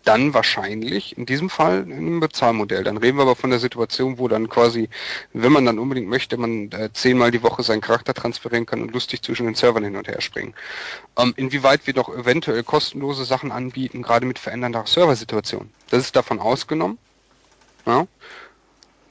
Dann 0.05 0.33
wahrscheinlich, 0.33 1.16
in 1.16 1.26
diesem 1.26 1.51
Fall, 1.51 1.83
in 1.83 1.93
einem 1.93 2.20
Bezahlmodell. 2.20 2.83
Dann 2.83 2.97
reden 2.97 3.18
wir 3.18 3.22
aber 3.22 3.37
von 3.37 3.51
der 3.51 3.61
Situation, 3.61 4.18
wo 4.18 4.26
dann 4.26 4.49
quasi, 4.49 4.89
wenn 5.33 5.53
man 5.53 5.64
dann 5.64 5.78
unbedingt 5.78 6.09
möchte, 6.09 6.37
man 6.37 6.72
äh, 6.72 6.91
zehnmal 6.93 7.30
die 7.30 7.43
Woche 7.43 7.62
seinen 7.62 7.80
Charakter 7.80 8.14
transferieren 8.14 8.66
kann 8.66 8.83
und 8.83 8.93
lustig 8.93 9.22
zwischen 9.22 9.47
den 9.47 9.55
Servern 9.55 9.85
hin 9.85 9.97
und 9.97 10.09
her 10.09 10.20
springen. 10.20 10.55
Ähm, 11.16 11.35
inwieweit 11.37 11.87
wir 11.87 11.95
doch 11.95 12.09
eventuell 12.09 12.64
kostenlose 12.64 13.24
Sachen 13.24 13.53
anbieten, 13.53 14.03
gerade 14.03 14.26
mit 14.26 14.41
verändernder 14.41 14.87
Serversituation. 14.87 15.70
Das 15.91 16.01
ist 16.01 16.16
davon 16.16 16.41
ausgenommen. 16.41 16.99
Ja. 17.87 18.07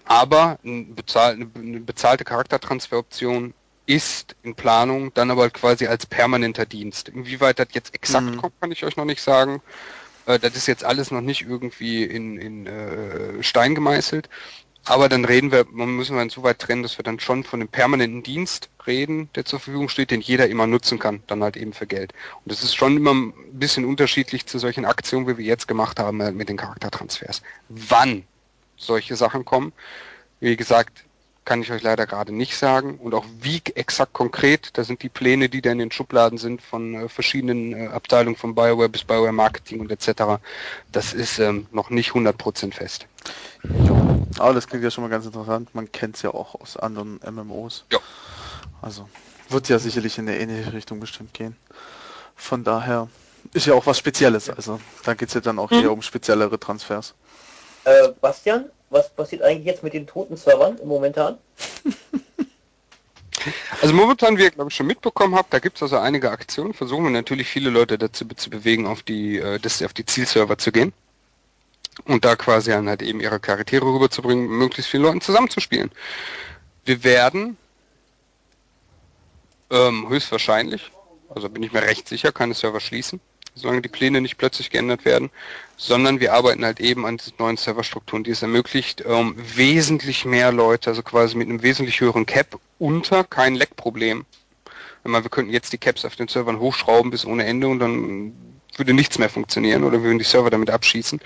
Aber 0.05 0.57
ein 0.65 0.93
bezahl 0.95 1.33
eine 1.33 1.79
bezahlte 1.79 2.25
Charaktertransferoption 2.25 3.53
ist 3.85 4.35
in 4.43 4.55
Planung, 4.55 5.13
dann 5.13 5.31
aber 5.31 5.49
quasi 5.49 5.87
als 5.87 6.05
permanenter 6.05 6.65
Dienst. 6.65 7.09
Inwieweit 7.09 7.59
das 7.59 7.67
jetzt 7.73 7.93
exakt 7.93 8.25
Mhm. 8.27 8.37
kommt, 8.37 8.59
kann 8.61 8.71
ich 8.71 8.83
euch 8.83 8.95
noch 8.95 9.05
nicht 9.05 9.21
sagen. 9.21 9.61
Äh, 10.25 10.39
das 10.39 10.55
ist 10.55 10.67
jetzt 10.67 10.83
alles 10.83 11.11
noch 11.11 11.21
nicht 11.21 11.41
irgendwie 11.41 12.03
in, 12.03 12.37
in 12.37 12.67
äh, 12.67 13.43
Stein 13.43 13.75
gemeißelt. 13.75 14.29
Aber 14.85 15.09
dann 15.09 15.25
reden 15.25 15.51
wir, 15.51 15.65
man 15.69 15.89
müssen 15.95 16.15
wir 16.15 16.23
insoweit 16.23 16.57
trennen, 16.57 16.81
dass 16.81 16.97
wir 16.97 17.03
dann 17.03 17.19
schon 17.19 17.43
von 17.43 17.59
einem 17.61 17.69
permanenten 17.69 18.23
Dienst 18.23 18.69
reden, 18.87 19.29
der 19.35 19.45
zur 19.45 19.59
Verfügung 19.59 19.89
steht, 19.89 20.09
den 20.09 20.21
jeder 20.21 20.47
immer 20.47 20.65
nutzen 20.65 20.97
kann, 20.97 21.21
dann 21.27 21.43
halt 21.43 21.55
eben 21.55 21.73
für 21.73 21.85
Geld. 21.85 22.13
Und 22.43 22.51
das 22.51 22.63
ist 22.63 22.73
schon 22.75 22.97
immer 22.97 23.13
ein 23.13 23.33
bisschen 23.51 23.85
unterschiedlich 23.85 24.47
zu 24.47 24.57
solchen 24.57 24.85
Aktionen, 24.85 25.27
wie 25.27 25.37
wir 25.37 25.45
jetzt 25.45 25.67
gemacht 25.67 25.99
haben 25.99 26.19
äh, 26.19 26.31
mit 26.31 26.49
den 26.49 26.57
Charaktertransfers. 26.57 27.43
Wann 27.69 28.23
solche 28.75 29.15
Sachen 29.15 29.45
kommen, 29.45 29.71
wie 30.39 30.55
gesagt, 30.55 31.03
kann 31.43 31.61
ich 31.61 31.71
euch 31.71 31.81
leider 31.81 32.05
gerade 32.05 32.31
nicht 32.31 32.55
sagen. 32.57 32.97
Und 32.97 33.13
auch 33.13 33.25
wie 33.39 33.61
exakt 33.75 34.13
konkret, 34.13 34.77
da 34.77 34.83
sind 34.83 35.01
die 35.03 35.09
Pläne, 35.09 35.49
die 35.49 35.61
da 35.61 35.71
in 35.71 35.79
den 35.79 35.91
Schubladen 35.91 36.37
sind 36.37 36.61
von 36.61 36.93
äh, 36.93 37.09
verschiedenen 37.09 37.73
äh, 37.73 37.87
Abteilungen 37.87 38.35
von 38.35 38.55
BioWare 38.55 38.89
bis 38.89 39.03
BioWare 39.03 39.31
Marketing 39.31 39.79
und 39.79 39.91
etc. 39.91 40.41
Das 40.91 41.13
ist 41.13 41.39
ähm, 41.39 41.67
noch 41.71 41.89
nicht 41.89 42.11
100% 42.11 42.73
fest. 42.73 43.07
Jo. 43.63 44.25
Aber 44.37 44.53
das 44.53 44.67
klingt 44.67 44.83
ja 44.83 44.91
schon 44.91 45.03
mal 45.03 45.09
ganz 45.09 45.25
interessant. 45.25 45.73
Man 45.73 45.91
kennt 45.91 46.15
es 46.15 46.21
ja 46.21 46.31
auch 46.31 46.55
aus 46.55 46.77
anderen 46.77 47.19
MMOs. 47.29 47.85
Ja. 47.91 47.99
Also 48.81 49.09
wird 49.49 49.67
ja 49.69 49.79
sicherlich 49.79 50.17
in 50.17 50.27
eine 50.27 50.39
ähnliche 50.39 50.73
Richtung 50.73 50.99
bestimmt 50.99 51.33
gehen. 51.33 51.55
Von 52.35 52.63
daher 52.63 53.09
ist 53.53 53.65
ja 53.65 53.73
auch 53.73 53.85
was 53.85 53.97
Spezielles. 53.97 54.49
Also 54.49 54.79
da 55.03 55.13
geht 55.13 55.27
es 55.29 55.33
ja 55.33 55.41
dann 55.41 55.59
auch 55.59 55.71
eher 55.71 55.91
um 55.91 56.01
speziellere 56.01 56.59
Transfers. 56.59 57.13
Äh, 57.83 58.09
Bastian, 58.21 58.69
was 58.91 59.09
passiert 59.09 59.41
eigentlich 59.41 59.65
jetzt 59.65 59.83
mit 59.83 59.93
den 59.93 60.05
toten 60.05 60.37
Servern 60.37 60.77
momentan? 60.83 61.37
Also 63.81 63.95
momentan, 63.95 64.37
wie 64.37 64.43
ihr 64.43 64.51
glaube 64.51 64.69
ich 64.69 64.75
schon 64.75 64.85
mitbekommen 64.85 65.33
habt, 65.33 65.51
da 65.51 65.57
gibt 65.57 65.77
es 65.77 65.81
also 65.81 65.97
einige 65.97 66.29
Aktionen. 66.29 66.75
Versuchen 66.75 67.05
wir 67.05 67.09
natürlich 67.09 67.47
viele 67.47 67.71
Leute 67.71 67.97
dazu 67.97 68.23
zu 68.27 68.51
bewegen, 68.51 68.85
auf 68.85 69.01
die, 69.01 69.39
äh, 69.39 69.57
das, 69.57 69.81
auf 69.81 69.93
die 69.93 70.05
Zielserver 70.05 70.59
zu 70.59 70.71
gehen. 70.71 70.93
Und 72.05 72.23
da 72.23 72.35
quasi 72.35 72.69
dann 72.69 72.87
halt 72.87 73.01
eben 73.01 73.19
ihre 73.19 73.39
Charaktere 73.39 73.83
rüberzubringen, 73.83 74.47
möglichst 74.47 74.91
vielen 74.91 75.03
Leuten 75.03 75.21
zusammenzuspielen. 75.21 75.89
Wir 76.85 77.03
werden 77.03 77.57
ähm, 79.71 80.07
höchstwahrscheinlich, 80.07 80.91
also 81.33 81.49
bin 81.49 81.63
ich 81.63 81.73
mir 81.73 81.81
recht 81.81 82.07
sicher, 82.07 82.31
keine 82.31 82.53
Server 82.53 82.79
schließen, 82.79 83.19
solange 83.55 83.81
die 83.81 83.89
Pläne 83.89 84.21
nicht 84.21 84.37
plötzlich 84.37 84.69
geändert 84.69 85.05
werden, 85.05 85.29
sondern 85.77 86.19
wir 86.19 86.33
arbeiten 86.33 86.63
halt 86.63 86.79
eben 86.79 87.05
an 87.05 87.17
diesen 87.17 87.33
neuen 87.39 87.57
Serverstrukturen, 87.57 88.23
die 88.23 88.31
es 88.31 88.41
ermöglicht, 88.41 89.03
ähm, 89.05 89.35
wesentlich 89.37 90.25
mehr 90.25 90.51
Leute, 90.51 90.89
also 90.89 91.03
quasi 91.03 91.35
mit 91.35 91.49
einem 91.49 91.63
wesentlich 91.63 91.99
höheren 92.01 92.25
Cap 92.25 92.59
unter 92.79 93.23
kein 93.23 93.55
Leckproblem. 93.55 94.25
Wir 95.03 95.21
könnten 95.23 95.51
jetzt 95.51 95.73
die 95.73 95.79
Caps 95.79 96.05
auf 96.05 96.15
den 96.15 96.27
Servern 96.27 96.59
hochschrauben 96.59 97.09
bis 97.09 97.25
ohne 97.25 97.45
Ende 97.45 97.67
und 97.67 97.79
dann 97.79 98.33
würde 98.77 98.93
nichts 98.93 99.17
mehr 99.17 99.29
funktionieren 99.29 99.83
oder 99.83 99.99
wir 99.99 100.03
würden 100.03 100.19
die 100.19 100.25
Server 100.25 100.49
damit 100.49 100.69
abschießen. 100.69 101.19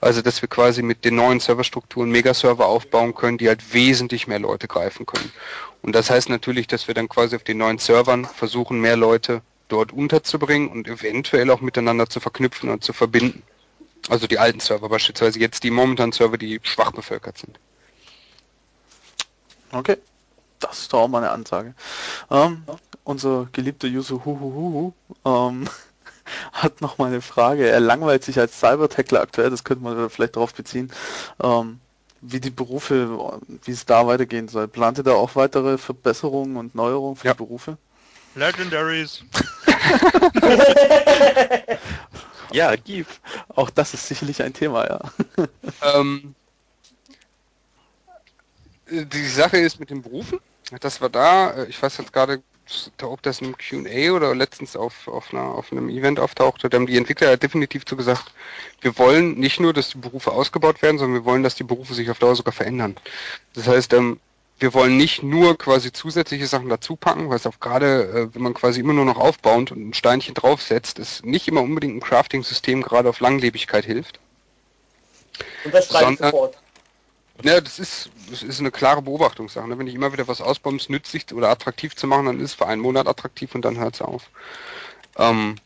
Also 0.00 0.22
dass 0.22 0.42
wir 0.42 0.48
quasi 0.48 0.82
mit 0.82 1.04
den 1.04 1.16
neuen 1.16 1.40
Serverstrukturen 1.40 2.10
Megaserver 2.10 2.66
aufbauen 2.66 3.14
können, 3.14 3.38
die 3.38 3.48
halt 3.48 3.74
wesentlich 3.74 4.26
mehr 4.26 4.38
Leute 4.38 4.68
greifen 4.68 5.06
können. 5.06 5.32
Und 5.82 5.94
das 5.94 6.10
heißt 6.10 6.28
natürlich, 6.28 6.66
dass 6.68 6.88
wir 6.88 6.94
dann 6.94 7.08
quasi 7.08 7.36
auf 7.36 7.44
den 7.44 7.58
neuen 7.58 7.78
Servern 7.78 8.24
versuchen, 8.24 8.80
mehr 8.80 8.96
Leute 8.96 9.42
dort 9.68 9.92
unterzubringen 9.92 10.68
und 10.68 10.88
eventuell 10.88 11.50
auch 11.50 11.60
miteinander 11.60 12.08
zu 12.08 12.20
verknüpfen 12.20 12.70
und 12.70 12.84
zu 12.84 12.92
verbinden. 12.92 13.42
Also 14.08 14.26
die 14.26 14.38
alten 14.38 14.60
Server 14.60 14.88
beispielsweise 14.88 15.40
jetzt 15.40 15.64
die 15.64 15.70
momentanen 15.70 16.12
Server, 16.12 16.38
die 16.38 16.60
schwach 16.62 16.92
bevölkert 16.92 17.38
sind. 17.38 17.58
Okay. 19.72 19.96
Das 20.60 20.78
ist 20.80 20.92
doch 20.92 21.00
auch 21.00 21.08
mal 21.08 21.18
eine 21.18 21.30
Ansage. 21.30 21.74
Ähm, 22.30 22.62
unser 23.04 23.48
geliebter 23.52 23.88
User 23.88 24.24
Huhuhuhu 24.24 24.92
ähm, 25.24 25.68
hat 26.52 26.80
noch 26.80 26.96
mal 26.98 27.06
eine 27.06 27.20
Frage. 27.20 27.68
Er 27.68 27.80
langweilt 27.80 28.24
sich 28.24 28.38
als 28.38 28.58
Cybertackler 28.58 29.20
aktuell, 29.20 29.50
das 29.50 29.64
könnte 29.64 29.84
man 29.84 30.08
vielleicht 30.08 30.36
darauf 30.36 30.54
beziehen, 30.54 30.90
ähm, 31.42 31.80
wie 32.22 32.40
die 32.40 32.50
Berufe, 32.50 33.38
wie 33.64 33.70
es 33.70 33.84
da 33.84 34.06
weitergehen 34.06 34.48
soll. 34.48 34.66
Plant 34.66 34.98
ihr 34.98 35.04
da 35.04 35.12
auch 35.12 35.36
weitere 35.36 35.76
Verbesserungen 35.76 36.56
und 36.56 36.74
Neuerungen 36.74 37.16
für 37.16 37.26
Ja. 37.26 37.34
die 37.34 37.38
Berufe? 37.38 37.76
Legendaries. 38.34 39.24
Ja, 42.52 42.74
gib. 42.76 43.06
Auch 43.48 43.70
das 43.70 43.94
ist 43.94 44.06
sicherlich 44.06 44.42
ein 44.42 44.54
Thema, 44.54 44.86
ja. 44.86 45.00
Ähm, 45.82 46.34
die 48.88 49.26
Sache 49.28 49.58
ist 49.58 49.80
mit 49.80 49.90
den 49.90 50.02
Berufen, 50.02 50.38
dass 50.80 51.00
wir 51.00 51.08
da, 51.08 51.50
äh, 51.50 51.66
ich 51.66 51.82
weiß 51.82 51.98
jetzt 51.98 52.12
gerade 52.12 52.42
ob 53.02 53.22
das 53.22 53.40
im 53.40 53.54
Q&A 53.56 54.10
oder 54.10 54.34
letztens 54.34 54.74
auf, 54.74 55.06
auf, 55.06 55.32
einer, 55.32 55.42
auf 55.42 55.70
einem 55.70 55.88
Event 55.88 56.18
auftauchte, 56.18 56.68
da 56.68 56.76
haben 56.76 56.86
die 56.86 56.96
Entwickler 56.96 57.30
ja 57.30 57.36
definitiv 57.36 57.84
zu 57.84 57.96
gesagt, 57.96 58.32
wir 58.80 58.98
wollen 58.98 59.38
nicht 59.38 59.60
nur, 59.60 59.72
dass 59.72 59.90
die 59.90 59.98
Berufe 59.98 60.32
ausgebaut 60.32 60.82
werden, 60.82 60.98
sondern 60.98 61.22
wir 61.22 61.24
wollen, 61.24 61.44
dass 61.44 61.54
die 61.54 61.62
Berufe 61.62 61.94
sich 61.94 62.10
auf 62.10 62.18
Dauer 62.18 62.34
sogar 62.34 62.52
verändern. 62.52 62.96
Das 63.54 63.68
heißt, 63.68 63.92
ähm, 63.92 64.18
wir 64.58 64.72
wollen 64.72 64.96
nicht 64.96 65.22
nur 65.22 65.58
quasi 65.58 65.92
zusätzliche 65.92 66.46
Sachen 66.46 66.68
dazu 66.68 66.96
packen, 66.96 67.28
weil 67.28 67.36
es 67.36 67.46
auch 67.46 67.60
gerade, 67.60 68.30
äh, 68.30 68.34
wenn 68.34 68.42
man 68.42 68.54
quasi 68.54 68.80
immer 68.80 68.94
nur 68.94 69.04
noch 69.04 69.18
aufbauend 69.18 69.70
und 69.70 69.88
ein 69.88 69.94
Steinchen 69.94 70.34
draufsetzt, 70.34 70.98
ist 70.98 71.24
nicht 71.24 71.46
immer 71.48 71.60
unbedingt 71.60 71.96
ein 71.96 72.00
Crafting-System 72.00 72.82
gerade 72.82 73.08
auf 73.08 73.20
Langlebigkeit 73.20 73.84
hilft. 73.84 74.18
Und 75.64 75.74
das 75.74 75.88
schreibe 75.88 76.16
sofort. 76.16 76.56
Ja, 77.42 77.60
das 77.60 77.78
ist, 77.78 78.08
das 78.30 78.42
ist 78.42 78.60
eine 78.60 78.70
klare 78.70 79.02
Beobachtungssache. 79.02 79.68
Ne? 79.68 79.78
Wenn 79.78 79.86
ich 79.86 79.94
immer 79.94 80.12
wieder 80.12 80.26
was 80.26 80.40
ausbaue, 80.40 80.72
um 80.72 80.78
es 80.78 80.88
nützlich 80.88 81.34
oder 81.34 81.50
attraktiv 81.50 81.94
zu 81.94 82.06
machen, 82.06 82.26
dann 82.26 82.40
ist 82.40 82.50
es 82.50 82.54
für 82.54 82.66
einen 82.66 82.80
Monat 82.80 83.06
attraktiv 83.06 83.54
und 83.54 83.62
dann 83.62 83.76
hört 83.78 83.96
es 83.96 84.00
auf. 84.00 84.30
Ähm, 85.18 85.56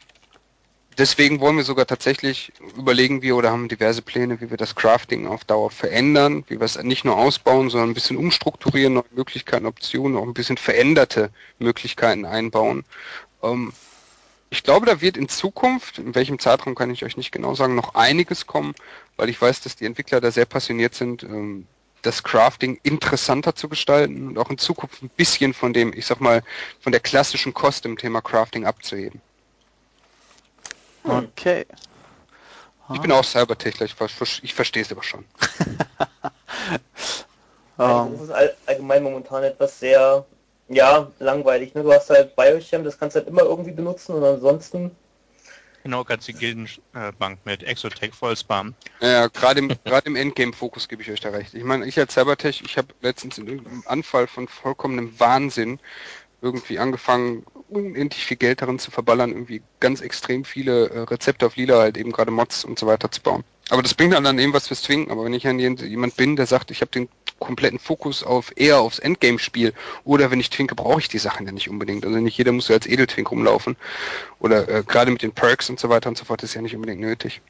deswegen 1.00 1.40
wollen 1.40 1.56
wir 1.56 1.64
sogar 1.64 1.86
tatsächlich 1.86 2.52
überlegen 2.76 3.22
wir 3.22 3.34
oder 3.34 3.50
haben 3.50 3.68
diverse 3.68 4.02
Pläne, 4.02 4.40
wie 4.40 4.50
wir 4.50 4.56
das 4.56 4.74
Crafting 4.76 5.26
auf 5.26 5.44
Dauer 5.44 5.70
verändern, 5.70 6.44
wie 6.48 6.60
wir 6.60 6.64
es 6.64 6.80
nicht 6.80 7.04
nur 7.04 7.16
ausbauen, 7.16 7.70
sondern 7.70 7.90
ein 7.90 7.94
bisschen 7.94 8.18
umstrukturieren, 8.18 8.94
neue 8.94 9.04
Möglichkeiten, 9.10 9.66
Optionen, 9.66 10.16
auch 10.16 10.22
ein 10.22 10.34
bisschen 10.34 10.58
veränderte 10.58 11.30
Möglichkeiten 11.58 12.26
einbauen. 12.26 12.84
Ähm, 13.42 13.72
ich 14.50 14.62
glaube, 14.62 14.84
da 14.86 15.00
wird 15.00 15.16
in 15.16 15.28
Zukunft, 15.28 15.98
in 15.98 16.14
welchem 16.14 16.38
Zeitraum 16.38 16.74
kann 16.74 16.90
ich 16.90 17.04
euch 17.04 17.16
nicht 17.16 17.32
genau 17.32 17.54
sagen, 17.54 17.74
noch 17.74 17.94
einiges 17.94 18.46
kommen, 18.46 18.74
weil 19.16 19.28
ich 19.28 19.40
weiß, 19.40 19.62
dass 19.62 19.76
die 19.76 19.86
Entwickler 19.86 20.20
da 20.20 20.30
sehr 20.30 20.44
passioniert 20.44 20.94
sind, 20.94 21.22
ähm, 21.22 21.66
das 22.02 22.22
Crafting 22.22 22.78
interessanter 22.82 23.54
zu 23.54 23.68
gestalten 23.68 24.28
und 24.28 24.38
auch 24.38 24.50
in 24.50 24.58
Zukunft 24.58 25.02
ein 25.02 25.10
bisschen 25.10 25.54
von 25.54 25.72
dem, 25.72 25.92
ich 25.92 26.06
sag 26.06 26.20
mal, 26.20 26.42
von 26.80 26.92
der 26.92 27.00
klassischen 27.00 27.54
Kost 27.54 27.86
im 27.86 27.96
Thema 27.96 28.20
Crafting 28.20 28.64
abzuheben. 28.66 29.20
Okay. 31.04 31.66
Ich 32.92 33.00
bin 33.00 33.12
auch 33.12 33.24
Cybertechler, 33.24 33.86
ich, 33.86 33.94
ich 34.42 34.54
verstehe 34.54 34.82
es 34.82 34.90
aber 34.90 35.02
schon. 35.02 35.24
um. 37.76 38.12
Das 38.12 38.22
ist 38.22 38.30
allgemein 38.66 39.02
momentan 39.02 39.44
etwas 39.44 39.78
sehr 39.78 40.24
ja, 40.68 41.10
langweilig. 41.18 41.74
Ne? 41.74 41.82
Du 41.82 41.92
hast 41.92 42.10
halt 42.10 42.34
Biochem, 42.36 42.84
das 42.84 42.98
kannst 42.98 43.16
du 43.16 43.20
halt 43.20 43.28
immer 43.28 43.42
irgendwie 43.42 43.72
benutzen 43.72 44.14
und 44.14 44.24
ansonsten... 44.24 44.90
Genau, 45.82 46.04
kannst 46.04 46.28
die 46.28 46.34
Gildenbank 46.34 47.38
mit 47.44 47.62
Exotech 47.62 48.12
voll 48.12 48.36
spammen. 48.36 48.74
Ja, 49.00 49.28
gerade 49.28 49.60
im, 49.60 49.68
gerade 49.84 50.06
im 50.06 50.16
Endgame-Fokus 50.16 50.88
gebe 50.88 51.02
ich 51.02 51.10
euch 51.10 51.20
da 51.20 51.30
recht. 51.30 51.54
Ich 51.54 51.64
meine, 51.64 51.86
ich 51.86 51.98
als 51.98 52.12
Cybertech, 52.12 52.62
ich 52.62 52.76
habe 52.76 52.88
letztens 53.00 53.38
in 53.38 53.48
irgendeinem 53.48 53.82
Anfall 53.86 54.26
von 54.26 54.46
vollkommenem 54.46 55.18
Wahnsinn 55.18 55.80
irgendwie 56.42 56.78
angefangen, 56.78 57.46
unendlich 57.70 58.24
viel 58.24 58.36
Geld 58.36 58.62
darin 58.62 58.78
zu 58.78 58.90
verballern, 58.90 59.30
irgendwie 59.30 59.62
ganz 59.80 60.00
extrem 60.00 60.44
viele 60.44 60.90
äh, 60.90 60.98
Rezepte 61.00 61.46
auf 61.46 61.56
Lila, 61.56 61.78
halt 61.78 61.96
eben 61.96 62.12
gerade 62.12 62.30
Mods 62.30 62.64
und 62.64 62.78
so 62.78 62.86
weiter 62.86 63.10
zu 63.10 63.20
bauen. 63.22 63.44
Aber 63.70 63.82
das 63.82 63.94
bringt 63.94 64.12
dann, 64.12 64.24
dann 64.24 64.38
eben 64.38 64.52
was 64.52 64.68
fürs 64.68 64.82
Zwingen. 64.82 65.10
Aber 65.10 65.24
wenn 65.24 65.32
ich 65.32 65.46
an 65.46 65.58
jemand 65.58 66.16
bin, 66.16 66.34
der 66.34 66.46
sagt, 66.46 66.72
ich 66.72 66.80
habe 66.80 66.90
den 66.90 67.08
kompletten 67.38 67.78
Fokus 67.78 68.22
auf 68.22 68.52
eher 68.56 68.80
aufs 68.80 68.98
Endgame-Spiel. 68.98 69.72
Oder 70.04 70.30
wenn 70.30 70.40
ich 70.40 70.50
twinke, 70.50 70.74
brauche 70.74 71.00
ich 71.00 71.08
die 71.08 71.18
Sachen 71.18 71.46
ja 71.46 71.52
nicht 71.52 71.70
unbedingt. 71.70 72.04
Also 72.04 72.18
nicht 72.18 72.36
jeder 72.36 72.52
muss 72.52 72.68
ja 72.68 72.74
als 72.74 72.86
Edeltwink 72.86 73.30
rumlaufen. 73.30 73.76
Oder 74.40 74.68
äh, 74.68 74.82
gerade 74.86 75.12
mit 75.12 75.22
den 75.22 75.32
Perks 75.32 75.70
und 75.70 75.78
so 75.78 75.88
weiter 75.88 76.08
und 76.08 76.18
so 76.18 76.24
fort 76.24 76.42
ist 76.42 76.54
ja 76.54 76.62
nicht 76.62 76.74
unbedingt 76.74 77.00
nötig. 77.00 77.40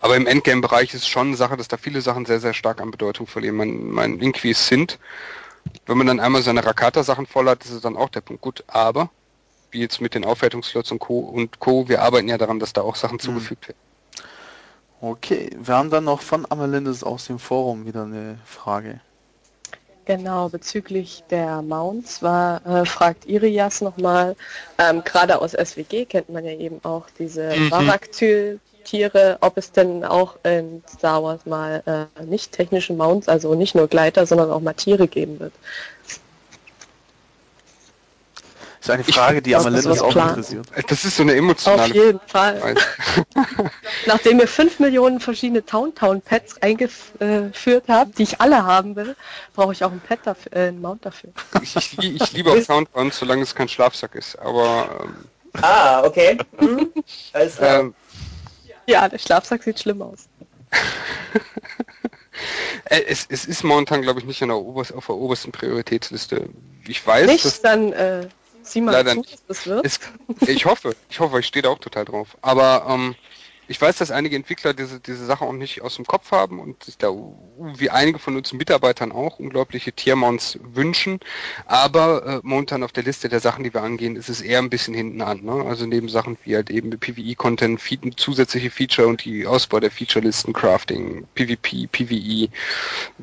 Aber 0.00 0.16
im 0.16 0.26
Endgame-Bereich 0.26 0.94
ist 0.94 1.08
schon 1.08 1.28
eine 1.28 1.36
Sache, 1.36 1.56
dass 1.56 1.68
da 1.68 1.76
viele 1.76 2.00
Sachen 2.00 2.24
sehr, 2.26 2.40
sehr 2.40 2.54
stark 2.54 2.80
an 2.80 2.90
Bedeutung 2.90 3.26
verlieren. 3.26 3.56
Mein, 3.56 3.90
mein 3.90 4.18
Inquis 4.20 4.68
sind, 4.68 4.98
wenn 5.86 5.98
man 5.98 6.06
dann 6.06 6.20
einmal 6.20 6.42
seine 6.42 6.64
Rakata-Sachen 6.64 7.26
voll 7.26 7.48
hat, 7.48 7.64
ist 7.64 7.70
es 7.70 7.80
dann 7.80 7.96
auch 7.96 8.08
der 8.08 8.20
Punkt. 8.20 8.42
Gut, 8.42 8.64
aber 8.66 9.10
wie 9.70 9.80
jetzt 9.80 10.00
mit 10.00 10.14
den 10.14 10.24
Aufwertungslots 10.24 10.90
und 10.92 10.98
Co. 10.98 11.18
und 11.18 11.60
Co. 11.60 11.88
Wir 11.88 12.02
arbeiten 12.02 12.28
ja 12.28 12.38
daran, 12.38 12.58
dass 12.58 12.72
da 12.72 12.82
auch 12.82 12.96
Sachen 12.96 13.16
mhm. 13.16 13.20
zugefügt 13.20 13.68
werden. 13.68 13.78
Okay, 15.00 15.50
wir 15.56 15.74
haben 15.74 15.90
dann 15.90 16.04
noch 16.04 16.22
von 16.22 16.50
Amelindes 16.50 17.04
aus 17.04 17.26
dem 17.26 17.38
Forum 17.38 17.86
wieder 17.86 18.02
eine 18.02 18.38
Frage. 18.44 19.00
Genau, 20.06 20.48
bezüglich 20.48 21.22
der 21.30 21.60
Mounts 21.60 22.22
war, 22.22 22.66
äh, 22.66 22.86
fragt 22.86 23.26
Irias 23.26 23.82
nochmal, 23.82 24.36
ähm, 24.78 25.04
gerade 25.04 25.40
aus 25.40 25.52
SWG 25.52 26.06
kennt 26.06 26.30
man 26.30 26.46
ja 26.46 26.52
eben 26.52 26.80
auch 26.82 27.04
diese 27.18 27.54
mhm. 27.54 27.72
Baraktyl-Tiere, 28.88 29.38
ob 29.40 29.56
es 29.56 29.72
denn 29.72 30.04
auch 30.04 30.36
in 30.44 30.82
Star 30.88 31.22
Wars 31.22 31.46
mal 31.46 32.08
äh, 32.18 32.24
nicht 32.24 32.52
technische 32.52 32.92
Mounts, 32.92 33.28
also 33.28 33.54
nicht 33.54 33.74
nur 33.74 33.88
Gleiter, 33.88 34.26
sondern 34.26 34.50
auch 34.50 34.60
mal 34.60 34.72
Tiere 34.72 35.08
geben 35.08 35.40
wird. 35.40 35.52
Das 38.80 38.86
ist 38.86 38.90
eine 38.90 39.04
Frage, 39.04 39.42
die 39.42 39.54
Amalindis 39.56 40.00
auch 40.00 40.12
klar. 40.12 40.30
interessiert. 40.30 40.66
Das 40.88 41.04
ist 41.04 41.16
so 41.16 41.22
eine 41.22 41.34
emotionale 41.34 41.82
Auf 41.82 41.94
jeden 41.94 42.20
Fall. 42.26 42.74
Nachdem 44.06 44.38
ihr 44.38 44.48
5 44.48 44.78
Millionen 44.78 45.20
verschiedene 45.20 45.66
Town-Town-Pads 45.66 46.62
eingeführt 46.62 47.84
habt, 47.88 48.18
die 48.18 48.22
ich 48.22 48.40
alle 48.40 48.64
haben 48.64 48.96
will, 48.96 49.14
brauche 49.54 49.72
ich 49.72 49.84
auch 49.84 49.90
ein 49.90 50.00
Pad 50.00 50.20
dafür, 50.22 50.52
äh, 50.54 50.68
ein 50.68 50.80
Mount 50.80 51.04
dafür. 51.04 51.30
Ich, 51.60 51.76
ich, 51.76 51.98
ich 51.98 52.32
liebe 52.32 52.52
auch 52.52 52.64
Town-Town, 52.64 53.10
solange 53.10 53.42
es 53.42 53.54
kein 53.54 53.68
Schlafsack 53.68 54.14
ist, 54.14 54.38
aber... 54.38 55.00
Ähm, 55.02 55.14
ah, 55.60 56.02
okay. 56.04 56.38
Mhm. 56.58 56.92
Alles 57.32 57.56
klar. 57.56 57.80
Ähm, 57.80 57.94
ja, 58.88 59.08
der 59.08 59.18
Schlafsack 59.18 59.62
sieht 59.62 59.78
schlimm 59.78 60.02
aus. 60.02 60.28
Äh, 62.84 63.02
es, 63.08 63.26
es, 63.28 63.44
ist 63.44 63.64
momentan, 63.64 64.00
glaube 64.00 64.20
ich, 64.20 64.24
nicht 64.24 64.40
der 64.40 64.56
Oberst, 64.56 64.94
auf 64.94 65.06
der 65.06 65.16
obersten 65.16 65.50
Prioritätsliste. 65.50 66.48
Ich 66.86 67.04
weiß, 67.04 67.26
nicht, 67.26 67.44
dass... 67.44 67.60
dann 67.60 67.92
äh, 67.92 68.28
Sieh 68.68 68.80
mal 68.82 68.92
Leider 68.92 69.12
zu, 69.12 69.20
nicht. 69.20 69.38
das 69.48 69.66
wird. 69.66 69.84
Es, 69.84 69.98
ich 70.46 70.66
hoffe, 70.66 70.94
ich 71.08 71.20
hoffe, 71.20 71.40
ich 71.40 71.46
stehe 71.46 71.62
da 71.62 71.70
auch 71.70 71.78
total 71.78 72.04
drauf. 72.04 72.36
Aber 72.42 72.86
ähm, 72.88 73.14
ich 73.68 73.80
weiß, 73.80 73.98
dass 73.98 74.10
einige 74.10 74.34
Entwickler 74.34 74.72
diese, 74.72 74.98
diese 74.98 75.26
Sache 75.26 75.44
auch 75.44 75.52
nicht 75.52 75.82
aus 75.82 75.96
dem 75.96 76.06
Kopf 76.06 76.32
haben 76.32 76.58
und 76.58 76.82
sich 76.84 76.96
da, 76.96 77.12
wie 77.58 77.90
einige 77.90 78.18
von 78.18 78.34
uns 78.34 78.54
Mitarbeitern 78.54 79.12
auch, 79.12 79.38
unglaubliche 79.38 79.92
Tiermounts 79.92 80.58
wünschen. 80.62 81.20
Aber 81.66 82.26
äh, 82.26 82.40
momentan 82.42 82.82
auf 82.82 82.92
der 82.92 83.02
Liste 83.04 83.28
der 83.28 83.40
Sachen, 83.40 83.64
die 83.64 83.74
wir 83.74 83.82
angehen, 83.82 84.16
ist 84.16 84.30
es 84.30 84.40
eher 84.40 84.58
ein 84.58 84.70
bisschen 84.70 84.94
hinten 84.94 85.20
an. 85.20 85.42
Ne? 85.42 85.64
Also 85.66 85.84
neben 85.84 86.08
Sachen 86.08 86.38
wie 86.44 86.56
halt 86.56 86.70
eben 86.70 86.90
PvE-Content, 86.98 87.78
zusätzliche 88.16 88.70
Feature 88.70 89.06
und 89.06 89.24
die 89.26 89.46
Ausbau 89.46 89.80
der 89.80 89.90
Feature-Listen, 89.90 90.54
Crafting, 90.54 91.26
PvP, 91.34 91.88
PvE, 91.88 92.48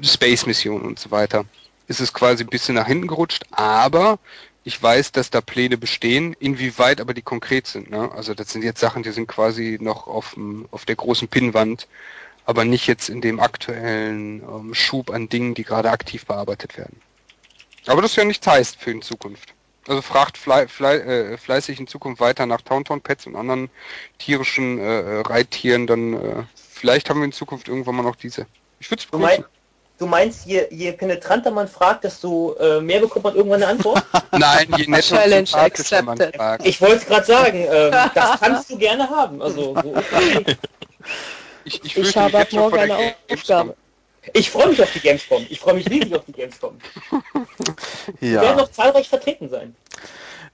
Space-Missionen 0.03 0.85
und 0.85 0.99
so 0.99 1.09
weiter, 1.09 1.45
ist 1.87 2.01
es 2.01 2.13
quasi 2.13 2.43
ein 2.43 2.49
bisschen 2.49 2.75
nach 2.75 2.87
hinten 2.87 3.07
gerutscht. 3.07 3.45
Aber 3.49 4.19
ich 4.65 4.81
weiß, 4.81 5.11
dass 5.11 5.29
da 5.29 5.41
Pläne 5.41 5.77
bestehen, 5.77 6.35
inwieweit 6.39 6.99
aber 6.99 7.13
die 7.13 7.21
konkret 7.21 7.67
sind. 7.67 7.91
Ne? 7.91 8.11
Also 8.11 8.33
das 8.33 8.49
sind 8.49 8.63
jetzt 8.63 8.79
Sachen, 8.79 9.03
die 9.03 9.11
sind 9.11 9.27
quasi 9.27 9.77
noch 9.79 10.07
auf, 10.07 10.35
auf 10.71 10.85
der 10.85 10.95
großen 10.95 11.27
Pinnwand, 11.27 11.87
aber 12.45 12.65
nicht 12.65 12.87
jetzt 12.87 13.07
in 13.07 13.21
dem 13.21 13.39
aktuellen 13.39 14.41
ähm, 14.41 14.73
Schub 14.73 15.11
an 15.11 15.29
Dingen, 15.29 15.53
die 15.53 15.63
gerade 15.63 15.91
aktiv 15.91 16.25
bearbeitet 16.25 16.77
werden. 16.77 16.99
Aber 17.85 18.01
das 18.01 18.15
ja 18.15 18.25
nichts 18.25 18.47
heißt 18.47 18.77
für 18.77 18.89
in 18.89 19.03
Zukunft. 19.03 19.53
Also 19.87 20.01
fragt 20.01 20.35
fle 20.35 20.67
fle 20.67 21.03
äh, 21.03 21.37
fleißig 21.37 21.79
in 21.79 21.85
Zukunft 21.85 22.19
weiter 22.19 22.47
nach 22.47 22.61
Tauntaun-Pets 22.61 23.27
und 23.27 23.35
anderen 23.35 23.69
tierischen 24.17 24.79
äh, 24.79 25.19
Reittieren, 25.19 25.85
dann 25.85 26.13
äh, 26.13 26.43
vielleicht 26.55 27.11
haben 27.11 27.19
wir 27.19 27.25
in 27.25 27.31
Zukunft 27.33 27.67
irgendwann 27.67 27.95
mal 27.95 28.01
noch 28.01 28.15
diese. 28.15 28.47
Ich 28.79 28.89
würde 28.89 29.03
es. 29.03 29.45
Du 29.97 30.07
meinst, 30.07 30.45
je, 30.45 30.67
je 30.71 30.91
penetranter 30.91 31.51
man 31.51 31.69
fragt, 31.69 32.03
desto 32.03 32.55
äh, 32.55 32.81
mehr 32.81 32.99
bekommt 32.99 33.23
man 33.23 33.35
irgendwann 33.35 33.63
eine 33.63 33.71
Antwort? 33.71 34.03
Nein, 34.31 34.67
je 34.77 34.87
netter 34.87 35.15
Challenge 35.15 35.49
accepted. 35.53 36.35
Ich 36.63 36.81
wollte 36.81 36.95
es 36.97 37.05
gerade 37.05 37.25
sagen, 37.25 37.63
äh, 37.63 37.91
das 38.13 38.39
kannst 38.41 38.69
du 38.69 38.77
gerne 38.77 39.09
haben. 39.09 39.41
Also, 39.41 39.73
so 39.81 40.03
ich, 41.63 41.83
ich, 41.83 41.97
ich 41.97 42.17
habe 42.17 42.39
ab 42.39 42.51
morgen 42.51 42.77
eine 42.77 43.15
Aufgabe. 43.31 43.75
Ich 44.33 44.49
freue 44.49 44.69
mich 44.69 44.81
auf 44.81 44.91
die 44.91 44.99
Gamescom. 44.99 45.45
Ich 45.49 45.59
freue 45.59 45.75
mich 45.75 45.89
riesig 45.89 46.15
auf 46.15 46.25
die 46.25 46.33
Gamescom. 46.33 46.77
ja. 48.21 48.41
werden 48.41 48.57
noch 48.57 48.71
zahlreich 48.71 49.07
vertreten 49.07 49.49
sein. 49.49 49.75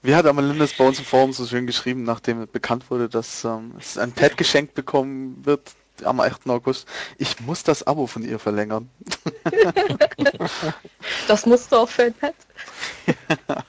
Wie 0.02 0.14
hat 0.14 0.26
Amalindes 0.26 0.74
bei 0.74 0.86
uns 0.86 0.98
im 0.98 1.04
Forum 1.04 1.32
so 1.32 1.46
schön 1.46 1.66
geschrieben, 1.66 2.02
nachdem 2.02 2.46
bekannt 2.50 2.90
wurde, 2.90 3.08
dass 3.08 3.44
ähm, 3.44 3.74
es 3.78 3.98
ein 3.98 4.12
Pad 4.12 4.36
geschenkt 4.36 4.74
bekommen 4.74 5.44
wird, 5.44 5.72
am 6.04 6.20
8. 6.20 6.48
August. 6.48 6.86
Ich 7.18 7.40
muss 7.40 7.62
das 7.62 7.86
Abo 7.86 8.06
von 8.06 8.22
ihr 8.22 8.38
verlängern. 8.38 8.88
das 11.28 11.46
musst 11.46 11.72
du 11.72 11.76
auch 11.76 11.88
für 11.88 12.04
ein 12.04 12.14
Pet. 12.14 12.34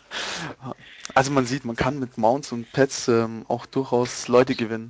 Also 1.15 1.31
man 1.31 1.45
sieht, 1.45 1.65
man 1.65 1.75
kann 1.75 1.99
mit 1.99 2.17
Mounts 2.17 2.51
und 2.51 2.71
Pets 2.71 3.07
ähm, 3.07 3.45
auch 3.47 3.65
durchaus 3.65 4.27
Leute 4.27 4.55
gewinnen. 4.55 4.89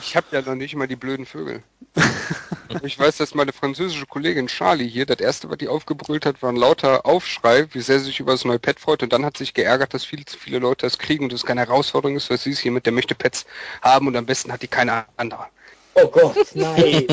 Ich 0.00 0.14
habe 0.14 0.26
ja 0.30 0.42
noch 0.42 0.54
nicht 0.54 0.76
mal 0.76 0.86
die 0.86 0.94
blöden 0.94 1.26
Vögel. 1.26 1.62
ich 2.82 2.98
weiß, 2.98 3.16
dass 3.16 3.34
meine 3.34 3.52
französische 3.52 4.06
Kollegin 4.06 4.46
Charlie 4.46 4.88
hier, 4.88 5.06
das 5.06 5.18
erste, 5.18 5.50
was 5.50 5.58
die 5.58 5.68
aufgebrüllt 5.68 6.26
hat, 6.26 6.42
war 6.42 6.50
ein 6.50 6.56
lauter 6.56 7.06
Aufschrei, 7.06 7.66
wie 7.72 7.80
sehr 7.80 7.98
sie 7.98 8.06
sich 8.06 8.20
über 8.20 8.32
das 8.32 8.44
neue 8.44 8.58
Pet 8.58 8.78
freut 8.78 9.02
und 9.02 9.12
dann 9.12 9.24
hat 9.24 9.36
sich 9.36 9.54
geärgert, 9.54 9.94
dass 9.94 10.04
viel 10.04 10.24
zu 10.24 10.38
viele 10.38 10.58
Leute 10.60 10.86
das 10.86 10.98
kriegen 10.98 11.24
und 11.24 11.32
das 11.32 11.44
keine 11.44 11.62
Herausforderung 11.62 12.16
ist, 12.16 12.30
weil 12.30 12.38
sie 12.38 12.50
ist 12.50 12.60
hier 12.60 12.72
mit, 12.72 12.86
der 12.86 12.92
möchte 12.92 13.14
Pets 13.14 13.46
haben 13.82 14.06
und 14.06 14.16
am 14.16 14.26
besten 14.26 14.52
hat 14.52 14.62
die 14.62 14.68
keine 14.68 15.06
andere. 15.16 15.46
Oh 15.94 16.06
Gott, 16.08 16.36
nein. 16.54 17.06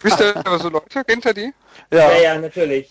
Wisst 0.00 0.20
ihr 0.20 0.36
aber 0.36 0.58
so 0.58 0.68
Leute, 0.68 1.04
kennt 1.04 1.24
ihr 1.24 1.34
die? 1.34 1.52
Ja, 1.92 2.12
ja, 2.12 2.20
ja 2.20 2.38
natürlich. 2.38 2.90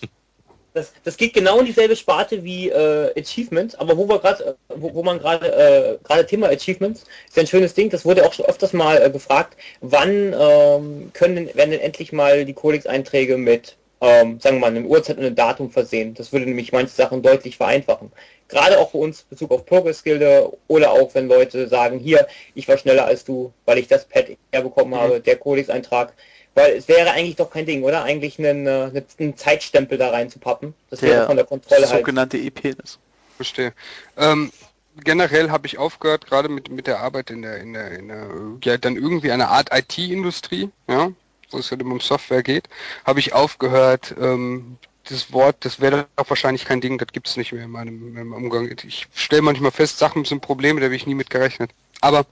das, 0.73 0.93
das 1.03 1.17
geht 1.17 1.33
genau 1.33 1.59
in 1.59 1.65
dieselbe 1.65 1.95
Sparte 1.95 2.43
wie 2.43 2.69
äh, 2.69 3.11
Achievements, 3.19 3.75
aber 3.75 3.97
wo 3.97 4.07
wir 4.07 4.19
gerade, 4.19 4.45
äh, 4.45 4.53
wo, 4.75 4.93
wo 4.93 5.03
man 5.03 5.19
gerade 5.19 5.51
äh, 5.51 5.97
gerade 6.03 6.25
Thema 6.25 6.47
Achievements 6.47 7.03
ist 7.27 7.35
ja 7.35 7.43
ein 7.43 7.47
schönes 7.47 7.73
Ding. 7.73 7.89
Das 7.89 8.05
wurde 8.05 8.25
auch 8.25 8.33
schon 8.33 8.45
öfters 8.45 8.73
mal 8.73 9.01
äh, 9.01 9.09
gefragt, 9.09 9.57
wann 9.81 10.35
ähm, 10.37 11.11
können 11.13 11.53
werden 11.55 11.71
denn 11.71 11.79
endlich 11.79 12.13
mal 12.13 12.45
die 12.45 12.53
Codex-Einträge 12.53 13.37
mit 13.37 13.75
ähm, 14.01 14.39
sagen 14.39 14.57
wir 14.57 14.61
mal, 14.61 14.67
einem 14.67 14.85
Uhrzeit 14.85 15.17
und 15.17 15.25
einem 15.25 15.35
Datum 15.35 15.71
versehen. 15.71 16.13
Das 16.13 16.31
würde 16.31 16.45
nämlich 16.45 16.71
manche 16.71 16.93
Sachen 16.93 17.21
deutlich 17.21 17.57
vereinfachen. 17.57 18.11
Gerade 18.47 18.79
auch 18.79 18.91
für 18.91 18.97
uns 18.97 19.23
Bezug 19.23 19.51
auf 19.51 19.65
Progress-Gilde 19.65 20.51
oder 20.67 20.91
auch 20.91 21.13
wenn 21.15 21.27
Leute 21.27 21.67
sagen, 21.67 21.99
hier, 21.99 22.27
ich 22.55 22.67
war 22.67 22.77
schneller 22.77 23.05
als 23.05 23.25
du, 23.25 23.51
weil 23.65 23.77
ich 23.77 23.87
das 23.87 24.05
Pad 24.05 24.37
herbekommen 24.51 24.91
mhm. 24.91 25.03
habe, 25.03 25.19
der 25.19 25.37
Codex-Eintrag 25.37 26.13
weil 26.57 26.75
es 26.75 26.87
wäre 26.87 27.11
eigentlich 27.11 27.35
doch 27.35 27.51
kein 27.51 27.67
Ding, 27.67 27.83
oder? 27.83 28.03
Eigentlich 28.03 28.39
einen, 28.39 28.65
äh, 28.65 29.03
einen 29.19 29.37
Zeitstempel 29.37 29.99
da 29.99 30.09
reinzupappen. 30.09 30.73
Das 30.89 31.01
der 31.01 31.09
wäre 31.09 31.25
von 31.27 31.35
der 31.35 31.45
Kontrolle 31.45 31.87
halt. 31.87 31.99
sogenannte. 31.99 32.37
E-Penis. 32.39 32.97
Verstehe. 33.35 33.73
Ähm, 34.17 34.51
generell 35.03 35.51
habe 35.51 35.67
ich 35.67 35.77
aufgehört, 35.77 36.25
gerade 36.25 36.49
mit, 36.49 36.69
mit 36.69 36.87
der 36.87 36.99
Arbeit 36.99 37.29
in 37.29 37.43
der, 37.43 37.57
in 37.57 37.73
der, 37.73 37.91
in 37.91 38.07
der, 38.07 38.27
ja, 38.63 38.77
dann 38.77 38.95
irgendwie 38.95 39.31
eine 39.31 39.49
Art 39.49 39.69
IT-Industrie, 39.71 40.71
ja, 40.87 41.11
wo 41.51 41.57
es 41.57 41.71
halt 41.71 41.83
um 41.83 41.99
Software 41.99 42.43
geht, 42.43 42.67
habe 43.05 43.19
ich 43.19 43.33
aufgehört, 43.33 44.15
ähm, 44.19 44.77
das 45.09 45.31
Wort, 45.31 45.57
das 45.61 45.79
wäre 45.79 46.07
auch 46.17 46.29
wahrscheinlich 46.29 46.65
kein 46.65 46.81
Ding, 46.81 46.97
das 46.97 47.07
gibt 47.13 47.29
es 47.29 47.37
nicht 47.37 47.53
mehr 47.53 47.63
in 47.63 47.71
meinem, 47.71 48.07
in 48.07 48.13
meinem 48.13 48.33
Umgang. 48.33 48.69
Ich 48.85 49.07
stelle 49.13 49.41
manchmal 49.41 49.71
fest, 49.71 49.99
Sachen 49.99 50.25
sind 50.25 50.41
Probleme, 50.41 50.81
da 50.81 50.85
habe 50.85 50.95
ich 50.95 51.07
nie 51.07 51.15
mit 51.15 51.29
gerechnet. 51.29 51.71
Aber 52.01 52.25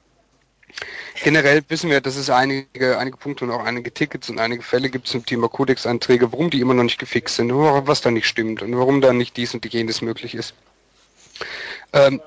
Generell 1.23 1.63
wissen 1.69 1.89
wir, 1.89 2.01
dass 2.01 2.17
es 2.17 2.29
einige, 2.29 2.97
einige 2.97 3.17
Punkte 3.17 3.45
und 3.45 3.51
auch 3.51 3.63
einige 3.63 3.93
Tickets 3.93 4.29
und 4.29 4.39
einige 4.39 4.61
Fälle 4.61 4.89
gibt 4.89 5.07
zum 5.07 5.25
Thema 5.25 5.47
Codex-Einträge, 5.47 6.31
warum 6.31 6.49
die 6.49 6.59
immer 6.59 6.73
noch 6.73 6.83
nicht 6.83 6.99
gefixt 6.99 7.37
sind, 7.37 7.53
was 7.53 8.01
da 8.01 8.11
nicht 8.11 8.27
stimmt 8.27 8.61
und 8.61 8.77
warum 8.77 8.99
da 8.99 9.13
nicht 9.13 9.37
dies 9.37 9.53
und 9.53 9.65
jenes 9.71 10.01
möglich 10.01 10.35
ist. 10.35 10.53
Ähm, 11.93 12.21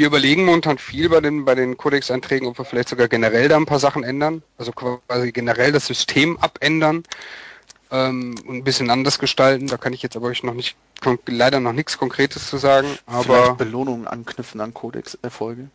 wir 0.00 0.06
überlegen 0.06 0.46
momentan 0.46 0.78
viel 0.78 1.10
bei 1.10 1.20
den, 1.20 1.44
bei 1.44 1.54
den 1.54 1.76
Codex-Einträgen, 1.76 2.48
ob 2.48 2.58
wir 2.58 2.64
vielleicht 2.64 2.88
sogar 2.88 3.06
generell 3.06 3.48
da 3.48 3.56
ein 3.56 3.66
paar 3.66 3.78
Sachen 3.78 4.02
ändern, 4.02 4.42
also 4.56 4.72
quasi 4.72 5.30
generell 5.30 5.72
das 5.72 5.86
System 5.86 6.38
abändern 6.38 7.04
ähm, 7.90 8.34
und 8.46 8.56
ein 8.56 8.64
bisschen 8.64 8.88
anders 8.88 9.18
gestalten. 9.18 9.66
Da 9.66 9.76
kann 9.76 9.92
ich 9.92 10.02
jetzt 10.02 10.16
aber 10.16 10.28
euch 10.28 10.42
noch 10.42 10.54
nicht, 10.54 10.74
leider 11.26 11.60
noch 11.60 11.74
nichts 11.74 11.98
Konkretes 11.98 12.48
zu 12.48 12.56
sagen. 12.56 12.88
Aber 13.04 13.24
vielleicht 13.24 13.58
Belohnungen 13.58 14.08
anknüpfen 14.08 14.62
an 14.62 14.72
Codex-Erfolge. 14.72 15.68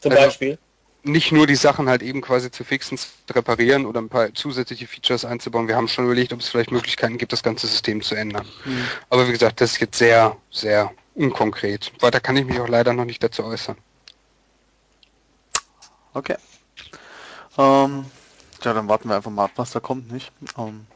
Zum 0.00 0.12
also, 0.12 0.24
Beispiel? 0.24 0.58
nicht 1.02 1.32
nur 1.32 1.46
die 1.46 1.56
Sachen 1.56 1.88
halt 1.88 2.02
eben 2.02 2.20
quasi 2.20 2.50
zu 2.50 2.64
fixen, 2.64 2.98
zu 2.98 3.08
reparieren 3.30 3.86
oder 3.86 4.00
ein 4.00 4.10
paar 4.10 4.34
zusätzliche 4.34 4.86
Features 4.86 5.24
einzubauen. 5.24 5.68
Wir 5.68 5.76
haben 5.76 5.88
schon 5.88 6.04
überlegt, 6.04 6.34
ob 6.34 6.40
es 6.40 6.48
vielleicht 6.48 6.70
Möglichkeiten 6.70 7.16
gibt, 7.16 7.32
das 7.32 7.42
ganze 7.42 7.66
System 7.66 8.02
zu 8.02 8.14
ändern. 8.14 8.46
Mhm. 8.66 8.84
Aber 9.08 9.26
wie 9.26 9.32
gesagt, 9.32 9.62
das 9.62 9.72
ist 9.72 9.80
jetzt 9.80 9.98
sehr, 9.98 10.36
sehr 10.50 10.92
unkonkret. 11.14 11.92
Weiter 12.00 12.20
kann 12.20 12.36
ich 12.36 12.44
mich 12.44 12.60
auch 12.60 12.68
leider 12.68 12.92
noch 12.92 13.04
nicht 13.04 13.22
dazu 13.22 13.44
äußern. 13.44 13.76
Okay. 16.12 16.36
Ähm, 17.56 18.04
ja, 18.62 18.72
dann 18.72 18.88
warten 18.88 19.08
wir 19.08 19.16
einfach 19.16 19.30
mal 19.30 19.44
ab, 19.44 19.52
was 19.56 19.72
da 19.72 19.80
kommt, 19.80 20.10
nicht? 20.10 20.32
Ähm, 20.56 20.86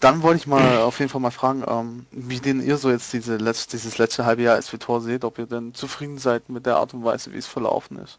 dann 0.00 0.22
wollte 0.22 0.38
ich 0.38 0.46
mal 0.46 0.82
auf 0.82 0.98
jeden 0.98 1.10
Fall 1.10 1.20
mal 1.20 1.30
fragen, 1.30 1.64
ähm, 1.66 2.06
wie 2.10 2.40
denn 2.40 2.62
ihr 2.62 2.76
so 2.76 2.90
jetzt 2.90 3.12
diese 3.12 3.36
letzte, 3.36 3.70
dieses 3.76 3.96
letzte 3.96 4.26
halbe 4.26 4.42
Jahr 4.42 4.60
SWTOR 4.60 5.00
seht, 5.00 5.24
ob 5.24 5.38
ihr 5.38 5.46
denn 5.46 5.72
zufrieden 5.74 6.18
seid 6.18 6.48
mit 6.48 6.66
der 6.66 6.76
Art 6.76 6.92
und 6.94 7.04
Weise, 7.04 7.32
wie 7.32 7.38
es 7.38 7.46
verlaufen 7.46 7.98
ist. 7.98 8.18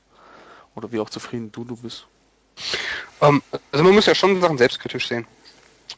Oder 0.74 0.92
wie 0.92 1.00
auch 1.00 1.10
zufrieden 1.10 1.52
du 1.52 1.64
du 1.64 1.76
bist. 1.76 2.08
Ähm, 3.22 3.42
also 3.72 3.84
man 3.84 3.94
muss 3.94 4.06
ja 4.06 4.16
schon 4.16 4.42
Sachen 4.42 4.58
selbstkritisch 4.58 5.08
sehen. 5.08 5.28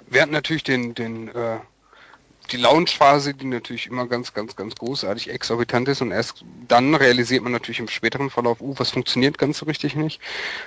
Wir 0.07 0.21
hatten 0.21 0.31
natürlich 0.31 0.63
den, 0.63 0.93
den, 0.93 1.29
äh, 1.29 1.59
die 2.47 2.57
Launch-Phase, 2.57 3.33
die 3.33 3.45
natürlich 3.45 3.87
immer 3.87 4.07
ganz, 4.07 4.33
ganz, 4.33 4.55
ganz 4.55 4.75
großartig 4.75 5.29
exorbitant 5.29 5.87
ist 5.87 6.01
und 6.01 6.11
erst 6.11 6.43
dann 6.67 6.95
realisiert 6.95 7.43
man 7.43 7.51
natürlich 7.51 7.79
im 7.79 7.87
späteren 7.87 8.29
Verlauf, 8.29 8.61
uh, 8.61 8.73
was 8.77 8.91
funktioniert 8.91 9.37
ganz 9.37 9.59
so 9.59 9.65
richtig 9.65 9.95
nicht. 9.95 10.21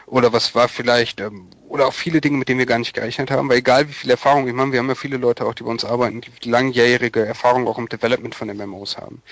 Oder 0.07 0.33
was 0.33 0.55
war 0.55 0.69
vielleicht, 0.69 1.21
ähm, 1.21 1.49
oder 1.69 1.87
auch 1.87 1.95
viele 1.95 2.21
Dinge, 2.21 2.39
mit 2.39 2.49
denen 2.49 2.59
wir 2.59 2.67
gar 2.67 2.79
nicht 2.79 2.95
gerechnet 2.95 3.31
haben, 3.31 3.49
weil 3.49 3.59
egal 3.59 3.89
wie 3.89 3.93
viel 3.93 4.11
Erfahrung, 4.11 4.47
ich 4.47 4.55
meine, 4.55 4.73
wir 4.73 4.79
haben 4.79 4.89
ja 4.89 4.95
viele 4.95 5.17
Leute 5.17 5.47
auch, 5.47 5.55
die 5.55 5.63
bei 5.63 5.71
uns 5.71 5.85
arbeiten, 5.85 6.21
die 6.21 6.49
langjährige 6.49 7.25
Erfahrung 7.25 7.67
auch 7.67 7.79
im 7.79 7.89
Development 7.89 8.35
von 8.35 8.49
den 8.49 8.57
Memos 8.57 8.97
haben. 8.97 9.23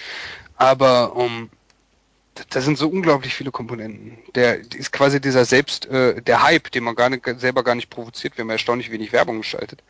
Aber 0.56 1.14
um, 1.16 1.50
da 2.50 2.60
sind 2.60 2.78
so 2.78 2.88
unglaublich 2.88 3.34
viele 3.34 3.50
Komponenten. 3.50 4.18
Der 4.34 4.60
ist 4.60 4.92
quasi 4.92 5.20
dieser 5.20 5.44
selbst, 5.44 5.86
äh, 5.86 6.20
der 6.22 6.42
Hype, 6.42 6.70
den 6.70 6.84
man 6.84 6.94
gar 6.94 7.10
nicht, 7.10 7.24
selber 7.38 7.62
gar 7.62 7.74
nicht 7.74 7.90
provoziert, 7.90 8.36
wir 8.36 8.42
haben 8.42 8.50
erstaunlich 8.50 8.90
wenig 8.90 9.12
Werbung 9.12 9.38
geschaltet, 9.38 9.82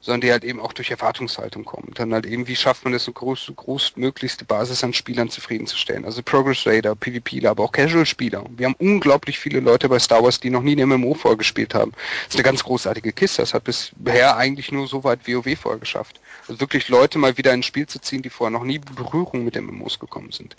sondern 0.00 0.20
die 0.20 0.30
halt 0.30 0.44
eben 0.44 0.60
auch 0.60 0.72
durch 0.72 0.90
Erwartungshaltung 0.90 1.64
kommen. 1.64 1.92
Dann 1.94 2.12
halt 2.12 2.26
eben, 2.26 2.46
wie 2.46 2.56
schafft 2.56 2.84
man 2.84 2.94
es, 2.94 3.06
eine 3.06 3.14
groß, 3.14 3.52
großmöglichste 3.54 4.44
Basis 4.44 4.84
an 4.84 4.92
Spielern 4.92 5.30
zufriedenzustellen. 5.30 6.04
Also 6.04 6.22
Progress 6.22 6.66
Raider, 6.66 6.94
PvPler, 6.94 7.50
aber 7.50 7.64
auch 7.64 7.72
Casual-Spieler. 7.72 8.44
Wir 8.50 8.66
haben 8.66 8.76
unglaublich 8.78 9.38
viele 9.38 9.60
Leute 9.60 9.88
bei 9.88 9.98
Star 9.98 10.22
Wars, 10.22 10.40
die 10.40 10.50
noch 10.50 10.62
nie 10.62 10.72
eine 10.72 10.86
MMO 10.86 11.14
vorgespielt 11.14 11.74
haben. 11.74 11.92
Das 11.92 12.34
ist 12.34 12.36
eine 12.36 12.44
ganz 12.44 12.64
großartige 12.64 13.12
Kiste. 13.12 13.42
Das 13.42 13.54
hat 13.54 13.64
bisher 13.64 14.36
eigentlich 14.36 14.72
nur 14.72 14.86
so 14.86 15.04
weit 15.04 15.26
WoW 15.26 15.58
vorgeschafft. 15.58 16.20
Wirklich 16.48 16.88
Leute 16.88 17.18
mal 17.18 17.36
wieder 17.36 17.52
ins 17.52 17.66
Spiel 17.66 17.86
zu 17.86 18.00
ziehen, 18.00 18.22
die 18.22 18.30
vorher 18.30 18.50
noch 18.50 18.64
nie 18.64 18.78
Berührung 18.78 19.44
mit 19.44 19.60
MMOs 19.60 19.98
gekommen 19.98 20.32
sind. 20.32 20.56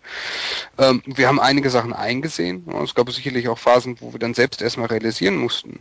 Ähm, 0.77 1.01
wir 1.05 1.27
haben 1.27 1.39
einige 1.39 1.69
Sachen 1.69 1.93
eingesehen. 1.93 2.65
Es 2.83 2.95
gab 2.95 3.11
sicherlich 3.11 3.47
auch 3.47 3.57
Phasen, 3.57 3.97
wo 3.99 4.13
wir 4.13 4.19
dann 4.19 4.33
selbst 4.33 4.61
erstmal 4.61 4.87
realisieren 4.87 5.37
mussten, 5.37 5.79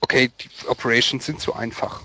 okay, 0.00 0.30
die 0.40 0.68
Operations 0.68 1.24
sind 1.24 1.40
zu 1.40 1.54
einfach. 1.54 2.02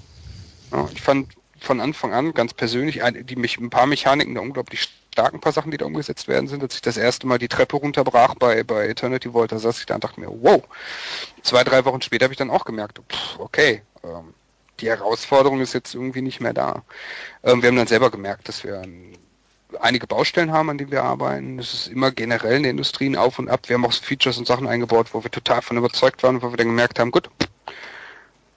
Ja, 0.71 0.87
ich 0.93 1.01
fand 1.01 1.27
von 1.59 1.79
Anfang 1.79 2.13
an 2.13 2.33
ganz 2.33 2.53
persönlich 2.53 3.01
die 3.23 3.35
mich 3.35 3.57
ein 3.59 3.69
paar 3.69 3.85
Mechaniken 3.85 4.33
da 4.33 4.41
unglaublich 4.41 4.89
stark, 5.11 5.33
ein 5.33 5.39
paar 5.41 5.51
Sachen, 5.51 5.71
die 5.71 5.77
da 5.77 5.85
umgesetzt 5.85 6.27
werden 6.27 6.47
sind, 6.47 6.63
als 6.63 6.75
ich 6.75 6.81
das 6.81 6.97
erste 6.97 7.27
Mal 7.27 7.37
die 7.37 7.47
Treppe 7.47 7.77
runterbrach 7.77 8.35
bei, 8.35 8.63
bei 8.63 8.87
Eternity 8.87 9.31
Vault, 9.33 9.51
da 9.51 9.59
saß 9.59 9.79
ich 9.79 9.85
da 9.85 9.95
und 9.95 10.03
dachte 10.03 10.19
mir, 10.19 10.29
wow. 10.29 10.63
Zwei, 11.43 11.63
drei 11.63 11.85
Wochen 11.85 12.01
später 12.01 12.25
habe 12.25 12.33
ich 12.33 12.37
dann 12.37 12.49
auch 12.49 12.65
gemerkt, 12.65 12.99
pff, 13.11 13.39
okay, 13.39 13.83
ähm, 14.03 14.33
die 14.81 14.89
Herausforderung 14.89 15.61
ist 15.61 15.73
jetzt 15.73 15.93
irgendwie 15.93 16.21
nicht 16.21 16.41
mehr 16.41 16.53
da. 16.53 16.83
Ähm, 17.43 17.61
wir 17.61 17.69
haben 17.69 17.77
dann 17.77 17.87
selber 17.87 18.11
gemerkt, 18.11 18.47
dass 18.47 18.63
wir 18.63 18.83
einige 19.79 20.07
Baustellen 20.07 20.51
haben, 20.51 20.69
an 20.69 20.77
denen 20.77 20.91
wir 20.91 21.03
arbeiten. 21.03 21.59
Es 21.59 21.73
ist 21.73 21.87
immer 21.87 22.11
generell 22.11 22.57
in 22.57 22.63
der 22.63 22.71
Industrie 22.71 23.07
ein 23.07 23.15
Auf 23.15 23.39
und 23.39 23.49
Ab. 23.49 23.69
Wir 23.69 23.75
haben 23.75 23.85
auch 23.85 23.93
Features 23.93 24.37
und 24.37 24.47
Sachen 24.47 24.67
eingebaut, 24.67 25.07
wo 25.13 25.23
wir 25.23 25.31
total 25.31 25.61
von 25.61 25.77
überzeugt 25.77 26.23
waren, 26.23 26.41
wo 26.41 26.51
wir 26.51 26.57
dann 26.57 26.67
gemerkt 26.67 26.99
haben, 26.99 27.11
gut, 27.11 27.29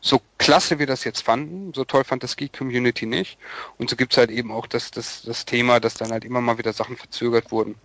so 0.00 0.20
klasse 0.38 0.78
wir 0.78 0.86
das 0.86 1.04
jetzt 1.04 1.22
fanden, 1.22 1.72
so 1.72 1.84
toll 1.84 2.04
fand 2.04 2.22
das 2.22 2.36
Geek-Community 2.36 3.06
nicht. 3.06 3.38
Und 3.78 3.88
so 3.88 3.96
gibt 3.96 4.12
es 4.12 4.18
halt 4.18 4.30
eben 4.30 4.52
auch 4.52 4.66
das, 4.66 4.90
das, 4.90 5.22
das 5.22 5.44
Thema, 5.44 5.80
dass 5.80 5.94
dann 5.94 6.10
halt 6.10 6.24
immer 6.24 6.40
mal 6.40 6.58
wieder 6.58 6.72
Sachen 6.72 6.96
verzögert 6.96 7.50
wurden. 7.50 7.76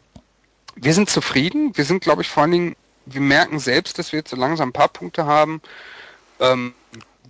Wir 0.75 0.93
sind 0.93 1.09
zufrieden. 1.09 1.77
Wir 1.77 1.85
sind, 1.85 2.01
glaube 2.01 2.21
ich, 2.21 2.29
vor 2.29 2.43
allen 2.43 2.51
Dingen, 2.51 2.75
wir 3.05 3.21
merken 3.21 3.59
selbst, 3.59 3.97
dass 3.99 4.11
wir 4.11 4.19
jetzt 4.19 4.31
so 4.31 4.35
langsam 4.35 4.69
ein 4.69 4.73
paar 4.73 4.89
Punkte 4.89 5.25
haben, 5.25 5.61
ähm, 6.39 6.73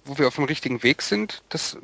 wo 0.09 0.17
wir 0.17 0.27
auf 0.27 0.35
dem 0.35 0.45
richtigen 0.45 0.81
Weg 0.81 1.01
sind, 1.01 1.43
das 1.49 1.77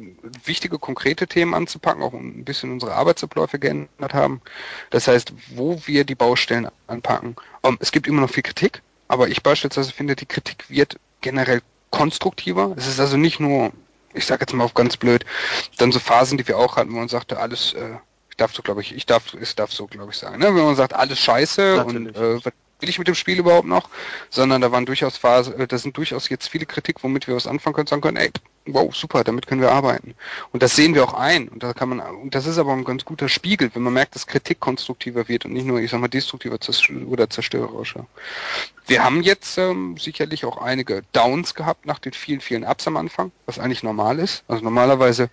wichtige, 0.44 0.80
konkrete 0.80 1.28
Themen 1.28 1.54
anzupacken, 1.54 2.02
auch 2.02 2.14
ein 2.14 2.44
bisschen 2.44 2.72
unsere 2.72 2.96
Arbeitsabläufe 2.96 3.60
geändert 3.60 4.14
haben. 4.14 4.42
Das 4.90 5.08
heißt, 5.08 5.32
wo 5.50 5.80
wir 5.86 6.04
die 6.04 6.16
Baustellen 6.16 6.68
anpacken. 6.88 7.36
Um, 7.62 7.78
es 7.80 7.92
gibt 7.92 8.08
immer 8.08 8.22
noch 8.22 8.30
viel 8.30 8.44
Kritik, 8.44 8.82
aber 9.08 9.28
ich 9.28 9.44
beispielsweise 9.44 9.92
finde, 9.92 10.16
die 10.16 10.26
Kritik 10.26 10.70
wird 10.70 10.98
generell 11.22 11.62
konstruktiver. 11.92 12.74
Es 12.76 12.88
ist 12.88 13.00
also 13.00 13.16
nicht 13.16 13.40
nur, 13.40 13.72
ich 14.14 14.26
sage 14.26 14.42
jetzt 14.42 14.54
mal 14.54 14.64
auf 14.64 14.74
ganz 14.74 14.98
blöd, 14.98 15.24
dann 15.78 15.92
so 15.92 16.00
Phasen, 16.00 16.38
die 16.38 16.48
wir 16.48 16.58
auch 16.58 16.78
hatten, 16.78 16.92
wo 16.92 16.98
man 16.98 17.08
sagte, 17.08 17.40
alles, 17.40 17.74
äh, 17.74 17.98
ich 18.30 18.38
darf 18.38 18.54
so, 18.54 18.64
glaube 18.64 18.82
ich, 18.82 18.94
ich 18.96 19.06
darf, 19.06 19.36
ich 19.40 19.56
darf 19.56 19.72
so, 19.72 19.86
glaube 19.86 20.12
ich, 20.12 20.18
sagen, 20.18 20.40
ne? 20.40 20.48
wenn 20.48 20.66
man 20.66 20.76
sagt, 20.76 20.94
alles 20.94 21.20
scheiße 21.20 21.76
Natürlich. 21.78 22.18
und 22.18 22.46
äh, 22.46 22.52
will 22.80 22.90
ich 22.90 23.00
mit 23.00 23.08
dem 23.08 23.16
Spiel 23.16 23.40
überhaupt 23.40 23.68
noch, 23.68 23.90
sondern 24.30 24.62
da 24.62 24.72
waren 24.72 24.86
durchaus 24.86 25.18
Phasen, 25.18 25.60
äh, 25.60 25.68
da 25.68 25.78
sind 25.78 25.98
durchaus 25.98 26.30
jetzt 26.30 26.50
viele 26.50 26.66
Kritik, 26.66 27.04
womit 27.04 27.28
wir 27.28 27.36
was 27.36 27.48
anfangen 27.48 27.76
können, 27.76 27.88
sagen 27.88 28.02
können, 28.02 28.18
ey, 28.18 28.32
wow, 28.68 28.94
super, 28.94 29.24
damit 29.24 29.48
können 29.48 29.62
wir 29.62 29.72
arbeiten. 29.72 30.16
Und 30.52 30.64
das 30.64 30.76
sehen 30.76 30.96
wir 30.96 31.04
auch 31.04 31.14
ein. 31.14 31.48
Und 31.48 31.64
da 31.64 31.74
kann 31.74 31.90
man, 31.90 32.00
und 32.00 32.36
das 32.36 32.48
ist 32.48 32.58
aber 32.58 32.74
ein 32.74 32.84
ganz 32.84 33.06
guter 33.06 33.30
Spiegel, 33.30 33.70
wenn 33.74 33.84
man 33.84 33.94
merkt, 33.94 34.16
dass 34.16 34.28
Kritik 34.28 34.60
konstruktiver 34.60 35.28
wird 35.28 35.46
und 35.46 35.54
nicht 35.54 35.66
nur, 35.66 35.80
ich 35.80 35.92
sag 35.92 36.02
mal, 36.02 36.08
destruktiver 36.08 36.58
oder 37.08 37.30
zerstörerischer. 37.30 38.08
Wir 38.88 39.04
haben 39.04 39.22
jetzt 39.22 39.58
ähm, 39.58 39.98
sicherlich 39.98 40.46
auch 40.46 40.58
einige 40.58 41.04
Downs 41.14 41.56
gehabt 41.56 41.86
nach 41.86 42.00
den 42.00 42.14
vielen, 42.14 42.42
vielen 42.42 42.64
Ups 42.64 42.88
am 42.88 42.98
Anfang, 42.98 43.32
was 43.46 43.60
eigentlich 43.60 43.84
normal 43.84 44.20
ist. 44.20 44.44
Also 44.48 44.64
normalerweise 44.64 45.30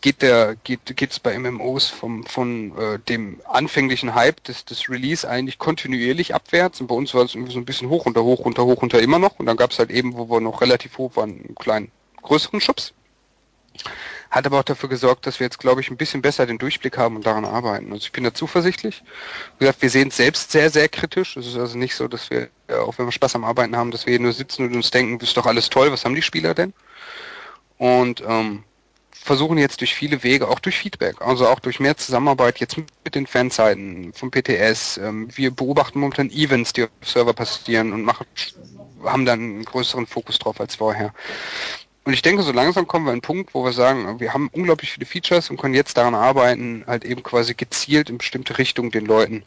geht 0.00 0.22
der 0.22 0.56
geht 0.56 0.96
geht 0.96 1.10
es 1.10 1.20
bei 1.20 1.38
MMOs 1.38 1.88
vom 1.88 2.24
von 2.24 2.76
äh, 2.78 2.98
dem 2.98 3.40
anfänglichen 3.46 4.14
Hype 4.14 4.42
des 4.44 4.64
des 4.64 4.88
Release 4.88 5.28
eigentlich 5.28 5.58
kontinuierlich 5.58 6.34
abwärts 6.34 6.80
und 6.80 6.86
bei 6.86 6.94
uns 6.94 7.14
war 7.14 7.24
es 7.24 7.34
irgendwie 7.34 7.52
so 7.52 7.58
ein 7.58 7.64
bisschen 7.64 7.88
hoch 7.88 8.06
runter 8.06 8.24
hoch 8.24 8.44
runter 8.44 8.64
hoch 8.64 8.80
runter 8.82 9.00
immer 9.00 9.18
noch 9.18 9.38
und 9.38 9.46
dann 9.46 9.56
gab 9.56 9.70
es 9.70 9.78
halt 9.78 9.90
eben 9.90 10.16
wo 10.16 10.30
wir 10.30 10.40
noch 10.40 10.60
relativ 10.60 10.98
hoch 10.98 11.16
waren 11.16 11.30
einen 11.30 11.54
kleinen 11.54 11.92
größeren 12.22 12.60
Schubs. 12.60 12.92
Hat 14.30 14.46
aber 14.46 14.60
auch 14.60 14.64
dafür 14.64 14.88
gesorgt, 14.88 15.26
dass 15.26 15.40
wir 15.40 15.46
jetzt, 15.46 15.58
glaube 15.58 15.80
ich, 15.80 15.90
ein 15.90 15.96
bisschen 15.96 16.22
besser 16.22 16.46
den 16.46 16.58
Durchblick 16.58 16.96
haben 16.96 17.16
und 17.16 17.26
daran 17.26 17.44
arbeiten. 17.44 17.92
Also 17.92 18.04
ich 18.04 18.12
bin 18.12 18.22
da 18.22 18.32
zuversichtlich. 18.32 19.02
Wie 19.58 19.64
gesagt, 19.64 19.82
wir 19.82 19.90
sehen 19.90 20.08
es 20.08 20.16
selbst 20.16 20.52
sehr, 20.52 20.70
sehr 20.70 20.88
kritisch. 20.88 21.36
Es 21.36 21.46
ist 21.46 21.56
also 21.56 21.76
nicht 21.76 21.96
so, 21.96 22.06
dass 22.06 22.30
wir, 22.30 22.48
auch 22.68 22.96
wenn 22.98 23.06
wir 23.06 23.12
Spaß 23.12 23.34
am 23.34 23.44
Arbeiten 23.44 23.76
haben, 23.76 23.90
dass 23.90 24.06
wir 24.06 24.12
hier 24.12 24.20
nur 24.20 24.32
sitzen 24.32 24.66
und 24.66 24.74
uns 24.74 24.92
denken, 24.92 25.18
ist 25.20 25.36
doch 25.36 25.46
alles 25.46 25.68
toll, 25.68 25.90
was 25.90 26.04
haben 26.04 26.14
die 26.14 26.22
Spieler 26.22 26.54
denn? 26.54 26.72
Und 27.76 28.22
ähm, 28.24 28.62
versuchen 29.22 29.58
jetzt 29.58 29.80
durch 29.80 29.94
viele 29.94 30.22
Wege, 30.22 30.48
auch 30.48 30.60
durch 30.60 30.78
Feedback, 30.78 31.20
also 31.20 31.46
auch 31.46 31.60
durch 31.60 31.78
mehr 31.78 31.96
Zusammenarbeit 31.96 32.58
jetzt 32.58 32.76
mit 32.76 33.14
den 33.14 33.26
Fanseiten 33.26 34.12
vom 34.14 34.30
PTS. 34.30 34.98
Ähm, 34.98 35.28
wir 35.34 35.50
beobachten 35.50 36.00
momentan 36.00 36.30
Events, 36.30 36.72
die 36.72 36.84
auf 36.84 36.90
Server 37.02 37.34
passieren 37.34 37.92
und 37.92 38.02
machen, 38.02 38.26
haben 39.04 39.26
dann 39.26 39.40
einen 39.40 39.64
größeren 39.64 40.06
Fokus 40.06 40.38
drauf 40.38 40.60
als 40.60 40.76
vorher. 40.76 41.12
Und 42.04 42.14
ich 42.14 42.22
denke, 42.22 42.42
so 42.42 42.52
langsam 42.52 42.86
kommen 42.86 43.04
wir 43.04 43.10
an 43.10 43.16
einen 43.16 43.22
Punkt, 43.22 43.54
wo 43.54 43.62
wir 43.62 43.72
sagen, 43.72 44.18
wir 44.20 44.32
haben 44.32 44.48
unglaublich 44.52 44.92
viele 44.92 45.06
Features 45.06 45.50
und 45.50 45.60
können 45.60 45.74
jetzt 45.74 45.98
daran 45.98 46.14
arbeiten, 46.14 46.84
halt 46.86 47.04
eben 47.04 47.22
quasi 47.22 47.54
gezielt 47.54 48.08
in 48.08 48.18
bestimmte 48.18 48.56
Richtungen 48.56 48.90
den 48.90 49.04
Leuten 49.04 49.44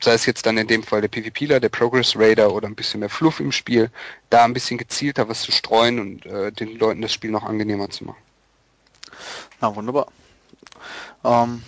sei 0.00 0.12
es 0.12 0.26
jetzt 0.26 0.46
dann 0.46 0.58
in 0.58 0.66
dem 0.66 0.82
Fall 0.82 1.00
der 1.00 1.08
PvPler, 1.08 1.60
der 1.60 1.68
Progress 1.68 2.16
Raider 2.16 2.52
oder 2.52 2.68
ein 2.68 2.76
bisschen 2.76 3.00
mehr 3.00 3.08
Fluff 3.08 3.40
im 3.40 3.52
Spiel, 3.52 3.90
da 4.30 4.44
ein 4.44 4.52
bisschen 4.52 4.78
gezielter 4.78 5.28
was 5.28 5.42
zu 5.42 5.52
streuen 5.52 5.98
und 5.98 6.26
äh, 6.26 6.52
den 6.52 6.78
Leuten 6.78 7.02
das 7.02 7.12
Spiel 7.12 7.30
noch 7.30 7.42
angenehmer 7.42 7.90
zu 7.90 8.04
machen. 8.04 8.27
Na 9.60 9.74
wunderbar. 9.74 10.06
Ähm, 11.24 11.62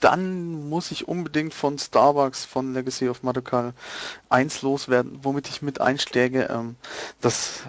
dann 0.00 0.68
muss 0.68 0.90
ich 0.90 1.08
unbedingt 1.08 1.54
von 1.54 1.78
Starbucks, 1.78 2.44
von 2.44 2.72
Legacy 2.72 3.08
of 3.08 3.22
Madokal 3.22 3.74
1 4.30 4.62
loswerden, 4.62 5.20
womit 5.22 5.48
ich 5.48 5.62
mit 5.62 5.80
einstärke. 5.80 6.48
Ähm, 6.50 6.76
das 7.20 7.60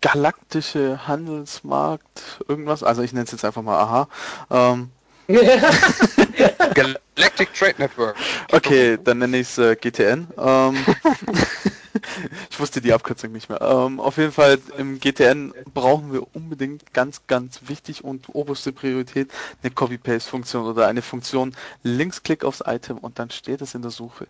galaktische 0.00 1.06
Handelsmarkt, 1.06 2.40
irgendwas, 2.48 2.82
also 2.82 3.02
ich 3.02 3.12
nenne 3.12 3.24
es 3.24 3.32
jetzt 3.32 3.44
einfach 3.44 3.62
mal 3.62 3.78
aha. 3.78 4.08
Ähm, 4.50 4.90
Galactic 6.74 7.54
Trade 7.54 7.74
Network. 7.78 8.16
Okay, 8.50 8.98
dann 9.02 9.18
nenne 9.18 9.38
ich 9.38 9.48
es 9.48 9.58
äh, 9.58 9.76
GTN. 9.76 10.26
Ähm, 10.36 10.76
ich 12.50 12.60
wusste 12.60 12.80
die 12.80 12.92
Abkürzung 12.92 13.32
nicht 13.32 13.48
mehr. 13.48 13.60
Ähm, 13.60 14.00
auf 14.00 14.16
jeden 14.16 14.32
Fall 14.32 14.58
im 14.76 15.00
GTN 15.00 15.54
brauchen 15.72 16.12
wir 16.12 16.26
unbedingt 16.34 16.92
ganz, 16.92 17.26
ganz 17.26 17.60
wichtig 17.66 18.04
und 18.04 18.34
oberste 18.34 18.72
Priorität 18.72 19.30
eine 19.62 19.70
Copy-Paste-Funktion 19.70 20.66
oder 20.66 20.86
eine 20.86 21.02
Funktion 21.02 21.54
Linksklick 21.82 22.44
aufs 22.44 22.62
Item 22.66 22.98
und 22.98 23.18
dann 23.18 23.30
steht 23.30 23.62
es 23.62 23.74
in 23.74 23.82
der 23.82 23.90
Suche. 23.90 24.26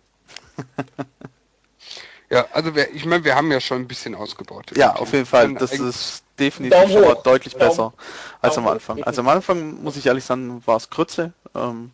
ja, 2.29 2.45
also 2.53 2.75
wir, 2.75 2.93
ich 2.93 3.05
meine, 3.05 3.23
wir 3.23 3.35
haben 3.35 3.51
ja 3.51 3.59
schon 3.59 3.81
ein 3.81 3.87
bisschen 3.87 4.15
ausgebaut. 4.15 4.75
Ja, 4.75 4.95
auf 4.95 5.13
jeden 5.13 5.25
Fall. 5.25 5.53
Das 5.55 5.73
ist 5.73 6.23
definitiv 6.39 6.91
schon 6.91 7.01
mal 7.01 7.17
deutlich 7.23 7.55
besser 7.55 7.93
als 8.41 8.57
am 8.57 8.67
Anfang. 8.67 9.03
Also 9.03 9.21
am 9.21 9.29
Anfang 9.29 9.83
muss 9.83 9.97
ich 9.97 10.05
ehrlich 10.05 10.25
sagen, 10.25 10.61
war 10.65 10.77
es 10.77 10.89
Krütze. 10.89 11.33
Ähm, 11.55 11.91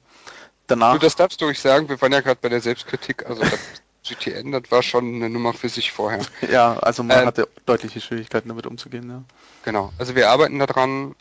danach. 0.68 0.94
Du, 0.94 1.00
das 1.00 1.16
darfst 1.16 1.42
du 1.42 1.46
ruhig 1.46 1.60
sagen. 1.60 1.90
Wir 1.90 2.02
waren 2.02 2.12
ja 2.12 2.22
gerade 2.22 2.40
bei 2.42 2.50
der 2.50 2.62
Selbstkritik. 2.62 3.26
Also 3.26 3.44
GTN, 4.10 4.52
das 4.52 4.64
war 4.70 4.84
schon 4.84 5.16
eine 5.16 5.30
Nummer 5.30 5.54
für 5.54 5.70
sich 5.70 5.92
vorher. 5.92 6.26
Ja, 6.52 6.78
also 6.80 7.04
man 7.04 7.20
ähm, 7.20 7.26
hatte 7.28 7.48
deutliche 7.66 8.02
Schwierigkeiten 8.02 8.50
damit 8.50 8.66
umzugehen. 8.66 9.10
Ja. 9.10 9.24
Genau. 9.64 9.94
Also 9.98 10.16
wir 10.16 10.30
arbeiten 10.30 10.60
daran. 10.60 11.16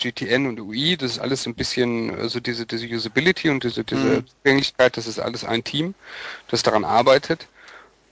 GTN 0.00 0.46
und 0.46 0.60
UI, 0.60 0.96
das 0.96 1.10
ist 1.10 1.18
alles 1.18 1.44
ein 1.46 1.56
bisschen, 1.56 2.14
also 2.14 2.38
diese, 2.38 2.66
diese 2.66 2.86
Usability 2.86 3.50
und 3.50 3.64
diese, 3.64 3.82
diese 3.82 4.20
mhm. 4.20 4.24
Zugänglichkeit, 4.28 4.96
das 4.96 5.08
ist 5.08 5.18
alles 5.18 5.42
ein 5.42 5.64
Team, 5.64 5.96
das 6.46 6.62
daran 6.62 6.84
arbeitet 6.84 7.48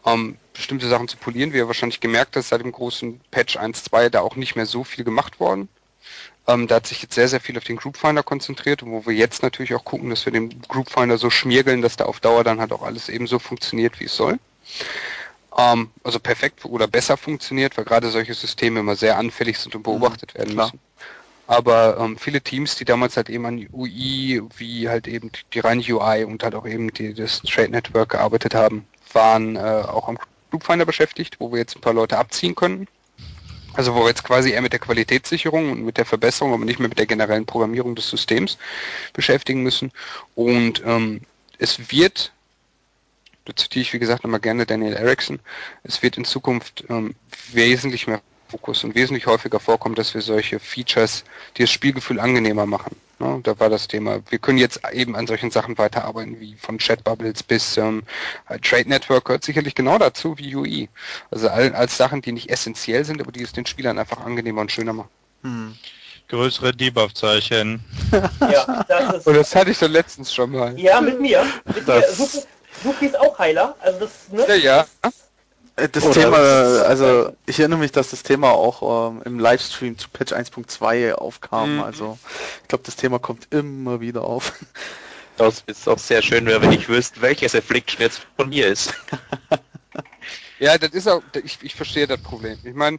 ähm, 0.07 0.37
bestimmte 0.55 0.89
Sachen 0.89 1.09
zu 1.09 1.17
polieren. 1.17 1.53
Wie 1.53 1.59
ihr 1.59 1.67
wahrscheinlich 1.67 2.01
gemerkt 2.01 2.37
habt, 2.37 2.47
seit 2.47 2.63
dem 2.63 2.73
großen 2.73 3.21
Patch 3.31 3.59
1.2 3.59 4.09
da 4.09 4.21
auch 4.21 4.37
nicht 4.37 4.57
mehr 4.57 4.67
so 4.67 4.85
viel 4.85 5.05
gemacht 5.05 5.41
worden. 5.41 5.69
Ähm, 6.49 6.69
da 6.69 6.77
hat 6.77 6.87
sich 6.87 7.03
jetzt 7.03 7.15
sehr, 7.15 7.29
sehr 7.29 7.41
viel 7.41 7.57
auf 7.59 7.65
den 7.65 7.77
Group 7.77 7.97
Finder 7.97 8.23
konzentriert, 8.23 8.85
wo 8.85 9.05
wir 9.05 9.15
jetzt 9.15 9.43
natürlich 9.43 9.75
auch 9.75 9.85
gucken, 9.85 10.11
dass 10.11 10.27
wir 10.27 10.33
den 10.33 10.63
Group 10.63 10.91
Finder 10.91 11.19
so 11.19 11.29
schmiergeln, 11.29 11.83
dass 11.83 11.97
da 11.97 12.05
auf 12.05 12.21
Dauer 12.21 12.45
dann 12.45 12.61
halt 12.61 12.73
auch 12.73 12.83
alles 12.83 13.09
eben 13.09 13.27
so 13.27 13.39
funktioniert, 13.39 13.99
wie 13.99 14.05
es 14.05 14.17
soll. 14.17 14.39
Ähm, 15.57 15.91
also 16.05 16.21
perfekt 16.21 16.65
oder 16.65 16.87
besser 16.87 17.17
funktioniert, 17.17 17.77
weil 17.77 17.85
gerade 17.85 18.11
solche 18.11 18.35
Systeme 18.35 18.81
immer 18.81 18.95
sehr 18.95 19.19
anfällig 19.19 19.59
sind 19.59 19.75
und 19.75 19.83
beobachtet 19.83 20.35
mhm, 20.35 20.39
werden 20.39 20.55
klar. 20.55 20.67
müssen. 20.67 20.81
Aber 21.49 21.99
ähm, 21.99 22.19
viele 22.19 22.41
Teams, 22.41 22.75
die 22.75 22.85
damals 22.85 23.17
halt 23.17 23.31
eben 23.31 23.47
an 23.47 23.67
UI, 23.73 24.43
wie 24.57 24.89
halt 24.89 25.07
eben 25.07 25.31
die 25.53 25.61
reine 25.61 25.83
UI 25.83 26.25
und 26.25 26.43
halt 26.43 26.55
auch 26.55 26.67
eben 26.67 26.93
die, 26.93 27.15
das 27.15 27.41
Trade 27.43 27.71
Network 27.71 28.11
gearbeitet 28.11 28.55
haben, 28.55 28.87
waren 29.13 29.57
äh, 29.57 29.61
auch 29.61 30.09
am 30.09 30.19
Groupfinder 30.51 30.85
beschäftigt, 30.85 31.37
wo 31.39 31.53
wir 31.53 31.59
jetzt 31.59 31.77
ein 31.77 31.81
paar 31.81 31.95
Leute 31.95 32.19
abziehen 32.19 32.55
können. 32.55 32.89
Also 33.77 33.95
wo 33.95 34.01
wir 34.01 34.09
jetzt 34.09 34.25
quasi 34.25 34.53
eher 34.53 34.63
mit 34.63 34.73
der 34.73 34.81
Qualitätssicherung 34.81 35.71
und 35.71 35.85
mit 35.85 35.99
der 35.99 36.07
Verbesserung, 36.07 36.55
aber 36.55 36.65
nicht 36.65 36.79
mehr 36.79 36.89
mit 36.89 36.99
der 36.99 37.07
generellen 37.07 37.45
Programmierung 37.45 37.95
des 37.95 38.09
Systems 38.09 38.57
beschäftigen 39.13 39.63
müssen. 39.63 39.93
Und 40.35 40.83
ähm, 40.85 41.21
es 41.59 41.91
wird, 41.91 42.33
da 43.45 43.55
zitiere 43.55 43.83
ich 43.83 43.93
wie 43.93 43.99
gesagt 43.99 44.25
nochmal 44.25 44.41
gerne 44.41 44.65
Daniel 44.65 44.95
Erickson, 44.95 45.41
es 45.85 46.03
wird 46.03 46.17
in 46.17 46.25
Zukunft 46.25 46.85
ähm, 46.89 47.15
wesentlich 47.53 48.07
mehr 48.07 48.23
Fokus 48.49 48.85
und 48.85 48.95
wesentlich 48.95 49.27
häufiger 49.27 49.61
vorkommt, 49.61 49.99
dass 49.99 50.15
wir 50.15 50.21
solche 50.21 50.59
Features, 50.59 51.25
die 51.57 51.63
das 51.63 51.71
Spielgefühl 51.71 52.21
angenehmer 52.21 52.67
machen. 52.67 52.97
Ne? 53.19 53.41
Da 53.43 53.59
war 53.59 53.71
das 53.71 53.89
Thema. 53.89 54.21
Wir 54.29 54.39
können 54.39 54.59
jetzt 54.59 54.81
eben 54.93 55.17
an 55.17 55.27
solchen 55.27 55.51
Sachen 55.51 55.79
weiterarbeiten, 55.79 56.39
wie 56.41 56.55
von 56.55 56.79
Chatbubbles 56.79 57.43
bis 57.43 57.77
ähm, 57.77 58.03
Trade 58.63 58.89
Network 58.89 59.25
gehört 59.25 59.45
sicherlich 59.45 59.75
genau 59.75 59.99
dazu 59.99 60.37
wie 60.39 60.55
UI. 60.55 60.89
Also 61.31 61.49
all, 61.49 61.75
als 61.75 61.97
Sachen, 61.97 62.23
die 62.23 62.33
nicht 62.33 62.51
essentiell 62.51 63.05
sind, 63.05 63.21
aber 63.21 63.33
die 63.33 63.43
es 63.43 63.53
den 63.53 63.67
Spielern 63.67 63.99
einfach 63.99 64.21
angenehmer 64.21 64.61
und 64.61 64.73
schöner 64.73 64.93
machen. 64.93 65.09
Hm. 65.43 65.77
Größere 66.29 66.73
Debuff-Zeichen. 66.73 67.85
ja, 68.41 68.85
das 68.89 69.15
ist. 69.19 69.27
Und 69.27 69.35
das 69.35 69.55
hatte 69.55 69.71
ich 69.71 69.79
doch 69.79 69.89
letztens 69.89 70.35
schon 70.35 70.51
mal. 70.51 70.79
Ja, 70.79 71.01
mit 71.01 71.21
mir. 71.21 71.47
Mit 71.73 71.89
das 71.89 72.19
mir. 72.19 72.43
Suki 72.83 73.07
ist 73.07 73.19
auch 73.19 73.39
Heiler. 73.39 73.77
Also 73.81 74.01
das, 74.01 74.11
ne? 74.31 74.45
Ja, 74.49 74.55
ja. 74.55 74.87
Äh, 75.03 75.11
das 75.77 76.05
Oder 76.05 76.15
Thema, 76.15 76.37
also 76.37 77.33
ich 77.45 77.61
erinnere 77.61 77.79
mich, 77.79 77.93
dass 77.93 78.11
das 78.11 78.23
Thema 78.23 78.51
auch 78.51 79.11
ähm, 79.11 79.23
im 79.27 79.39
Livestream 79.39 79.99
zu 79.99 80.09
Patch 80.09 80.33
1.2 80.33 81.13
aufkam. 81.13 81.77
Mhm. 81.77 81.83
Also 81.83 82.19
ich 82.63 82.69
glaube, 82.69 82.85
das 82.85 82.97
Thema 82.97 83.19
kommt 83.19 83.49
immer 83.53 84.01
wieder 84.01 84.25
auf. 84.25 84.53
Das 85.39 85.63
ist 85.67 85.87
auch 85.87 85.99
sehr 85.99 86.23
schön, 86.23 86.47
wenn 86.47 86.73
ich 86.73 86.89
wüsste, 86.89 87.21
welches 87.21 87.55
Affliction 87.55 88.01
jetzt 88.01 88.27
von 88.37 88.49
mir 88.49 88.69
ist. 88.69 88.95
ja, 90.59 90.79
das 90.79 90.93
ist 90.93 91.07
auch, 91.07 91.21
ich, 91.45 91.59
ich 91.61 91.75
verstehe 91.75 92.07
das 92.07 92.23
Problem. 92.23 92.59
Ich 92.65 92.73
meine, 92.73 92.99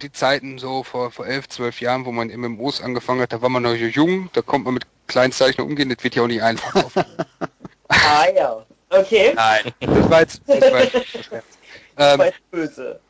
die 0.00 0.12
Zeiten 0.12 0.58
so 0.58 0.84
vor, 0.84 1.10
vor 1.10 1.26
elf, 1.26 1.48
zwölf 1.48 1.80
Jahren, 1.80 2.04
wo 2.04 2.12
man 2.12 2.28
MMOs 2.28 2.80
angefangen 2.80 3.22
hat, 3.22 3.32
da 3.32 3.42
war 3.42 3.48
man 3.48 3.64
noch 3.64 3.74
jung, 3.74 4.30
da 4.34 4.42
kommt 4.42 4.66
man 4.66 4.74
mit 4.74 4.84
Kleinzeichen 5.08 5.64
umgehen, 5.64 5.88
das 5.88 6.04
wird 6.04 6.14
ja 6.14 6.22
auch 6.22 6.28
nicht 6.28 6.44
einfach. 6.44 6.84
ah 7.88 8.26
ja, 8.36 8.64
okay. 8.90 9.32
Nein, 9.34 9.72
das 9.80 10.10
war 10.10 10.20
jetzt, 10.20 10.42
das 10.46 10.60
war 10.60 10.80
jetzt 10.80 11.53
ähm, 11.96 12.32
böse. 12.50 13.00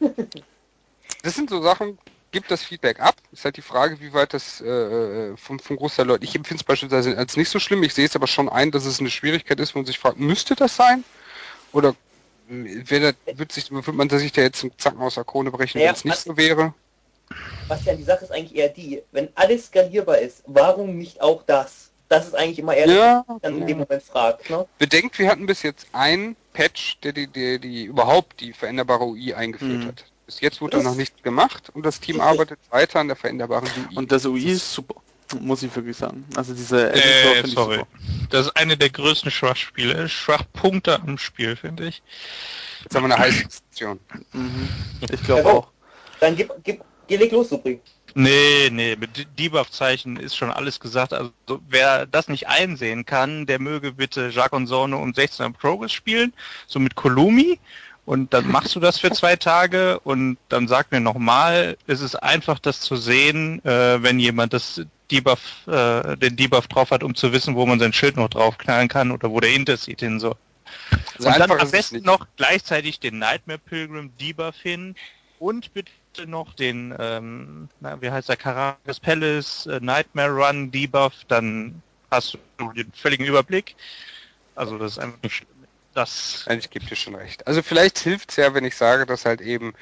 das 1.22 1.34
sind 1.34 1.50
so 1.50 1.62
Sachen, 1.62 1.98
gibt 2.30 2.50
das 2.50 2.62
Feedback 2.62 3.00
ab. 3.00 3.16
Ist 3.32 3.44
halt 3.44 3.56
die 3.56 3.62
Frage, 3.62 4.00
wie 4.00 4.12
weit 4.12 4.34
das 4.34 4.60
äh, 4.60 4.66
äh 4.66 5.36
vom, 5.36 5.58
vom 5.58 5.76
Großteil 5.76 6.06
Leute. 6.06 6.24
Ich 6.24 6.34
empfinde 6.34 6.60
es 6.60 6.64
beispielsweise 6.64 7.16
als 7.16 7.36
nicht 7.36 7.48
so 7.48 7.58
schlimm. 7.58 7.82
Ich 7.82 7.94
sehe 7.94 8.06
es 8.06 8.16
aber 8.16 8.26
schon 8.26 8.48
ein, 8.48 8.70
dass 8.70 8.84
es 8.84 9.00
eine 9.00 9.10
Schwierigkeit 9.10 9.60
ist, 9.60 9.74
wo 9.74 9.78
man 9.78 9.86
sich 9.86 9.98
fragt, 9.98 10.18
müsste 10.18 10.54
das 10.54 10.76
sein? 10.76 11.04
Oder 11.72 11.94
wird, 12.48 13.16
wird, 13.26 13.52
sich, 13.52 13.70
wird 13.70 13.86
man 13.88 14.10
sich 14.10 14.32
da 14.32 14.42
jetzt 14.42 14.62
einen 14.62 14.76
Zacken 14.76 15.00
aus 15.00 15.14
der 15.14 15.24
Krone 15.24 15.50
brechen, 15.50 15.78
naja, 15.78 15.90
wenn 15.90 15.96
es 15.96 16.04
nicht 16.04 16.18
so 16.18 16.36
wäre? 16.36 16.74
Was 17.68 17.84
ja 17.84 17.94
die 17.94 18.02
Sache 18.02 18.24
ist 18.24 18.32
eigentlich 18.32 18.56
eher 18.56 18.68
die, 18.68 19.02
wenn 19.12 19.28
alles 19.36 19.66
skalierbar 19.66 20.18
ist, 20.18 20.42
warum 20.46 20.98
nicht 20.98 21.20
auch 21.20 21.44
das? 21.44 21.89
Das 22.10 22.26
ist 22.26 22.34
eigentlich 22.34 22.58
immer 22.58 22.74
eher, 22.74 22.88
ja, 22.88 23.24
dann 23.40 23.58
in 23.58 23.68
dem 23.68 23.78
Moment 23.78 24.02
fragt. 24.02 24.50
Ne? 24.50 24.66
Bedenkt, 24.78 25.16
wir 25.20 25.30
hatten 25.30 25.46
bis 25.46 25.62
jetzt 25.62 25.86
einen 25.92 26.34
Patch, 26.52 26.98
der 27.04 27.12
die, 27.12 27.28
der 27.28 27.60
die 27.60 27.84
überhaupt 27.84 28.40
die 28.40 28.52
veränderbare 28.52 29.04
UI 29.04 29.32
eingeführt 29.32 29.84
mhm. 29.84 29.86
hat. 29.86 30.04
Bis 30.26 30.40
jetzt 30.40 30.60
wurde 30.60 30.78
da 30.78 30.82
noch 30.82 30.96
nichts 30.96 31.22
gemacht 31.22 31.70
und 31.72 31.86
das 31.86 32.00
Team 32.00 32.20
arbeitet 32.20 32.58
weiter 32.70 32.98
an 32.98 33.06
der 33.06 33.16
veränderbaren 33.16 33.68
UI. 33.68 33.96
Und 33.96 34.10
das 34.10 34.26
UI 34.26 34.46
ist 34.46 34.72
super, 34.72 34.96
muss 35.38 35.62
ich 35.62 35.74
wirklich 35.76 35.96
sagen. 35.96 36.24
Also 36.34 36.52
diese 36.52 36.90
Editor 36.90 37.36
äh, 37.36 37.46
sorry. 37.46 37.76
Super. 37.76 37.88
Das 38.30 38.46
ist 38.46 38.56
eine 38.56 38.76
der 38.76 38.90
größten 38.90 39.30
Schwachspiele, 39.30 40.08
Schwachpunkte 40.08 41.00
am 41.00 41.16
Spiel, 41.16 41.54
finde 41.54 41.86
ich. 41.86 42.02
Jetzt 42.82 42.96
haben 42.96 43.06
wir 43.06 43.14
eine 43.14 43.24
heiße 43.24 43.44
Diskussion. 43.44 44.00
Mhm. 44.32 44.68
Ich 45.12 45.22
glaube 45.22 45.42
ja, 45.42 45.54
auch. 45.54 45.68
Dann 46.18 46.34
gib, 46.34 46.52
gib, 46.64 46.82
geh 47.06 47.16
leg 47.16 47.30
los, 47.30 47.50
Supri. 47.50 47.80
Nee, 48.14 48.70
nee, 48.70 48.96
mit 48.96 49.26
Debuff-Zeichen 49.38 50.16
ist 50.16 50.36
schon 50.36 50.50
alles 50.50 50.80
gesagt. 50.80 51.12
Also 51.12 51.32
wer 51.68 52.06
das 52.06 52.28
nicht 52.28 52.48
einsehen 52.48 53.04
kann, 53.06 53.46
der 53.46 53.60
möge 53.60 53.92
bitte 53.92 54.28
Jacques 54.28 54.56
und 54.56 54.66
Sorne 54.66 54.96
um 54.96 55.14
16 55.14 55.46
Uhr 55.46 55.52
Progress 55.52 55.92
spielen, 55.92 56.32
so 56.66 56.78
mit 56.78 56.94
Kolumi. 56.94 57.58
Und 58.06 58.34
dann 58.34 58.50
machst 58.50 58.74
du 58.74 58.80
das 58.80 58.98
für 58.98 59.12
zwei 59.12 59.36
Tage 59.36 60.00
und 60.00 60.38
dann 60.48 60.66
sag 60.66 60.90
mir 60.90 61.00
nochmal, 61.00 61.76
es 61.86 62.00
ist 62.00 62.16
einfach 62.16 62.58
das 62.58 62.80
zu 62.80 62.96
sehen, 62.96 63.64
äh, 63.64 64.02
wenn 64.02 64.18
jemand 64.18 64.52
das 64.52 64.82
Debuff, 65.10 65.66
äh, 65.68 66.16
den 66.16 66.34
Debuff 66.34 66.66
drauf 66.66 66.90
hat, 66.90 67.04
um 67.04 67.14
zu 67.14 67.32
wissen, 67.32 67.54
wo 67.54 67.66
man 67.66 67.78
sein 67.78 67.92
Schild 67.92 68.16
noch 68.16 68.28
draufknallen 68.28 68.88
kann 68.88 69.12
oder 69.12 69.30
wo 69.30 69.38
der 69.38 69.52
Interseed 69.52 70.00
hin 70.00 70.18
soll. 70.18 70.34
Also 71.18 71.28
und 71.28 71.38
dann 71.38 71.50
am 71.52 71.70
besten 71.70 72.02
noch 72.02 72.26
gleichzeitig 72.36 73.00
den 73.00 73.18
Nightmare 73.18 73.58
Pilgrim 73.58 74.16
Debuff 74.18 74.56
hin 74.56 74.96
und 75.38 75.72
bitte 75.74 75.92
noch 76.26 76.54
den, 76.54 76.94
ähm, 76.98 77.68
na, 77.80 78.00
wie 78.00 78.10
heißt 78.10 78.28
der, 78.28 78.36
Caracas 78.36 79.00
Palace 79.00 79.66
äh, 79.66 79.80
Nightmare 79.80 80.30
Run 80.30 80.70
Debuff, 80.70 81.14
dann 81.28 81.82
hast 82.10 82.38
du 82.58 82.72
den 82.72 82.92
völligen 82.92 83.24
Überblick. 83.24 83.76
Also 84.54 84.78
das 84.78 84.92
ist 84.92 84.98
einfach 84.98 85.18
das 85.94 86.44
Eigentlich 86.46 86.70
gibt 86.70 86.90
es 86.92 86.98
schon 86.98 87.16
recht. 87.16 87.46
Also 87.48 87.62
vielleicht 87.62 87.98
hilft 87.98 88.30
es 88.30 88.36
ja, 88.36 88.54
wenn 88.54 88.64
ich 88.64 88.76
sage, 88.76 89.06
dass 89.06 89.24
halt 89.24 89.40
eben 89.40 89.74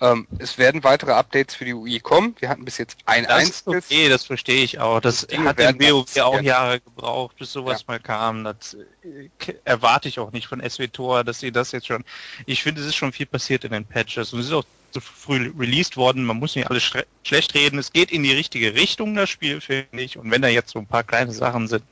ähm, 0.00 0.28
es 0.38 0.56
werden 0.56 0.84
weitere 0.84 1.12
Updates 1.12 1.54
für 1.56 1.64
die 1.64 1.74
UI 1.74 1.98
kommen. 1.98 2.36
Wir 2.38 2.48
hatten 2.48 2.64
bis 2.64 2.78
jetzt 2.78 2.98
ein 3.06 3.24
Das 3.24 3.32
einziges. 3.32 3.86
okay, 3.86 4.08
das 4.08 4.24
verstehe 4.24 4.62
ich 4.62 4.78
auch. 4.78 5.00
Das 5.00 5.22
hat 5.22 5.58
im 5.58 5.80
WoW 5.80 6.16
auch. 6.18 6.40
Jahre 6.42 6.80
gebraucht, 6.80 7.36
bis 7.38 7.52
sowas 7.52 7.80
Ja. 7.80 7.84
mal 7.88 8.00
kam. 8.00 8.44
Das 8.44 8.76
äh, 9.02 9.30
erwarte 9.64 10.08
ich 10.08 10.20
auch 10.20 10.30
nicht 10.30 10.46
von 10.46 10.60
SWTOR, 10.60 11.24
dass 11.24 11.40
sie 11.40 11.50
das 11.50 11.72
jetzt 11.72 11.88
schon. 11.88 12.04
Ich 12.46 12.62
finde, 12.62 12.80
es 12.80 12.86
ist 12.86 12.96
schon 12.96 13.12
viel 13.12 13.26
passiert 13.26 13.64
in 13.64 13.72
den 13.72 13.84
Patches 13.84 14.32
und 14.32 14.40
es 14.40 14.46
ist 14.46 14.52
auch 14.52 14.64
zu 14.90 15.00
früh 15.00 15.52
released 15.58 15.96
worden. 15.96 16.24
Man 16.24 16.38
muss 16.38 16.56
nicht 16.56 16.70
alles 16.70 16.90
schlecht 17.24 17.54
reden. 17.54 17.78
Es 17.78 17.92
geht 17.92 18.10
in 18.10 18.22
die 18.22 18.32
richtige 18.32 18.74
Richtung, 18.74 19.14
das 19.14 19.30
Spiel, 19.30 19.60
finde 19.60 20.02
ich. 20.02 20.18
Und 20.18 20.30
wenn 20.30 20.42
da 20.42 20.48
jetzt 20.48 20.70
so 20.70 20.78
ein 20.78 20.86
paar 20.86 21.04
kleine 21.04 21.32
Sachen 21.32 21.68
sind, 21.68 21.82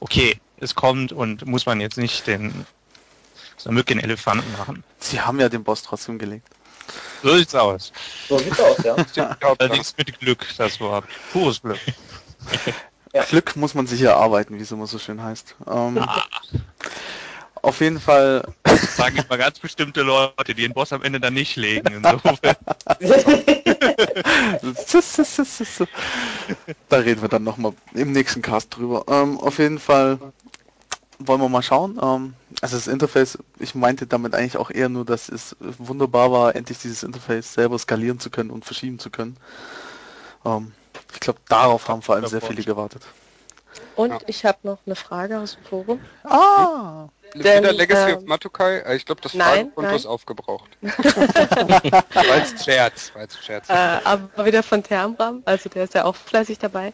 okay, 0.00 0.38
es 0.58 0.74
kommt 0.74 1.12
und 1.12 1.46
muss 1.46 1.66
man 1.66 1.80
jetzt 1.80 1.98
nicht 1.98 2.26
den 2.26 2.66
so 3.56 3.70
in 3.70 4.00
Elefanten 4.00 4.50
machen. 4.58 4.82
Sie 4.98 5.20
haben 5.20 5.38
ja 5.38 5.48
den 5.48 5.62
Boss 5.62 5.82
trotzdem 5.82 6.18
gelegt. 6.18 6.48
So 7.22 7.36
sieht's 7.36 7.54
aus. 7.54 7.92
So 8.28 8.38
sieht's 8.38 8.58
aus, 8.58 8.76
ja. 8.84 8.96
Allerdings 9.58 9.96
mit 9.96 10.18
Glück, 10.18 10.44
das 10.58 10.80
Wort. 10.80 11.04
Pures 11.32 11.62
Glück. 11.62 11.78
Ja. 13.14 13.24
Glück 13.24 13.56
muss 13.56 13.74
man 13.74 13.86
sich 13.86 14.00
erarbeiten, 14.00 14.56
wie 14.58 14.62
es 14.62 14.72
immer 14.72 14.86
so 14.86 14.98
schön 14.98 15.22
heißt. 15.22 15.54
Ähm, 15.66 15.98
Ah. 15.98 16.22
Auf 17.60 17.80
jeden 17.80 18.00
Fall, 18.00 18.42
Das 18.80 18.96
sagen 18.96 19.16
immer 19.16 19.38
ganz 19.38 19.58
bestimmte 19.58 20.02
Leute, 20.02 20.54
die 20.54 20.62
den 20.62 20.72
Boss 20.72 20.92
am 20.92 21.02
Ende 21.02 21.20
dann 21.20 21.34
nicht 21.34 21.56
legen. 21.56 21.92
Insofern. 21.92 22.38
da 26.88 26.96
reden 26.96 27.22
wir 27.22 27.28
dann 27.28 27.44
nochmal 27.44 27.74
im 27.94 28.12
nächsten 28.12 28.42
Cast 28.42 28.76
drüber. 28.76 29.04
Ähm, 29.08 29.38
auf 29.38 29.58
jeden 29.58 29.78
Fall 29.78 30.18
wollen 31.18 31.40
wir 31.40 31.48
mal 31.48 31.62
schauen. 31.62 31.98
Ähm, 32.02 32.34
also 32.60 32.76
das 32.76 32.86
Interface, 32.86 33.38
ich 33.58 33.74
meinte 33.74 34.06
damit 34.06 34.34
eigentlich 34.34 34.56
auch 34.56 34.70
eher 34.70 34.88
nur, 34.88 35.04
dass 35.04 35.28
es 35.28 35.56
wunderbar 35.60 36.32
war, 36.32 36.56
endlich 36.56 36.78
dieses 36.78 37.02
Interface 37.02 37.54
selber 37.54 37.78
skalieren 37.78 38.20
zu 38.20 38.30
können 38.30 38.50
und 38.50 38.64
verschieben 38.64 38.98
zu 38.98 39.10
können. 39.10 39.36
Ähm, 40.44 40.72
ich 41.14 41.20
glaube, 41.20 41.40
darauf 41.48 41.88
haben 41.88 42.02
vor 42.02 42.16
allem 42.16 42.26
sehr 42.26 42.40
viele 42.40 42.62
gewartet. 42.62 43.02
Und 43.96 44.10
Ja. 44.10 44.18
ich 44.26 44.44
habe 44.44 44.58
noch 44.62 44.78
eine 44.86 44.96
Frage 44.96 45.38
aus 45.38 45.54
dem 45.56 45.64
Forum. 45.64 46.00
Ah! 46.24 47.08
Denn, 47.34 47.62
Wieder 47.62 47.72
Legacy 47.72 48.12
of 48.12 48.20
ähm, 48.20 48.26
Matukai? 48.26 48.78
Äh, 48.80 48.96
Ich 48.96 49.06
glaube, 49.06 49.22
das 49.22 49.32
Fragenkonto 49.32 49.94
ist 49.94 50.04
aufgebraucht. 50.04 50.68
war 50.82 52.36
jetzt 52.36 52.52
ein 52.52 52.58
Scherz. 52.58 53.10
War 53.14 53.22
jetzt 53.22 53.36
ein 53.36 53.42
Scherz. 53.42 53.70
Äh, 53.70 53.72
aber 53.72 54.44
wieder 54.44 54.62
von 54.62 54.82
Termram, 54.82 55.42
also 55.46 55.70
der 55.70 55.84
ist 55.84 55.94
ja 55.94 56.04
auch 56.04 56.14
fleißig 56.14 56.58
dabei. 56.58 56.92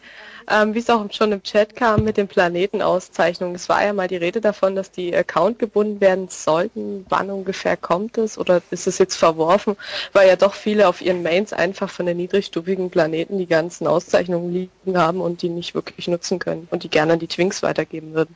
Ähm, 0.49 0.73
Wie 0.73 0.79
es 0.79 0.89
auch 0.89 1.05
schon 1.13 1.31
im 1.31 1.43
Chat 1.43 1.75
kam 1.75 2.03
mit 2.03 2.17
den 2.17 2.27
Planetenauszeichnungen. 2.27 3.55
Es 3.55 3.69
war 3.69 3.85
ja 3.85 3.93
mal 3.93 4.07
die 4.07 4.15
Rede 4.15 4.41
davon, 4.41 4.75
dass 4.75 4.91
die 4.91 5.15
Account 5.15 5.59
gebunden 5.59 6.01
werden 6.01 6.27
sollten. 6.29 7.05
Wann 7.09 7.29
ungefähr 7.29 7.77
kommt 7.77 8.17
es 8.17 8.37
oder 8.37 8.61
ist 8.71 8.87
es 8.87 8.97
jetzt 8.97 9.15
verworfen? 9.15 9.77
Weil 10.11 10.27
ja 10.27 10.35
doch 10.35 10.55
viele 10.55 10.87
auf 10.87 11.01
ihren 11.01 11.21
Mains 11.21 11.53
einfach 11.53 11.89
von 11.91 12.07
den 12.07 12.17
niedrigstufigen 12.17 12.89
Planeten 12.89 13.37
die 13.37 13.45
ganzen 13.47 13.85
Auszeichnungen 13.85 14.51
liegen 14.51 14.97
haben 14.97 15.21
und 15.21 15.43
die 15.43 15.49
nicht 15.49 15.75
wirklich 15.75 16.07
nutzen 16.07 16.39
können 16.39 16.67
und 16.71 16.83
die 16.83 16.89
gerne 16.89 17.13
an 17.13 17.19
die 17.19 17.27
Twinks 17.27 17.61
weitergeben 17.61 18.13
würden. 18.13 18.35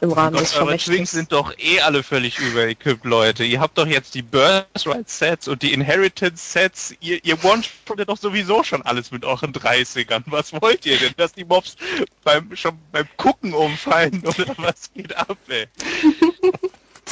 Im 0.00 0.12
Rahmen 0.12 0.36
des 0.36 0.52
Gott, 0.52 0.68
eure. 0.68 0.76
Twinks 0.76 1.12
sind 1.12 1.32
doch 1.32 1.56
eh 1.58 1.80
alle 1.80 2.02
völlig 2.02 2.38
überequipped, 2.38 3.04
Leute. 3.04 3.44
Ihr 3.44 3.60
habt 3.60 3.78
doch 3.78 3.86
jetzt 3.86 4.14
die 4.14 4.22
Birthright-Sets 4.22 5.48
und 5.48 5.62
die 5.62 5.72
Inheritance-Sets. 5.72 6.94
Ihr, 7.00 7.24
ihr 7.24 7.42
one-shottet 7.42 8.08
doch 8.08 8.18
sowieso 8.18 8.62
schon 8.62 8.82
alles 8.82 9.10
mit 9.10 9.24
euren 9.24 9.52
30ern. 9.54 10.24
Was 10.26 10.52
wollt 10.52 10.84
ihr 10.84 10.98
denn? 10.98 11.14
Dass 11.16 11.32
die 11.32 11.46
Mobs 11.46 11.76
beim, 12.24 12.54
schon 12.54 12.78
beim 12.92 13.06
Gucken 13.16 13.54
umfallen 13.54 14.22
oder 14.26 14.54
was 14.58 14.92
geht 14.92 15.16
ab, 15.16 15.38
ey? 15.48 15.66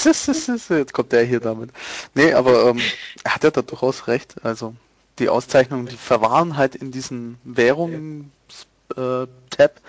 Jetzt 0.05 0.93
kommt 0.93 1.13
der 1.13 1.25
hier 1.25 1.41
damit. 1.41 1.71
Nee, 2.15 2.33
aber 2.33 2.71
ähm, 2.71 2.81
er 3.23 3.35
hat 3.37 3.45
ja 3.45 3.51
da 3.51 3.63
durchaus 3.63 4.09
recht. 4.09 4.35
Also 4.43 4.75
die 5.19 5.29
Auszeichnungen, 5.29 5.87
die 5.87 5.97
verwahren 5.97 6.57
halt 6.57 6.75
in 6.75 6.91
diesen 6.91 7.39
Währungen 7.45 8.33
äh, 8.97 9.27
Tab 9.51 9.81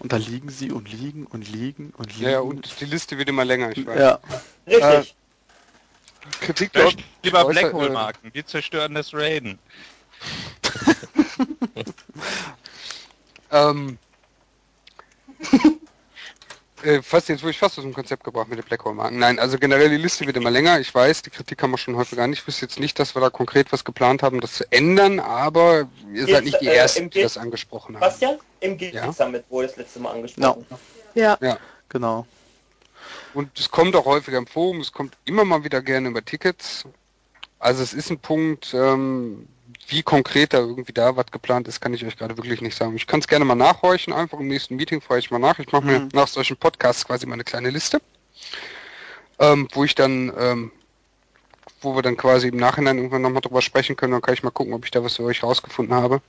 und 0.00 0.12
da 0.12 0.16
liegen 0.16 0.48
sie 0.48 0.70
und 0.70 0.90
liegen 0.90 1.26
und 1.26 1.48
liegen 1.48 1.90
und 1.96 2.14
liegen. 2.16 2.30
Ja, 2.30 2.40
und 2.40 2.80
die 2.80 2.84
Liste 2.86 3.18
wird 3.18 3.28
immer 3.28 3.44
länger, 3.44 3.70
ich 3.76 3.86
weiß. 3.86 3.98
ja, 3.98 4.18
Richtig. 4.66 5.16
Kritik 6.40 6.74
Löscht 6.74 6.98
dort 6.98 7.04
lieber 7.24 7.40
äußer- 7.44 7.50
Blackhole-Marken. 7.50 8.32
Die 8.32 8.44
zerstören 8.44 8.94
das 8.94 9.12
Raiden. 9.12 9.58
Ähm, 13.50 13.98
äh, 16.84 17.02
fast 17.02 17.28
jetzt 17.28 17.42
wurde 17.42 17.50
ich 17.50 17.58
fast 17.58 17.78
aus 17.78 17.84
dem 17.84 17.94
Konzept 17.94 18.24
gebracht 18.24 18.48
mit 18.48 18.58
den 18.58 18.64
Blackhole-Marken. 18.64 19.18
Nein, 19.18 19.38
also 19.38 19.58
generell 19.58 19.90
die 19.90 19.96
Liste 19.96 20.26
wird 20.26 20.36
immer 20.36 20.50
länger. 20.50 20.80
Ich 20.80 20.94
weiß, 20.94 21.22
die 21.22 21.30
Kritik 21.30 21.62
haben 21.62 21.70
wir 21.70 21.78
schon 21.78 21.96
häufiger 21.96 22.22
an. 22.22 22.32
Ich 22.32 22.46
wüsste 22.46 22.66
jetzt 22.66 22.78
nicht, 22.78 22.98
dass 22.98 23.14
wir 23.14 23.20
da 23.20 23.30
konkret 23.30 23.72
was 23.72 23.84
geplant 23.84 24.22
haben, 24.22 24.40
das 24.40 24.54
zu 24.54 24.70
ändern, 24.72 25.20
aber 25.20 25.88
ihr 26.12 26.26
seid 26.26 26.44
nicht 26.44 26.60
die 26.60 26.68
äh, 26.68 26.76
Ersten, 26.76 27.10
die 27.10 27.22
das 27.22 27.38
angesprochen 27.38 27.96
haben. 27.96 28.00
Bastian, 28.00 28.38
im 28.60 28.78
Guild 28.78 28.94
Ja. 28.94 29.12
Summit 29.12 29.44
wurde 29.48 29.68
das 29.68 29.76
letzte 29.76 30.00
Mal 30.00 30.12
angesprochen. 30.12 30.66
Ja, 31.14 31.38
genau. 31.88 32.26
Und 33.34 33.58
es 33.58 33.70
kommt 33.70 33.96
auch 33.96 34.04
häufiger 34.04 34.38
im 34.38 34.46
Forum, 34.46 34.80
es 34.80 34.92
kommt 34.92 35.16
immer 35.24 35.44
mal 35.44 35.64
wieder 35.64 35.82
gerne 35.82 36.08
über 36.08 36.24
Tickets. 36.24 36.84
Also 37.58 37.82
es 37.82 37.92
ist 37.92 38.10
ein 38.10 38.18
Punkt, 38.18 38.74
ähm, 38.74 39.48
wie 39.88 40.02
konkret 40.02 40.52
da 40.54 40.58
irgendwie 40.58 40.92
da 40.92 41.16
was 41.16 41.26
geplant 41.30 41.68
ist, 41.68 41.80
kann 41.80 41.92
ich 41.94 42.04
euch 42.06 42.16
gerade 42.16 42.36
wirklich 42.36 42.60
nicht 42.60 42.76
sagen. 42.76 42.96
Ich 42.96 43.06
kann 43.06 43.20
es 43.20 43.28
gerne 43.28 43.44
mal 43.44 43.54
nachhorchen, 43.54 44.12
einfach 44.12 44.38
im 44.40 44.48
nächsten 44.48 44.76
Meeting 44.76 45.00
frage 45.00 45.20
ich 45.20 45.30
mal 45.30 45.38
nach. 45.38 45.58
Ich 45.58 45.70
mache 45.72 45.84
mir 45.84 46.00
Mhm. 46.00 46.08
nach 46.12 46.28
solchen 46.28 46.56
Podcasts 46.56 47.04
quasi 47.06 47.26
mal 47.26 47.34
eine 47.34 47.44
kleine 47.44 47.70
Liste, 47.70 48.00
ähm, 49.38 49.68
wo 49.72 49.84
ich 49.84 49.94
dann, 49.94 50.32
ähm, 50.38 50.72
wo 51.80 51.94
wir 51.94 52.02
dann 52.02 52.16
quasi 52.16 52.48
im 52.48 52.56
Nachhinein 52.56 52.96
irgendwann 52.96 53.22
nochmal 53.22 53.42
drüber 53.42 53.60
sprechen 53.62 53.96
können. 53.96 54.12
Dann 54.12 54.22
kann 54.22 54.34
ich 54.34 54.42
mal 54.42 54.50
gucken, 54.50 54.72
ob 54.72 54.84
ich 54.84 54.90
da 54.90 55.04
was 55.04 55.16
für 55.16 55.24
euch 55.24 55.42
rausgefunden 55.42 55.94
habe. 55.94 56.20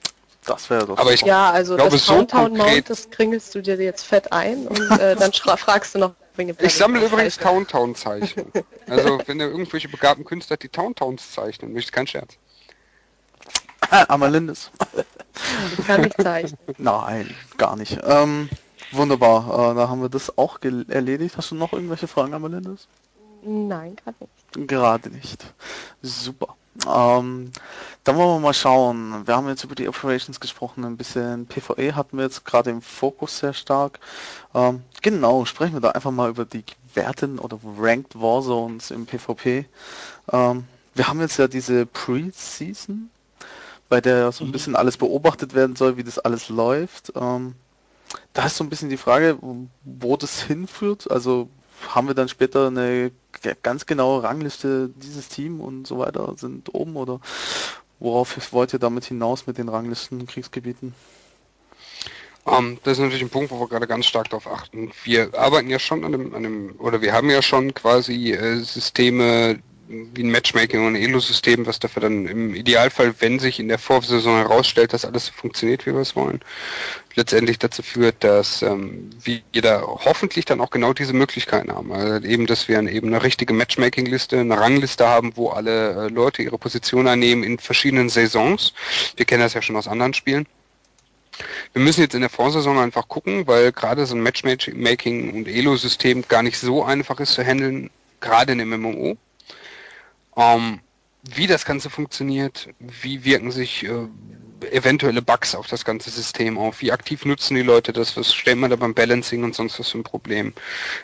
Das 0.46 0.70
wäre 0.70 0.86
doch 0.86 0.98
Aber 0.98 1.12
ich- 1.14 1.22
ja, 1.22 1.50
also 1.50 1.76
glaube, 1.76 1.92
das 1.92 2.06
so 2.06 2.14
Countdown 2.14 2.50
konkret- 2.58 2.74
Mount, 2.76 2.90
das 2.90 3.10
kringelst 3.10 3.56
du 3.56 3.62
dir 3.62 3.76
jetzt 3.78 4.04
fett 4.06 4.32
ein 4.32 4.68
und 4.68 4.92
äh, 5.00 5.16
dann 5.32 5.32
fragst 5.34 5.96
du 5.96 6.00
noch 6.00 6.14
wegen 6.36 6.56
dem 6.56 6.66
Ich 6.66 6.76
sammle 6.76 7.04
übrigens 7.06 7.38
Planetenauszeichnung. 7.38 7.68
Towntown-Zeichnungen. 7.68 8.52
Also 8.88 9.22
wenn 9.26 9.40
ihr 9.40 9.48
irgendwelche 9.48 9.88
begabten 9.88 10.24
Künstler 10.26 10.58
die 10.58 10.70
Towntowns 10.70 11.32
zeichnen, 11.32 11.74
möchte 11.74 11.90
ich 11.90 11.92
kein 11.94 12.06
Scherz. 12.06 12.36
Amalindis. 14.08 14.72
Ich 15.78 15.86
kann 15.86 16.02
nicht 16.02 16.22
zeichnen. 16.22 16.58
Nein, 16.78 17.34
gar 17.58 17.76
nicht. 17.76 17.98
Ähm, 18.04 18.50
wunderbar, 18.92 19.72
äh, 19.72 19.76
da 19.76 19.90
haben 19.90 20.02
wir 20.02 20.10
das 20.10 20.38
auch 20.38 20.60
erledigt. 20.62 21.38
Hast 21.38 21.52
du 21.52 21.56
noch 21.56 21.74
irgendwelche 21.74 22.08
Fragen, 22.08 22.34
Amalindis? 22.34 22.88
Nein, 23.44 23.96
gerade 23.96 24.18
nicht. 24.22 24.68
Gerade 24.70 25.10
nicht. 25.10 25.54
Super. 26.02 26.56
Ähm, 26.88 27.52
dann 28.04 28.18
wollen 28.18 28.36
wir 28.36 28.40
mal 28.40 28.54
schauen. 28.54 29.26
Wir 29.26 29.36
haben 29.36 29.48
jetzt 29.48 29.64
über 29.64 29.76
die 29.76 29.88
Operations 29.88 30.40
gesprochen, 30.40 30.84
ein 30.84 30.98
bisschen 30.98 31.46
PvE 31.46 31.96
hatten 31.96 32.18
wir 32.18 32.26
jetzt 32.26 32.44
gerade 32.44 32.70
im 32.70 32.82
Fokus 32.82 33.40
sehr 33.40 33.54
stark. 33.54 34.00
Ähm, 34.54 34.84
genau, 35.02 35.46
sprechen 35.46 35.74
wir 35.74 35.80
da 35.80 35.92
einfach 35.92 36.12
mal 36.12 36.30
über 36.30 36.46
die 36.46 36.64
Werten 36.94 37.40
oder 37.40 37.60
Ranked 37.78 38.20
Warzones 38.20 38.92
im 38.92 39.06
PvP. 39.06 39.66
Ähm, 40.32 40.66
wir 40.94 41.08
haben 41.08 41.22
jetzt 41.22 41.38
ja 41.38 41.48
diese 41.48 41.86
Pre-Season, 41.86 43.10
bei 43.90 44.02
der 44.02 44.32
so 44.32 44.44
ein 44.44 44.52
bisschen 44.52 44.76
alles 44.76 44.98
beobachtet 44.98 45.54
werden 45.54 45.76
soll, 45.76 45.98
wie 45.98 46.04
das 46.04 46.20
alles 46.20 46.50
läuft. 46.50 47.14
Ähm, 47.16 47.56
da 48.34 48.46
ist 48.46 48.58
so 48.58 48.64
ein 48.64 48.70
bisschen 48.70 48.90
die 48.90 48.98
Frage, 48.98 49.38
wo 49.84 50.18
das 50.18 50.42
hinführt. 50.42 51.10
Also 51.10 51.50
haben 51.90 52.08
wir 52.08 52.16
dann 52.16 52.30
später 52.30 52.68
eine 52.68 53.12
ganz 53.62 53.86
genaue 53.86 54.24
Rangliste 54.24 54.90
dieses 54.96 55.28
Team 55.28 55.60
und 55.60 55.86
so 55.86 56.00
weiter 56.00 56.34
sind 56.38 56.74
oben 56.74 56.96
oder 56.96 57.20
worauf 58.00 58.54
wollt 58.54 58.74
ihr 58.74 58.80
damit 58.80 59.06
hinaus 59.06 59.48
mit 59.48 59.58
den 59.58 59.70
Ranglisten 59.70 60.20
in 60.20 60.28
Kriegsgebieten? 60.28 60.96
Ähm, 62.48 62.78
das 62.84 62.94
ist 62.94 63.04
natürlich 63.04 63.24
ein 63.24 63.30
Punkt, 63.30 63.52
wo 63.52 63.60
wir 63.60 63.68
gerade 63.68 63.88
ganz 63.88 64.06
stark 64.06 64.30
darauf 64.30 64.48
achten. 64.48 64.92
Wir 65.04 65.34
arbeiten 65.38 65.70
ja 65.70 65.80
schon 65.80 66.04
an 66.04 66.14
einem, 66.14 66.34
an 66.34 66.46
einem 66.46 66.76
oder 66.78 67.02
wir 67.02 67.14
haben 67.14 67.30
ja 67.30 67.42
schon 67.42 67.74
quasi 67.74 68.32
äh, 68.32 68.60
Systeme 68.60 69.60
wie 69.88 70.24
ein 70.24 70.32
Matchmaking 70.32 70.86
und 70.86 70.96
ein 70.96 71.02
Elo-System, 71.02 71.66
was 71.66 71.80
dafür 71.80 72.04
dann 72.04 72.26
im 72.28 72.56
Idealfall, 72.56 73.14
wenn 73.20 73.40
sich 73.40 73.60
in 73.60 73.68
der 73.68 73.78
Vorsaison 73.78 74.38
herausstellt, 74.38 74.94
dass 74.94 75.06
alles 75.06 75.28
so 75.28 75.34
funktioniert, 75.34 75.86
wie 75.86 75.94
wir 75.94 76.02
es 76.02 76.16
wollen, 76.16 76.42
letztendlich 77.14 77.60
dazu 77.60 77.84
führt, 77.84 78.24
dass 78.24 78.62
ähm, 78.62 79.10
wir 79.24 79.42
da 79.62 79.82
hoffentlich 79.82 80.46
dann 80.46 80.60
auch 80.60 80.72
genau 80.72 80.94
diese 80.94 81.14
Möglichkeiten 81.14 81.72
haben. 81.72 81.92
Also 81.92 82.26
eben, 82.28 82.48
dass 82.48 82.68
wir 82.68 82.82
eben 82.82 83.08
eine 83.08 83.24
richtige 83.24 83.54
Matchmaking-Liste, 83.54 84.40
eine 84.40 84.60
Rangliste 84.60 85.08
haben, 85.08 85.34
wo 85.36 85.50
alle 85.50 86.06
äh, 86.06 86.08
Leute 86.10 86.42
ihre 86.42 86.58
Position 86.58 87.08
einnehmen 87.08 87.44
in 87.44 87.60
verschiedenen 87.60 88.10
Saisons. 88.10 88.74
Wir 89.16 89.26
kennen 89.26 89.42
das 89.42 89.54
ja 89.54 89.62
schon 89.62 89.76
aus 89.76 89.88
anderen 89.88 90.14
Spielen. 90.14 90.48
Wir 91.74 91.82
müssen 91.82 92.02
jetzt 92.02 92.16
in 92.16 92.22
der 92.22 92.30
Vorsaison 92.30 92.80
einfach 92.80 93.08
gucken, 93.08 93.46
weil 93.46 93.72
gerade 93.72 94.06
so 94.06 94.16
ein 94.16 94.22
Matchmaking 94.22 95.34
und 95.34 95.48
Elo-System 95.48 96.24
gar 96.28 96.44
nicht 96.44 96.58
so 96.58 96.84
einfach 96.84 97.20
ist 97.20 97.34
zu 97.34 97.44
handeln, 97.44 97.90
gerade 98.22 98.54
in 98.54 98.62
einem 98.62 98.82
MMO. 98.82 99.18
Ähm, 100.36 100.80
wie 101.24 101.48
das 101.48 101.66
Ganze 101.66 101.90
funktioniert, 101.90 102.70
wie 102.80 103.24
wirken 103.24 103.52
sich 103.52 103.84
äh, 103.84 104.08
eventuelle 104.72 105.22
Bugs 105.22 105.56
auf 105.56 105.68
das 105.68 105.86
ganze 105.86 106.10
System 106.10 106.58
auf, 106.58 106.82
wie 106.82 106.92
aktiv 106.92 107.26
nutzen 107.26 107.56
die 107.56 107.62
Leute 107.62 107.94
das, 107.94 108.16
was 108.16 108.34
stellt 108.34 108.58
man 108.58 108.70
da 108.70 108.76
beim 108.76 108.94
Balancing 108.94 109.44
und 109.44 109.56
sonst 109.56 109.80
was 109.80 109.90
für 109.90 110.00
ein 110.00 110.04
Problem 110.04 110.54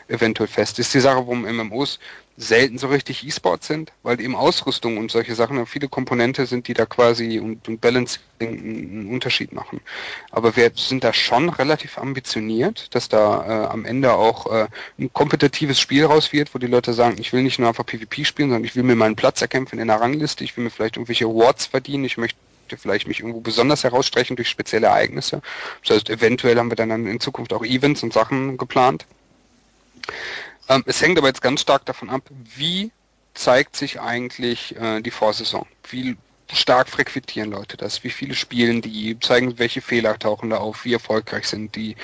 eventuell 0.08 0.48
fest. 0.48 0.78
Ist 0.78 0.94
die 0.94 1.00
Sache, 1.00 1.16
warum 1.16 1.42
MMOs 1.42 1.98
selten 2.36 2.78
so 2.78 2.88
richtig 2.88 3.26
E-Sport 3.26 3.62
sind, 3.62 3.92
weil 4.02 4.20
eben 4.20 4.34
Ausrüstung 4.34 4.96
und 4.96 5.10
solche 5.10 5.34
Sachen 5.34 5.64
viele 5.66 5.88
Komponente 5.88 6.46
sind, 6.46 6.66
die 6.66 6.74
da 6.74 6.86
quasi 6.86 7.38
und, 7.38 7.68
und 7.68 7.80
Balancing 7.80 8.20
einen 8.40 9.10
Unterschied 9.12 9.52
machen. 9.52 9.80
Aber 10.30 10.56
wir 10.56 10.72
sind 10.74 11.04
da 11.04 11.12
schon 11.12 11.48
relativ 11.50 11.98
ambitioniert, 11.98 12.94
dass 12.94 13.08
da 13.08 13.64
äh, 13.64 13.66
am 13.66 13.84
Ende 13.84 14.14
auch 14.14 14.50
äh, 14.50 14.68
ein 14.98 15.12
kompetitives 15.12 15.78
Spiel 15.78 16.06
raus 16.06 16.32
wird, 16.32 16.54
wo 16.54 16.58
die 16.58 16.66
Leute 16.66 16.94
sagen, 16.94 17.16
ich 17.18 17.32
will 17.32 17.42
nicht 17.42 17.58
nur 17.58 17.68
einfach 17.68 17.86
PvP 17.86 18.24
spielen, 18.24 18.48
sondern 18.48 18.64
ich 18.64 18.74
will 18.74 18.82
mir 18.82 18.96
meinen 18.96 19.16
Platz 19.16 19.42
erkämpfen 19.42 19.78
in 19.78 19.88
der 19.88 20.00
Rangliste, 20.00 20.42
ich 20.42 20.56
will 20.56 20.64
mir 20.64 20.70
vielleicht 20.70 20.96
irgendwelche 20.96 21.26
Awards 21.26 21.66
verdienen, 21.66 22.04
ich 22.04 22.16
möchte 22.16 22.36
vielleicht 22.78 23.06
mich 23.06 23.20
irgendwo 23.20 23.40
besonders 23.40 23.84
herausstrechen 23.84 24.36
durch 24.36 24.48
spezielle 24.48 24.86
Ereignisse. 24.86 25.42
Das 25.84 25.96
heißt, 25.96 26.10
eventuell 26.10 26.58
haben 26.58 26.70
wir 26.70 26.76
dann 26.76 27.06
in 27.06 27.20
Zukunft 27.20 27.52
auch 27.52 27.64
Events 27.64 28.02
und 28.02 28.14
Sachen 28.14 28.56
geplant. 28.56 29.06
Ähm, 30.68 30.82
es 30.86 31.00
hängt 31.02 31.18
aber 31.18 31.28
jetzt 31.28 31.42
ganz 31.42 31.60
stark 31.60 31.84
davon 31.86 32.10
ab, 32.10 32.22
wie 32.56 32.92
zeigt 33.34 33.76
sich 33.76 34.00
eigentlich 34.00 34.76
äh, 34.76 35.00
die 35.00 35.10
Vorsaison. 35.10 35.66
Wie 35.88 36.16
stark 36.52 36.88
frequentieren 36.88 37.50
Leute 37.50 37.76
das? 37.76 38.04
Wie 38.04 38.10
viele 38.10 38.34
spielen 38.34 38.82
die? 38.82 39.18
Zeigen, 39.20 39.58
welche 39.58 39.80
Fehler 39.80 40.18
tauchen 40.18 40.50
da 40.50 40.58
auf? 40.58 40.84
Wie 40.84 40.92
erfolgreich 40.92 41.46
sind 41.46 41.74
die? 41.76 41.96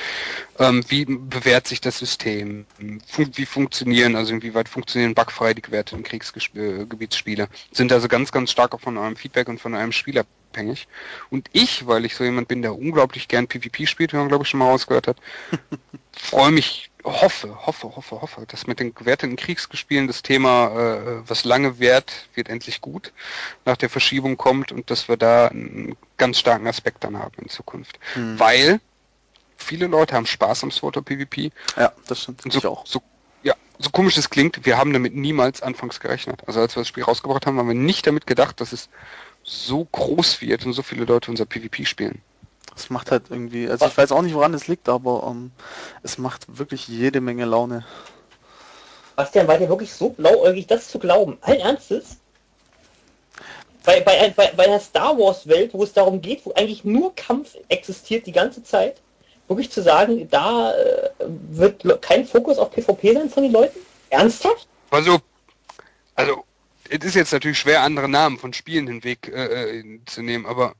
Ähm, 0.59 0.82
wie 0.89 1.05
bewährt 1.05 1.66
sich 1.66 1.80
das 1.80 1.98
System? 1.98 2.66
Fun 3.06 3.30
wie 3.35 3.47
funktionieren, 3.47 4.16
also 4.16 4.32
inwieweit 4.32 4.68
funktionieren 4.68 5.14
bugfrei 5.14 5.55
die 5.55 5.62
gewerteten 5.62 6.02
Kriegsgebietsspiele? 6.02 7.48
Sind 7.72 7.93
also 7.93 8.09
ganz, 8.09 8.32
ganz 8.32 8.51
stark 8.51 8.74
auch 8.74 8.80
von 8.80 8.97
eurem 8.97 9.16
Feedback 9.16 9.48
und 9.48 9.60
von 9.60 9.74
eurem 9.74 9.93
Spiel 9.93 10.18
abhängig. 10.18 10.89
Und 11.30 11.48
ich, 11.52 11.86
weil 11.86 12.05
ich 12.05 12.14
so 12.14 12.24
jemand 12.24 12.48
bin, 12.48 12.62
der 12.62 12.74
unglaublich 12.74 13.28
gern 13.28 13.48
PvP 13.48 13.86
spielt, 13.86 14.12
wie 14.12 14.16
man 14.16 14.28
glaube 14.28 14.44
ich 14.44 14.48
schon 14.48 14.59
mal 14.59 14.70
rausgehört 14.70 15.09
hat, 15.09 15.18
freue 16.19 16.51
mich 16.51 16.90
hoffe, 17.05 17.66
hoffe, 17.66 17.97
hoffe, 17.97 18.20
hoffe, 18.20 18.45
dass 18.47 18.66
mit 18.66 18.81
den 18.81 18.95
gewerteten 18.95 19.36
Kriegsgespielen 19.36 20.07
das 20.07 20.23
Thema, 20.23 20.69
äh, 20.69 21.28
was 21.28 21.45
lange 21.45 21.78
währt, 21.78 22.28
wird 22.35 22.49
endlich 22.49 22.81
gut, 22.81 23.12
nach 23.65 23.77
der 23.77 23.89
Verschiebung 23.89 24.36
kommt 24.36 24.73
und 24.73 24.90
dass 24.90 25.09
wir 25.09 25.16
da 25.16 25.49
einen 25.49 25.97
ganz 26.16 26.39
starken 26.39 26.66
Aspekt 26.66 27.05
dann 27.05 27.19
haben 27.19 27.35
in 27.40 27.49
Zukunft. 27.49 27.99
Hm. 28.15 28.39
Weil 28.39 28.81
viele 29.57 29.86
Leute 29.86 30.15
haben 30.15 30.27
Spaß 30.27 30.65
am 30.65 30.70
Sword 30.70 31.05
PvP. 31.05 31.51
Ja, 31.77 31.93
das 32.07 32.23
stimmt. 32.23 32.43
So, 32.53 32.82
so, 32.85 33.03
ja, 33.43 33.55
so 33.78 33.90
komisch 33.90 34.16
es 34.16 34.31
klingt, 34.31 34.65
wir 34.66 34.78
haben 34.78 34.93
damit 34.93 35.15
niemals 35.15 35.62
anfangs 35.62 36.01
gerechnet. 36.01 36.43
Also 36.47 36.61
als 36.61 36.77
wir 36.77 36.81
das 36.81 36.89
Spiel 36.89 37.05
rausgebracht 37.05 37.47
haben, 37.47 37.59
haben 37.59 37.69
wir 37.69 37.74
nicht 37.74 38.07
damit 38.07 38.27
gedacht, 38.27 38.61
dass 38.61 38.73
es 38.73 38.89
so 39.43 39.85
groß 39.85 40.40
wird 40.40 40.66
und 40.66 40.73
so 40.73 40.82
viele 40.82 41.05
Leute 41.05 41.31
unser 41.31 41.47
PvP 41.47 41.85
spielen. 41.85 42.23
Es 42.77 42.90
macht 42.90 43.11
halt 43.11 43.24
irgendwie, 43.31 43.69
also 43.69 43.86
ich 43.86 43.97
weiß 43.97 44.12
auch 44.12 44.23
nicht, 44.23 44.35
woran 44.35 44.55
es 44.55 44.69
liegt, 44.69 44.89
aber 44.89 45.24
um, 45.24 45.36
ähm, 45.36 45.51
es 46.03 46.19
macht 46.19 46.59
wirklich 46.59 46.86
jede 46.89 47.20
Menge 47.20 47.45
Laune. 47.45 47.85
Bastian, 49.16 49.49
war 49.49 49.59
dir 49.59 49.69
wirklich 49.69 49.93
so 49.93 50.11
blauäugig, 50.11 50.69
das 50.69 50.89
zu 50.89 50.99
glauben? 50.99 51.39
Allen 51.40 51.61
Ernstes? 51.61 52.19
Bei, 53.85 54.01
bei, 54.01 54.32
bei, 54.36 54.53
bei 54.57 54.65
einer 54.65 54.81
Star 54.81 55.19
Wars 55.19 55.49
Welt, 55.49 55.74
wo 55.74 55.82
es 55.82 55.93
darum 55.93 56.20
geht, 56.20 56.47
wo 56.47 56.53
eigentlich 56.53 56.85
nur 56.85 57.15
Kampf 57.15 57.57
existiert 57.69 58.27
die 58.27 58.32
ganze 58.32 58.62
Zeit, 58.62 59.01
wirklich 59.49 59.70
zu 59.70 59.82
sagen, 59.82 60.28
da 60.31 60.73
äh, 60.73 61.11
wird 61.51 61.85
kein 62.03 62.27
Fokus 62.27 62.59
auf 62.59 62.70
PvP 62.70 63.15
sein 63.15 63.31
von 63.31 63.43
den 63.43 63.53
Leuten? 63.53 63.78
Ernsthaft? 64.11 64.69
Also, 64.90 65.19
also, 66.15 66.45
es 66.89 67.05
ist 67.05 67.15
jetzt 67.15 67.32
natürlich 67.32 67.59
schwer, 67.59 67.82
andere 67.82 68.09
Namen 68.09 68.39
von 68.39 68.53
Spielen 68.53 68.86
hinweg 68.86 69.28
äh, 69.35 69.81
äh 69.81 70.01
zu 70.07 70.23
nehmen, 70.23 70.47
aber 70.47 70.74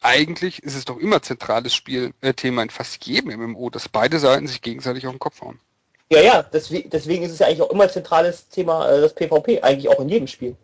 eigentlich 0.00 0.62
ist 0.62 0.76
es 0.76 0.84
doch 0.84 0.98
immer 0.98 1.22
zentrales 1.22 1.74
Spielthema 1.74 2.62
in 2.62 2.70
fast 2.70 3.04
jedem 3.04 3.38
MMO, 3.38 3.70
dass 3.70 3.88
beide 3.88 4.18
Seiten 4.18 4.46
sich 4.46 4.62
gegenseitig 4.62 5.06
auf 5.06 5.12
den 5.12 5.18
Kopf 5.18 5.40
hauen. 5.40 5.58
Ja, 6.10 6.20
ja, 6.20 6.42
deswegen, 6.42 6.88
deswegen 6.88 7.24
ist 7.24 7.32
es 7.32 7.38
ja 7.40 7.46
eigentlich 7.46 7.62
auch 7.62 7.70
immer 7.70 7.88
zentrales 7.88 8.48
Thema 8.48 8.88
äh, 8.90 9.00
das 9.00 9.14
PvP, 9.14 9.60
eigentlich 9.60 9.88
auch 9.88 10.00
in 10.00 10.08
jedem 10.08 10.26
Spiel. 10.26 10.56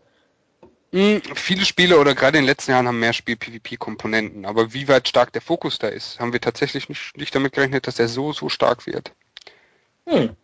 Hm, 0.92 1.20
viele 1.34 1.64
Spiele 1.64 1.98
oder 1.98 2.14
gerade 2.14 2.38
in 2.38 2.44
den 2.44 2.48
letzten 2.48 2.70
Jahren 2.70 2.86
haben 2.86 3.00
mehr 3.00 3.12
Spiel-PvP-Komponenten, 3.12 4.46
aber 4.46 4.72
wie 4.72 4.88
weit 4.88 5.08
stark 5.08 5.32
der 5.32 5.42
Fokus 5.42 5.78
da 5.78 5.88
ist, 5.88 6.20
haben 6.20 6.32
wir 6.32 6.40
tatsächlich 6.40 6.88
nicht, 6.88 7.16
nicht 7.16 7.34
damit 7.34 7.52
gerechnet, 7.52 7.86
dass 7.86 7.96
der 7.96 8.08
so, 8.08 8.32
so 8.32 8.48
stark 8.48 8.86
wird. 8.86 9.12
Hm. 10.06 10.36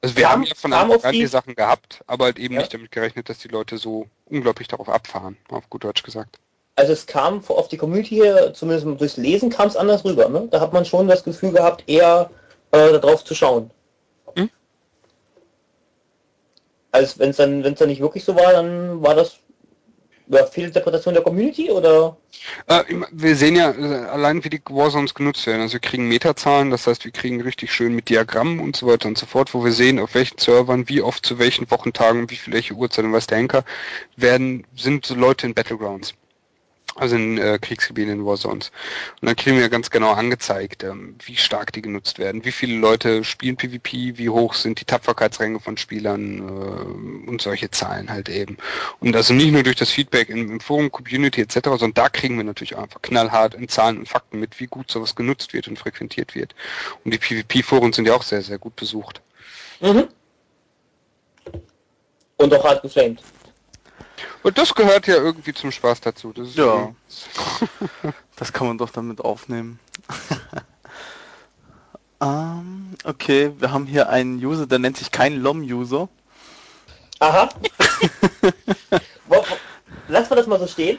Also 0.00 0.16
wir 0.16 0.22
kam, 0.22 0.32
haben 0.32 0.42
ja 0.44 0.54
von 0.54 0.72
Anfang 0.72 1.02
an 1.02 1.12
die, 1.12 1.18
die 1.18 1.26
Sachen 1.26 1.56
gehabt, 1.56 2.02
aber 2.06 2.26
halt 2.26 2.38
eben 2.38 2.54
ja. 2.54 2.60
nicht 2.60 2.72
damit 2.72 2.92
gerechnet, 2.92 3.28
dass 3.28 3.38
die 3.38 3.48
Leute 3.48 3.78
so 3.78 4.08
unglaublich 4.26 4.68
darauf 4.68 4.88
abfahren, 4.88 5.36
auf 5.50 5.68
gut 5.68 5.82
Deutsch 5.82 6.04
gesagt 6.04 6.38
also 6.78 6.92
es 6.92 7.06
kam 7.06 7.42
auf 7.48 7.66
die 7.66 7.76
Community 7.76 8.14
hier, 8.14 8.54
zumindest 8.54 9.00
durchs 9.00 9.16
Lesen 9.16 9.50
kam 9.50 9.66
es 9.66 9.76
anders 9.76 10.04
rüber. 10.04 10.28
Ne? 10.28 10.46
Da 10.48 10.60
hat 10.60 10.72
man 10.72 10.84
schon 10.84 11.08
das 11.08 11.24
Gefühl 11.24 11.50
gehabt, 11.50 11.82
eher 11.88 12.30
äh, 12.70 12.92
darauf 12.92 13.24
zu 13.24 13.34
schauen. 13.34 13.72
Hm? 14.36 14.48
Also 16.92 17.18
wenn 17.18 17.30
es 17.30 17.36
dann, 17.36 17.64
wenn 17.64 17.72
es 17.72 17.80
dann 17.80 17.88
nicht 17.88 18.00
wirklich 18.00 18.24
so 18.24 18.36
war, 18.36 18.52
dann 18.52 19.02
war 19.02 19.16
das 19.16 19.38
ja, 20.28 20.46
Fehlinterpretation 20.46 21.14
der 21.14 21.24
Community 21.24 21.68
oder? 21.68 22.16
Äh, 22.68 22.84
wir 23.10 23.34
sehen 23.34 23.56
ja 23.56 23.72
äh, 23.72 24.04
allein, 24.06 24.44
wie 24.44 24.50
die 24.50 24.62
Warzones 24.70 25.14
genutzt 25.14 25.48
werden. 25.48 25.62
Also 25.62 25.72
wir 25.72 25.80
kriegen 25.80 26.06
Metazahlen, 26.06 26.70
das 26.70 26.86
heißt, 26.86 27.04
wir 27.04 27.10
kriegen 27.10 27.40
richtig 27.40 27.72
schön 27.72 27.92
mit 27.92 28.08
Diagrammen 28.08 28.60
und 28.60 28.76
so 28.76 28.86
weiter 28.86 29.08
und 29.08 29.18
so 29.18 29.26
fort, 29.26 29.52
wo 29.52 29.64
wir 29.64 29.72
sehen, 29.72 29.98
auf 29.98 30.14
welchen 30.14 30.38
Servern, 30.38 30.88
wie 30.88 31.02
oft, 31.02 31.26
zu 31.26 31.40
welchen 31.40 31.68
Wochentagen, 31.72 32.30
wie 32.30 32.36
viel 32.36 32.54
welche 32.54 32.74
Uhrzeit 32.74 33.04
und 33.04 33.12
was 33.12 33.26
der 33.26 33.38
Henker 33.38 33.64
werden, 34.14 34.64
sind 34.76 35.06
so 35.06 35.16
Leute 35.16 35.44
in 35.44 35.54
Battlegrounds 35.54 36.14
also 36.98 37.16
in 37.16 37.38
äh, 37.38 37.58
Kriegsgebieten 37.60 38.12
in 38.12 38.26
Warzones. 38.26 38.70
Und 39.20 39.28
dann 39.28 39.36
kriegen 39.36 39.58
wir 39.58 39.68
ganz 39.68 39.90
genau 39.90 40.12
angezeigt, 40.12 40.84
ähm, 40.84 41.16
wie 41.24 41.36
stark 41.36 41.72
die 41.72 41.82
genutzt 41.82 42.18
werden, 42.18 42.44
wie 42.44 42.52
viele 42.52 42.76
Leute 42.78 43.24
spielen 43.24 43.56
PvP, 43.56 44.18
wie 44.18 44.28
hoch 44.28 44.54
sind 44.54 44.80
die 44.80 44.84
Tapferkeitsränge 44.84 45.60
von 45.60 45.76
Spielern 45.76 46.38
äh, 46.38 47.28
und 47.28 47.40
solche 47.40 47.70
Zahlen 47.70 48.10
halt 48.10 48.28
eben. 48.28 48.56
Und 49.00 49.14
also 49.14 49.34
nicht 49.34 49.52
nur 49.52 49.62
durch 49.62 49.76
das 49.76 49.90
Feedback 49.90 50.28
im, 50.28 50.50
im 50.50 50.60
Forum, 50.60 50.90
Community 50.90 51.40
etc., 51.42 51.60
sondern 51.64 51.94
da 51.94 52.08
kriegen 52.08 52.36
wir 52.36 52.44
natürlich 52.44 52.76
einfach 52.76 53.02
knallhart 53.02 53.54
in 53.54 53.68
Zahlen 53.68 53.98
und 53.98 54.08
Fakten 54.08 54.40
mit, 54.40 54.58
wie 54.60 54.66
gut 54.66 54.90
sowas 54.90 55.14
genutzt 55.14 55.52
wird 55.52 55.68
und 55.68 55.78
frequentiert 55.78 56.34
wird. 56.34 56.54
Und 57.04 57.14
die 57.14 57.18
PvP-Foren 57.18 57.92
sind 57.92 58.06
ja 58.06 58.14
auch 58.14 58.22
sehr, 58.22 58.42
sehr 58.42 58.58
gut 58.58 58.76
besucht. 58.76 59.20
Mhm. 59.80 60.08
Und 62.36 62.54
auch 62.54 62.64
hart 62.64 62.82
geflamed. 62.82 63.20
Und 64.42 64.58
das 64.58 64.74
gehört 64.74 65.06
ja 65.06 65.16
irgendwie 65.16 65.52
zum 65.52 65.70
Spaß 65.72 66.00
dazu. 66.00 66.32
Das 66.32 66.54
ja. 66.54 66.94
das 68.36 68.52
kann 68.52 68.66
man 68.66 68.78
doch 68.78 68.90
damit 68.90 69.20
aufnehmen. 69.20 69.78
um, 72.18 72.28
ähm, 72.28 72.94
okay, 73.04 73.52
wir 73.58 73.72
haben 73.72 73.86
hier 73.86 74.08
einen 74.08 74.44
User, 74.44 74.66
der 74.66 74.78
nennt 74.78 74.96
sich 74.96 75.10
kein 75.10 75.36
LOM-User. 75.40 76.08
Aha. 77.20 77.48
Lass 80.08 80.30
mal 80.30 80.36
das 80.36 80.46
mal 80.46 80.58
so 80.58 80.66
stehen. 80.66 80.98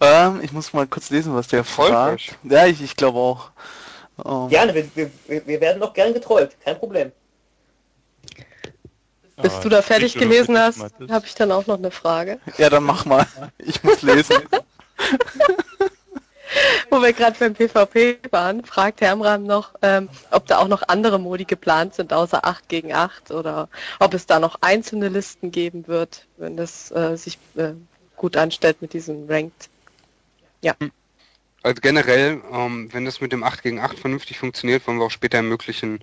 ähm, 0.00 0.40
ich 0.42 0.52
muss 0.52 0.72
mal 0.72 0.86
kurz 0.86 1.10
lesen, 1.10 1.34
was 1.34 1.48
der 1.48 1.64
fragt. 1.64 2.36
Ja, 2.44 2.66
ich, 2.66 2.80
ich 2.82 2.94
glaube 2.96 3.18
auch. 3.18 3.50
Um. 4.16 4.44
Ähm. 4.44 4.48
Gerne, 4.48 4.74
wir, 4.74 4.88
wir, 4.94 5.46
wir 5.46 5.60
werden 5.60 5.80
doch 5.80 5.94
gern 5.94 6.14
getrollt, 6.14 6.56
kein 6.64 6.78
Problem. 6.78 7.12
Bis 9.40 9.54
ah, 9.54 9.60
du 9.60 9.68
da 9.68 9.82
fertig 9.82 10.14
gelesen 10.14 10.58
hast, 10.58 10.80
habe 11.10 11.26
ich 11.26 11.34
dann 11.34 11.52
auch 11.52 11.66
noch 11.66 11.78
eine 11.78 11.90
Frage. 11.90 12.40
Ja, 12.56 12.70
dann 12.70 12.84
mach 12.84 13.04
mal. 13.04 13.26
Ich 13.58 13.82
muss 13.82 14.02
lesen. 14.02 14.36
Wo 16.90 17.02
wir 17.02 17.12
gerade 17.12 17.36
beim 17.38 17.54
PvP 17.54 18.18
waren, 18.30 18.64
fragt 18.64 19.00
Hermram 19.00 19.44
noch, 19.44 19.74
ähm, 19.82 20.08
ob 20.30 20.46
da 20.46 20.58
auch 20.58 20.68
noch 20.68 20.82
andere 20.88 21.18
Modi 21.18 21.44
geplant 21.44 21.94
sind, 21.94 22.12
außer 22.12 22.44
8 22.44 22.68
gegen 22.68 22.92
8 22.92 23.30
oder 23.30 23.68
ob 24.00 24.14
es 24.14 24.26
da 24.26 24.40
noch 24.40 24.56
einzelne 24.62 25.08
Listen 25.08 25.50
geben 25.50 25.86
wird, 25.86 26.26
wenn 26.38 26.56
das 26.56 26.90
äh, 26.90 27.16
sich 27.16 27.38
äh, 27.56 27.74
gut 28.16 28.36
anstellt 28.36 28.80
mit 28.80 28.94
diesem 28.94 29.28
Ranked. 29.28 29.68
Ja. 30.62 30.74
Also 31.62 31.80
generell, 31.82 32.40
ähm, 32.50 32.88
wenn 32.92 33.04
das 33.04 33.20
mit 33.20 33.32
dem 33.32 33.42
8 33.42 33.62
gegen 33.62 33.80
8 33.80 33.98
vernünftig 33.98 34.38
funktioniert, 34.38 34.86
wollen 34.86 34.98
wir 34.98 35.04
auch 35.04 35.10
später 35.10 35.36
ermöglichen, 35.36 36.00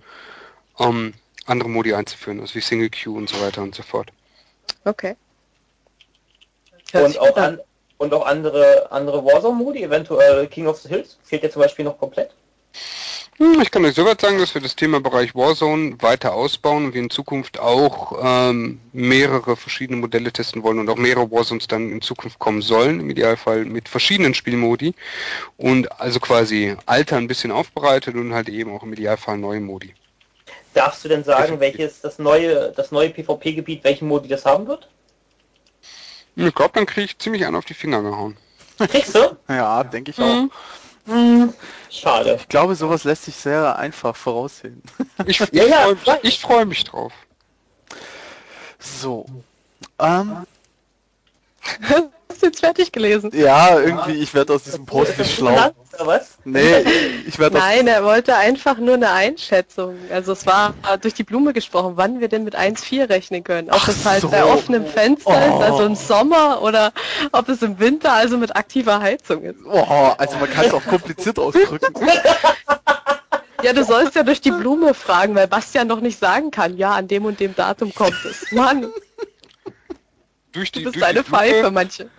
ähm, 0.80 1.14
andere 1.46 1.70
Modi 1.70 1.94
einzuführen, 1.94 2.40
also 2.40 2.56
wie 2.56 2.62
Single 2.62 2.90
Queue 2.90 3.16
und 3.16 3.30
so 3.30 3.40
weiter 3.42 3.62
und 3.62 3.76
so 3.76 3.84
fort. 3.84 4.10
Okay. 4.84 5.16
Und 6.94 7.20
auch, 7.20 7.36
an, 7.36 7.60
und 7.98 8.14
auch 8.14 8.26
andere, 8.26 8.92
andere 8.92 9.24
Warzone-Modi, 9.26 9.84
eventuell 9.84 10.48
King 10.48 10.68
of 10.68 10.80
the 10.80 10.90
Hills, 10.90 11.18
fehlt 11.24 11.44
ja 11.44 11.50
zum 11.50 11.62
Beispiel 11.62 11.86
noch 11.86 11.98
komplett. 11.98 12.32
Hm, 13.38 13.60
ich 13.60 13.70
kann 13.70 13.84
euch 13.84 13.96
soweit 13.96 14.22
sagen, 14.22 14.40
dass 14.40 14.54
wir 14.54 14.62
das 14.62 14.78
Thema 14.78 15.02
Bereich 15.02 15.36
Warzone 15.36 16.02
weiter 16.02 16.34
ausbauen 16.34 16.86
und 16.86 16.94
wir 16.94 17.02
in 17.02 17.10
Zukunft 17.10 17.60
auch 17.60 18.18
ähm, 18.24 18.80
mehrere 18.94 19.58
verschiedene 19.58 20.00
Modelle 20.00 20.32
testen 20.32 20.64
wollen 20.64 20.80
und 20.80 20.88
auch 20.88 20.96
mehrere 20.96 21.30
Warzones 21.32 21.68
dann 21.68 21.92
in 21.92 22.02
Zukunft 22.02 22.40
kommen 22.40 22.62
sollen, 22.62 23.02
im 23.02 23.10
Idealfall 23.10 23.66
mit 23.66 23.90
verschiedenen 23.90 24.36
Spielmodi 24.36 24.96
und 25.58 26.00
also 26.00 26.22
quasi 26.22 26.78
Alter 26.86 27.18
ein 27.18 27.28
bisschen 27.28 27.52
aufbereitet 27.52 28.16
und 28.16 28.34
halt 28.34 28.48
eben 28.48 28.74
auch 28.74 28.84
im 28.84 28.94
Idealfall 28.94 29.38
neue 29.38 29.60
Modi. 29.60 29.94
Darfst 30.76 31.06
du 31.06 31.08
denn 31.08 31.24
sagen, 31.24 31.62
welches 31.62 32.02
das 32.02 32.20
neue, 32.20 32.74
das 32.74 32.92
neue 32.92 33.10
PvP-Gebiet, 33.10 33.86
welchen 33.86 34.10
Modi 34.10 34.28
das 34.28 34.46
haben 34.46 34.68
wird? 34.68 34.90
Ich 36.36 36.54
glaube, 36.54 36.74
dann 36.74 36.86
kriege 36.86 37.06
ich 37.06 37.18
ziemlich 37.18 37.46
an 37.46 37.56
auf 37.56 37.64
die 37.64 37.74
Finger 37.74 38.02
gehauen. 38.02 38.36
Kriegst 38.78 39.16
du? 39.16 39.38
ja, 39.48 39.86
denke 39.86 40.12
ich 40.12 40.20
auch. 40.20 40.26
Mhm. 40.26 40.52
Hm, 41.08 41.54
schade. 41.90 42.36
Ich 42.42 42.50
glaube, 42.50 42.76
sowas 42.76 43.06
lässt 43.06 43.24
sich 43.24 43.36
sehr 43.38 43.78
einfach 43.80 44.16
voraussehen. 44.16 44.82
Ich, 45.26 45.40
ich 45.40 45.52
Ja, 45.54 45.64
ja, 45.64 45.96
freue 45.96 46.20
mich, 46.22 46.34
ich 46.34 46.40
freu 46.42 46.66
mich 46.66 46.84
drauf. 46.84 47.14
So. 48.80 49.26
Ähm, 49.98 50.46
Hast 52.36 52.42
du 52.42 52.48
jetzt 52.48 52.60
fertig 52.60 52.92
gelesen? 52.92 53.32
ja, 53.34 53.80
irgendwie, 53.80 54.12
ich 54.22 54.34
werde 54.34 54.52
aus 54.54 54.64
diesem 54.64 54.86
Post 54.86 55.18
nicht 55.18 55.36
schlau. 55.36 55.72
Was? 56.00 56.38
Nee, 56.44 56.84
ich 57.26 57.40
werde. 57.40 57.58
Nein, 57.58 57.88
er 57.88 58.04
wollte 58.04 58.36
einfach 58.36 58.78
nur 58.78 58.96
eine 58.96 59.10
Einschätzung. 59.12 59.96
Also 60.12 60.34
es 60.34 60.46
war 60.46 60.74
durch 61.02 61.14
die 61.14 61.24
Blume 61.24 61.54
gesprochen, 61.54 61.94
wann 61.96 62.20
wir 62.20 62.28
denn 62.28 62.44
mit 62.44 62.54
1,4 62.58 63.08
rechnen 63.08 63.46
können. 63.46 63.70
Ob 63.70 63.78
Ach 63.78 63.88
es 63.88 64.04
halt 64.04 64.20
so. 64.24 64.28
bei 64.28 64.44
offenem 64.44 64.86
Fenster 64.86 65.46
ist, 65.48 65.54
Oh. 65.54 65.60
also 65.62 65.84
im 65.86 65.96
Sommer, 65.96 66.62
oder 66.62 66.92
ob 67.32 67.48
es 67.48 67.62
im 67.62 67.80
Winter, 67.80 68.12
also 68.12 68.38
mit 68.38 68.54
aktiver 68.58 69.00
Heizung 69.00 69.44
ist. 69.44 69.60
Oh, 69.66 70.12
also 70.18 70.36
man 70.38 70.50
kann 70.50 70.66
es 70.66 70.74
auch 70.74 70.84
kompliziert 70.84 71.40
ausdrücken. 71.40 72.06
Ja, 73.64 73.72
du 73.72 73.86
sollst 73.86 74.16
ja 74.16 74.24
durch 74.24 74.42
die 74.42 74.52
Blume 74.52 74.94
fragen, 74.94 75.36
weil 75.36 75.48
Bastian 75.48 75.88
noch 75.88 76.02
nicht 76.02 76.20
sagen 76.20 76.52
kann, 76.52 76.76
ja, 76.76 76.92
an 76.96 77.08
dem 77.08 77.24
und 77.24 77.40
dem 77.40 77.56
Datum 77.56 77.96
kommt 77.96 78.18
es. 78.30 78.52
Mann, 78.52 78.92
Durch 80.52 80.74
die, 80.74 80.80
du 80.80 80.92
bist 80.92 80.96
durch 80.98 81.06
eine 81.06 81.24
Pfeife, 81.24 81.72
manche. 81.72 82.10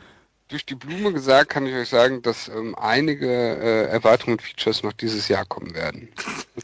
Durch 0.48 0.64
die 0.64 0.74
Blume 0.74 1.12
gesagt 1.12 1.50
kann 1.50 1.66
ich 1.66 1.74
euch 1.74 1.88
sagen, 1.88 2.22
dass 2.22 2.48
ähm, 2.48 2.74
einige 2.78 3.26
äh, 3.28 3.86
Erweiterungen 3.86 4.38
und 4.38 4.42
Features 4.42 4.82
noch 4.82 4.92
dieses 4.92 5.28
Jahr 5.28 5.44
kommen 5.44 5.74
werden. 5.74 6.08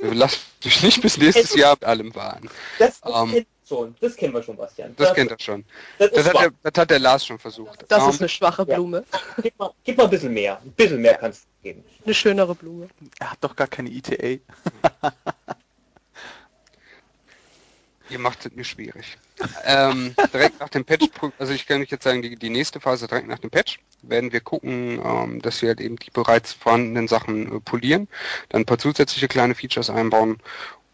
Also 0.01 0.13
lasst 0.15 0.41
euch 0.65 0.83
nicht 0.83 1.03
bis 1.03 1.19
nächstes 1.19 1.55
Jahr 1.55 1.73
mit 1.75 1.85
allem 1.85 2.15
warten. 2.15 2.49
Das, 2.79 3.01
das 3.01 3.11
Ähm, 3.11 3.31
kennen 3.31 3.35
wir 3.35 3.69
schon. 3.69 3.97
Das 4.01 4.17
kennen 4.17 4.35
wir 4.35 4.43
schon, 4.43 4.57
Bastian. 4.57 4.95
Das 4.97 5.15
kennt 5.15 5.31
er 5.31 5.39
schon. 5.41 5.65
das 5.99 6.09
ist 6.11 6.17
Das 6.19 6.27
hat, 6.29 6.41
der, 6.41 6.53
das 6.71 6.81
hat 6.81 6.91
der 6.91 6.99
Lars 6.99 7.27
schon 7.27 7.39
versucht. 7.39 7.85
Das 7.89 8.03
Ähm, 8.03 8.11
ist 8.11 8.21
eine 8.21 8.29
schwache 8.29 8.65
ja. 8.69 8.75
Blume. 8.77 9.05
Gib 9.43 9.59
mal, 9.59 9.73
gib 9.85 9.97
mal 9.97 10.05
ein 10.05 10.11
bisschen 10.11 10.33
mehr. 10.33 10.61
Ein 10.63 10.73
bisschen 10.73 11.01
mehr 11.01 11.15
kannst 11.17 11.43
du 11.45 11.49
geben. 11.69 11.85
Eine 12.05 12.15
schönere 12.15 12.55
Blume. 12.55 12.89
Er 13.19 13.31
hat 13.33 13.39
doch 13.41 13.57
gar 13.57 13.67
keine 13.67 13.91
ETA. 13.91 14.41
Ihr 18.13 18.19
macht 18.19 18.45
es 18.45 18.53
mir 18.53 18.65
schwierig. 18.65 19.17
ähm, 19.65 20.15
direkt 20.35 20.61
nach 20.61 20.69
dem 20.69 20.85
Patch, 20.85 21.09
also 21.39 21.53
ich 21.55 21.67
kann 21.67 21.81
euch 21.81 21.91
jetzt 21.91 22.05
sagen, 22.05 22.21
die, 22.21 22.37
die 22.37 22.51
nächste 22.51 22.79
Phase 22.79 23.09
direkt 23.09 23.27
nach 23.27 23.39
dem 23.39 23.51
Patch 23.51 23.79
werden 24.03 24.33
wir 24.33 24.41
gucken, 24.41 25.01
ähm, 25.03 25.41
dass 25.41 25.63
wir 25.63 25.71
halt 25.71 25.81
eben 25.81 25.97
die 25.97 26.11
bereits 26.11 26.53
vorhandenen 26.53 27.09
Sachen 27.09 27.57
äh, 27.57 27.61
polieren, 27.61 28.09
dann 28.51 28.63
ein 28.63 28.67
paar 28.67 28.79
zusätzliche 28.79 29.29
kleine 29.29 29.55
Features 29.55 29.89
einbauen 29.89 30.41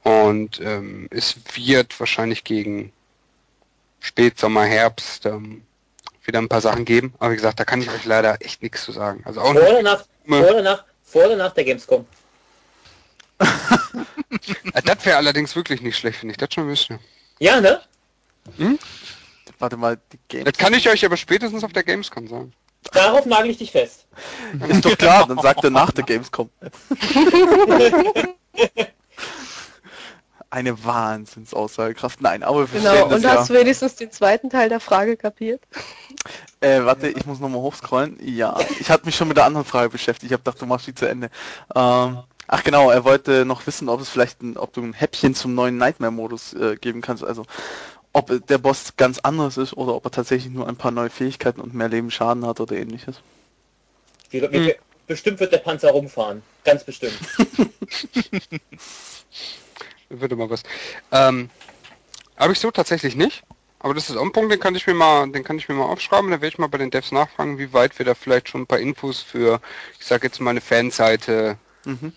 und 0.04 0.60
ähm, 0.60 1.08
es 1.10 1.36
wird 1.54 1.98
wahrscheinlich 1.98 2.44
gegen 2.44 2.92
Spätsommer, 3.98 4.64
Herbst 4.64 5.26
ähm, 5.26 5.62
wieder 6.24 6.38
ein 6.38 6.48
paar 6.48 6.60
Sachen 6.60 6.84
geben, 6.84 7.14
aber 7.18 7.32
wie 7.32 7.36
gesagt, 7.36 7.58
da 7.58 7.64
kann 7.64 7.82
ich 7.82 7.90
euch 7.90 8.04
leider 8.04 8.40
echt 8.40 8.62
nichts 8.62 8.84
zu 8.84 8.92
sagen. 8.92 9.22
Also 9.24 9.40
auch 9.40 9.52
Vor 9.52 9.54
nicht, 9.54 9.72
oder 9.72 9.82
nach, 9.82 10.04
vor 10.24 10.50
oder 10.50 10.62
nach, 10.62 10.84
vor 11.02 11.24
oder 11.26 11.36
nach 11.36 11.52
der 11.52 11.64
Gamescom. 11.64 12.06
Äh, 14.30 14.82
das 14.84 15.04
wäre 15.04 15.16
allerdings 15.16 15.56
wirklich 15.56 15.80
nicht 15.80 15.96
schlecht, 15.96 16.22
wenn 16.22 16.30
ich 16.30 16.36
das 16.36 16.52
schon 16.52 16.68
wüsste. 16.68 16.98
Ja, 17.38 17.60
ne? 17.60 17.80
Warte 19.58 19.76
mal, 19.76 19.98
die 20.12 20.18
Game 20.28 20.44
Das 20.44 20.54
kann 20.54 20.72
ich 20.74 20.88
euch 20.88 21.04
aber 21.04 21.16
spätestens 21.16 21.64
auf 21.64 21.72
der 21.72 21.82
Gamescom 21.82 22.28
sagen. 22.28 22.52
Darauf 22.92 23.26
nagel 23.26 23.50
ich 23.50 23.58
dich 23.58 23.72
fest. 23.72 24.06
ist 24.68 24.84
doch 24.84 24.96
klar, 24.96 25.26
dann 25.26 25.38
sagt 25.40 25.64
er 25.64 25.70
nach 25.70 25.90
der 25.92 26.04
Gamescom. 26.04 26.50
Eine 30.50 30.82
Wahnsinnsaussagekraft. 30.82 32.22
Nein, 32.22 32.42
aber 32.42 32.72
wir 32.72 32.80
Genau, 32.80 33.08
das 33.08 33.12
und 33.14 33.22
ja. 33.22 33.30
hast 33.36 33.50
du 33.50 33.54
wenigstens 33.54 33.96
den 33.96 34.10
zweiten 34.10 34.48
Teil 34.48 34.70
der 34.70 34.80
Frage 34.80 35.18
kapiert? 35.18 35.60
Äh, 36.60 36.84
warte, 36.84 37.08
ich 37.08 37.26
muss 37.26 37.38
nochmal 37.38 37.60
hochscrollen. 37.60 38.18
Ja, 38.22 38.56
ich 38.80 38.88
hatte 38.90 39.04
mich 39.04 39.14
schon 39.14 39.28
mit 39.28 39.36
der 39.36 39.44
anderen 39.44 39.66
Frage 39.66 39.90
beschäftigt. 39.90 40.30
Ich 40.30 40.32
habe 40.32 40.42
gedacht, 40.42 40.62
du 40.62 40.66
machst 40.66 40.86
die 40.86 40.94
zu 40.94 41.06
Ende. 41.06 41.28
Ähm, 41.74 42.20
ach 42.48 42.64
genau, 42.64 42.90
er 42.90 43.04
wollte 43.04 43.44
noch 43.44 43.66
wissen, 43.66 43.88
ob 43.88 44.00
es 44.00 44.08
vielleicht 44.08 44.42
ein, 44.42 44.56
ob 44.56 44.72
du 44.72 44.82
ein 44.82 44.94
Häppchen 44.94 45.34
zum 45.34 45.54
neuen 45.54 45.76
Nightmare-Modus 45.76 46.54
äh, 46.54 46.76
geben 46.76 47.00
kannst. 47.00 47.22
Also 47.22 47.44
ob 48.12 48.46
der 48.48 48.58
Boss 48.58 48.94
ganz 48.96 49.20
anders 49.20 49.58
ist 49.58 49.74
oder 49.74 49.94
ob 49.94 50.04
er 50.06 50.10
tatsächlich 50.10 50.52
nur 50.52 50.66
ein 50.66 50.76
paar 50.76 50.90
neue 50.90 51.10
Fähigkeiten 51.10 51.60
und 51.60 51.74
mehr 51.74 51.88
Leben 51.88 52.10
Schaden 52.10 52.46
hat 52.46 52.58
oder 52.58 52.76
ähnliches. 52.76 53.20
Wir, 54.30 54.50
wir, 54.50 54.76
Bestimmt 55.06 55.40
wird 55.40 55.52
der 55.52 55.58
Panzer 55.58 55.90
rumfahren. 55.90 56.42
Ganz 56.64 56.84
bestimmt. 56.84 57.18
Würde 60.10 60.36
mal 60.36 60.50
was. 60.50 60.62
Ähm, 61.12 61.48
habe 62.36 62.52
ich 62.52 62.58
so 62.58 62.70
tatsächlich 62.70 63.14
nicht. 63.14 63.42
Aber 63.78 63.94
das 63.94 64.10
ist 64.10 64.16
auch 64.16 64.22
ein 64.22 64.32
Punkt, 64.32 64.52
den 64.52 64.60
kann 64.60 64.74
ich 64.74 64.86
mir 64.86 64.94
mal, 64.94 65.30
den 65.30 65.44
kann 65.44 65.56
ich 65.56 65.68
mir 65.68 65.76
mal 65.76 65.84
aufschreiben. 65.84 66.30
Da 66.30 66.40
werde 66.42 66.48
ich 66.48 66.58
mal 66.58 66.66
bei 66.66 66.78
den 66.78 66.90
Devs 66.90 67.12
nachfragen, 67.12 67.58
wie 67.58 67.72
weit 67.72 67.98
wir 67.98 68.04
da 68.04 68.14
vielleicht 68.14 68.48
schon 68.48 68.62
ein 68.62 68.66
paar 68.66 68.80
Infos 68.80 69.22
für, 69.22 69.60
ich 69.98 70.06
sage 70.06 70.26
jetzt 70.26 70.40
mal 70.40 70.50
eine 70.50 70.60
Fanseite 70.60 71.58
Mhm. 71.88 72.12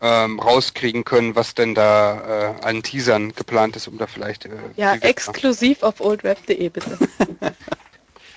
Ähm, 0.00 0.38
rauskriegen 0.40 1.04
können, 1.04 1.34
was 1.34 1.54
denn 1.54 1.74
da 1.74 2.56
äh, 2.60 2.64
an 2.66 2.82
Teasern 2.82 3.34
geplant 3.34 3.76
ist, 3.76 3.88
um 3.88 3.98
da 3.98 4.06
vielleicht. 4.06 4.46
Äh, 4.46 4.50
Ja, 4.76 4.94
exklusiv 4.94 5.82
auf 5.82 6.00
oldrap.de 6.00 6.68
bitte. 6.68 6.98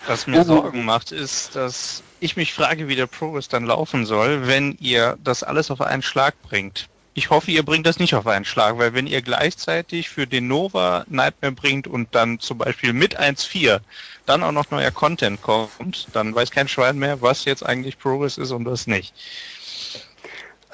Was 0.06 0.28
mir 0.28 0.44
Sorgen 0.44 0.84
macht, 0.84 1.14
ist, 1.14 1.56
dass 1.56 2.04
ich 2.20 2.36
mich 2.36 2.54
frage, 2.54 2.90
wie 2.90 2.96
der 2.98 3.08
Progress 3.08 3.48
dann 3.48 3.64
laufen 3.64 4.06
soll, 4.06 4.48
wenn 4.48 4.78
ihr 4.82 5.18
das 5.24 5.44
alles 5.44 5.72
auf 5.72 5.80
einen 5.80 6.02
Schlag 6.02 6.36
bringt. 6.42 6.90
Ich 7.14 7.30
hoffe, 7.30 7.52
ihr 7.52 7.64
bringt 7.64 7.86
das 7.86 8.00
nicht 8.00 8.16
auf 8.16 8.26
einen 8.28 8.44
Schlag, 8.44 8.78
weil 8.80 8.94
wenn 8.94 9.08
ihr 9.08 9.22
gleichzeitig 9.22 10.10
für 10.10 10.26
den 10.26 10.48
Nova 10.48 11.06
Nightmare 11.08 11.54
bringt 11.54 11.88
und 11.88 12.14
dann 12.16 12.40
zum 12.40 12.58
Beispiel 12.58 12.92
mit 12.92 13.20
1.4 13.20 13.80
dann 14.26 14.44
auch 14.44 14.52
noch 14.52 14.72
neuer 14.72 14.92
Content 14.92 15.42
kommt, 15.42 16.08
dann 16.12 16.34
weiß 16.34 16.52
kein 16.52 16.68
Schwein 16.68 16.98
mehr, 16.98 17.22
was 17.22 17.46
jetzt 17.46 17.64
eigentlich 17.64 18.00
Progress 18.00 18.38
ist 18.38 18.52
und 18.52 18.66
was 18.66 18.88
nicht. 18.88 19.14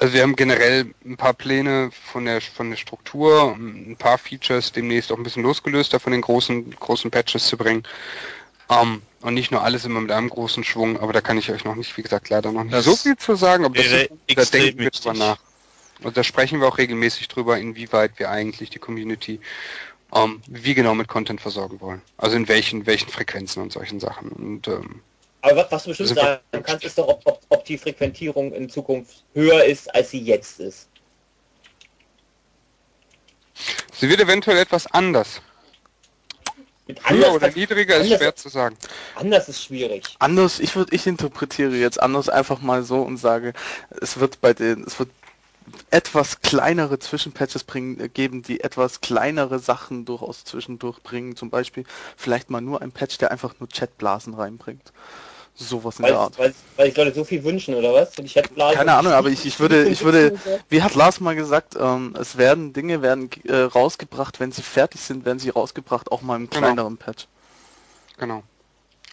Also 0.00 0.14
wir 0.14 0.22
haben 0.22 0.34
generell 0.34 0.94
ein 1.04 1.18
paar 1.18 1.34
Pläne 1.34 1.90
von 1.92 2.24
der 2.24 2.40
von 2.40 2.70
der 2.70 2.78
Struktur, 2.78 3.54
ein 3.54 3.96
paar 3.98 4.16
Features 4.16 4.72
demnächst 4.72 5.12
auch 5.12 5.18
ein 5.18 5.22
bisschen 5.22 5.42
losgelöster 5.42 6.00
von 6.00 6.12
den 6.12 6.22
großen 6.22 6.74
großen 6.74 7.10
Patches 7.10 7.46
zu 7.46 7.58
bringen. 7.58 7.82
Ähm, 8.70 9.02
und 9.20 9.34
nicht 9.34 9.50
nur 9.50 9.62
alles 9.62 9.84
immer 9.84 10.00
mit 10.00 10.10
einem 10.10 10.30
großen 10.30 10.64
Schwung, 10.64 10.98
aber 10.98 11.12
da 11.12 11.20
kann 11.20 11.36
ich 11.36 11.50
euch 11.50 11.64
noch 11.64 11.74
nicht, 11.74 11.94
wie 11.98 12.02
gesagt, 12.02 12.30
leider 12.30 12.50
noch 12.50 12.64
nicht 12.64 12.72
Das 12.72 12.86
so 12.86 12.96
viel 12.96 13.16
zu 13.18 13.34
sagen, 13.34 13.66
aber 13.66 13.74
das 13.74 13.86
ist, 13.86 14.10
da 14.34 14.44
denken 14.44 14.78
wir 14.78 14.90
drüber 14.90 15.12
nach. 15.12 15.38
Und 16.02 16.16
da 16.16 16.24
sprechen 16.24 16.60
wir 16.60 16.68
auch 16.68 16.78
regelmäßig 16.78 17.28
drüber, 17.28 17.58
inwieweit 17.58 18.18
wir 18.18 18.30
eigentlich 18.30 18.70
die 18.70 18.78
Community 18.78 19.38
ähm, 20.14 20.40
wie 20.46 20.72
genau 20.72 20.94
mit 20.94 21.08
Content 21.08 21.42
versorgen 21.42 21.82
wollen. 21.82 22.00
Also 22.16 22.36
in 22.36 22.48
welchen 22.48 22.86
welchen 22.86 23.10
Frequenzen 23.10 23.62
und 23.62 23.70
solchen 23.70 24.00
Sachen. 24.00 24.30
Und 24.30 24.66
ähm, 24.68 25.02
Aber 25.42 25.56
was, 25.56 25.70
was 25.72 25.82
du 25.84 25.88
bestimmt 25.90 26.10
Also- 26.10 26.20
sagen 26.52 26.64
kannst, 26.64 26.84
ist 26.84 26.98
doch, 26.98 27.08
ob, 27.08 27.22
ob, 27.26 27.40
ob 27.48 27.64
die 27.64 27.78
Frequentierung 27.78 28.52
in 28.52 28.68
Zukunft 28.68 29.24
höher 29.34 29.64
ist, 29.64 29.92
als 29.94 30.10
sie 30.10 30.20
jetzt 30.20 30.60
ist. 30.60 30.88
sie 33.92 34.08
wird 34.08 34.20
eventuell 34.20 34.58
etwas 34.58 34.86
anders. 34.86 35.40
Mit 36.86 36.98
Höher 37.08 37.08
anders, 37.26 37.30
oder 37.34 37.50
niedriger 37.50 37.96
ist 37.96 38.04
anders- 38.04 38.18
schwer 38.18 38.36
zu 38.36 38.48
sagen. 38.48 38.76
anders 39.14 39.48
ist 39.48 39.62
schwierig. 39.62 40.04
Anders, 40.18 40.58
ich 40.58 40.74
würde, 40.76 40.94
ich 40.94 41.06
interpretiere 41.06 41.76
jetzt 41.76 42.02
anders 42.02 42.28
einfach 42.28 42.60
mal 42.60 42.82
so 42.82 43.02
und 43.02 43.16
sage, 43.18 43.52
es 44.00 44.18
wird 44.18 44.40
bei 44.40 44.54
den, 44.54 44.84
es 44.84 44.98
wird 44.98 45.10
etwas 45.90 46.40
kleinere 46.40 46.98
Zwischenpatches 46.98 47.62
bringen, 47.64 48.00
äh, 48.00 48.08
geben, 48.08 48.42
die 48.42 48.60
etwas 48.60 49.00
kleinere 49.00 49.60
Sachen 49.60 50.04
durchaus 50.04 50.44
zwischendurch 50.44 51.00
bringen. 51.02 51.36
Zum 51.36 51.50
Beispiel 51.50 51.84
vielleicht 52.16 52.50
mal 52.50 52.60
nur 52.60 52.82
ein 52.82 52.90
Patch, 52.90 53.18
der 53.18 53.30
einfach 53.30 53.54
nur 53.60 53.68
Chatblasen 53.68 54.34
reinbringt. 54.34 54.92
Sowas 55.62 55.98
in 55.98 56.04
Weil, 56.04 56.12
der 56.12 56.20
Art. 56.20 56.38
weil, 56.38 56.54
weil 56.76 56.88
ich 56.88 56.96
Leute 56.96 57.14
so 57.14 57.22
viel 57.22 57.44
wünschen, 57.44 57.74
oder 57.74 57.92
was? 57.92 58.18
Und 58.18 58.24
ich 58.24 58.34
hätte 58.34 58.54
Blasen- 58.54 58.76
Keine 58.76 58.94
Ahnung, 58.94 59.12
aber 59.12 59.28
ich, 59.28 59.44
ich 59.44 59.60
würde, 59.60 59.84
ich 59.88 60.02
würde, 60.02 60.32
wie 60.70 60.82
hat 60.82 60.94
Lars 60.94 61.20
mal 61.20 61.36
gesagt, 61.36 61.76
ähm, 61.78 62.14
es 62.18 62.38
werden 62.38 62.72
Dinge 62.72 63.02
werden 63.02 63.28
äh, 63.44 63.56
rausgebracht, 63.56 64.40
wenn 64.40 64.52
sie 64.52 64.62
fertig 64.62 65.02
sind, 65.02 65.24
werden 65.26 65.38
sie 65.38 65.50
rausgebracht, 65.50 66.10
auch 66.10 66.22
mal 66.22 66.36
im 66.36 66.48
Genau. 66.48 66.60
kleineren 66.66 66.96
Patch. 66.96 67.26
Genau. 68.18 68.42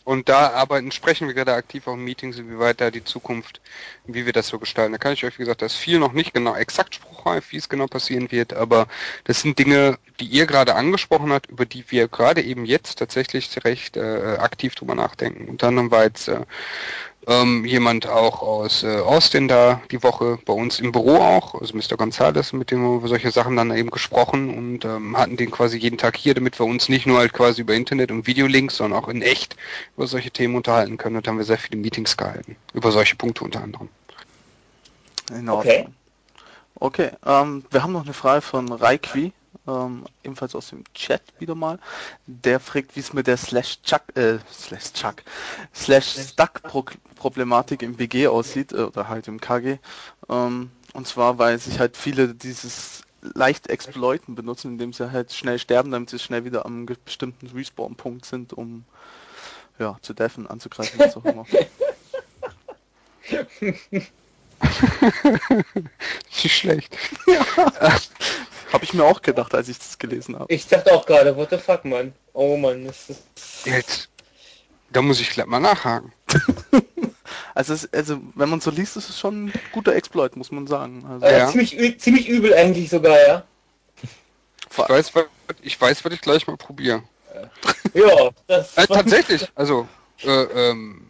Und 0.08 0.30
da 0.30 0.52
arbeiten, 0.52 0.94
sprechen 0.94 1.28
wir 1.28 1.34
gerade 1.34 1.54
aktiv 1.54 1.86
auch 1.86 1.96
in 1.96 2.06
Meetings, 2.06 2.40
inwieweit 2.40 2.80
da 2.80 2.92
die 2.92 3.04
Zukunft, 3.04 3.60
wie 4.06 4.26
wir 4.26 4.32
das 4.32 4.48
so 4.48 4.58
gestalten. 4.58 4.94
Da 4.94 5.00
kann 5.00 5.12
ich 5.12 5.26
euch, 5.26 5.38
wie 5.38 5.42
gesagt, 5.42 5.62
da 5.62 5.66
ist 5.66 5.76
viel 5.76 6.00
noch 6.00 6.14
nicht 6.14 6.34
genau 6.34 6.56
exakt 6.56 6.96
spruchreif, 6.96 7.52
wie 7.52 7.58
es 7.58 7.68
genau 7.68 7.88
passieren 7.88 8.32
wird, 8.32 8.54
aber 8.54 8.88
das 9.26 9.42
sind 9.42 9.60
Dinge, 9.60 10.00
die 10.22 10.28
ihr 10.28 10.46
gerade 10.46 10.76
angesprochen 10.76 11.34
habt, 11.34 11.48
über 11.48 11.66
die 11.66 11.84
wir 11.92 12.08
gerade 12.08 12.42
eben 12.42 12.64
jetzt 12.64 13.00
tatsächlich 13.00 13.50
recht 13.66 13.98
äh, 13.98 14.38
aktiv 14.40 14.76
drüber 14.76 14.96
nachdenken. 14.96 15.50
Unter 15.50 15.68
anderem 15.68 15.92
war 15.92 16.06
jetzt 16.06 16.30
äh, 16.30 16.40
ähm, 17.28 17.66
jemand 17.66 18.08
auch 18.08 18.42
aus 18.42 18.84
äh, 18.84 19.00
Austin 19.00 19.50
da 19.50 19.82
die 19.92 20.02
Woche 20.02 20.40
bei 20.46 20.54
uns 20.54 20.80
im 20.80 20.94
Büro 20.94 21.18
auch, 21.18 21.60
also 21.60 21.76
Mr. 21.76 21.98
Gonzalez, 21.98 22.54
mit 22.54 22.72
dem 22.72 22.82
wir 22.82 22.96
über 22.98 23.08
solche 23.10 23.32
Sachen 23.32 23.58
dann 23.58 23.76
eben 23.76 23.90
gesprochen 23.90 24.50
und 24.58 24.86
ähm, 24.86 25.18
hatten 25.18 25.36
den 25.36 25.52
quasi 25.52 25.78
jeden 25.78 25.98
Tag 25.98 26.16
hier, 26.16 26.34
damit 26.34 26.58
wir 26.58 26.66
uns 26.66 26.88
nicht 26.88 27.06
nur 27.06 27.20
halt 27.20 27.34
quasi 27.34 27.62
über 27.62 27.74
Internet 27.74 28.12
und 28.12 28.28
Videolinks, 28.28 28.78
sondern 28.78 29.04
auch 29.04 29.10
in 29.10 29.22
echt 29.22 29.58
über 29.98 30.08
solche 30.08 30.32
Themen 30.32 30.56
unterhalten 30.56 30.98
können 30.98 31.18
und 31.18 31.28
da 31.28 31.32
haben 31.32 31.38
wir 31.38 31.46
sehr 31.46 31.58
viele 31.58 31.80
Meetings 31.80 32.16
gehalten, 32.16 32.56
über 32.74 32.92
solche 32.92 33.18
Punkte 33.18 33.44
unter 33.44 33.62
anderem. 33.62 33.90
In 35.30 35.50
Okay. 35.50 35.80
Ordnung. 35.80 35.94
Okay, 36.80 37.10
ähm, 37.26 37.66
wir 37.72 37.84
haben 37.84 37.92
noch 37.92 38.06
eine 38.06 38.14
Frage 38.14 38.42
von 38.42 38.72
Raikwi. 38.72 39.34
Ähm, 39.68 40.06
ebenfalls 40.24 40.56
aus 40.56 40.70
dem 40.70 40.84
Chat 40.94 41.22
wieder 41.40 41.56
mal. 41.56 41.80
Der 42.26 42.60
fragt, 42.60 42.96
wie 42.96 43.02
es 43.02 43.14
mit 43.14 43.28
der 43.28 43.38
Slash 43.38 43.82
Chuck, 43.82 44.04
äh, 44.16 44.40
Slash 44.52 44.94
Chuck, 44.94 45.24
Slash 45.76 46.30
Stuck 46.30 46.64
Pro 46.64 46.86
Problematik 47.16 47.82
im 47.82 47.96
BG 47.96 48.28
aussieht, 48.28 48.72
äh, 48.72 48.84
oder 48.84 49.08
halt 49.08 49.28
im 49.28 49.42
KG. 49.42 49.78
Ähm, 50.30 50.72
und 50.94 51.08
zwar, 51.08 51.38
weil 51.38 51.60
sich 51.60 51.80
halt 51.80 51.98
viele 51.98 52.34
dieses 52.34 53.04
leicht 53.22 53.70
exploiten 53.70 54.36
benutzen, 54.36 54.74
indem 54.74 54.94
sie 54.94 55.12
halt 55.12 55.34
schnell 55.34 55.60
sterben, 55.60 55.92
damit 55.92 56.10
sie 56.10 56.20
schnell 56.20 56.46
wieder 56.46 56.66
am 56.66 56.86
bestimmten 56.86 57.48
Respawn-Punkt 57.48 58.26
sind, 58.26 58.54
um 58.54 58.86
ja, 59.80 59.98
zu 60.02 60.14
deffen, 60.14 60.48
anzugreifen, 60.48 61.00
was 61.00 61.18
auch 61.18 61.26
immer. 61.26 61.46
Nicht 66.44 66.58
schlecht. 66.58 66.98
Ja. 67.28 67.46
Habe 68.74 68.84
ich 68.84 68.94
mir 68.94 69.04
auch 69.04 69.22
gedacht, 69.22 69.54
als 69.56 69.70
ich 69.70 69.78
das 69.78 69.98
gelesen 69.98 70.38
habe. 70.38 70.54
Ich 70.54 70.68
dachte 70.68 70.94
auch 70.94 71.06
gerade, 71.06 71.36
what 71.36 71.50
the 71.50 71.58
fuck, 71.58 71.86
Mann. 71.86 72.14
Oh 72.34 72.58
Mann, 72.58 72.86
das 72.86 73.10
ist... 73.10 73.22
Jetzt, 73.66 74.10
da 74.92 75.02
muss 75.02 75.20
ich 75.20 75.30
gleich 75.30 75.46
mal 75.46 75.60
nachhaken. 75.60 76.12
also, 77.56 77.74
es, 77.74 77.92
also, 77.94 78.20
wenn 78.36 78.50
man 78.50 78.62
so 78.62 78.72
liest, 78.72 78.98
ist 78.98 79.10
es 79.10 79.20
schon 79.20 79.46
ein 79.46 79.54
guter 79.72 79.96
Exploit, 79.96 80.36
muss 80.36 80.52
man 80.52 80.68
sagen. 80.68 81.06
Also, 81.10 81.26
äh, 81.26 81.40
ja. 81.40 81.48
ziemlich, 81.48 82.00
ziemlich 82.00 82.28
übel 82.28 82.54
eigentlich 82.54 82.90
sogar, 82.90 83.18
ja. 83.26 83.44
Ich 84.70 84.78
weiß, 84.78 85.16
was, 85.16 85.26
ich 85.62 85.80
weiß, 85.80 86.06
was 86.06 86.14
ich 86.14 86.22
gleich 86.22 86.46
mal 86.48 86.58
probiere. 86.58 87.04
Ja, 87.94 88.30
das 88.48 88.78
Äh, 88.78 88.88
tatsächlich, 88.88 89.48
also 89.56 89.88
äh, 90.24 90.30
ähm, 90.30 91.08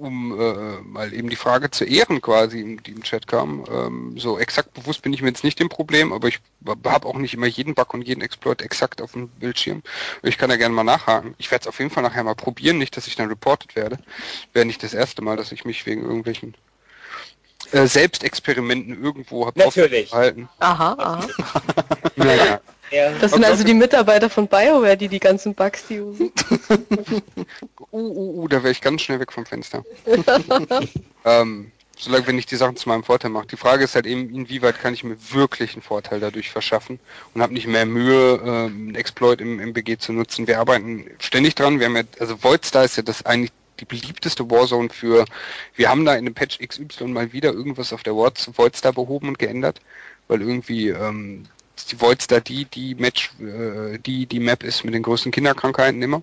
um 0.00 0.38
äh, 0.40 0.80
mal 0.82 1.12
eben 1.12 1.28
die 1.28 1.36
Frage 1.36 1.70
zu 1.70 1.84
ehren 1.84 2.20
quasi, 2.20 2.78
die 2.84 2.92
im 2.92 3.02
Chat 3.02 3.26
kam. 3.26 3.64
Ähm, 3.70 4.14
so 4.18 4.38
exakt 4.38 4.72
bewusst 4.74 5.02
bin 5.02 5.12
ich 5.12 5.22
mir 5.22 5.28
jetzt 5.28 5.44
nicht 5.44 5.60
dem 5.60 5.68
Problem, 5.68 6.12
aber 6.12 6.28
ich 6.28 6.40
habe 6.66 7.06
auch 7.06 7.18
nicht 7.18 7.34
immer 7.34 7.46
jeden 7.46 7.74
Bug 7.74 7.92
und 7.94 8.02
jeden 8.02 8.22
Exploit 8.22 8.62
exakt 8.62 9.02
auf 9.02 9.12
dem 9.12 9.28
Bildschirm. 9.28 9.82
Ich 10.22 10.38
kann 10.38 10.50
ja 10.50 10.56
gerne 10.56 10.74
mal 10.74 10.84
nachhaken. 10.84 11.34
Ich 11.38 11.50
werde 11.50 11.62
es 11.62 11.68
auf 11.68 11.78
jeden 11.78 11.90
Fall 11.90 12.02
nachher 12.02 12.24
mal 12.24 12.34
probieren, 12.34 12.78
nicht, 12.78 12.96
dass 12.96 13.06
ich 13.06 13.16
dann 13.16 13.28
reported 13.28 13.76
werde. 13.76 13.98
Wäre 14.52 14.64
nicht 14.64 14.82
das 14.82 14.94
erste 14.94 15.22
Mal, 15.22 15.36
dass 15.36 15.52
ich 15.52 15.64
mich 15.64 15.84
wegen 15.84 16.02
irgendwelchen 16.02 16.56
äh, 17.72 17.86
Selbstexperimenten 17.86 19.02
irgendwo 19.02 19.46
habe 19.46 19.58
Natürlich. 19.58 20.12
Aha, 20.58 20.96
aha. 20.98 21.26
Naja. 22.16 22.60
Ja. 22.90 23.12
Das 23.20 23.32
sind 23.32 23.44
also 23.44 23.64
die 23.64 23.74
Mitarbeiter 23.74 24.28
von 24.28 24.48
BioWare, 24.48 24.96
die 24.96 25.08
die 25.08 25.20
ganzen 25.20 25.54
Bugs 25.54 25.86
die 25.88 26.00
usen. 26.00 26.32
Uh, 27.92 27.98
uh, 27.98 28.42
uh, 28.42 28.48
da 28.48 28.62
wäre 28.62 28.70
ich 28.70 28.80
ganz 28.80 29.02
schnell 29.02 29.18
weg 29.18 29.32
vom 29.32 29.44
Fenster. 29.44 29.84
ähm, 31.24 31.72
solange 32.00 32.26
wenn 32.26 32.38
ich 32.38 32.46
die 32.46 32.56
Sachen 32.56 32.76
zu 32.76 32.88
meinem 32.88 33.02
Vorteil 33.02 33.30
mache. 33.30 33.46
Die 33.46 33.56
Frage 33.56 33.84
ist 33.84 33.94
halt 33.94 34.06
eben, 34.06 34.32
inwieweit 34.34 34.80
kann 34.80 34.94
ich 34.94 35.04
mir 35.04 35.16
wirklich 35.32 35.74
einen 35.74 35.82
Vorteil 35.82 36.20
dadurch 36.20 36.50
verschaffen 36.50 36.98
und 37.34 37.42
habe 37.42 37.52
nicht 37.52 37.66
mehr 37.66 37.86
Mühe, 37.86 38.40
ähm, 38.44 38.88
einen 38.88 38.94
Exploit 38.94 39.40
im 39.40 39.58
MBG 39.58 39.98
zu 39.98 40.12
nutzen. 40.12 40.46
Wir 40.46 40.60
arbeiten 40.60 41.06
ständig 41.18 41.54
dran. 41.54 41.78
Wir 41.78 41.86
haben 41.86 41.96
ja, 41.96 42.02
also 42.18 42.42
Voidstar 42.42 42.84
ist 42.84 42.96
ja 42.96 43.02
das 43.02 43.26
eigentlich 43.26 43.52
die 43.80 43.84
beliebteste 43.86 44.50
Warzone 44.50 44.90
für, 44.90 45.24
wir 45.74 45.88
haben 45.88 46.04
da 46.04 46.14
in 46.14 46.24
dem 46.26 46.34
Patch 46.34 46.58
XY 46.58 47.08
mal 47.08 47.32
wieder 47.32 47.52
irgendwas 47.52 47.92
auf 47.92 48.02
der 48.02 48.14
Voidstar 48.14 48.92
behoben 48.92 49.28
und 49.28 49.38
geändert, 49.38 49.80
weil 50.28 50.42
irgendwie 50.42 50.88
ähm, 50.88 51.46
die 51.86 52.00
Voidstar 52.00 52.40
die, 52.40 52.64
die 52.64 52.94
Match, 52.94 53.30
äh, 53.40 53.98
die, 53.98 54.26
die 54.26 54.40
Map 54.40 54.62
ist 54.62 54.84
mit 54.84 54.94
den 54.94 55.02
größten 55.02 55.32
Kinderkrankheiten 55.32 56.02
immer, 56.02 56.22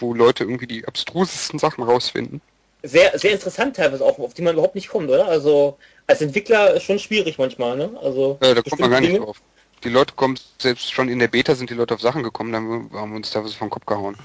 wo 0.00 0.14
Leute 0.14 0.44
irgendwie 0.44 0.66
die 0.66 0.86
abstrusesten 0.86 1.58
Sachen 1.58 1.84
rausfinden. 1.84 2.40
Sehr, 2.82 3.18
sehr 3.18 3.32
interessant 3.32 3.76
teilweise 3.76 4.04
auch, 4.04 4.18
auf 4.18 4.34
die 4.34 4.42
man 4.42 4.54
überhaupt 4.54 4.76
nicht 4.76 4.88
kommt, 4.88 5.10
oder? 5.10 5.26
Also 5.26 5.78
als 6.06 6.20
Entwickler 6.20 6.74
ist 6.74 6.84
schon 6.84 6.98
schwierig 6.98 7.38
manchmal, 7.38 7.76
ne? 7.76 7.90
Also 8.02 8.38
Äh, 8.40 8.54
da 8.54 8.62
kommt 8.62 8.80
man 8.80 8.90
gar 8.90 9.00
nicht 9.00 9.10
Dinge- 9.10 9.24
drauf. 9.24 9.40
Die 9.84 9.90
Leute 9.90 10.14
kommen, 10.14 10.38
selbst 10.58 10.92
schon 10.92 11.08
in 11.08 11.20
der 11.20 11.28
Beta 11.28 11.54
sind 11.54 11.70
die 11.70 11.74
Leute 11.74 11.94
auf 11.94 12.00
Sachen 12.00 12.24
gekommen, 12.24 12.52
dann 12.52 12.90
haben 12.98 13.10
wir 13.10 13.16
uns 13.16 13.30
da 13.30 13.44
was 13.44 13.54
vom 13.54 13.70
Kopf 13.70 13.86
gehauen. 13.86 14.16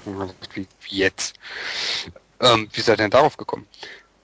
Wie, 0.54 0.66
wie 0.82 0.96
jetzt? 0.96 1.36
Ähm, 2.40 2.68
wie 2.72 2.80
seid 2.80 2.94
ihr 2.94 3.04
denn 3.04 3.10
darauf 3.12 3.36
gekommen? 3.36 3.66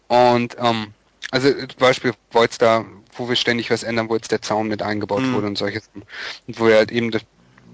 Und 0.09 0.57
ähm, 0.59 0.89
also 1.31 1.53
Beispiel 1.78 2.12
Voidstar, 2.32 2.85
wo 3.21 3.29
wir 3.29 3.37
ständig 3.37 3.71
was 3.71 3.85
ändern, 3.85 4.09
wo 4.09 4.17
jetzt 4.17 4.33
der 4.33 4.43
Zaun 4.43 4.67
mit 4.67 4.83
eingebaut 4.83 5.23
Mhm. 5.23 5.35
wurde 5.35 5.47
und 5.47 5.59
solche 5.59 5.81
Sachen. 5.81 6.03
Und 6.49 6.59
wo 6.59 6.67
wir 6.67 6.77
halt 6.77 6.91
eben 6.91 7.11
das 7.11 7.23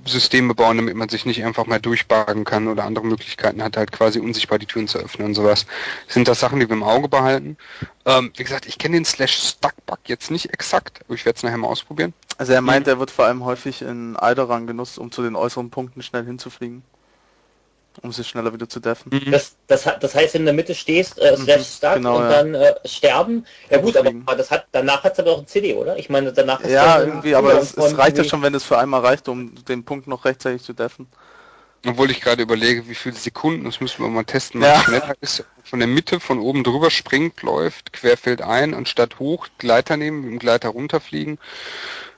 System 0.05 0.49
bauen, 0.55 0.77
damit 0.77 0.95
man 0.95 1.09
sich 1.09 1.27
nicht 1.27 1.45
einfach 1.45 1.67
mal 1.67 1.81
durchbagen 1.81 2.45
kann 2.45 2.69
oder 2.69 2.85
andere 2.85 3.05
Möglichkeiten 3.07 3.63
hat, 3.63 3.77
halt 3.77 3.93
quasi 3.93 4.21
unsichtbar 4.21 4.59
die 4.59 4.67
Türen 4.67 4.89
zu 4.89 4.99
öffnen 4.99 5.29
und 5.29 5.35
sowas. 5.35 5.67
Sind 6.07 6.29
das 6.29 6.39
Sachen, 6.41 6.61
die 6.61 6.69
wir 6.69 6.77
im 6.77 6.83
Auge 6.83 7.09
behalten? 7.09 7.57
Ähm, 8.05 8.33
wie 8.37 8.45
gesagt, 8.45 8.67
ich 8.67 8.79
kenne 8.79 8.97
den 8.97 9.05
Slash 9.05 9.33
Stuck 9.37 9.75
Bug 9.87 9.99
jetzt 10.07 10.31
nicht 10.31 10.53
exakt, 10.53 11.01
aber 11.05 11.15
ich 11.15 11.25
werde 11.25 11.37
es 11.37 11.43
nachher 11.43 11.59
mal 11.59 11.69
ausprobieren. 11.69 12.13
Also 12.39 12.53
er 12.53 12.61
meint, 12.61 12.87
er 12.87 12.99
wird 12.99 13.11
vor 13.11 13.25
allem 13.25 13.45
häufig 13.45 13.83
in 13.83 14.17
Alderang 14.17 14.67
genutzt, 14.67 14.99
um 14.99 15.11
zu 15.11 15.23
den 15.23 15.35
äußeren 15.35 15.71
Punkten 15.71 16.03
schnell 16.03 16.25
hinzufliegen. 16.25 16.83
Um 18.03 18.13
sich 18.13 18.29
schneller 18.29 18.53
wieder 18.53 18.69
zu 18.69 18.81
deffen. 18.81 19.11
Das, 19.31 19.57
das, 19.67 19.87
hat- 19.87 20.03
das 20.03 20.15
heißt, 20.15 20.35
wenn 20.35 20.41
du 20.41 20.51
in 20.51 20.57
der 20.57 20.65
Mitte 20.65 20.75
stehst, 20.75 21.19
äh, 21.19 21.33
Mhm, 21.37 21.45
slash 21.45 21.67
start 21.67 21.97
genau, 21.97 22.17
und 22.17 22.23
ja. 22.25 22.29
dann 22.31 22.55
äh, 22.55 22.75
sterben. 22.85 23.47
Ja 23.71 23.79
gut, 23.79 23.97
aber 23.97 24.13
das 24.37 24.51
hat 24.51 24.67
danach 24.73 25.03
hat 25.05 25.15
es 25.15 25.19
aber 25.21 25.33
auch 25.33 25.39
ein 25.39 25.47
CD, 25.47 25.75
oder? 25.75 25.97
Ich 25.99 26.11
meine, 26.11 26.33
danach 26.33 26.61
ist 26.61 26.71
Ja, 26.71 27.01
irgendwie, 27.01 27.35
aber 27.35 27.59
es, 27.59 27.75
es 27.77 27.97
reicht 27.97 28.19
ja 28.19 28.25
schon, 28.25 28.43
wenn 28.43 28.55
es 28.55 28.65
für 28.65 28.79
einmal 28.79 29.01
reicht, 29.01 29.29
um 29.29 29.55
den 29.65 29.85
Punkt 29.85 30.07
noch 30.07 30.25
rechtzeitig 30.25 30.63
zu 30.63 30.73
deffen. 30.73 31.07
Obwohl 31.87 32.11
ich 32.11 32.21
gerade 32.21 32.43
überlege, 32.43 32.89
wie 32.89 32.95
viele 32.97 33.15
Sekunden, 33.15 33.65
das 33.65 33.81
müssen 33.81 34.03
wir 34.03 34.09
mal 34.09 34.25
testen, 34.25 34.61
Ja. 34.61 34.75
was 34.77 34.83
schneller 34.85 35.15
ist. 35.21 35.45
Von 35.63 35.79
der 35.79 35.87
Mitte 35.89 36.19
von 36.21 36.41
oben 36.41 36.65
drüber 36.65 36.91
springt, 36.91 37.43
läuft, 37.43 37.93
querfeld 37.93 38.43
ein, 38.43 38.75
anstatt 38.75 39.19
hoch, 39.21 39.47
Gleiter 39.59 39.97
nehmen, 39.97 40.23
mit 40.23 40.31
dem 40.33 40.39
Gleiter 40.41 40.71
runterfliegen. 40.71 41.39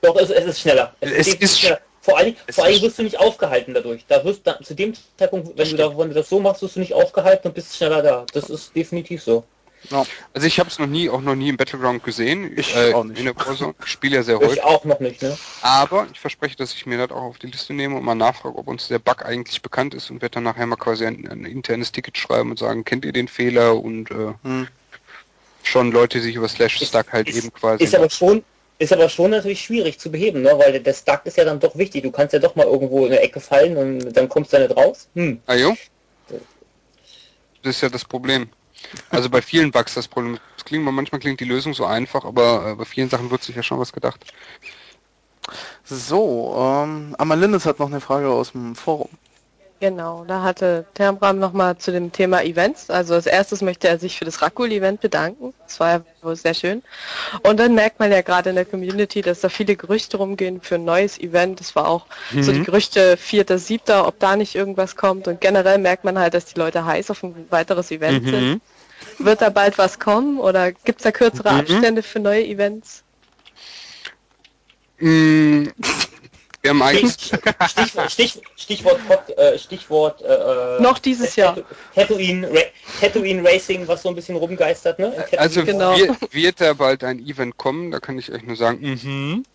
Doch, 0.01 0.15
es, 0.15 0.29
es 0.31 0.45
ist 0.45 0.61
schneller. 0.61 0.95
Es 1.01 1.09
definitiv 1.11 1.41
ist- 1.41 1.59
schneller. 1.59 1.79
Vor 2.09 2.17
allem, 2.17 2.35
es 2.47 2.55
vor 2.55 2.65
allem 2.65 2.81
wirst 2.81 2.99
du 2.99 3.03
nicht 3.03 3.19
aufgehalten 3.19 3.73
dadurch. 3.73 4.05
Da 4.07 4.23
wirst 4.23 4.45
da, 4.45 4.59
zu 4.61 4.73
dem 4.73 4.93
Zeitpunkt, 5.17 5.57
wenn 5.57 5.69
du, 5.69 5.77
da, 5.77 5.97
wenn 5.97 6.09
du 6.09 6.15
das 6.15 6.29
so 6.29 6.39
machst, 6.39 6.61
wirst 6.61 6.75
du 6.75 6.79
nicht 6.79 6.93
aufgehalten 6.93 7.47
und 7.49 7.53
bist 7.53 7.75
schneller 7.75 8.01
da. 8.01 8.25
Das 8.33 8.49
ist 8.49 8.75
definitiv 8.75 9.21
so. 9.23 9.43
Also 10.33 10.45
ich 10.45 10.59
habe 10.59 10.69
es 10.69 10.77
noch 10.77 10.87
nie, 10.87 11.09
auch 11.09 11.21
noch 11.21 11.35
nie 11.35 11.47
im 11.49 11.55
Battleground 11.57 12.03
gesehen. 12.03 12.51
Ich 12.57 12.75
äh, 12.75 12.93
auch 12.93 13.05
nicht. 13.05 13.19
In 13.19 13.25
der 13.25 13.35
Warzone. 13.37 13.73
Ich 13.81 13.87
spiele 13.87 14.17
ja 14.17 14.23
sehr 14.23 14.35
Ich 14.41 14.47
häufig. 14.47 14.63
auch 14.63 14.83
noch 14.83 14.99
nicht, 14.99 15.21
ne? 15.21 15.37
Aber 15.61 16.05
ich 16.11 16.19
verspreche, 16.19 16.57
dass 16.57 16.73
ich 16.73 16.85
mir 16.85 16.97
das 16.97 17.11
auch 17.11 17.21
auf 17.23 17.37
die 17.39 17.47
Liste 17.47 17.73
nehme 17.73 17.95
und 17.95 18.03
mal 18.03 18.13
nachfrage, 18.13 18.57
ob 18.57 18.67
uns 18.67 18.89
der 18.89 18.99
Bug 18.99 19.25
eigentlich 19.25 19.61
bekannt 19.61 19.93
ist 19.93 20.11
und 20.11 20.21
werde 20.21 20.33
dann 20.33 20.43
nachher 20.43 20.65
mal 20.65 20.75
quasi 20.75 21.05
ein, 21.05 21.25
ein 21.29 21.45
internes 21.45 21.93
Ticket 21.93 22.17
schreiben 22.17 22.51
und 22.51 22.59
sagen, 22.59 22.83
kennt 22.83 23.05
ihr 23.05 23.13
den 23.13 23.29
Fehler 23.29 23.77
und 23.81 24.11
äh, 24.11 24.33
Hm. 24.43 24.67
schon 25.63 25.91
Leute, 25.91 26.17
die 26.19 26.25
sich 26.25 26.35
über 26.35 26.49
Slash 26.49 26.85
Stack 26.85 27.13
halt 27.13 27.29
ist- 27.29 27.37
eben 27.37 27.53
quasi. 27.53 27.83
Ist 27.83 27.95
aber 27.95 28.09
schon, 28.09 28.43
ist 28.79 28.93
aber 28.93 29.09
schon 29.09 29.31
natürlich 29.31 29.61
schwierig 29.61 29.99
zu 29.99 30.09
beheben, 30.09 30.41
ne? 30.41 30.57
Weil 30.57 30.79
der, 30.79 30.93
Stuck 30.93 31.21
ist 31.25 31.37
ja 31.37 31.43
dann 31.43 31.59
doch 31.59 31.77
wichtig. 31.77 32.03
Du 32.03 32.11
kannst 32.11 32.33
ja 32.33 32.39
doch 32.39 32.55
mal 32.55 32.65
irgendwo 32.65 33.05
in 33.05 33.11
der 33.11 33.23
Ecke 33.23 33.41
fallen 33.41 33.77
und 33.77 34.13
dann 34.13 34.29
kommst 34.29 34.53
du 34.53 34.57
da 34.57 34.63
nicht 34.63 34.77
raus. 34.77 35.09
Hm. 35.15 35.41
Ah 35.45 35.55
jo? 35.55 35.75
Das 37.61 37.75
ist 37.75 37.81
ja 37.81 37.89
das 37.89 38.05
Problem. 38.05 38.49
Also 39.09 39.29
bei 39.29 39.41
vielen 39.41 39.71
Bugs 39.71 39.93
das 39.93 40.07
Problem. 40.07 40.39
Das 40.55 40.63
klingt, 40.63 40.85
manchmal 40.85 41.19
klingt 41.19 41.41
die 41.41 41.45
Lösung 41.45 41.73
so 41.73 41.85
einfach, 41.85 42.23
aber 42.23 42.71
äh, 42.71 42.75
bei 42.75 42.85
vielen 42.85 43.09
Sachen 43.09 43.29
wird 43.29 43.43
sich 43.43 43.55
ja 43.55 43.63
schon 43.63 43.79
was 43.79 43.91
gedacht. 43.91 44.25
So, 45.83 46.55
ähm, 46.57 47.15
Amalindis 47.17 47.65
hat 47.65 47.79
noch 47.79 47.87
eine 47.87 47.99
Frage 47.99 48.29
aus 48.29 48.53
dem 48.53 48.75
Forum. 48.75 49.09
Genau, 49.81 50.25
da 50.27 50.43
hatte 50.43 50.85
Termbram 50.93 51.39
nochmal 51.39 51.77
zu 51.77 51.93
dem 51.93 52.11
Thema 52.11 52.43
Events. 52.43 52.89
Also 52.89 53.13
als 53.13 53.25
erstes 53.25 53.61
möchte 53.61 53.87
er 53.87 53.97
sich 53.97 54.17
für 54.17 54.25
das 54.25 54.41
Rakul-Event 54.41 54.99
bedanken. 54.99 55.53
Das 55.65 55.79
war 55.79 55.89
ja 55.91 56.01
wohl 56.21 56.35
sehr 56.35 56.53
schön. 56.53 56.83
Und 57.43 57.61
dann 57.61 57.75
merkt 57.75 57.97
man 57.99 58.11
ja 58.11 58.21
gerade 58.21 58.49
in 58.49 58.55
der 58.57 58.65
Community, 58.65 59.21
dass 59.21 59.39
da 59.39 59.47
viele 59.47 59.77
Gerüchte 59.77 60.17
rumgehen 60.17 60.59
für 60.59 60.75
ein 60.75 60.83
neues 60.83 61.17
Event. 61.17 61.61
Das 61.61 61.77
war 61.77 61.87
auch 61.87 62.07
so 62.41 62.51
die 62.51 62.63
Gerüchte 62.63 63.15
4.7., 63.17 64.03
ob 64.05 64.19
da 64.19 64.35
nicht 64.35 64.53
irgendwas 64.55 64.97
kommt. 64.97 65.29
Und 65.29 65.39
generell 65.39 65.77
merkt 65.77 66.03
man 66.03 66.19
halt, 66.19 66.33
dass 66.33 66.45
die 66.45 66.59
Leute 66.59 66.83
heiß 66.83 67.09
auf 67.11 67.23
ein 67.23 67.47
weiteres 67.49 67.89
Event 67.91 68.25
sind. 68.27 68.61
Wird 69.17 69.41
da 69.41 69.49
bald 69.49 69.77
was 69.77 69.97
kommen 69.97 70.39
oder 70.39 70.73
gibt 70.73 70.99
es 70.99 71.03
da 71.03 71.11
kürzere 71.13 71.53
Mhm. 71.53 71.59
Abstände 71.59 72.03
für 72.03 72.19
neue 72.19 72.45
Events? 72.45 73.03
Wir 76.61 76.71
haben 76.71 76.81
eigentlich 76.81 77.13
Stichwort, 77.13 78.11
Stich, 78.11 78.41
Stichwort, 78.57 78.99
Pod- 79.07 79.37
äh, 79.37 79.57
Stichwort 79.57 80.21
äh, 80.21 80.81
Noch 80.81 80.99
dieses 80.99 81.35
Jahr. 81.37 81.57
Tatooine, 81.95 82.49
Tatooine 82.99 83.43
Racing, 83.47 83.87
was 83.87 84.01
so 84.01 84.09
ein 84.09 84.15
bisschen 84.15 84.35
rumgeistert, 84.35 84.99
ne? 84.99 85.25
Also 85.37 85.63
Genau. 85.63 85.97
wird, 85.97 86.33
wird 86.33 86.61
da 86.61 86.73
bald 86.73 87.03
ein 87.03 87.19
Event 87.19 87.57
kommen, 87.57 87.91
da 87.91 87.99
kann 87.99 88.17
ich 88.17 88.31
euch 88.31 88.43
nur 88.43 88.57
sagen, 88.57 88.79
mhm. 88.81 89.45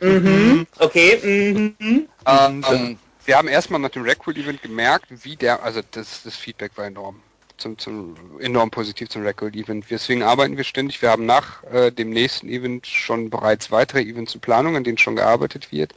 mhm. 0.00 0.66
Okay, 0.78 1.74
mhm. 1.78 2.08
Ähm, 2.26 2.98
wir 3.24 3.36
haben 3.36 3.48
erstmal 3.48 3.78
nach 3.80 3.90
dem 3.90 4.02
Recruit 4.02 4.36
Event 4.36 4.60
gemerkt, 4.62 5.06
wie 5.10 5.36
der, 5.36 5.62
also 5.62 5.80
das, 5.90 6.22
das 6.24 6.34
Feedback 6.34 6.72
war 6.76 6.86
enorm. 6.86 7.20
Zum, 7.58 7.76
zum, 7.76 8.14
enorm 8.38 8.70
positiv 8.70 9.08
zum 9.08 9.22
Recruit 9.22 9.56
Event. 9.56 9.84
Deswegen 9.90 10.22
arbeiten 10.22 10.56
wir 10.56 10.62
ständig. 10.62 11.02
Wir 11.02 11.10
haben 11.10 11.26
nach 11.26 11.64
äh, 11.64 11.90
dem 11.90 12.10
nächsten 12.10 12.48
Event 12.48 12.86
schon 12.86 13.30
bereits 13.30 13.72
weitere 13.72 14.02
Events 14.02 14.34
in 14.34 14.40
Planung, 14.40 14.76
an 14.76 14.84
denen 14.84 14.96
schon 14.96 15.16
gearbeitet 15.16 15.72
wird. 15.72 15.92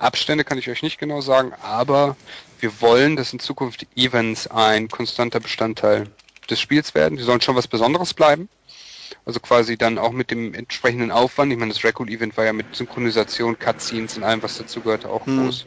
Abstände 0.00 0.42
kann 0.42 0.58
ich 0.58 0.68
euch 0.68 0.82
nicht 0.82 0.98
genau 0.98 1.20
sagen, 1.20 1.52
aber 1.62 2.16
wir 2.58 2.80
wollen, 2.80 3.14
dass 3.14 3.32
in 3.32 3.38
Zukunft 3.38 3.86
Events 3.94 4.48
ein 4.48 4.88
konstanter 4.88 5.38
Bestandteil 5.38 6.08
des 6.50 6.60
Spiels 6.60 6.94
werden. 6.94 7.16
Die 7.16 7.22
sollen 7.22 7.40
schon 7.40 7.56
was 7.56 7.68
Besonderes 7.68 8.12
bleiben. 8.12 8.48
Also 9.24 9.38
quasi 9.38 9.76
dann 9.76 9.98
auch 9.98 10.12
mit 10.12 10.30
dem 10.30 10.52
entsprechenden 10.52 11.10
Aufwand. 11.10 11.52
Ich 11.52 11.58
meine, 11.58 11.72
das 11.72 11.84
Recruit 11.84 12.10
Event 12.10 12.36
war 12.36 12.44
ja 12.44 12.52
mit 12.52 12.74
Synchronisation, 12.74 13.58
Cutscenes 13.58 14.16
und 14.16 14.24
allem, 14.24 14.42
was 14.42 14.58
dazu 14.58 14.80
gehörte, 14.80 15.08
auch 15.08 15.24
Hm. 15.26 15.44
groß. 15.44 15.66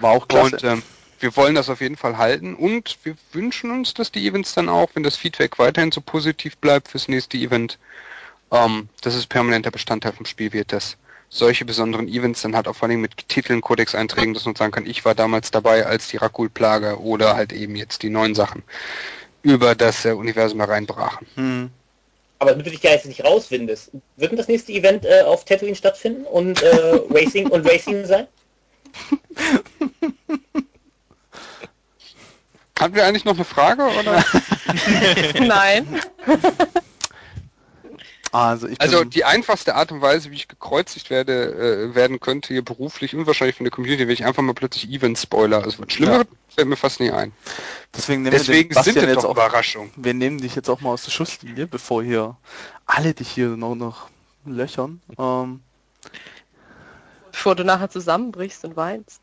War 0.00 0.12
auch 0.12 0.28
klasse. 0.28 0.56
Und 0.56 0.64
ähm, 0.64 0.82
wir 1.20 1.36
wollen 1.36 1.54
das 1.54 1.68
auf 1.68 1.80
jeden 1.80 1.96
Fall 1.96 2.18
halten 2.18 2.54
und 2.54 2.98
wir 3.04 3.16
wünschen 3.32 3.70
uns, 3.70 3.94
dass 3.94 4.12
die 4.12 4.26
Events 4.26 4.54
dann 4.54 4.68
auch, 4.68 4.90
wenn 4.94 5.02
das 5.02 5.16
Feedback 5.16 5.58
weiterhin 5.58 5.92
so 5.92 6.00
positiv 6.00 6.56
bleibt 6.58 6.88
fürs 6.88 7.08
nächste 7.08 7.36
Event, 7.36 7.78
ähm, 8.52 8.88
dass 9.02 9.14
es 9.14 9.26
permanenter 9.26 9.70
Bestandteil 9.70 10.12
vom 10.12 10.26
Spiel 10.26 10.52
wird, 10.52 10.72
dass 10.72 10.96
solche 11.28 11.64
besonderen 11.64 12.08
Events 12.08 12.42
dann 12.42 12.54
halt 12.54 12.68
auch 12.68 12.76
vor 12.76 12.88
allem 12.88 13.00
mit 13.00 13.28
Titeln, 13.28 13.60
Codex-Einträgen, 13.60 14.34
dass 14.34 14.44
man 14.44 14.54
sagen 14.54 14.72
kann, 14.72 14.86
ich 14.86 15.04
war 15.04 15.14
damals 15.14 15.50
dabei, 15.50 15.84
als 15.84 16.08
die 16.08 16.16
Rakul-Plage 16.16 17.00
oder 17.00 17.34
halt 17.34 17.52
eben 17.52 17.74
jetzt 17.76 18.02
die 18.02 18.10
neuen 18.10 18.34
Sachen 18.34 18.62
über 19.42 19.74
das 19.74 20.04
äh, 20.04 20.12
Universum 20.12 20.60
hereinbrachen. 20.60 21.26
Hm. 21.34 21.70
Aber 22.38 22.50
damit 22.52 22.66
du 22.66 22.70
dich 22.70 22.82
ja 22.82 22.90
jetzt 22.90 23.06
nicht 23.06 23.24
rauswindest, 23.24 23.90
wird 24.16 24.30
denn 24.32 24.38
das 24.38 24.48
nächste 24.48 24.72
Event 24.72 25.04
äh, 25.04 25.22
auf 25.22 25.44
Tatooine 25.44 25.74
stattfinden 25.76 26.24
und 26.24 26.62
äh, 26.62 27.00
Racing 27.10 27.48
und 27.48 27.66
Racing 27.66 28.04
sein? 28.04 28.26
Hatten 32.78 32.94
wir 32.94 33.06
eigentlich 33.06 33.24
noch 33.24 33.34
eine 33.34 33.44
Frage 33.44 33.84
oder? 33.84 34.24
Nein. 35.40 36.00
Also, 38.32 38.66
ich 38.66 38.80
Also 38.80 39.04
die 39.04 39.24
einfachste 39.24 39.76
Art 39.76 39.92
und 39.92 40.00
Weise, 40.02 40.32
wie 40.32 40.34
ich 40.34 40.48
gekreuzigt 40.48 41.08
werde, 41.08 41.90
äh, 41.90 41.94
werden 41.94 42.18
könnte, 42.18 42.52
hier 42.52 42.64
beruflich 42.64 43.14
und 43.14 43.28
wahrscheinlich 43.28 43.54
von 43.56 43.62
der 43.62 43.70
Community, 43.70 44.08
wenn 44.08 44.14
ich 44.14 44.24
einfach 44.24 44.42
mal 44.42 44.54
plötzlich 44.54 44.90
Event-Spoiler. 44.90 45.62
Also 45.62 45.78
was 45.78 45.92
Schlimmeres 45.92 46.26
fällt 46.48 46.66
mir 46.66 46.76
fast 46.76 46.98
nie 46.98 47.12
ein. 47.12 47.32
deswegen 47.96 48.22
nehmen 48.22 48.32
wir 48.32 48.38
Deswegen 48.40 48.74
sind 48.74 48.96
es 48.96 49.04
jetzt 49.04 49.16
doch 49.18 49.24
auch, 49.24 49.30
Überraschungen. 49.30 49.92
wir 49.94 50.14
nehmen 50.14 50.38
dich 50.38 50.56
jetzt 50.56 50.68
auch 50.68 50.80
mal 50.80 50.90
aus 50.90 51.04
der 51.04 51.12
Schusslinie, 51.12 51.68
bevor 51.68 52.02
hier 52.02 52.36
alle 52.86 53.14
dich 53.14 53.30
hier 53.30 53.50
noch, 53.50 53.76
noch 53.76 54.08
löchern. 54.44 55.00
Ähm, 55.16 55.60
Bevor 57.30 57.54
du 57.54 57.64
nachher 57.64 57.90
zusammenbrichst 57.90 58.64
und 58.64 58.76
weinst. 58.76 59.20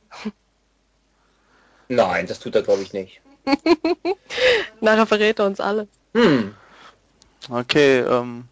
Nein, 1.90 2.28
das 2.28 2.40
tut 2.40 2.56
er 2.56 2.62
glaube 2.62 2.82
ich 2.84 2.94
nicht. 2.94 3.20
Nachher 4.82 5.06
verrät 5.06 5.40
er 5.40 5.46
uns 5.46 5.60
alle. 5.60 5.88
Hm. 6.14 6.54
okay, 7.50 8.00
ähm, 8.00 8.46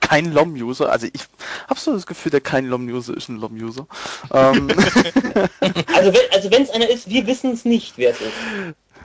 kein 0.00 0.32
LOM-User, 0.32 0.90
also 0.90 1.06
ich 1.12 1.22
habe 1.68 1.78
so 1.78 1.92
das 1.92 2.06
Gefühl, 2.06 2.30
der 2.30 2.40
kein 2.40 2.66
LOM-User 2.66 3.16
ist 3.16 3.28
ein 3.28 3.36
LOM-User. 3.36 3.86
ähm, 4.32 4.68
Also 5.94 6.12
wenn 6.12 6.32
also 6.32 6.48
es 6.48 6.70
einer 6.70 6.88
ist, 6.88 7.08
wir 7.08 7.26
wissen 7.26 7.52
es 7.52 7.64
nicht, 7.64 7.96
wer 7.96 8.10
es 8.10 8.20
ist. 8.20 8.32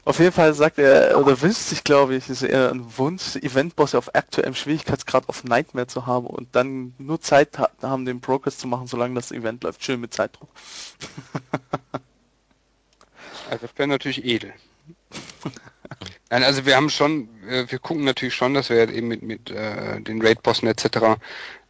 Auf 0.05 0.19
jeden 0.19 0.31
Fall 0.31 0.53
sagt 0.53 0.77
er, 0.77 1.19
oder 1.19 1.41
wünscht 1.41 1.61
sich, 1.61 1.83
glaube 1.83 2.15
ich, 2.15 2.29
ist 2.29 2.43
eher 2.43 2.69
ein 2.69 2.85
Wunsch, 2.97 3.35
Eventboss 3.37 3.95
auf 3.95 4.13
aktuellem 4.13 4.53
Schwierigkeitsgrad 4.53 5.27
auf 5.27 5.43
Nightmare 5.43 5.87
zu 5.87 6.05
haben 6.05 6.27
und 6.27 6.55
dann 6.55 6.93
nur 6.99 7.19
Zeit 7.21 7.57
ha 7.57 7.69
haben, 7.81 8.05
den 8.05 8.21
Progress 8.21 8.59
zu 8.59 8.67
machen, 8.67 8.85
solange 8.85 9.15
das 9.15 9.31
Event 9.31 9.63
läuft. 9.63 9.83
Schön 9.83 9.99
mit 9.99 10.13
Zeitdruck. 10.13 10.49
Also 13.47 13.67
das 13.67 13.77
wäre 13.77 13.87
natürlich 13.87 14.25
edel. 14.25 14.53
Nein, 16.29 16.43
also 16.43 16.65
wir 16.65 16.75
haben 16.75 16.89
schon, 16.89 17.29
äh, 17.47 17.65
wir 17.69 17.79
gucken 17.79 18.03
natürlich 18.03 18.33
schon, 18.33 18.53
dass 18.53 18.69
wir 18.69 18.79
halt 18.79 18.91
eben 18.91 19.07
mit, 19.07 19.21
mit 19.21 19.51
äh, 19.51 20.01
den 20.01 20.21
Raid-Bossen 20.21 20.67
etc., 20.67 21.19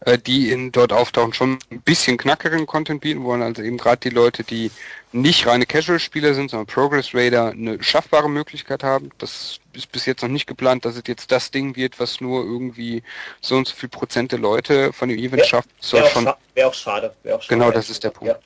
äh, 0.01 0.17
die 0.17 0.51
in, 0.51 0.71
dort 0.71 0.93
auftauchen, 0.93 1.33
schon 1.33 1.59
ein 1.71 1.81
bisschen 1.81 2.17
knackeren 2.17 2.65
Content 2.65 3.01
bieten 3.01 3.23
wollen. 3.23 3.41
Also 3.41 3.61
eben 3.61 3.77
gerade 3.77 3.97
die 3.97 4.09
Leute, 4.09 4.43
die 4.43 4.71
nicht 5.11 5.45
reine 5.47 5.65
Casual-Spieler 5.65 6.33
sind, 6.33 6.51
sondern 6.51 6.67
Progress-Raider 6.67 7.49
eine 7.51 7.81
schaffbare 7.83 8.29
Möglichkeit 8.29 8.83
haben. 8.83 9.09
Das 9.17 9.59
ist 9.73 9.91
bis 9.91 10.05
jetzt 10.05 10.21
noch 10.21 10.29
nicht 10.29 10.47
geplant, 10.47 10.85
dass 10.85 10.95
es 10.95 11.03
jetzt 11.07 11.31
das 11.31 11.51
Ding 11.51 11.75
wird, 11.75 11.99
was 11.99 12.21
nur 12.21 12.43
irgendwie 12.43 13.03
so 13.41 13.55
und 13.55 13.67
so 13.67 13.75
viel 13.75 13.89
Prozent 13.89 14.31
der 14.31 14.39
Leute 14.39 14.93
von 14.93 15.09
dem 15.09 15.17
Event 15.17 15.45
schafft. 15.45 15.69
Wäre 15.91 16.05
auch, 16.05 16.09
scha 16.09 16.37
wär 16.53 16.67
auch 16.67 16.73
schade. 16.73 17.15
Wär 17.23 17.35
auch 17.35 17.41
schade. 17.41 17.59
Genau, 17.59 17.71
das 17.71 17.89
ist 17.89 18.03
der 18.03 18.11
Punkt. 18.11 18.33
Ja. 18.33 18.39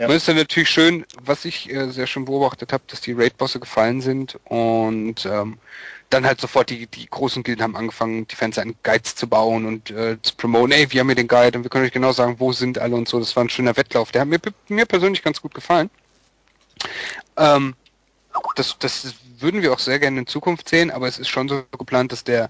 Ja. 0.00 0.06
Und 0.06 0.14
ist 0.14 0.26
dann 0.26 0.36
natürlich 0.36 0.70
schön, 0.70 1.04
was 1.22 1.44
ich 1.44 1.70
äh, 1.70 1.90
sehr 1.90 2.06
schön 2.06 2.24
beobachtet 2.24 2.72
habe, 2.72 2.82
dass 2.86 3.02
die 3.02 3.12
Raid-Bosse 3.12 3.60
gefallen 3.60 4.00
sind 4.00 4.38
und 4.44 5.26
ähm, 5.26 5.58
dann 6.08 6.24
halt 6.24 6.40
sofort 6.40 6.70
die, 6.70 6.86
die 6.86 7.06
großen 7.06 7.42
Gilden 7.42 7.62
haben 7.62 7.76
angefangen, 7.76 8.26
die 8.26 8.34
Fans 8.34 8.56
einen 8.56 8.76
Guides 8.82 9.14
zu 9.14 9.28
bauen 9.28 9.66
und 9.66 9.90
äh, 9.90 10.16
zu 10.22 10.36
promoten, 10.36 10.72
ey, 10.72 10.90
wir 10.90 11.00
haben 11.00 11.08
hier 11.08 11.16
den 11.16 11.28
Guide 11.28 11.58
und 11.58 11.64
wir 11.64 11.68
können 11.68 11.84
euch 11.84 11.92
genau 11.92 12.12
sagen, 12.12 12.36
wo 12.38 12.50
sind 12.54 12.78
alle 12.78 12.96
und 12.96 13.08
so. 13.08 13.18
Das 13.18 13.36
war 13.36 13.44
ein 13.44 13.50
schöner 13.50 13.76
Wettlauf. 13.76 14.10
Der 14.10 14.22
hat 14.22 14.28
mir, 14.28 14.40
mir 14.68 14.86
persönlich 14.86 15.22
ganz 15.22 15.42
gut 15.42 15.52
gefallen. 15.52 15.90
Ähm, 17.36 17.74
das, 18.56 18.78
das 18.78 19.14
würden 19.38 19.60
wir 19.60 19.70
auch 19.70 19.78
sehr 19.78 19.98
gerne 19.98 20.20
in 20.20 20.26
Zukunft 20.26 20.70
sehen, 20.70 20.90
aber 20.90 21.08
es 21.08 21.18
ist 21.18 21.28
schon 21.28 21.46
so 21.50 21.62
geplant, 21.76 22.10
dass 22.10 22.24
der 22.24 22.48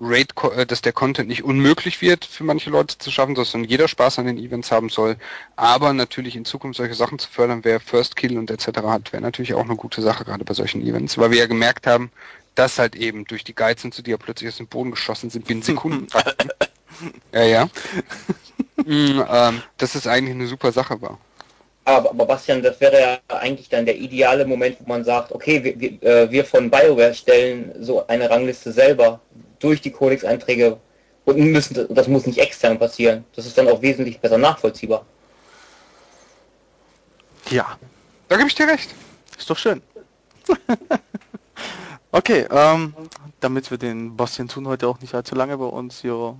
Raid, 0.00 0.32
äh, 0.56 0.66
dass 0.66 0.82
der 0.82 0.92
Content 0.92 1.28
nicht 1.28 1.44
unmöglich 1.44 2.00
wird 2.00 2.24
für 2.24 2.44
manche 2.44 2.70
Leute 2.70 2.98
zu 2.98 3.10
schaffen, 3.10 3.34
sondern 3.36 3.68
jeder 3.68 3.88
Spaß 3.88 4.18
an 4.18 4.26
den 4.26 4.38
Events 4.38 4.72
haben 4.72 4.88
soll. 4.88 5.16
Aber 5.56 5.92
natürlich 5.92 6.36
in 6.36 6.44
Zukunft 6.44 6.78
solche 6.78 6.94
Sachen 6.94 7.18
zu 7.18 7.28
fördern, 7.28 7.60
wer 7.62 7.80
First 7.80 8.16
Kill 8.16 8.38
und 8.38 8.50
etc. 8.50 8.82
hat, 8.82 9.12
wäre 9.12 9.22
natürlich 9.22 9.54
auch 9.54 9.64
eine 9.64 9.76
gute 9.76 10.02
Sache, 10.02 10.24
gerade 10.24 10.44
bei 10.44 10.54
solchen 10.54 10.82
Events, 10.82 11.18
weil 11.18 11.30
wir 11.30 11.38
ja 11.38 11.46
gemerkt 11.46 11.86
haben, 11.86 12.10
dass 12.54 12.78
halt 12.78 12.96
eben 12.96 13.24
durch 13.24 13.44
die 13.44 13.54
Guides 13.54 13.84
und 13.84 13.94
so, 13.94 14.02
die 14.02 14.10
ja 14.10 14.16
plötzlich 14.16 14.48
aus 14.48 14.58
dem 14.58 14.66
Boden 14.66 14.90
geschossen 14.90 15.30
sind, 15.30 15.46
binnen 15.46 15.62
Sekunden. 15.62 16.06
ja, 17.32 17.42
ja. 17.44 17.64
mm, 18.76 19.22
ähm, 19.30 19.62
dass 19.78 19.94
es 19.94 20.06
eigentlich 20.06 20.34
eine 20.34 20.46
super 20.46 20.72
Sache 20.72 21.00
war. 21.00 21.18
Aber, 21.84 22.10
aber 22.10 22.26
Bastian, 22.26 22.62
das 22.62 22.80
wäre 22.80 23.00
ja 23.00 23.18
eigentlich 23.28 23.68
dann 23.68 23.86
der 23.86 23.96
ideale 23.96 24.44
Moment, 24.44 24.76
wo 24.80 24.88
man 24.88 25.04
sagt, 25.04 25.32
okay, 25.32 25.64
wir, 25.64 25.80
wir, 25.80 26.02
äh, 26.02 26.30
wir 26.30 26.44
von 26.44 26.70
BioWare 26.70 27.14
stellen 27.14 27.72
so 27.80 28.06
eine 28.06 28.30
Rangliste 28.30 28.70
selber 28.70 29.20
durch 29.62 29.80
die 29.80 29.90
Codex-Einträge 29.90 30.78
und 31.24 31.36
müssen, 31.38 31.86
das 31.94 32.08
muss 32.08 32.26
nicht 32.26 32.38
extern 32.38 32.78
passieren. 32.78 33.24
Das 33.36 33.46
ist 33.46 33.56
dann 33.56 33.68
auch 33.68 33.80
wesentlich 33.82 34.18
besser 34.20 34.38
nachvollziehbar. 34.38 35.04
Ja, 37.50 37.78
Da 38.28 38.36
gebe 38.36 38.48
ich 38.48 38.54
dir 38.54 38.66
recht. 38.68 38.94
ist 39.36 39.50
doch 39.50 39.58
schön. 39.58 39.82
okay, 42.12 42.46
ähm, 42.50 42.94
damit 43.40 43.70
wir 43.70 43.78
den 43.78 44.16
Bastian 44.16 44.48
Thun 44.48 44.66
heute 44.66 44.88
auch 44.88 45.00
nicht 45.00 45.14
allzu 45.14 45.34
lange 45.34 45.58
bei 45.58 45.66
uns 45.66 46.00
hier 46.00 46.36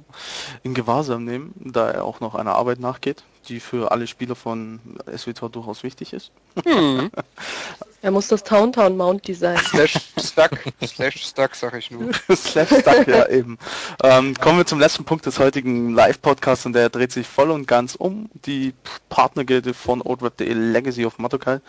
in 0.62 0.74
Gewahrsam 0.74 1.24
nehmen, 1.24 1.52
da 1.56 1.90
er 1.90 2.04
auch 2.04 2.20
noch 2.20 2.34
einer 2.34 2.54
Arbeit 2.54 2.80
nachgeht, 2.80 3.24
die 3.48 3.60
für 3.60 3.92
alle 3.92 4.06
Spieler 4.06 4.34
von 4.34 4.80
SWTOR 5.14 5.50
durchaus 5.50 5.82
wichtig 5.82 6.12
ist. 6.12 6.32
Hm. 6.64 7.10
Er 8.02 8.10
muss 8.10 8.26
das 8.26 8.42
Towntown 8.42 8.96
Mount 8.96 9.28
designen. 9.28 9.62
Slash 9.64 9.96
Stuck, 10.18 10.58
Slash 10.84 11.24
Stuck, 11.24 11.54
sag 11.54 11.74
ich 11.74 11.88
nur. 11.92 12.10
Slash 12.34 12.80
Stuck, 12.80 13.06
ja 13.06 13.28
eben. 13.28 13.58
Ähm, 14.02 14.34
kommen 14.34 14.58
wir 14.58 14.66
zum 14.66 14.80
letzten 14.80 15.04
Punkt 15.04 15.24
des 15.24 15.38
heutigen 15.38 15.94
Live-Podcasts 15.94 16.66
und 16.66 16.72
der 16.72 16.88
dreht 16.88 17.12
sich 17.12 17.28
voll 17.28 17.52
und 17.52 17.68
ganz 17.68 17.94
um 17.94 18.28
die 18.44 18.74
Partnergilde 19.08 19.72
von 19.72 20.02
OldWeb.de 20.02 20.52
Legacy 20.52 21.06
of 21.06 21.18
Matokal. 21.18 21.62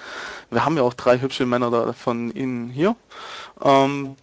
Wir 0.50 0.66
haben 0.66 0.76
ja 0.76 0.82
auch 0.82 0.96
drei 0.96 1.20
hübsche 1.20 1.46
Männer 1.46 1.70
da 1.70 1.94
von 1.94 2.32
Ihnen 2.32 2.72
hier. 2.72 2.96
Ähm, 3.64 4.16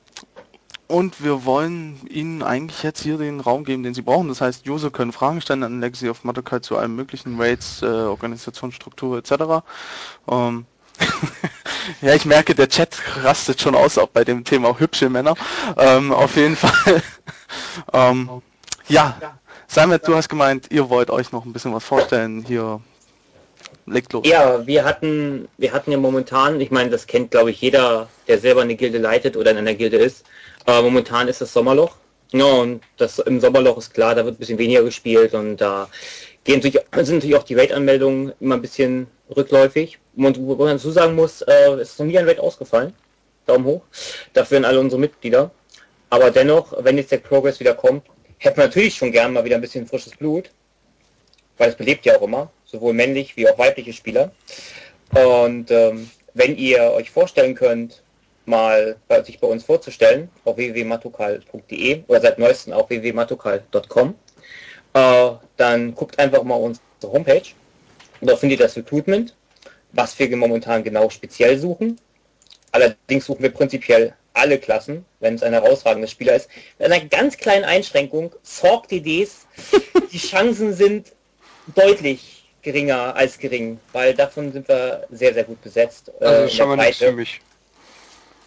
und 0.89 1.23
wir 1.23 1.45
wollen 1.45 2.01
Ihnen 2.09 2.43
eigentlich 2.43 2.83
jetzt 2.83 3.01
hier 3.05 3.19
den 3.19 3.39
Raum 3.39 3.63
geben, 3.63 3.85
den 3.85 3.95
Sie 3.95 4.03
brauchen. 4.03 4.27
Das 4.27 4.41
heißt, 4.41 4.69
User 4.69 4.91
können 4.91 5.13
Fragen 5.13 5.41
stellen 5.41 5.63
an 5.63 5.81
Legacy 5.81 6.09
of 6.09 6.25
Matokal 6.25 6.61
zu 6.61 6.77
allen 6.77 6.97
möglichen 6.97 7.41
Raids, 7.41 7.83
äh, 7.83 7.87
Organisationsstruktur 7.87 9.19
etc. 9.19 9.63
Ähm, 10.29 10.67
ja, 12.03 12.15
ich 12.15 12.25
merke, 12.25 12.55
der 12.55 12.69
Chat 12.69 12.99
rastet 13.23 13.61
schon 13.61 13.75
aus, 13.75 13.99
auch 13.99 14.09
bei 14.09 14.25
dem 14.25 14.45
Thema 14.45 14.79
hübsche 14.79 15.09
Männer. 15.09 15.35
Ähm, 15.77 16.13
auf 16.13 16.37
jeden 16.37 16.57
Fall. 16.57 17.03
ähm, 17.93 18.43
ja, 18.89 19.19
Simon, 19.69 20.01
du 20.05 20.15
hast 20.15 20.29
gemeint, 20.29 20.67
ihr 20.71 20.89
wollt 20.91 21.11
euch 21.11 21.33
noch 21.33 21.45
ein 21.45 21.53
bisschen 21.53 21.73
was 21.73 21.85
vorstellen. 21.85 22.45
Hier, 22.47 22.81
legt 23.87 24.13
los. 24.13 24.27
Ja, 24.27 24.67
wir 24.67 24.85
hatten, 24.85 25.49
wir 25.59 25.73
hatten 25.73 25.93
ja 25.93 25.99
momentan, 25.99 26.61
ich 26.61 26.71
meine, 26.71 26.91
das 26.91 27.07
kennt 27.07 27.31
glaube 27.31 27.51
ich 27.51 27.61
jeder, 27.61 28.09
der 28.29 28.39
selber 28.39 28.63
eine 28.63 28.77
Gilde 28.77 28.99
leitet 28.99 29.37
oder 29.37 29.51
in 29.51 29.59
einer 29.59 29.75
Gilde 29.75 29.97
ist. 29.97 30.25
Äh, 30.67 30.83
momentan 30.83 31.29
ist 31.29 31.41
das 31.41 31.53
Sommerloch. 31.53 31.97
Ja, 32.33 32.45
und 32.45 32.83
das 32.97 33.19
im 33.19 33.41
Sommerloch 33.41 33.77
ist 33.79 33.93
klar, 33.93 34.15
da 34.15 34.25
wird 34.25 34.37
ein 34.37 34.39
bisschen 34.39 34.59
weniger 34.59 34.85
gespielt 34.85 35.35
und 35.35 35.57
da 35.57 35.89
gehen 36.45 36.57
natürlich, 36.57 36.81
sind 37.07 37.17
natürlich 37.17 37.37
auch 37.37 37.43
die 37.43 37.57
Raid-Anmeldungen 37.57 38.33
immer 38.41 38.55
ein 38.55 38.63
bisschen 38.63 39.09
rückläufig. 39.37 39.99
Und 40.27 40.39
wo 40.39 40.55
man 40.55 40.77
dazu 40.77 40.91
sagen 40.91 41.15
muss, 41.15 41.41
äh, 41.43 41.71
es 41.81 41.93
ist 41.93 41.99
noch 41.99 42.07
nie 42.07 42.19
ein 42.19 42.27
Raid 42.27 42.39
ausgefallen. 42.39 42.93
Daumen 43.47 43.65
hoch. 43.65 43.83
Dafür 44.35 44.59
an 44.59 44.67
alle 44.67 44.79
unsere 44.81 45.01
Mitglieder. 45.01 45.51
Aber 46.11 46.31
dennoch, 46.31 46.75
wenn 46.85 46.99
jetzt 46.99 47.11
der 47.11 47.19
Progress 47.19 47.59
wieder 47.59 47.75
kommt, 47.75 48.07
hätten 48.39 48.59
wir 48.59 48.65
natürlich 48.65 48.95
schon 48.95 49.13
gern 49.13 49.33
mal 49.33 49.45
wieder 49.45 49.55
ein 49.55 49.63
bisschen 49.63 49.87
frisches 49.87 50.15
Blut. 50.15 50.51
Weil 51.57 51.71
es 51.71 51.77
belebt 51.77 52.05
ja 52.05 52.19
auch 52.19 52.23
immer, 52.23 52.51
sowohl 52.67 52.93
männlich 52.93 53.37
wie 53.37 53.49
auch 53.49 53.59
weibliche 53.59 53.95
Spieler. 53.95 54.33
Und 55.15 55.71
ähm, 55.71 56.11
wenn 56.35 56.57
ihr 56.57 56.93
euch 56.93 57.11
vorstellen 57.11 57.55
könnt, 57.55 58.03
mal 58.45 58.97
bei, 59.09 59.23
sich 59.23 59.41
bei 59.41 59.47
uns 59.47 59.65
vorzustellen, 59.65 60.29
auf 60.45 60.57
www.matokal.de 60.57 62.03
oder 62.09 62.21
seit 62.21 62.39
neuestem 62.39 62.75
auf 62.75 62.91
www.matokal.com, 62.91 64.15
äh, 64.95 65.31
dann 65.57 65.95
guckt 65.95 66.19
einfach 66.19 66.43
mal 66.43 66.57
unsere 66.57 66.83
Homepage. 67.05 67.43
Da 68.21 68.37
findet 68.37 68.61
ihr 68.61 68.67
das 68.67 68.77
Recruitment, 68.77 69.35
was 69.93 70.19
wir 70.19 70.35
momentan 70.37 70.85
genau 70.85 71.11
speziell 71.11 71.59
suchen. 71.59 71.99
Allerdings 72.73 73.27
suchen 73.27 73.43
wir 73.43 73.51
prinzipiell 73.51 74.15
alle 74.33 74.59
Klassen, 74.59 75.05
wenn 75.19 75.35
es 75.35 75.43
ein 75.43 75.53
herausragender 75.53 76.09
Spieler 76.09 76.37
ist. 76.37 76.49
Mit 76.79 76.91
einer 76.91 77.05
ganz 77.05 77.37
kleinen 77.37 77.65
Einschränkung, 77.65 78.33
Sorg 78.43 78.89
DDs, 78.89 79.47
die 80.13 80.19
Chancen 80.19 80.73
sind 80.73 81.13
deutlich 81.75 82.45
geringer 82.63 83.17
als 83.17 83.39
gering, 83.39 83.81
weil 83.93 84.15
davon 84.15 84.53
sind 84.53 84.69
wir 84.69 85.07
sehr, 85.11 85.35
sehr 85.35 85.45
gut 85.45 85.61
besetzt. 85.63 86.13
Also 86.21 86.35
äh, 86.35 86.43
das 86.43 86.51
ist 86.51 86.57
schon 86.57 86.69
mal 86.69 86.77
nichts 86.77 86.99
für 86.99 87.13
mich. 87.13 87.41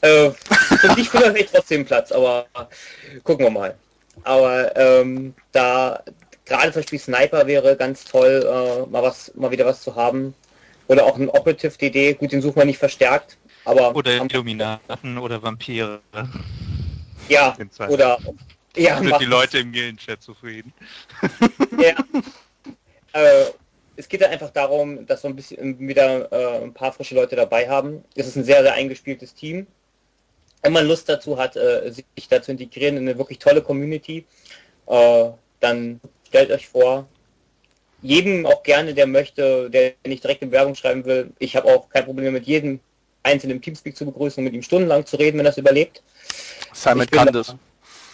Äh, 0.01 0.27
und 0.27 0.97
ich 0.97 1.09
finde 1.09 1.31
vielleicht 1.31 1.53
trotzdem 1.53 1.85
Platz, 1.85 2.11
aber 2.11 2.45
gucken 3.23 3.45
wir 3.45 3.51
mal. 3.51 3.75
Aber 4.23 4.75
ähm, 4.75 5.33
da 5.51 6.03
gerade 6.45 6.71
zum 6.71 6.81
Beispiel 6.81 6.99
Sniper 6.99 7.47
wäre 7.47 7.75
ganz 7.75 8.03
toll, 8.05 8.43
äh, 8.45 8.89
mal 8.89 9.01
was, 9.01 9.31
mal 9.35 9.51
wieder 9.51 9.65
was 9.65 9.81
zu 9.81 9.95
haben. 9.95 10.33
Oder 10.93 11.05
auch 11.05 11.17
ein 11.17 11.27
Operative 11.27 11.75
DD, 11.75 12.13
gut, 12.13 12.31
den 12.31 12.41
suchen 12.43 12.57
wir 12.57 12.65
nicht 12.65 12.77
verstärkt, 12.77 13.39
aber. 13.65 13.95
Oder 13.95 14.23
Illuminaten 14.23 15.17
oder 15.17 15.41
Vampire. 15.41 16.01
Ja, 17.29 17.57
oder 17.89 18.19
ja, 18.75 18.99
sind 18.99 19.19
die 19.19 19.25
Leute 19.25 19.57
im 19.57 19.71
Gildenchat 19.71 20.21
zufrieden. 20.21 20.71
Ja. 21.81 21.95
äh, 23.13 23.45
es 23.95 24.07
geht 24.07 24.21
ja 24.21 24.29
einfach 24.29 24.51
darum, 24.51 25.07
dass 25.07 25.23
wir 25.23 25.31
ein 25.31 25.35
bisschen 25.35 25.79
wieder 25.79 26.31
äh, 26.31 26.63
ein 26.63 26.75
paar 26.75 26.93
frische 26.93 27.15
Leute 27.15 27.35
dabei 27.35 27.67
haben. 27.67 28.03
Es 28.13 28.27
ist 28.27 28.35
ein 28.35 28.43
sehr, 28.43 28.61
sehr 28.61 28.73
eingespieltes 28.73 29.33
Team. 29.33 29.65
Wenn 30.61 30.73
man 30.73 30.87
Lust 30.87 31.09
dazu 31.09 31.39
hat, 31.39 31.55
äh, 31.55 31.91
sich 31.91 32.27
da 32.29 32.39
zu 32.39 32.51
integrieren 32.51 32.97
in 32.97 33.09
eine 33.09 33.17
wirklich 33.17 33.39
tolle 33.39 33.63
Community, 33.63 34.27
äh, 34.85 35.29
dann 35.59 35.99
stellt 36.27 36.51
euch 36.51 36.67
vor, 36.67 37.07
jedem 38.03 38.45
auch 38.45 38.63
gerne, 38.63 38.93
der 38.93 39.07
möchte, 39.07 39.69
der 39.69 39.93
nicht 40.05 40.23
direkt 40.23 40.41
in 40.43 40.51
Werbung 40.51 40.75
schreiben 40.75 41.05
will, 41.05 41.31
ich 41.39 41.55
habe 41.55 41.73
auch 41.73 41.89
kein 41.89 42.05
Problem 42.05 42.33
mit 42.33 42.45
jedem 42.45 42.79
einzelnen 43.23 43.61
Teamspeak 43.61 43.95
zu 43.95 44.05
begrüßen 44.05 44.41
und 44.41 44.45
mit 44.45 44.53
ihm 44.53 44.61
stundenlang 44.61 45.05
zu 45.05 45.15
reden, 45.15 45.37
wenn 45.37 45.45
das 45.45 45.57
überlebt. 45.57 46.03
Simon 46.73 47.07
kann 47.07 47.27
da- 47.27 47.31
das. 47.31 47.55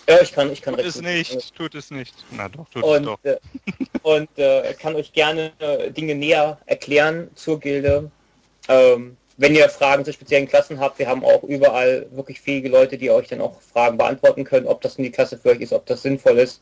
Ja, 0.07 0.21
ich 0.21 0.31
kann, 0.31 0.51
ich 0.51 0.61
kann 0.61 0.75
Tut 0.75 0.85
recht 0.85 0.89
es 0.89 0.95
gut. 0.95 1.03
nicht, 1.03 1.55
tut 1.55 1.75
es 1.75 1.91
nicht. 1.91 2.13
Na 2.31 2.49
doch, 2.49 2.67
tut 2.69 2.83
es 2.83 2.89
und, 2.89 3.05
doch. 3.05 3.19
äh, 3.23 3.37
und 4.01 4.29
äh, 4.37 4.73
kann 4.73 4.95
euch 4.95 5.13
gerne 5.13 5.51
äh, 5.59 5.91
Dinge 5.91 6.15
näher 6.15 6.59
erklären 6.65 7.29
zur 7.35 7.59
Gilde. 7.59 8.11
Ähm, 8.67 9.17
wenn 9.37 9.55
ihr 9.55 9.69
Fragen 9.69 10.03
zu 10.03 10.11
speziellen 10.11 10.47
Klassen 10.47 10.79
habt, 10.79 10.99
wir 10.99 11.07
haben 11.07 11.23
auch 11.23 11.43
überall 11.43 12.07
wirklich 12.11 12.41
fähige 12.41 12.69
Leute, 12.69 12.97
die 12.97 13.09
euch 13.09 13.27
dann 13.27 13.39
auch 13.39 13.61
Fragen 13.61 13.97
beantworten 13.97 14.43
können, 14.43 14.67
ob 14.67 14.81
das 14.81 14.97
in 14.97 15.03
die 15.05 15.11
Klasse 15.11 15.37
für 15.37 15.49
euch 15.49 15.61
ist, 15.61 15.73
ob 15.73 15.85
das 15.85 16.01
sinnvoll 16.01 16.39
ist. 16.39 16.61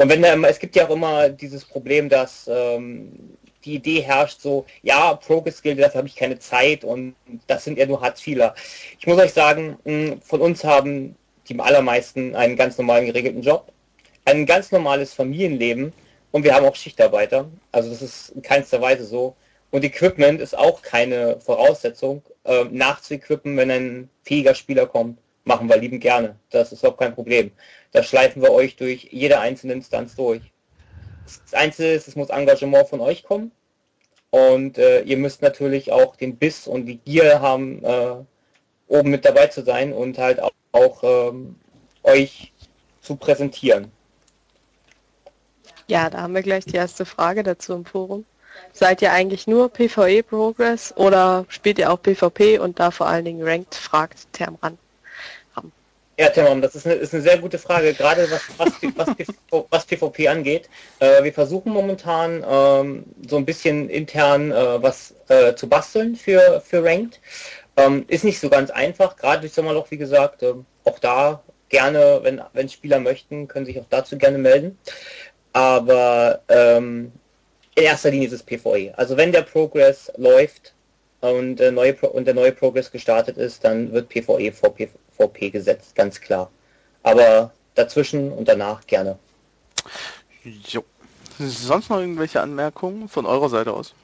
Und 0.00 0.08
wenn 0.08 0.24
immer, 0.24 0.48
es 0.48 0.58
gibt 0.58 0.76
ja 0.76 0.86
auch 0.86 0.90
immer 0.90 1.28
dieses 1.28 1.62
Problem, 1.62 2.08
dass 2.08 2.48
ähm, 2.50 3.36
die 3.66 3.74
Idee 3.74 4.00
herrscht, 4.00 4.40
so, 4.40 4.64
ja, 4.80 5.12
Progress 5.12 5.60
Gilde, 5.60 5.82
dafür 5.82 5.98
habe 5.98 6.08
ich 6.08 6.16
keine 6.16 6.38
Zeit 6.38 6.84
und 6.84 7.14
das 7.48 7.64
sind 7.64 7.76
ja 7.76 7.84
nur 7.84 8.00
Hartz-Vieler. 8.00 8.54
Ich 8.98 9.06
muss 9.06 9.18
euch 9.18 9.34
sagen, 9.34 9.76
mh, 9.84 10.16
von 10.22 10.40
uns 10.40 10.64
haben 10.64 11.16
die 11.50 11.60
allermeisten 11.60 12.34
einen 12.34 12.56
ganz 12.56 12.78
normalen 12.78 13.04
geregelten 13.04 13.42
Job, 13.42 13.72
ein 14.24 14.46
ganz 14.46 14.72
normales 14.72 15.12
Familienleben 15.12 15.92
und 16.30 16.44
wir 16.44 16.54
haben 16.54 16.64
auch 16.64 16.76
Schichtarbeiter. 16.76 17.50
Also 17.70 17.90
das 17.90 18.00
ist 18.00 18.30
in 18.30 18.40
keinster 18.40 18.80
Weise 18.80 19.04
so. 19.04 19.36
Und 19.70 19.84
Equipment 19.84 20.40
ist 20.40 20.56
auch 20.56 20.80
keine 20.80 21.38
Voraussetzung. 21.40 22.22
Ähm, 22.46 22.70
nachzuequippen, 22.72 23.54
wenn 23.58 23.70
ein 23.70 24.10
fähiger 24.22 24.54
Spieler 24.54 24.86
kommt, 24.86 25.18
machen 25.50 25.68
wir 25.68 25.76
lieben 25.76 25.98
gerne. 25.98 26.36
Das 26.50 26.70
ist 26.70 26.78
überhaupt 26.78 27.00
kein 27.00 27.12
Problem. 27.12 27.50
Da 27.90 28.04
schleifen 28.04 28.40
wir 28.40 28.52
euch 28.52 28.76
durch 28.76 29.08
jede 29.10 29.40
einzelne 29.40 29.72
Instanz 29.72 30.14
durch. 30.14 30.42
Das 31.24 31.54
Einzige 31.54 31.92
ist, 31.92 32.06
es 32.06 32.14
muss 32.14 32.30
Engagement 32.30 32.88
von 32.88 33.00
euch 33.00 33.24
kommen. 33.24 33.50
Und 34.30 34.78
äh, 34.78 35.00
ihr 35.02 35.16
müsst 35.16 35.42
natürlich 35.42 35.90
auch 35.90 36.14
den 36.14 36.36
Biss 36.36 36.68
und 36.68 36.86
die 36.86 36.98
Gier 36.98 37.40
haben, 37.40 37.84
äh, 37.84 38.14
oben 38.86 39.10
mit 39.10 39.24
dabei 39.24 39.48
zu 39.48 39.62
sein 39.64 39.92
und 39.92 40.18
halt 40.18 40.40
auch, 40.40 40.52
auch 40.70 41.02
ähm, 41.02 41.56
euch 42.04 42.52
zu 43.00 43.16
präsentieren. 43.16 43.90
Ja, 45.88 46.10
da 46.10 46.18
haben 46.22 46.34
wir 46.34 46.42
gleich 46.42 46.64
die 46.64 46.76
erste 46.76 47.04
Frage 47.04 47.42
dazu 47.42 47.74
im 47.74 47.84
Forum. 47.84 48.24
Seid 48.72 49.02
ihr 49.02 49.10
eigentlich 49.10 49.48
nur 49.48 49.68
PvE 49.68 50.22
Progress 50.22 50.96
oder 50.96 51.44
spielt 51.48 51.80
ihr 51.80 51.90
auch 51.90 52.00
PvP 52.00 52.60
und 52.60 52.78
da 52.78 52.92
vor 52.92 53.08
allen 53.08 53.24
Dingen 53.24 53.42
Ranked, 53.42 53.74
fragt 53.74 54.32
Termran. 54.32 54.78
Ja, 56.20 56.28
Timon, 56.28 56.60
das 56.60 56.74
ist 56.74 56.84
eine, 56.84 56.96
ist 56.96 57.14
eine 57.14 57.22
sehr 57.22 57.38
gute 57.38 57.58
Frage, 57.58 57.94
gerade 57.94 58.30
was, 58.30 58.42
was, 58.58 58.72
was, 58.94 59.16
PvP 59.16 59.64
was 59.70 59.86
PvP 59.86 60.28
angeht. 60.28 60.68
Äh, 60.98 61.24
wir 61.24 61.32
versuchen 61.32 61.72
momentan 61.72 62.44
ähm, 62.46 63.04
so 63.26 63.38
ein 63.38 63.46
bisschen 63.46 63.88
intern 63.88 64.52
äh, 64.52 64.82
was 64.82 65.14
äh, 65.28 65.54
zu 65.54 65.66
basteln 65.66 66.16
für, 66.16 66.60
für 66.60 66.84
Ranked. 66.84 67.20
Ähm, 67.78 68.04
ist 68.08 68.24
nicht 68.24 68.38
so 68.38 68.50
ganz 68.50 68.68
einfach, 68.68 69.16
gerade 69.16 69.40
durch 69.40 69.54
Sommerloch, 69.54 69.90
wie 69.90 69.96
gesagt. 69.96 70.42
ähm, 70.42 70.66
auch 70.84 70.98
da 70.98 71.42
gerne, 71.70 72.20
wenn, 72.22 72.42
wenn 72.52 72.68
Spieler 72.68 73.00
möchten, 73.00 73.48
können 73.48 73.64
sich 73.64 73.80
auch 73.80 73.86
dazu 73.88 74.18
gerne 74.18 74.36
melden. 74.36 74.78
Aber 75.54 76.42
ähm, 76.50 77.12
in 77.76 77.84
erster 77.84 78.10
Linie 78.10 78.26
ist 78.26 78.34
es 78.34 78.42
PvE. 78.42 78.92
Also 78.98 79.16
wenn 79.16 79.32
der 79.32 79.40
Progress 79.40 80.12
läuft 80.18 80.74
und, 81.22 81.62
äh, 81.62 81.72
neue 81.72 81.94
Pro 81.94 82.08
und 82.08 82.26
der 82.26 82.34
neue 82.34 82.52
Progress 82.52 82.92
gestartet 82.92 83.38
ist, 83.38 83.64
dann 83.64 83.90
wird 83.94 84.10
PvE 84.10 84.52
vor 84.52 84.74
PvP 85.20 85.50
gesetzt, 85.50 85.94
ganz 85.94 86.20
klar. 86.20 86.50
Aber 87.02 87.52
dazwischen 87.74 88.32
und 88.32 88.48
danach 88.48 88.86
gerne. 88.86 89.18
Jo. 90.44 90.84
Sonst 91.38 91.88
noch 91.88 91.98
irgendwelche 91.98 92.40
Anmerkungen 92.40 93.08
von 93.08 93.24
eurer 93.26 93.48
Seite 93.48 93.72
aus? 93.72 93.94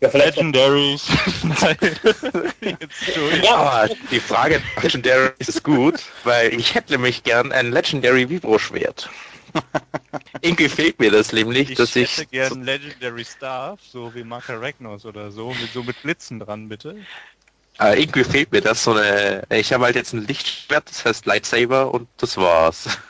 Ja, 0.00 0.08
vielleicht 0.08 0.36
Legendaries. 0.36 1.08
Nein. 1.42 1.76
Jetzt 2.60 3.16
durch. 3.16 3.44
ja, 3.44 3.86
die 4.10 4.20
Frage 4.20 4.62
Legendary 4.80 5.32
ist 5.38 5.64
gut, 5.64 6.00
weil 6.22 6.54
ich 6.54 6.74
hätte 6.74 6.92
nämlich 6.92 7.24
gern 7.24 7.50
ein 7.50 7.72
Legendary 7.72 8.28
Vibro-Schwert. 8.28 9.10
Irgendwie 10.40 10.68
fehlt 10.68 11.00
mir 11.00 11.10
das 11.10 11.32
nämlich, 11.32 11.70
Ich 11.70 11.76
dass 11.78 11.96
ich... 11.96 12.16
hätte 12.16 12.26
gern 12.26 12.62
Legendary 12.62 13.24
Staff, 13.24 13.80
so 13.82 14.14
wie 14.14 14.22
Marka 14.22 14.56
Ragnos 14.56 15.04
oder 15.04 15.32
so, 15.32 15.50
mit 15.50 15.72
so 15.72 15.82
mit 15.82 16.00
Blitzen 16.02 16.38
dran, 16.38 16.68
bitte. 16.68 16.96
Äh, 17.80 18.00
irgendwie 18.02 18.24
fehlt 18.24 18.52
mir 18.52 18.60
das 18.60 18.82
so 18.82 18.92
eine... 18.92 19.44
Ich 19.50 19.72
habe 19.72 19.84
halt 19.84 19.96
jetzt 19.96 20.12
ein 20.12 20.26
Lichtschwert, 20.26 20.88
das 20.88 21.04
heißt 21.04 21.26
Lightsaber 21.26 21.92
und 21.92 22.08
das 22.16 22.36
war's. 22.36 22.98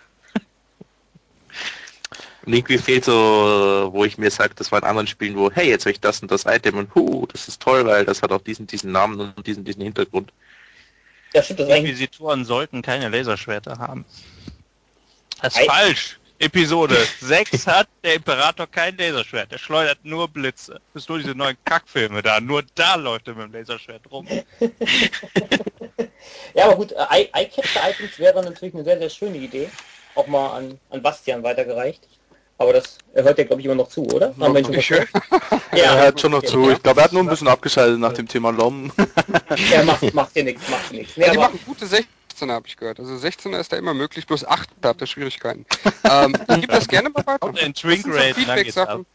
Und 2.44 2.54
irgendwie 2.54 2.78
fehlt 2.78 3.04
so, 3.04 3.90
wo 3.92 4.06
ich 4.06 4.16
mir 4.16 4.30
sage, 4.30 4.54
das 4.54 4.72
war 4.72 4.78
in 4.78 4.86
anderen 4.86 5.06
Spielen, 5.06 5.36
wo, 5.36 5.50
hey, 5.50 5.68
jetzt 5.68 5.84
habe 5.84 5.90
ich 5.90 6.00
das 6.00 6.22
und 6.22 6.30
das 6.30 6.46
Item 6.46 6.78
und 6.78 6.94
hu, 6.94 7.26
das 7.26 7.46
ist 7.46 7.60
toll, 7.60 7.84
weil 7.84 8.06
das 8.06 8.22
hat 8.22 8.32
auch 8.32 8.40
diesen, 8.40 8.66
diesen 8.66 8.90
Namen 8.90 9.20
und 9.20 9.46
diesen, 9.46 9.64
diesen 9.64 9.82
Hintergrund. 9.82 10.32
ja, 11.34 11.42
stimmt, 11.42 11.60
das 11.60 11.68
Inquisitoren 11.68 12.46
sollten 12.46 12.80
keine 12.80 13.10
Laserschwerter 13.10 13.76
haben. 13.76 14.06
Das 15.42 15.58
ist 15.58 15.66
falsch. 15.66 16.17
Episode 16.40 16.96
6 17.20 17.66
hat 17.66 17.88
der 18.04 18.14
Imperator 18.14 18.66
kein 18.68 18.96
Laserschwert. 18.96 19.50
Der 19.50 19.58
schleudert 19.58 19.98
nur 20.04 20.28
Blitze. 20.28 20.80
Das 20.94 21.02
ist 21.02 21.08
nur 21.08 21.18
diese 21.18 21.34
neuen 21.34 21.56
Kackfilme 21.64 22.22
da. 22.22 22.40
Nur 22.40 22.62
da 22.74 22.94
läuft 22.94 23.26
er 23.28 23.34
mit 23.34 23.44
dem 23.46 23.52
Laserschwert 23.52 24.02
rum. 24.10 24.26
ja, 26.54 26.64
aber 26.66 26.76
gut, 26.76 26.92
äh, 26.92 26.96
Eye- 27.10 27.30
Eye-Catcher-Items 27.32 28.18
wäre 28.18 28.42
natürlich 28.44 28.74
eine 28.74 28.84
sehr, 28.84 28.98
sehr 28.98 29.10
schöne 29.10 29.36
Idee. 29.38 29.68
Auch 30.14 30.26
mal 30.26 30.56
an, 30.56 30.78
an 30.90 31.02
Bastian 31.02 31.42
weitergereicht. 31.42 32.06
Aber 32.60 32.72
das 32.72 32.98
er 33.14 33.22
hört 33.22 33.38
ja, 33.38 33.44
glaube 33.44 33.60
ich, 33.60 33.66
immer 33.66 33.76
noch 33.76 33.88
zu, 33.88 34.04
oder? 34.06 34.34
Haben 34.40 34.52
wir 34.52 34.58
ihn 34.60 34.64
schon 34.64 34.74
Ich 34.74 34.90
höre. 34.90 35.06
verstanden? 35.06 35.62
er 35.72 35.78
Ja, 35.78 35.94
hört 35.96 36.20
schon 36.20 36.32
noch 36.32 36.42
zu. 36.42 36.70
Ich 36.70 36.82
glaube, 36.82 37.00
er 37.00 37.04
hat 37.04 37.12
nur 37.12 37.22
ein 37.22 37.28
bisschen 37.28 37.46
abgeschaltet 37.48 38.00
nach 38.00 38.12
dem 38.12 38.26
Thema 38.26 38.50
LOM. 38.50 38.90
ja 39.70 39.82
macht, 39.84 40.12
macht 40.12 40.34
dir 40.34 40.42
nichts, 40.44 40.68
macht 40.68 40.92
nichts. 40.92 41.16
Nee, 41.16 41.26
Ja, 41.26 41.32
die 41.32 41.38
aber, 41.38 41.48
machen 41.48 41.60
gute 41.66 41.86
16er, 42.38 42.52
habe 42.52 42.66
ich 42.66 42.76
gehört. 42.76 43.00
Also 43.00 43.14
16er 43.14 43.58
ist 43.58 43.72
da 43.72 43.76
immer 43.76 43.94
möglich, 43.94 44.26
bloß 44.26 44.46
8 44.46 44.68
habt 44.82 45.00
ihr 45.00 45.06
Schwierigkeiten. 45.06 45.66
ähm, 46.04 46.36
gib 46.60 46.70
das 46.70 46.88
gerne 46.88 47.10
mal 47.10 47.26
weiter. 47.26 47.52
Sind 47.54 47.76
so 47.76 47.88
Feedback-Sachen. 47.88 49.06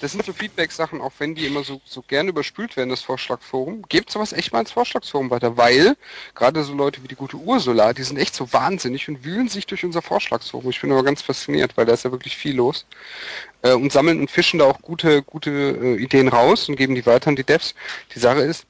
Das 0.00 0.12
sind 0.12 0.24
so 0.24 0.32
Feedback-Sachen, 0.32 1.00
auch 1.00 1.12
wenn 1.18 1.34
die 1.34 1.46
immer 1.46 1.64
so, 1.64 1.80
so 1.84 2.02
gerne 2.02 2.28
überspült 2.28 2.76
werden, 2.76 2.90
das 2.90 3.02
Vorschlagforum. 3.02 3.82
Gebt 3.88 4.10
sowas 4.10 4.32
echt 4.32 4.52
mal 4.52 4.60
ins 4.60 4.70
Vorschlagsforum 4.70 5.30
weiter, 5.30 5.56
weil 5.56 5.96
gerade 6.36 6.62
so 6.62 6.72
Leute 6.72 7.02
wie 7.02 7.08
die 7.08 7.16
gute 7.16 7.36
Ursula, 7.36 7.92
die 7.92 8.04
sind 8.04 8.16
echt 8.16 8.34
so 8.34 8.52
wahnsinnig 8.52 9.08
und 9.08 9.24
wühlen 9.24 9.48
sich 9.48 9.66
durch 9.66 9.84
unser 9.84 10.00
Vorschlagsforum. 10.00 10.70
Ich 10.70 10.80
bin 10.80 10.92
aber 10.92 11.02
ganz 11.02 11.22
fasziniert, 11.22 11.76
weil 11.76 11.86
da 11.86 11.94
ist 11.94 12.04
ja 12.04 12.12
wirklich 12.12 12.36
viel 12.36 12.54
los. 12.54 12.86
Äh, 13.62 13.72
und 13.72 13.90
sammeln 13.90 14.20
und 14.20 14.30
fischen 14.30 14.60
da 14.60 14.66
auch 14.66 14.80
gute, 14.82 15.22
gute 15.22 15.50
äh, 15.50 15.96
Ideen 15.96 16.28
raus 16.28 16.68
und 16.68 16.76
geben 16.76 16.94
die 16.94 17.04
weiter 17.04 17.30
an 17.30 17.36
die 17.36 17.44
Devs. 17.44 17.74
Die 18.14 18.20
Sache 18.20 18.40
ist, 18.40 18.66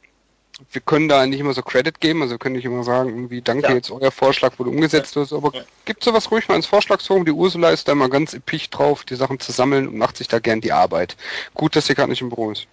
wir 0.70 0.80
können 0.80 1.08
da 1.08 1.26
nicht 1.26 1.40
immer 1.40 1.54
so 1.54 1.62
Credit 1.62 2.00
geben, 2.00 2.22
also 2.22 2.34
wir 2.34 2.38
können 2.38 2.56
nicht 2.56 2.64
immer 2.64 2.84
sagen, 2.84 3.10
irgendwie, 3.10 3.42
danke, 3.42 3.68
Ja. 3.68 3.74
jetzt 3.74 3.90
euer 3.90 4.10
Vorschlag 4.10 4.58
wurde 4.58 4.70
umgesetzt 4.70 5.16
oder 5.16 5.26
so, 5.26 5.36
aber 5.36 5.52
Ja. 5.54 5.62
gibt 5.84 6.02
sowas 6.04 6.30
ruhig 6.30 6.48
mal 6.48 6.56
ins 6.56 6.66
Vorschlagsforum. 6.66 7.24
Die 7.24 7.32
Ursula 7.32 7.70
ist 7.70 7.88
da 7.88 7.94
mal 7.94 8.08
ganz 8.10 8.34
episch 8.34 8.68
drauf, 8.70 9.04
die 9.04 9.14
Sachen 9.14 9.40
zu 9.40 9.52
sammeln 9.52 9.88
und 9.88 9.96
macht 9.96 10.16
sich 10.16 10.28
da 10.28 10.38
gern 10.38 10.60
die 10.60 10.72
Arbeit. 10.72 11.16
Gut, 11.54 11.76
dass 11.76 11.86
sie 11.86 11.94
gerade 11.94 12.10
nicht 12.10 12.20
im 12.22 12.28
Büro 12.28 12.50
ist. 12.50 12.66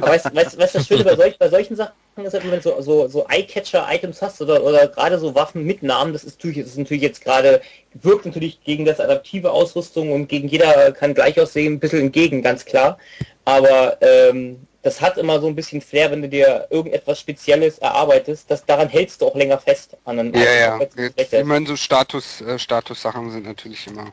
aber 0.00 0.12
weißt 0.12 0.30
du, 0.30 0.34
weißt, 0.34 0.58
weißt, 0.58 0.74
das 0.76 0.86
Schöne 0.86 1.04
bei, 1.04 1.16
solch, 1.16 1.38
bei 1.38 1.48
solchen 1.48 1.76
Sachen 1.76 1.92
ist, 2.16 2.32
halt, 2.32 2.44
wenn 2.44 2.50
du 2.52 2.62
so, 2.62 2.80
so, 2.80 3.08
so 3.08 3.26
Eye-Catcher-Items 3.28 4.22
hast 4.22 4.40
oder, 4.40 4.62
oder 4.62 4.88
gerade 4.88 5.18
so 5.18 5.34
Waffen 5.34 5.64
mit 5.64 5.82
Namen, 5.82 6.12
das 6.12 6.24
ist 6.24 6.38
natürlich, 6.38 6.58
das 6.58 6.72
ist 6.72 6.78
natürlich 6.78 7.02
jetzt 7.02 7.22
gerade, 7.22 7.60
wirkt 7.94 8.24
natürlich 8.26 8.62
gegen 8.62 8.84
das 8.84 9.00
adaptive 9.00 9.50
Ausrüstung 9.50 10.12
und 10.12 10.28
gegen 10.28 10.48
jeder 10.48 10.92
kann 10.92 11.14
gleich 11.14 11.40
aussehen, 11.40 11.74
ein 11.74 11.80
bisschen 11.80 12.00
entgegen, 12.00 12.42
ganz 12.42 12.64
klar. 12.64 12.98
Aber 13.44 13.98
ähm, 14.00 14.66
das 14.82 15.00
hat 15.00 15.18
immer 15.18 15.40
so 15.40 15.46
ein 15.46 15.54
bisschen 15.54 15.80
Flair, 15.80 16.10
wenn 16.10 16.22
du 16.22 16.28
dir 16.28 16.66
irgendetwas 16.70 17.20
Spezielles 17.20 17.78
erarbeitest, 17.78 18.50
das 18.50 18.64
daran 18.64 18.88
hältst 18.88 19.20
du 19.20 19.26
auch 19.26 19.34
länger 19.34 19.58
fest 19.58 19.96
an 20.04 20.18
einem 20.18 20.34
Ja, 20.34 20.52
ja. 20.52 20.80
ich 21.16 21.44
meine, 21.44 21.66
so 21.66 21.76
Status, 21.76 22.40
äh, 22.40 22.58
Status-Sachen 22.58 23.30
sind 23.30 23.44
natürlich 23.46 23.86
immer. 23.86 24.12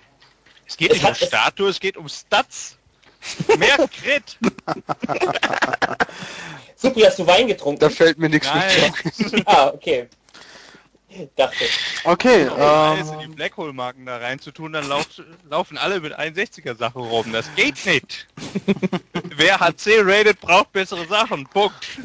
Es 0.67 0.75
geht 0.75 0.91
Es 0.91 0.97
nicht 0.97 1.03
um 1.05 1.09
hat- 1.11 1.21
es- 1.21 1.27
Statue, 1.29 1.69
es 1.69 1.79
geht 1.79 1.95
um 1.97 2.09
Stats. 2.09 2.77
Mehr 3.57 3.77
Crit. 3.77 4.37
Supri, 6.75 7.01
hast 7.01 7.17
du 7.19 7.25
Wein 7.25 7.47
getrunken? 7.47 7.79
Da 7.79 7.89
fällt 7.89 8.17
mir 8.19 8.29
nichts 8.29 8.47
mehr 8.53 8.93
ah, 9.45 9.69
okay. 9.73 10.07
Dachte. 11.35 11.65
Okay, 12.03 12.47
Scheiße, 12.47 13.17
die 13.19 13.25
ähm, 13.25 13.35
Blackhole-Marken 13.35 14.05
da 14.05 14.17
reinzutun, 14.17 14.73
dann 14.73 14.87
lauf, 14.89 15.07
laufen 15.49 15.77
alle 15.77 16.01
mit 16.01 16.17
61er 16.17 16.75
Sachen 16.75 17.01
rum. 17.01 17.31
Das 17.31 17.49
geht 17.55 17.85
nicht. 17.85 18.27
Wer 19.35 19.59
hat 19.59 19.79
C-rated, 19.79 20.39
braucht 20.41 20.73
bessere 20.73 21.05
Sachen. 21.07 21.47
Punkt. 21.47 21.99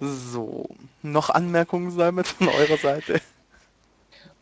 so. 0.00 0.68
Noch 1.02 1.30
Anmerkungen 1.30 1.90
sein 1.90 2.22
von 2.24 2.48
eurer 2.48 2.76
Seite? 2.76 3.20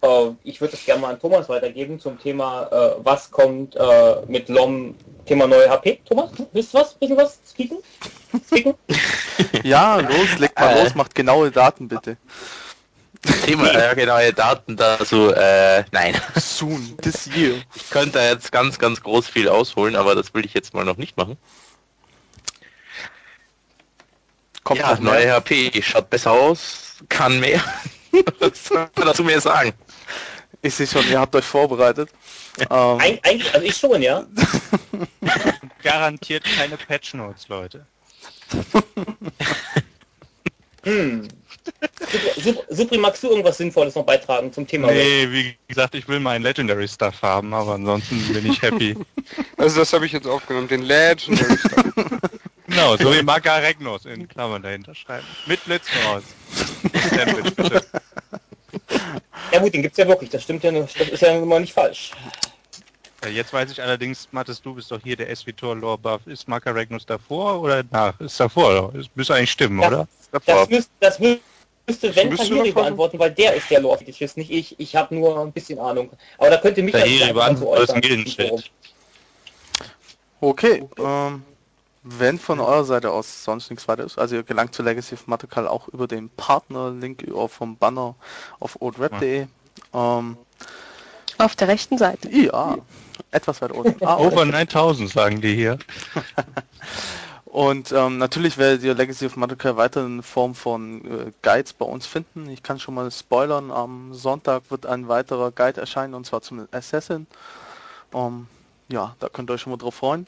Äh, 0.03 0.31
ich 0.45 0.61
würde 0.61 0.75
es 0.75 0.85
gerne 0.85 1.01
mal 1.01 1.15
an 1.15 1.21
Thomas 1.21 1.49
weitergeben 1.49 2.01
zum 2.01 2.19
Thema, 2.19 2.69
äh, 2.71 3.05
was 3.05 3.31
kommt 3.31 3.77
äh, 3.77 4.17
mit 4.27 4.49
LOM, 4.49 4.95
Thema 5.25 5.47
neue 5.47 5.69
HP. 5.69 6.01
Thomas, 6.05 6.31
willst 6.53 6.75
du 6.75 6.79
was? 6.79 6.95
Bisschen 6.95 7.17
was 7.17 7.39
speaken? 7.49 7.79
Speaken? 8.45 8.75
Ja, 9.67 9.97
los, 9.97 10.39
legt 10.39 10.59
mal 10.61 10.77
Äh. 10.77 10.85
los, 10.85 10.95
macht 10.95 11.15
genaue 11.17 11.51
Daten 11.51 11.89
bitte. 11.89 12.17
Thema, 13.45 13.73
ja, 13.73 13.95
genaue 13.95 14.33
Daten 14.33 14.77
dazu, 14.77 15.33
äh, 15.33 15.83
nein. 15.91 16.15
Soon, 16.37 16.97
this 16.99 17.27
year. 17.27 17.57
Ich 17.75 17.91
könnte 17.91 18.19
da 18.19 18.29
jetzt 18.29 18.53
ganz, 18.53 18.79
ganz 18.79 19.03
groß 19.03 19.27
viel 19.27 19.49
ausholen, 19.49 19.97
aber 19.97 20.15
das 20.15 20.33
will 20.35 20.45
ich 20.45 20.55
jetzt 20.55 20.73
mal 20.73 20.85
noch 20.85 20.99
nicht 20.99 21.17
machen. 21.17 21.37
Kommt 24.63 24.79
ja, 24.79 24.97
neue 25.01 25.33
HP, 25.33 25.83
schaut 25.83 26.11
besser 26.11 26.31
aus, 26.31 26.99
kann 27.09 27.41
mehr. 27.41 27.61
Was 28.39 28.67
soll 28.67 28.89
man 28.95 29.07
dazu 29.07 29.25
mehr 29.25 29.41
sagen? 29.41 29.73
Ich 30.63 30.77
sehe 30.77 30.87
schon, 30.87 31.09
ihr 31.09 31.19
habt 31.19 31.35
euch 31.35 31.45
vorbereitet. 31.45 32.11
Ähm, 32.71 33.01
Eig 33.01 33.21
eigentlich, 33.27 33.53
also 33.53 33.67
ich 33.67 33.77
schon, 33.77 34.01
ja. 34.01 34.25
Garantiert 35.83 36.45
keine 36.57 36.77
Patch 36.77 37.15
Notes, 37.15 37.49
Leute. 37.49 37.87
Hm. 40.87 41.27
Supri, 42.69 42.97
magst 42.97 43.23
du 43.25 43.29
irgendwas 43.29 43.59
Sinnvolles 43.59 43.97
noch 43.97 44.05
beitragen 44.05 44.53
zum 44.53 44.69
Thema? 44.69 44.87
Nee, 44.87 45.29
wie 45.31 45.57
gesagt, 45.67 45.97
ich 45.97 46.07
will 46.07 46.21
meinen 46.21 46.43
Legendary 46.43 46.87
Stuff 46.87 47.23
haben, 47.23 47.53
aber 47.53 47.75
ansonsten 47.75 48.33
bin 48.33 48.47
ich 48.47 48.63
happy. 48.63 48.97
Also 49.57 49.81
das 49.81 49.93
habe 49.93 50.07
ich 50.07 50.13
jetzt 50.13 50.29
aufgenommen. 50.29 50.69
Den 50.69 50.83
Legendary 50.83 51.59
Stuff. 51.59 51.85
genau, 52.69 52.97
so 52.97 53.13
wie 53.13 53.23
Maka 53.23 53.57
Regnos 53.57 54.05
in 54.05 54.29
Klammern 54.29 54.63
dahinter 54.63 54.95
schreiben. 54.95 55.27
Mit 55.47 55.65
Blitzen 55.65 55.93
aus. 56.07 56.23
Sandwich, 57.11 57.55
bitte. 57.57 57.85
Ja 59.53 59.59
gut, 59.59 59.75
den 59.75 59.83
gibt's 59.83 59.99
ja 59.99 60.07
wirklich, 60.07 60.31
das 60.31 60.45
stimmt 60.45 60.63
ja, 60.63 60.71
das 60.71 60.95
ist 60.95 61.23
ja 61.23 61.37
immer 61.37 61.59
nicht 61.59 61.73
falsch. 61.73 62.13
Ja, 63.27 63.33
Jetzt 63.33 63.53
weiß 63.53 63.73
ich 63.73 63.83
allerdings, 63.83 64.29
Mathis, 64.31 64.63
du 64.63 64.75
bist 64.75 64.91
doch 64.93 65.01
hier 65.03 65.17
der 65.17 65.35
SVTOR 65.35 65.75
Lore 65.75 65.99
Buff. 65.99 66.27
Ist 66.27 66.47
Maka 66.47 66.71
Regnus 66.71 67.05
davor 67.05 67.61
oder 67.61 67.83
nach? 67.91 68.19
Ist 68.21 68.39
davor, 68.39 68.93
das 68.95 69.07
müsste 69.15 69.35
eigentlich 69.35 69.51
stimmen, 69.51 69.81
Ja. 69.81 69.89
oder? 69.89 70.09
Das, 70.45 70.69
müsst, 70.69 70.91
das 71.01 71.19
mü- 71.19 71.41
müsste 71.89 72.15
wenn 72.15 72.29
Müsste 72.29 72.49
Tahiri 72.49 72.71
beantworten, 72.73 73.19
weil 73.19 73.33
der 73.33 73.55
ist 73.55 73.69
der 73.69 73.81
Lore-Fetischist, 73.81 74.37
nicht 74.37 74.51
ich. 74.53 74.79
Ich 74.79 74.95
habe 74.95 75.13
nur 75.15 75.41
ein 75.41 75.51
bisschen 75.51 75.79
Ahnung. 75.81 76.11
Aber 76.39 76.51
da 76.51 76.57
könnte 76.59 76.83
mich 76.83 76.93
Tahiri 76.93 77.33
beantwortet, 77.33 77.89
ist 77.89 77.95
ein 77.95 78.01
Gildenshit. 78.01 78.71
Okay, 80.41 80.85
ähm, 80.99 81.43
wenn 82.03 82.39
von 82.39 82.61
eurer 82.61 82.85
Seite 82.85 83.11
aus 83.11 83.43
sonst 83.43 83.71
nichts 83.71 83.89
weiter 83.89 84.05
ist, 84.05 84.19
also 84.19 84.37
ihr 84.37 84.45
gelangt 84.45 84.73
zu 84.75 84.85
Legacy 84.85 85.15
of 85.15 85.27
Matakal 85.27 85.67
auch 85.67 85.89
über 85.89 86.07
den 86.07 86.29
Partner-Link 86.31 87.27
vom 87.49 87.77
Banner 87.77 88.15
auf 88.61 88.81
oldrep.de. 88.81 89.47
Ähm, 89.95 90.37
Auf 91.39 91.57
der 91.57 91.69
rechten 91.69 91.99
Seite. 91.99 92.29
ja, 92.31 92.77
etwas 93.31 93.63
weiter 93.63 93.75
unten. 93.75 94.05
Ah. 94.05 94.19
Over 94.19 94.45
9000 94.45 95.11
sagen 95.11 95.41
die 95.41 95.55
hier. 95.55 95.79
Und 97.57 97.91
ähm, 97.91 98.19
natürlich 98.19 98.59
werdet 98.59 98.83
ihr 98.83 98.93
Legacy 98.93 99.25
of 99.25 99.37
Matakal 99.37 99.79
weiter 99.79 100.05
in 100.05 100.23
Form 100.23 100.55
von 100.55 101.05
äh, 101.05 101.33
Guides 101.41 101.73
bei 101.73 101.87
uns 101.87 102.05
finden. 102.05 102.51
Ich 102.51 102.63
kann 102.63 102.79
schon 102.79 102.95
mal 102.95 103.11
spoilern, 103.11 103.71
am 103.71 104.13
Sonntag 104.13 104.65
wird 104.71 104.85
ein 104.85 105.09
weiterer 105.09 105.53
Guide 105.53 105.81
erscheinen 105.81 106.13
und 106.13 106.27
zwar 106.27 106.43
zum 106.43 106.69
Assassin. 106.71 107.27
Ähm, 108.13 108.47
ja, 108.89 109.17
da 109.21 109.31
könnt 109.31 109.49
ihr 109.49 109.55
euch 109.55 109.63
schon 109.63 109.71
mal 109.71 109.79
drauf 109.79 109.95
freuen. 109.95 110.27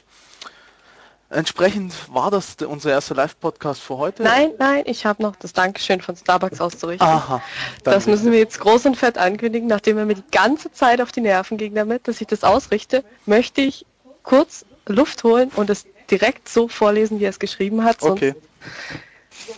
Entsprechend 1.30 1.94
war 2.12 2.30
das 2.30 2.56
unser 2.66 2.90
erster 2.90 3.14
Live-Podcast 3.14 3.82
für 3.82 3.98
heute. 3.98 4.22
Nein, 4.22 4.52
nein, 4.58 4.84
ich 4.86 5.04
habe 5.04 5.22
noch 5.22 5.36
das 5.36 5.52
Dankeschön 5.52 6.00
von 6.00 6.16
Starbucks 6.16 6.58
auszurichten. 6.60 7.06
Aha. 7.06 7.42
Das 7.84 8.06
müssen 8.06 8.32
wir 8.32 8.38
jetzt 8.38 8.58
groß 8.60 8.86
und 8.86 8.96
fett 8.96 9.18
ankündigen, 9.18 9.68
nachdem 9.68 9.98
er 9.98 10.06
mir 10.06 10.14
die 10.14 10.30
ganze 10.30 10.72
Zeit 10.72 11.02
auf 11.02 11.12
die 11.12 11.20
Nerven 11.20 11.58
ging 11.58 11.74
damit, 11.74 12.08
dass 12.08 12.22
ich 12.22 12.26
das 12.26 12.44
ausrichte, 12.44 13.04
möchte 13.26 13.60
ich 13.60 13.84
kurz 14.22 14.64
Luft 14.86 15.22
holen 15.22 15.50
und 15.54 15.68
es 15.68 15.84
direkt 16.10 16.48
so 16.48 16.66
vorlesen, 16.66 17.20
wie 17.20 17.24
er 17.24 17.30
es 17.30 17.38
geschrieben 17.38 17.84
hat. 17.84 18.02
Okay. 18.02 18.34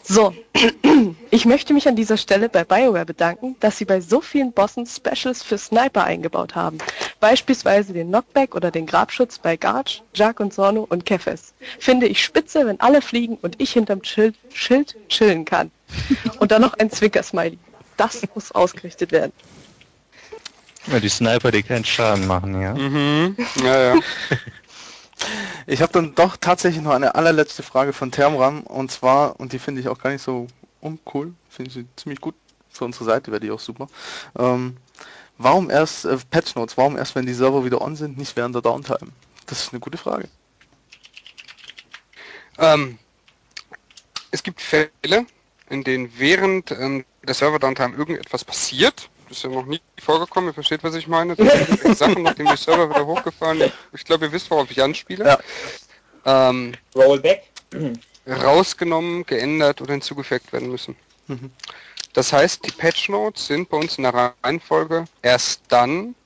So, 0.03 0.35
ich 1.31 1.45
möchte 1.45 1.73
mich 1.73 1.89
an 1.89 1.97
dieser 1.97 2.17
Stelle 2.17 2.49
bei 2.49 2.65
BioWare 2.65 3.07
bedanken, 3.07 3.57
dass 3.61 3.79
sie 3.79 3.85
bei 3.85 4.01
so 4.01 4.21
vielen 4.21 4.53
Bossen 4.53 4.87
Specials 4.87 5.43
für 5.43 5.59
Sniper 5.59 6.05
eingebaut 6.05 6.55
haben. 6.55 6.79
Beispielsweise 7.21 7.93
den 7.93 8.09
Knockback 8.09 8.55
oder 8.55 8.71
den 8.71 8.87
Grabschutz 8.87 9.39
bei 9.39 9.57
Garch, 9.57 10.03
Jack 10.15 10.41
und 10.41 10.53
Sorno 10.55 10.87
und 10.89 11.05
Kefes. 11.05 11.55
Finde 11.79 12.07
ich 12.07 12.23
spitze, 12.23 12.67
wenn 12.67 12.81
alle 12.81 13.03
fliegen 13.03 13.39
und 13.43 13.61
ich 13.61 13.73
hinterm 13.73 14.05
Schild, 14.05 14.37
Schild 14.53 14.97
chillen 15.09 15.45
kann. 15.45 15.71
Und 16.39 16.53
dann 16.53 16.63
noch 16.63 16.75
ein 16.75 16.91
Zwinker-Smiley. 16.91 17.59
Das 17.97 18.23
muss 18.35 18.53
ausgerichtet 18.53 19.13
werden. 19.13 19.33
Ja, 20.87 20.99
die 20.99 21.09
Sniper, 21.09 21.51
die 21.51 21.63
keinen 21.63 21.85
Schaden 21.85 22.27
machen, 22.27 22.61
ja. 22.61 22.75
Mhm. 22.75 23.37
Ja, 23.63 23.95
ja. 23.95 24.01
Ich 25.67 25.83
habe 25.83 25.93
dann 25.93 26.15
doch 26.15 26.37
tatsächlich 26.37 26.83
noch 26.83 26.93
eine 26.93 27.15
allerletzte 27.15 27.63
Frage 27.63 27.93
von 27.93 28.11
Termram 28.11 28.63
und 28.63 28.91
zwar, 28.91 29.39
und 29.39 29.53
die 29.53 29.59
finde 29.59 29.81
ich 29.81 29.89
auch 29.89 29.99
gar 29.99 30.11
nicht 30.11 30.23
so 30.23 30.47
uncool, 30.81 31.35
finde 31.49 31.71
ich 31.71 31.87
ziemlich 31.97 32.21
gut 32.21 32.35
für 32.71 32.85
unsere 32.85 33.05
Seite, 33.05 33.31
wäre 33.31 33.41
die 33.41 33.51
auch 33.51 33.61
super. 33.61 33.89
Ähm, 34.39 34.77
warum 35.39 35.71
erst 35.71 36.05
äh, 36.05 36.17
Patch 36.31 36.55
Notes, 36.55 36.77
warum 36.77 36.97
erst, 36.97 37.15
wenn 37.15 37.27
die 37.27 37.35
Server 37.35 37.65
wieder 37.65 37.81
on 37.81 37.97
sind, 37.97 38.19
nicht 38.19 38.37
während 38.37 38.55
der 38.55 38.63
Downtime? 38.63 39.13
Das 39.47 39.63
ist 39.63 39.73
eine 39.73 39.81
gute 39.81 39.99
Frage. 39.99 40.29
Ähm, 42.59 42.99
es 44.31 44.43
gibt 44.43 44.61
Fälle, 44.61 45.27
in 45.69 45.85
denen 45.85 46.13
während 46.19 46.71
ähm, 46.71 47.05
der 47.23 47.35
Server-Downtime 47.35 47.97
irgendetwas 47.97 48.45
passiert. 48.45 49.09
Das 49.31 49.37
ist 49.37 49.45
ja 49.45 49.51
noch 49.51 49.65
nie 49.65 49.81
vorgekommen, 50.03 50.51
ihr 50.51 50.55
versteht, 50.55 50.83
was 50.83 50.97
ich 50.97 51.07
meine. 51.07 51.37
Das 51.37 51.69
sind 51.83 51.97
Sachen, 51.97 52.25
nachdem 52.25 52.47
die 52.47 52.57
Server 52.57 52.91
wieder 52.91 53.07
hochgefahren 53.07 53.63
Ich 53.93 54.05
glaube, 54.05 54.27
ihr 54.27 54.33
wisst, 54.33 54.51
worauf 54.51 54.69
ich 54.73 54.83
anspiele. 54.83 55.25
Ja. 55.25 56.51
Ähm, 56.51 56.75
Rollback. 56.97 57.45
rausgenommen, 58.27 59.25
geändert 59.25 59.81
oder 59.81 59.93
hinzugefügt 59.93 60.53
werden 60.53 60.69
müssen. 60.69 60.97
Mhm. 61.29 61.53
Das 62.13 62.33
heißt, 62.33 62.67
die 62.67 62.73
Patch 62.73 63.09
Notes 63.09 63.47
sind 63.47 63.69
bei 63.69 63.77
uns 63.77 63.99
in 63.99 64.03
der 64.03 64.35
Reihenfolge 64.43 65.05
erst 65.23 65.63
dann 65.69 66.17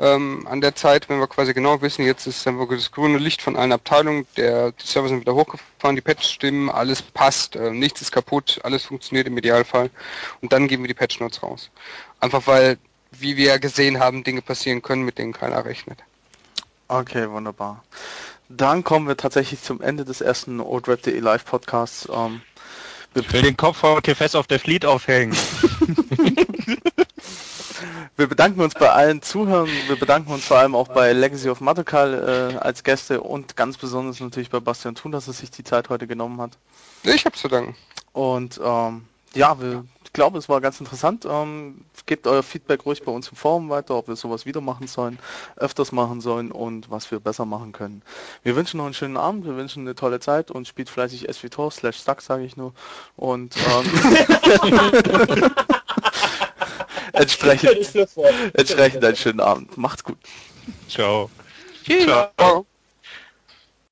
ähm, 0.00 0.46
an 0.48 0.60
der 0.60 0.74
Zeit, 0.74 1.08
wenn 1.08 1.20
wir 1.20 1.26
quasi 1.28 1.54
genau 1.54 1.80
wissen, 1.82 2.04
jetzt 2.04 2.26
ist 2.26 2.46
dann 2.46 2.58
wirklich 2.58 2.80
das 2.80 2.92
grüne 2.92 3.18
Licht 3.18 3.42
von 3.42 3.56
allen 3.56 3.72
Abteilungen, 3.72 4.26
der, 4.36 4.72
die 4.72 4.86
Server 4.86 5.08
sind 5.08 5.20
wieder 5.20 5.34
hochgefahren, 5.34 5.96
die 5.96 6.02
Patches 6.02 6.30
stimmen, 6.32 6.70
alles 6.70 7.02
passt, 7.02 7.56
äh, 7.56 7.70
nichts 7.70 8.00
ist 8.00 8.10
kaputt, 8.10 8.60
alles 8.64 8.84
funktioniert 8.84 9.26
im 9.26 9.38
Idealfall 9.38 9.90
und 10.40 10.52
dann 10.52 10.66
geben 10.66 10.82
wir 10.82 10.88
die 10.88 10.94
Patch 10.94 11.20
Notes 11.20 11.42
raus. 11.42 11.70
Einfach 12.20 12.46
weil, 12.46 12.78
wie 13.12 13.36
wir 13.36 13.46
ja 13.46 13.58
gesehen 13.58 14.00
haben, 14.00 14.24
Dinge 14.24 14.42
passieren 14.42 14.82
können, 14.82 15.04
mit 15.04 15.18
denen 15.18 15.32
keiner 15.32 15.64
rechnet. 15.64 15.98
Okay, 16.88 17.30
wunderbar. 17.30 17.84
Dann 18.48 18.84
kommen 18.84 19.08
wir 19.08 19.16
tatsächlich 19.16 19.62
zum 19.62 19.80
Ende 19.80 20.04
des 20.04 20.20
ersten 20.20 20.60
OldRap.de 20.60 21.18
Live 21.20 21.44
Podcasts. 21.44 22.08
Ähm, 22.12 22.42
Ich 23.14 23.32
will 23.32 23.42
den 23.42 23.56
Kopf 23.56 23.78
von 23.78 24.02
Kefes 24.02 24.34
auf 24.34 24.46
der 24.46 24.58
Fleet 24.58 24.84
aufhängen. 24.84 25.36
Wir 28.16 28.26
bedanken 28.26 28.60
uns 28.60 28.74
bei 28.74 28.90
allen 28.90 29.22
Zuhörern, 29.22 29.68
wir 29.86 29.96
bedanken 29.96 30.32
uns 30.32 30.44
vor 30.44 30.58
allem 30.58 30.74
auch 30.74 30.88
bei 30.88 31.12
Legacy 31.12 31.48
of 31.48 31.60
Matakal 31.60 32.52
äh, 32.54 32.56
als 32.58 32.84
Gäste 32.84 33.20
und 33.20 33.56
ganz 33.56 33.78
besonders 33.78 34.20
natürlich 34.20 34.50
bei 34.50 34.60
Bastian 34.60 34.94
Thun, 34.94 35.12
dass 35.12 35.26
er 35.28 35.32
sich 35.32 35.50
die 35.50 35.64
Zeit 35.64 35.88
heute 35.88 36.06
genommen 36.06 36.40
hat. 36.40 36.52
Ich 37.02 37.24
hab's 37.24 37.40
zu 37.40 37.48
danken. 37.48 37.74
Und 38.12 38.60
ähm, 38.62 39.06
ja, 39.34 39.60
wir, 39.60 39.84
ich 40.04 40.12
glaube, 40.12 40.38
es 40.38 40.48
war 40.48 40.60
ganz 40.60 40.78
interessant. 40.80 41.26
Ähm, 41.28 41.84
gebt 42.06 42.26
euer 42.26 42.42
Feedback 42.42 42.84
ruhig 42.84 43.02
bei 43.02 43.12
uns 43.12 43.28
im 43.28 43.36
Forum 43.36 43.70
weiter, 43.70 43.94
ob 43.96 44.08
wir 44.08 44.16
sowas 44.16 44.44
wieder 44.44 44.60
machen 44.60 44.86
sollen, 44.86 45.18
öfters 45.56 45.92
machen 45.92 46.20
sollen 46.20 46.52
und 46.52 46.90
was 46.90 47.10
wir 47.10 47.20
besser 47.20 47.46
machen 47.46 47.72
können. 47.72 48.02
Wir 48.42 48.56
wünschen 48.56 48.78
noch 48.78 48.84
einen 48.84 48.94
schönen 48.94 49.16
Abend, 49.16 49.46
wir 49.46 49.56
wünschen 49.56 49.80
eine 49.84 49.94
tolle 49.94 50.20
Zeit 50.20 50.50
und 50.50 50.68
spielt 50.68 50.90
fleißig 50.90 51.28
SVTOR 51.32 51.70
slash 51.70 51.98
Stuck, 51.98 52.20
sage 52.20 52.44
ich 52.44 52.56
nur. 52.56 52.74
Und 53.16 53.56
ähm, 53.56 55.50
entsprechend, 57.12 57.94
entsprechend 58.54 59.04
einen 59.04 59.16
schönen 59.16 59.40
Abend. 59.40 59.76
Macht's 59.76 60.04
gut. 60.04 60.18
Ciao. 60.88 61.30
Ciao. 62.04 62.66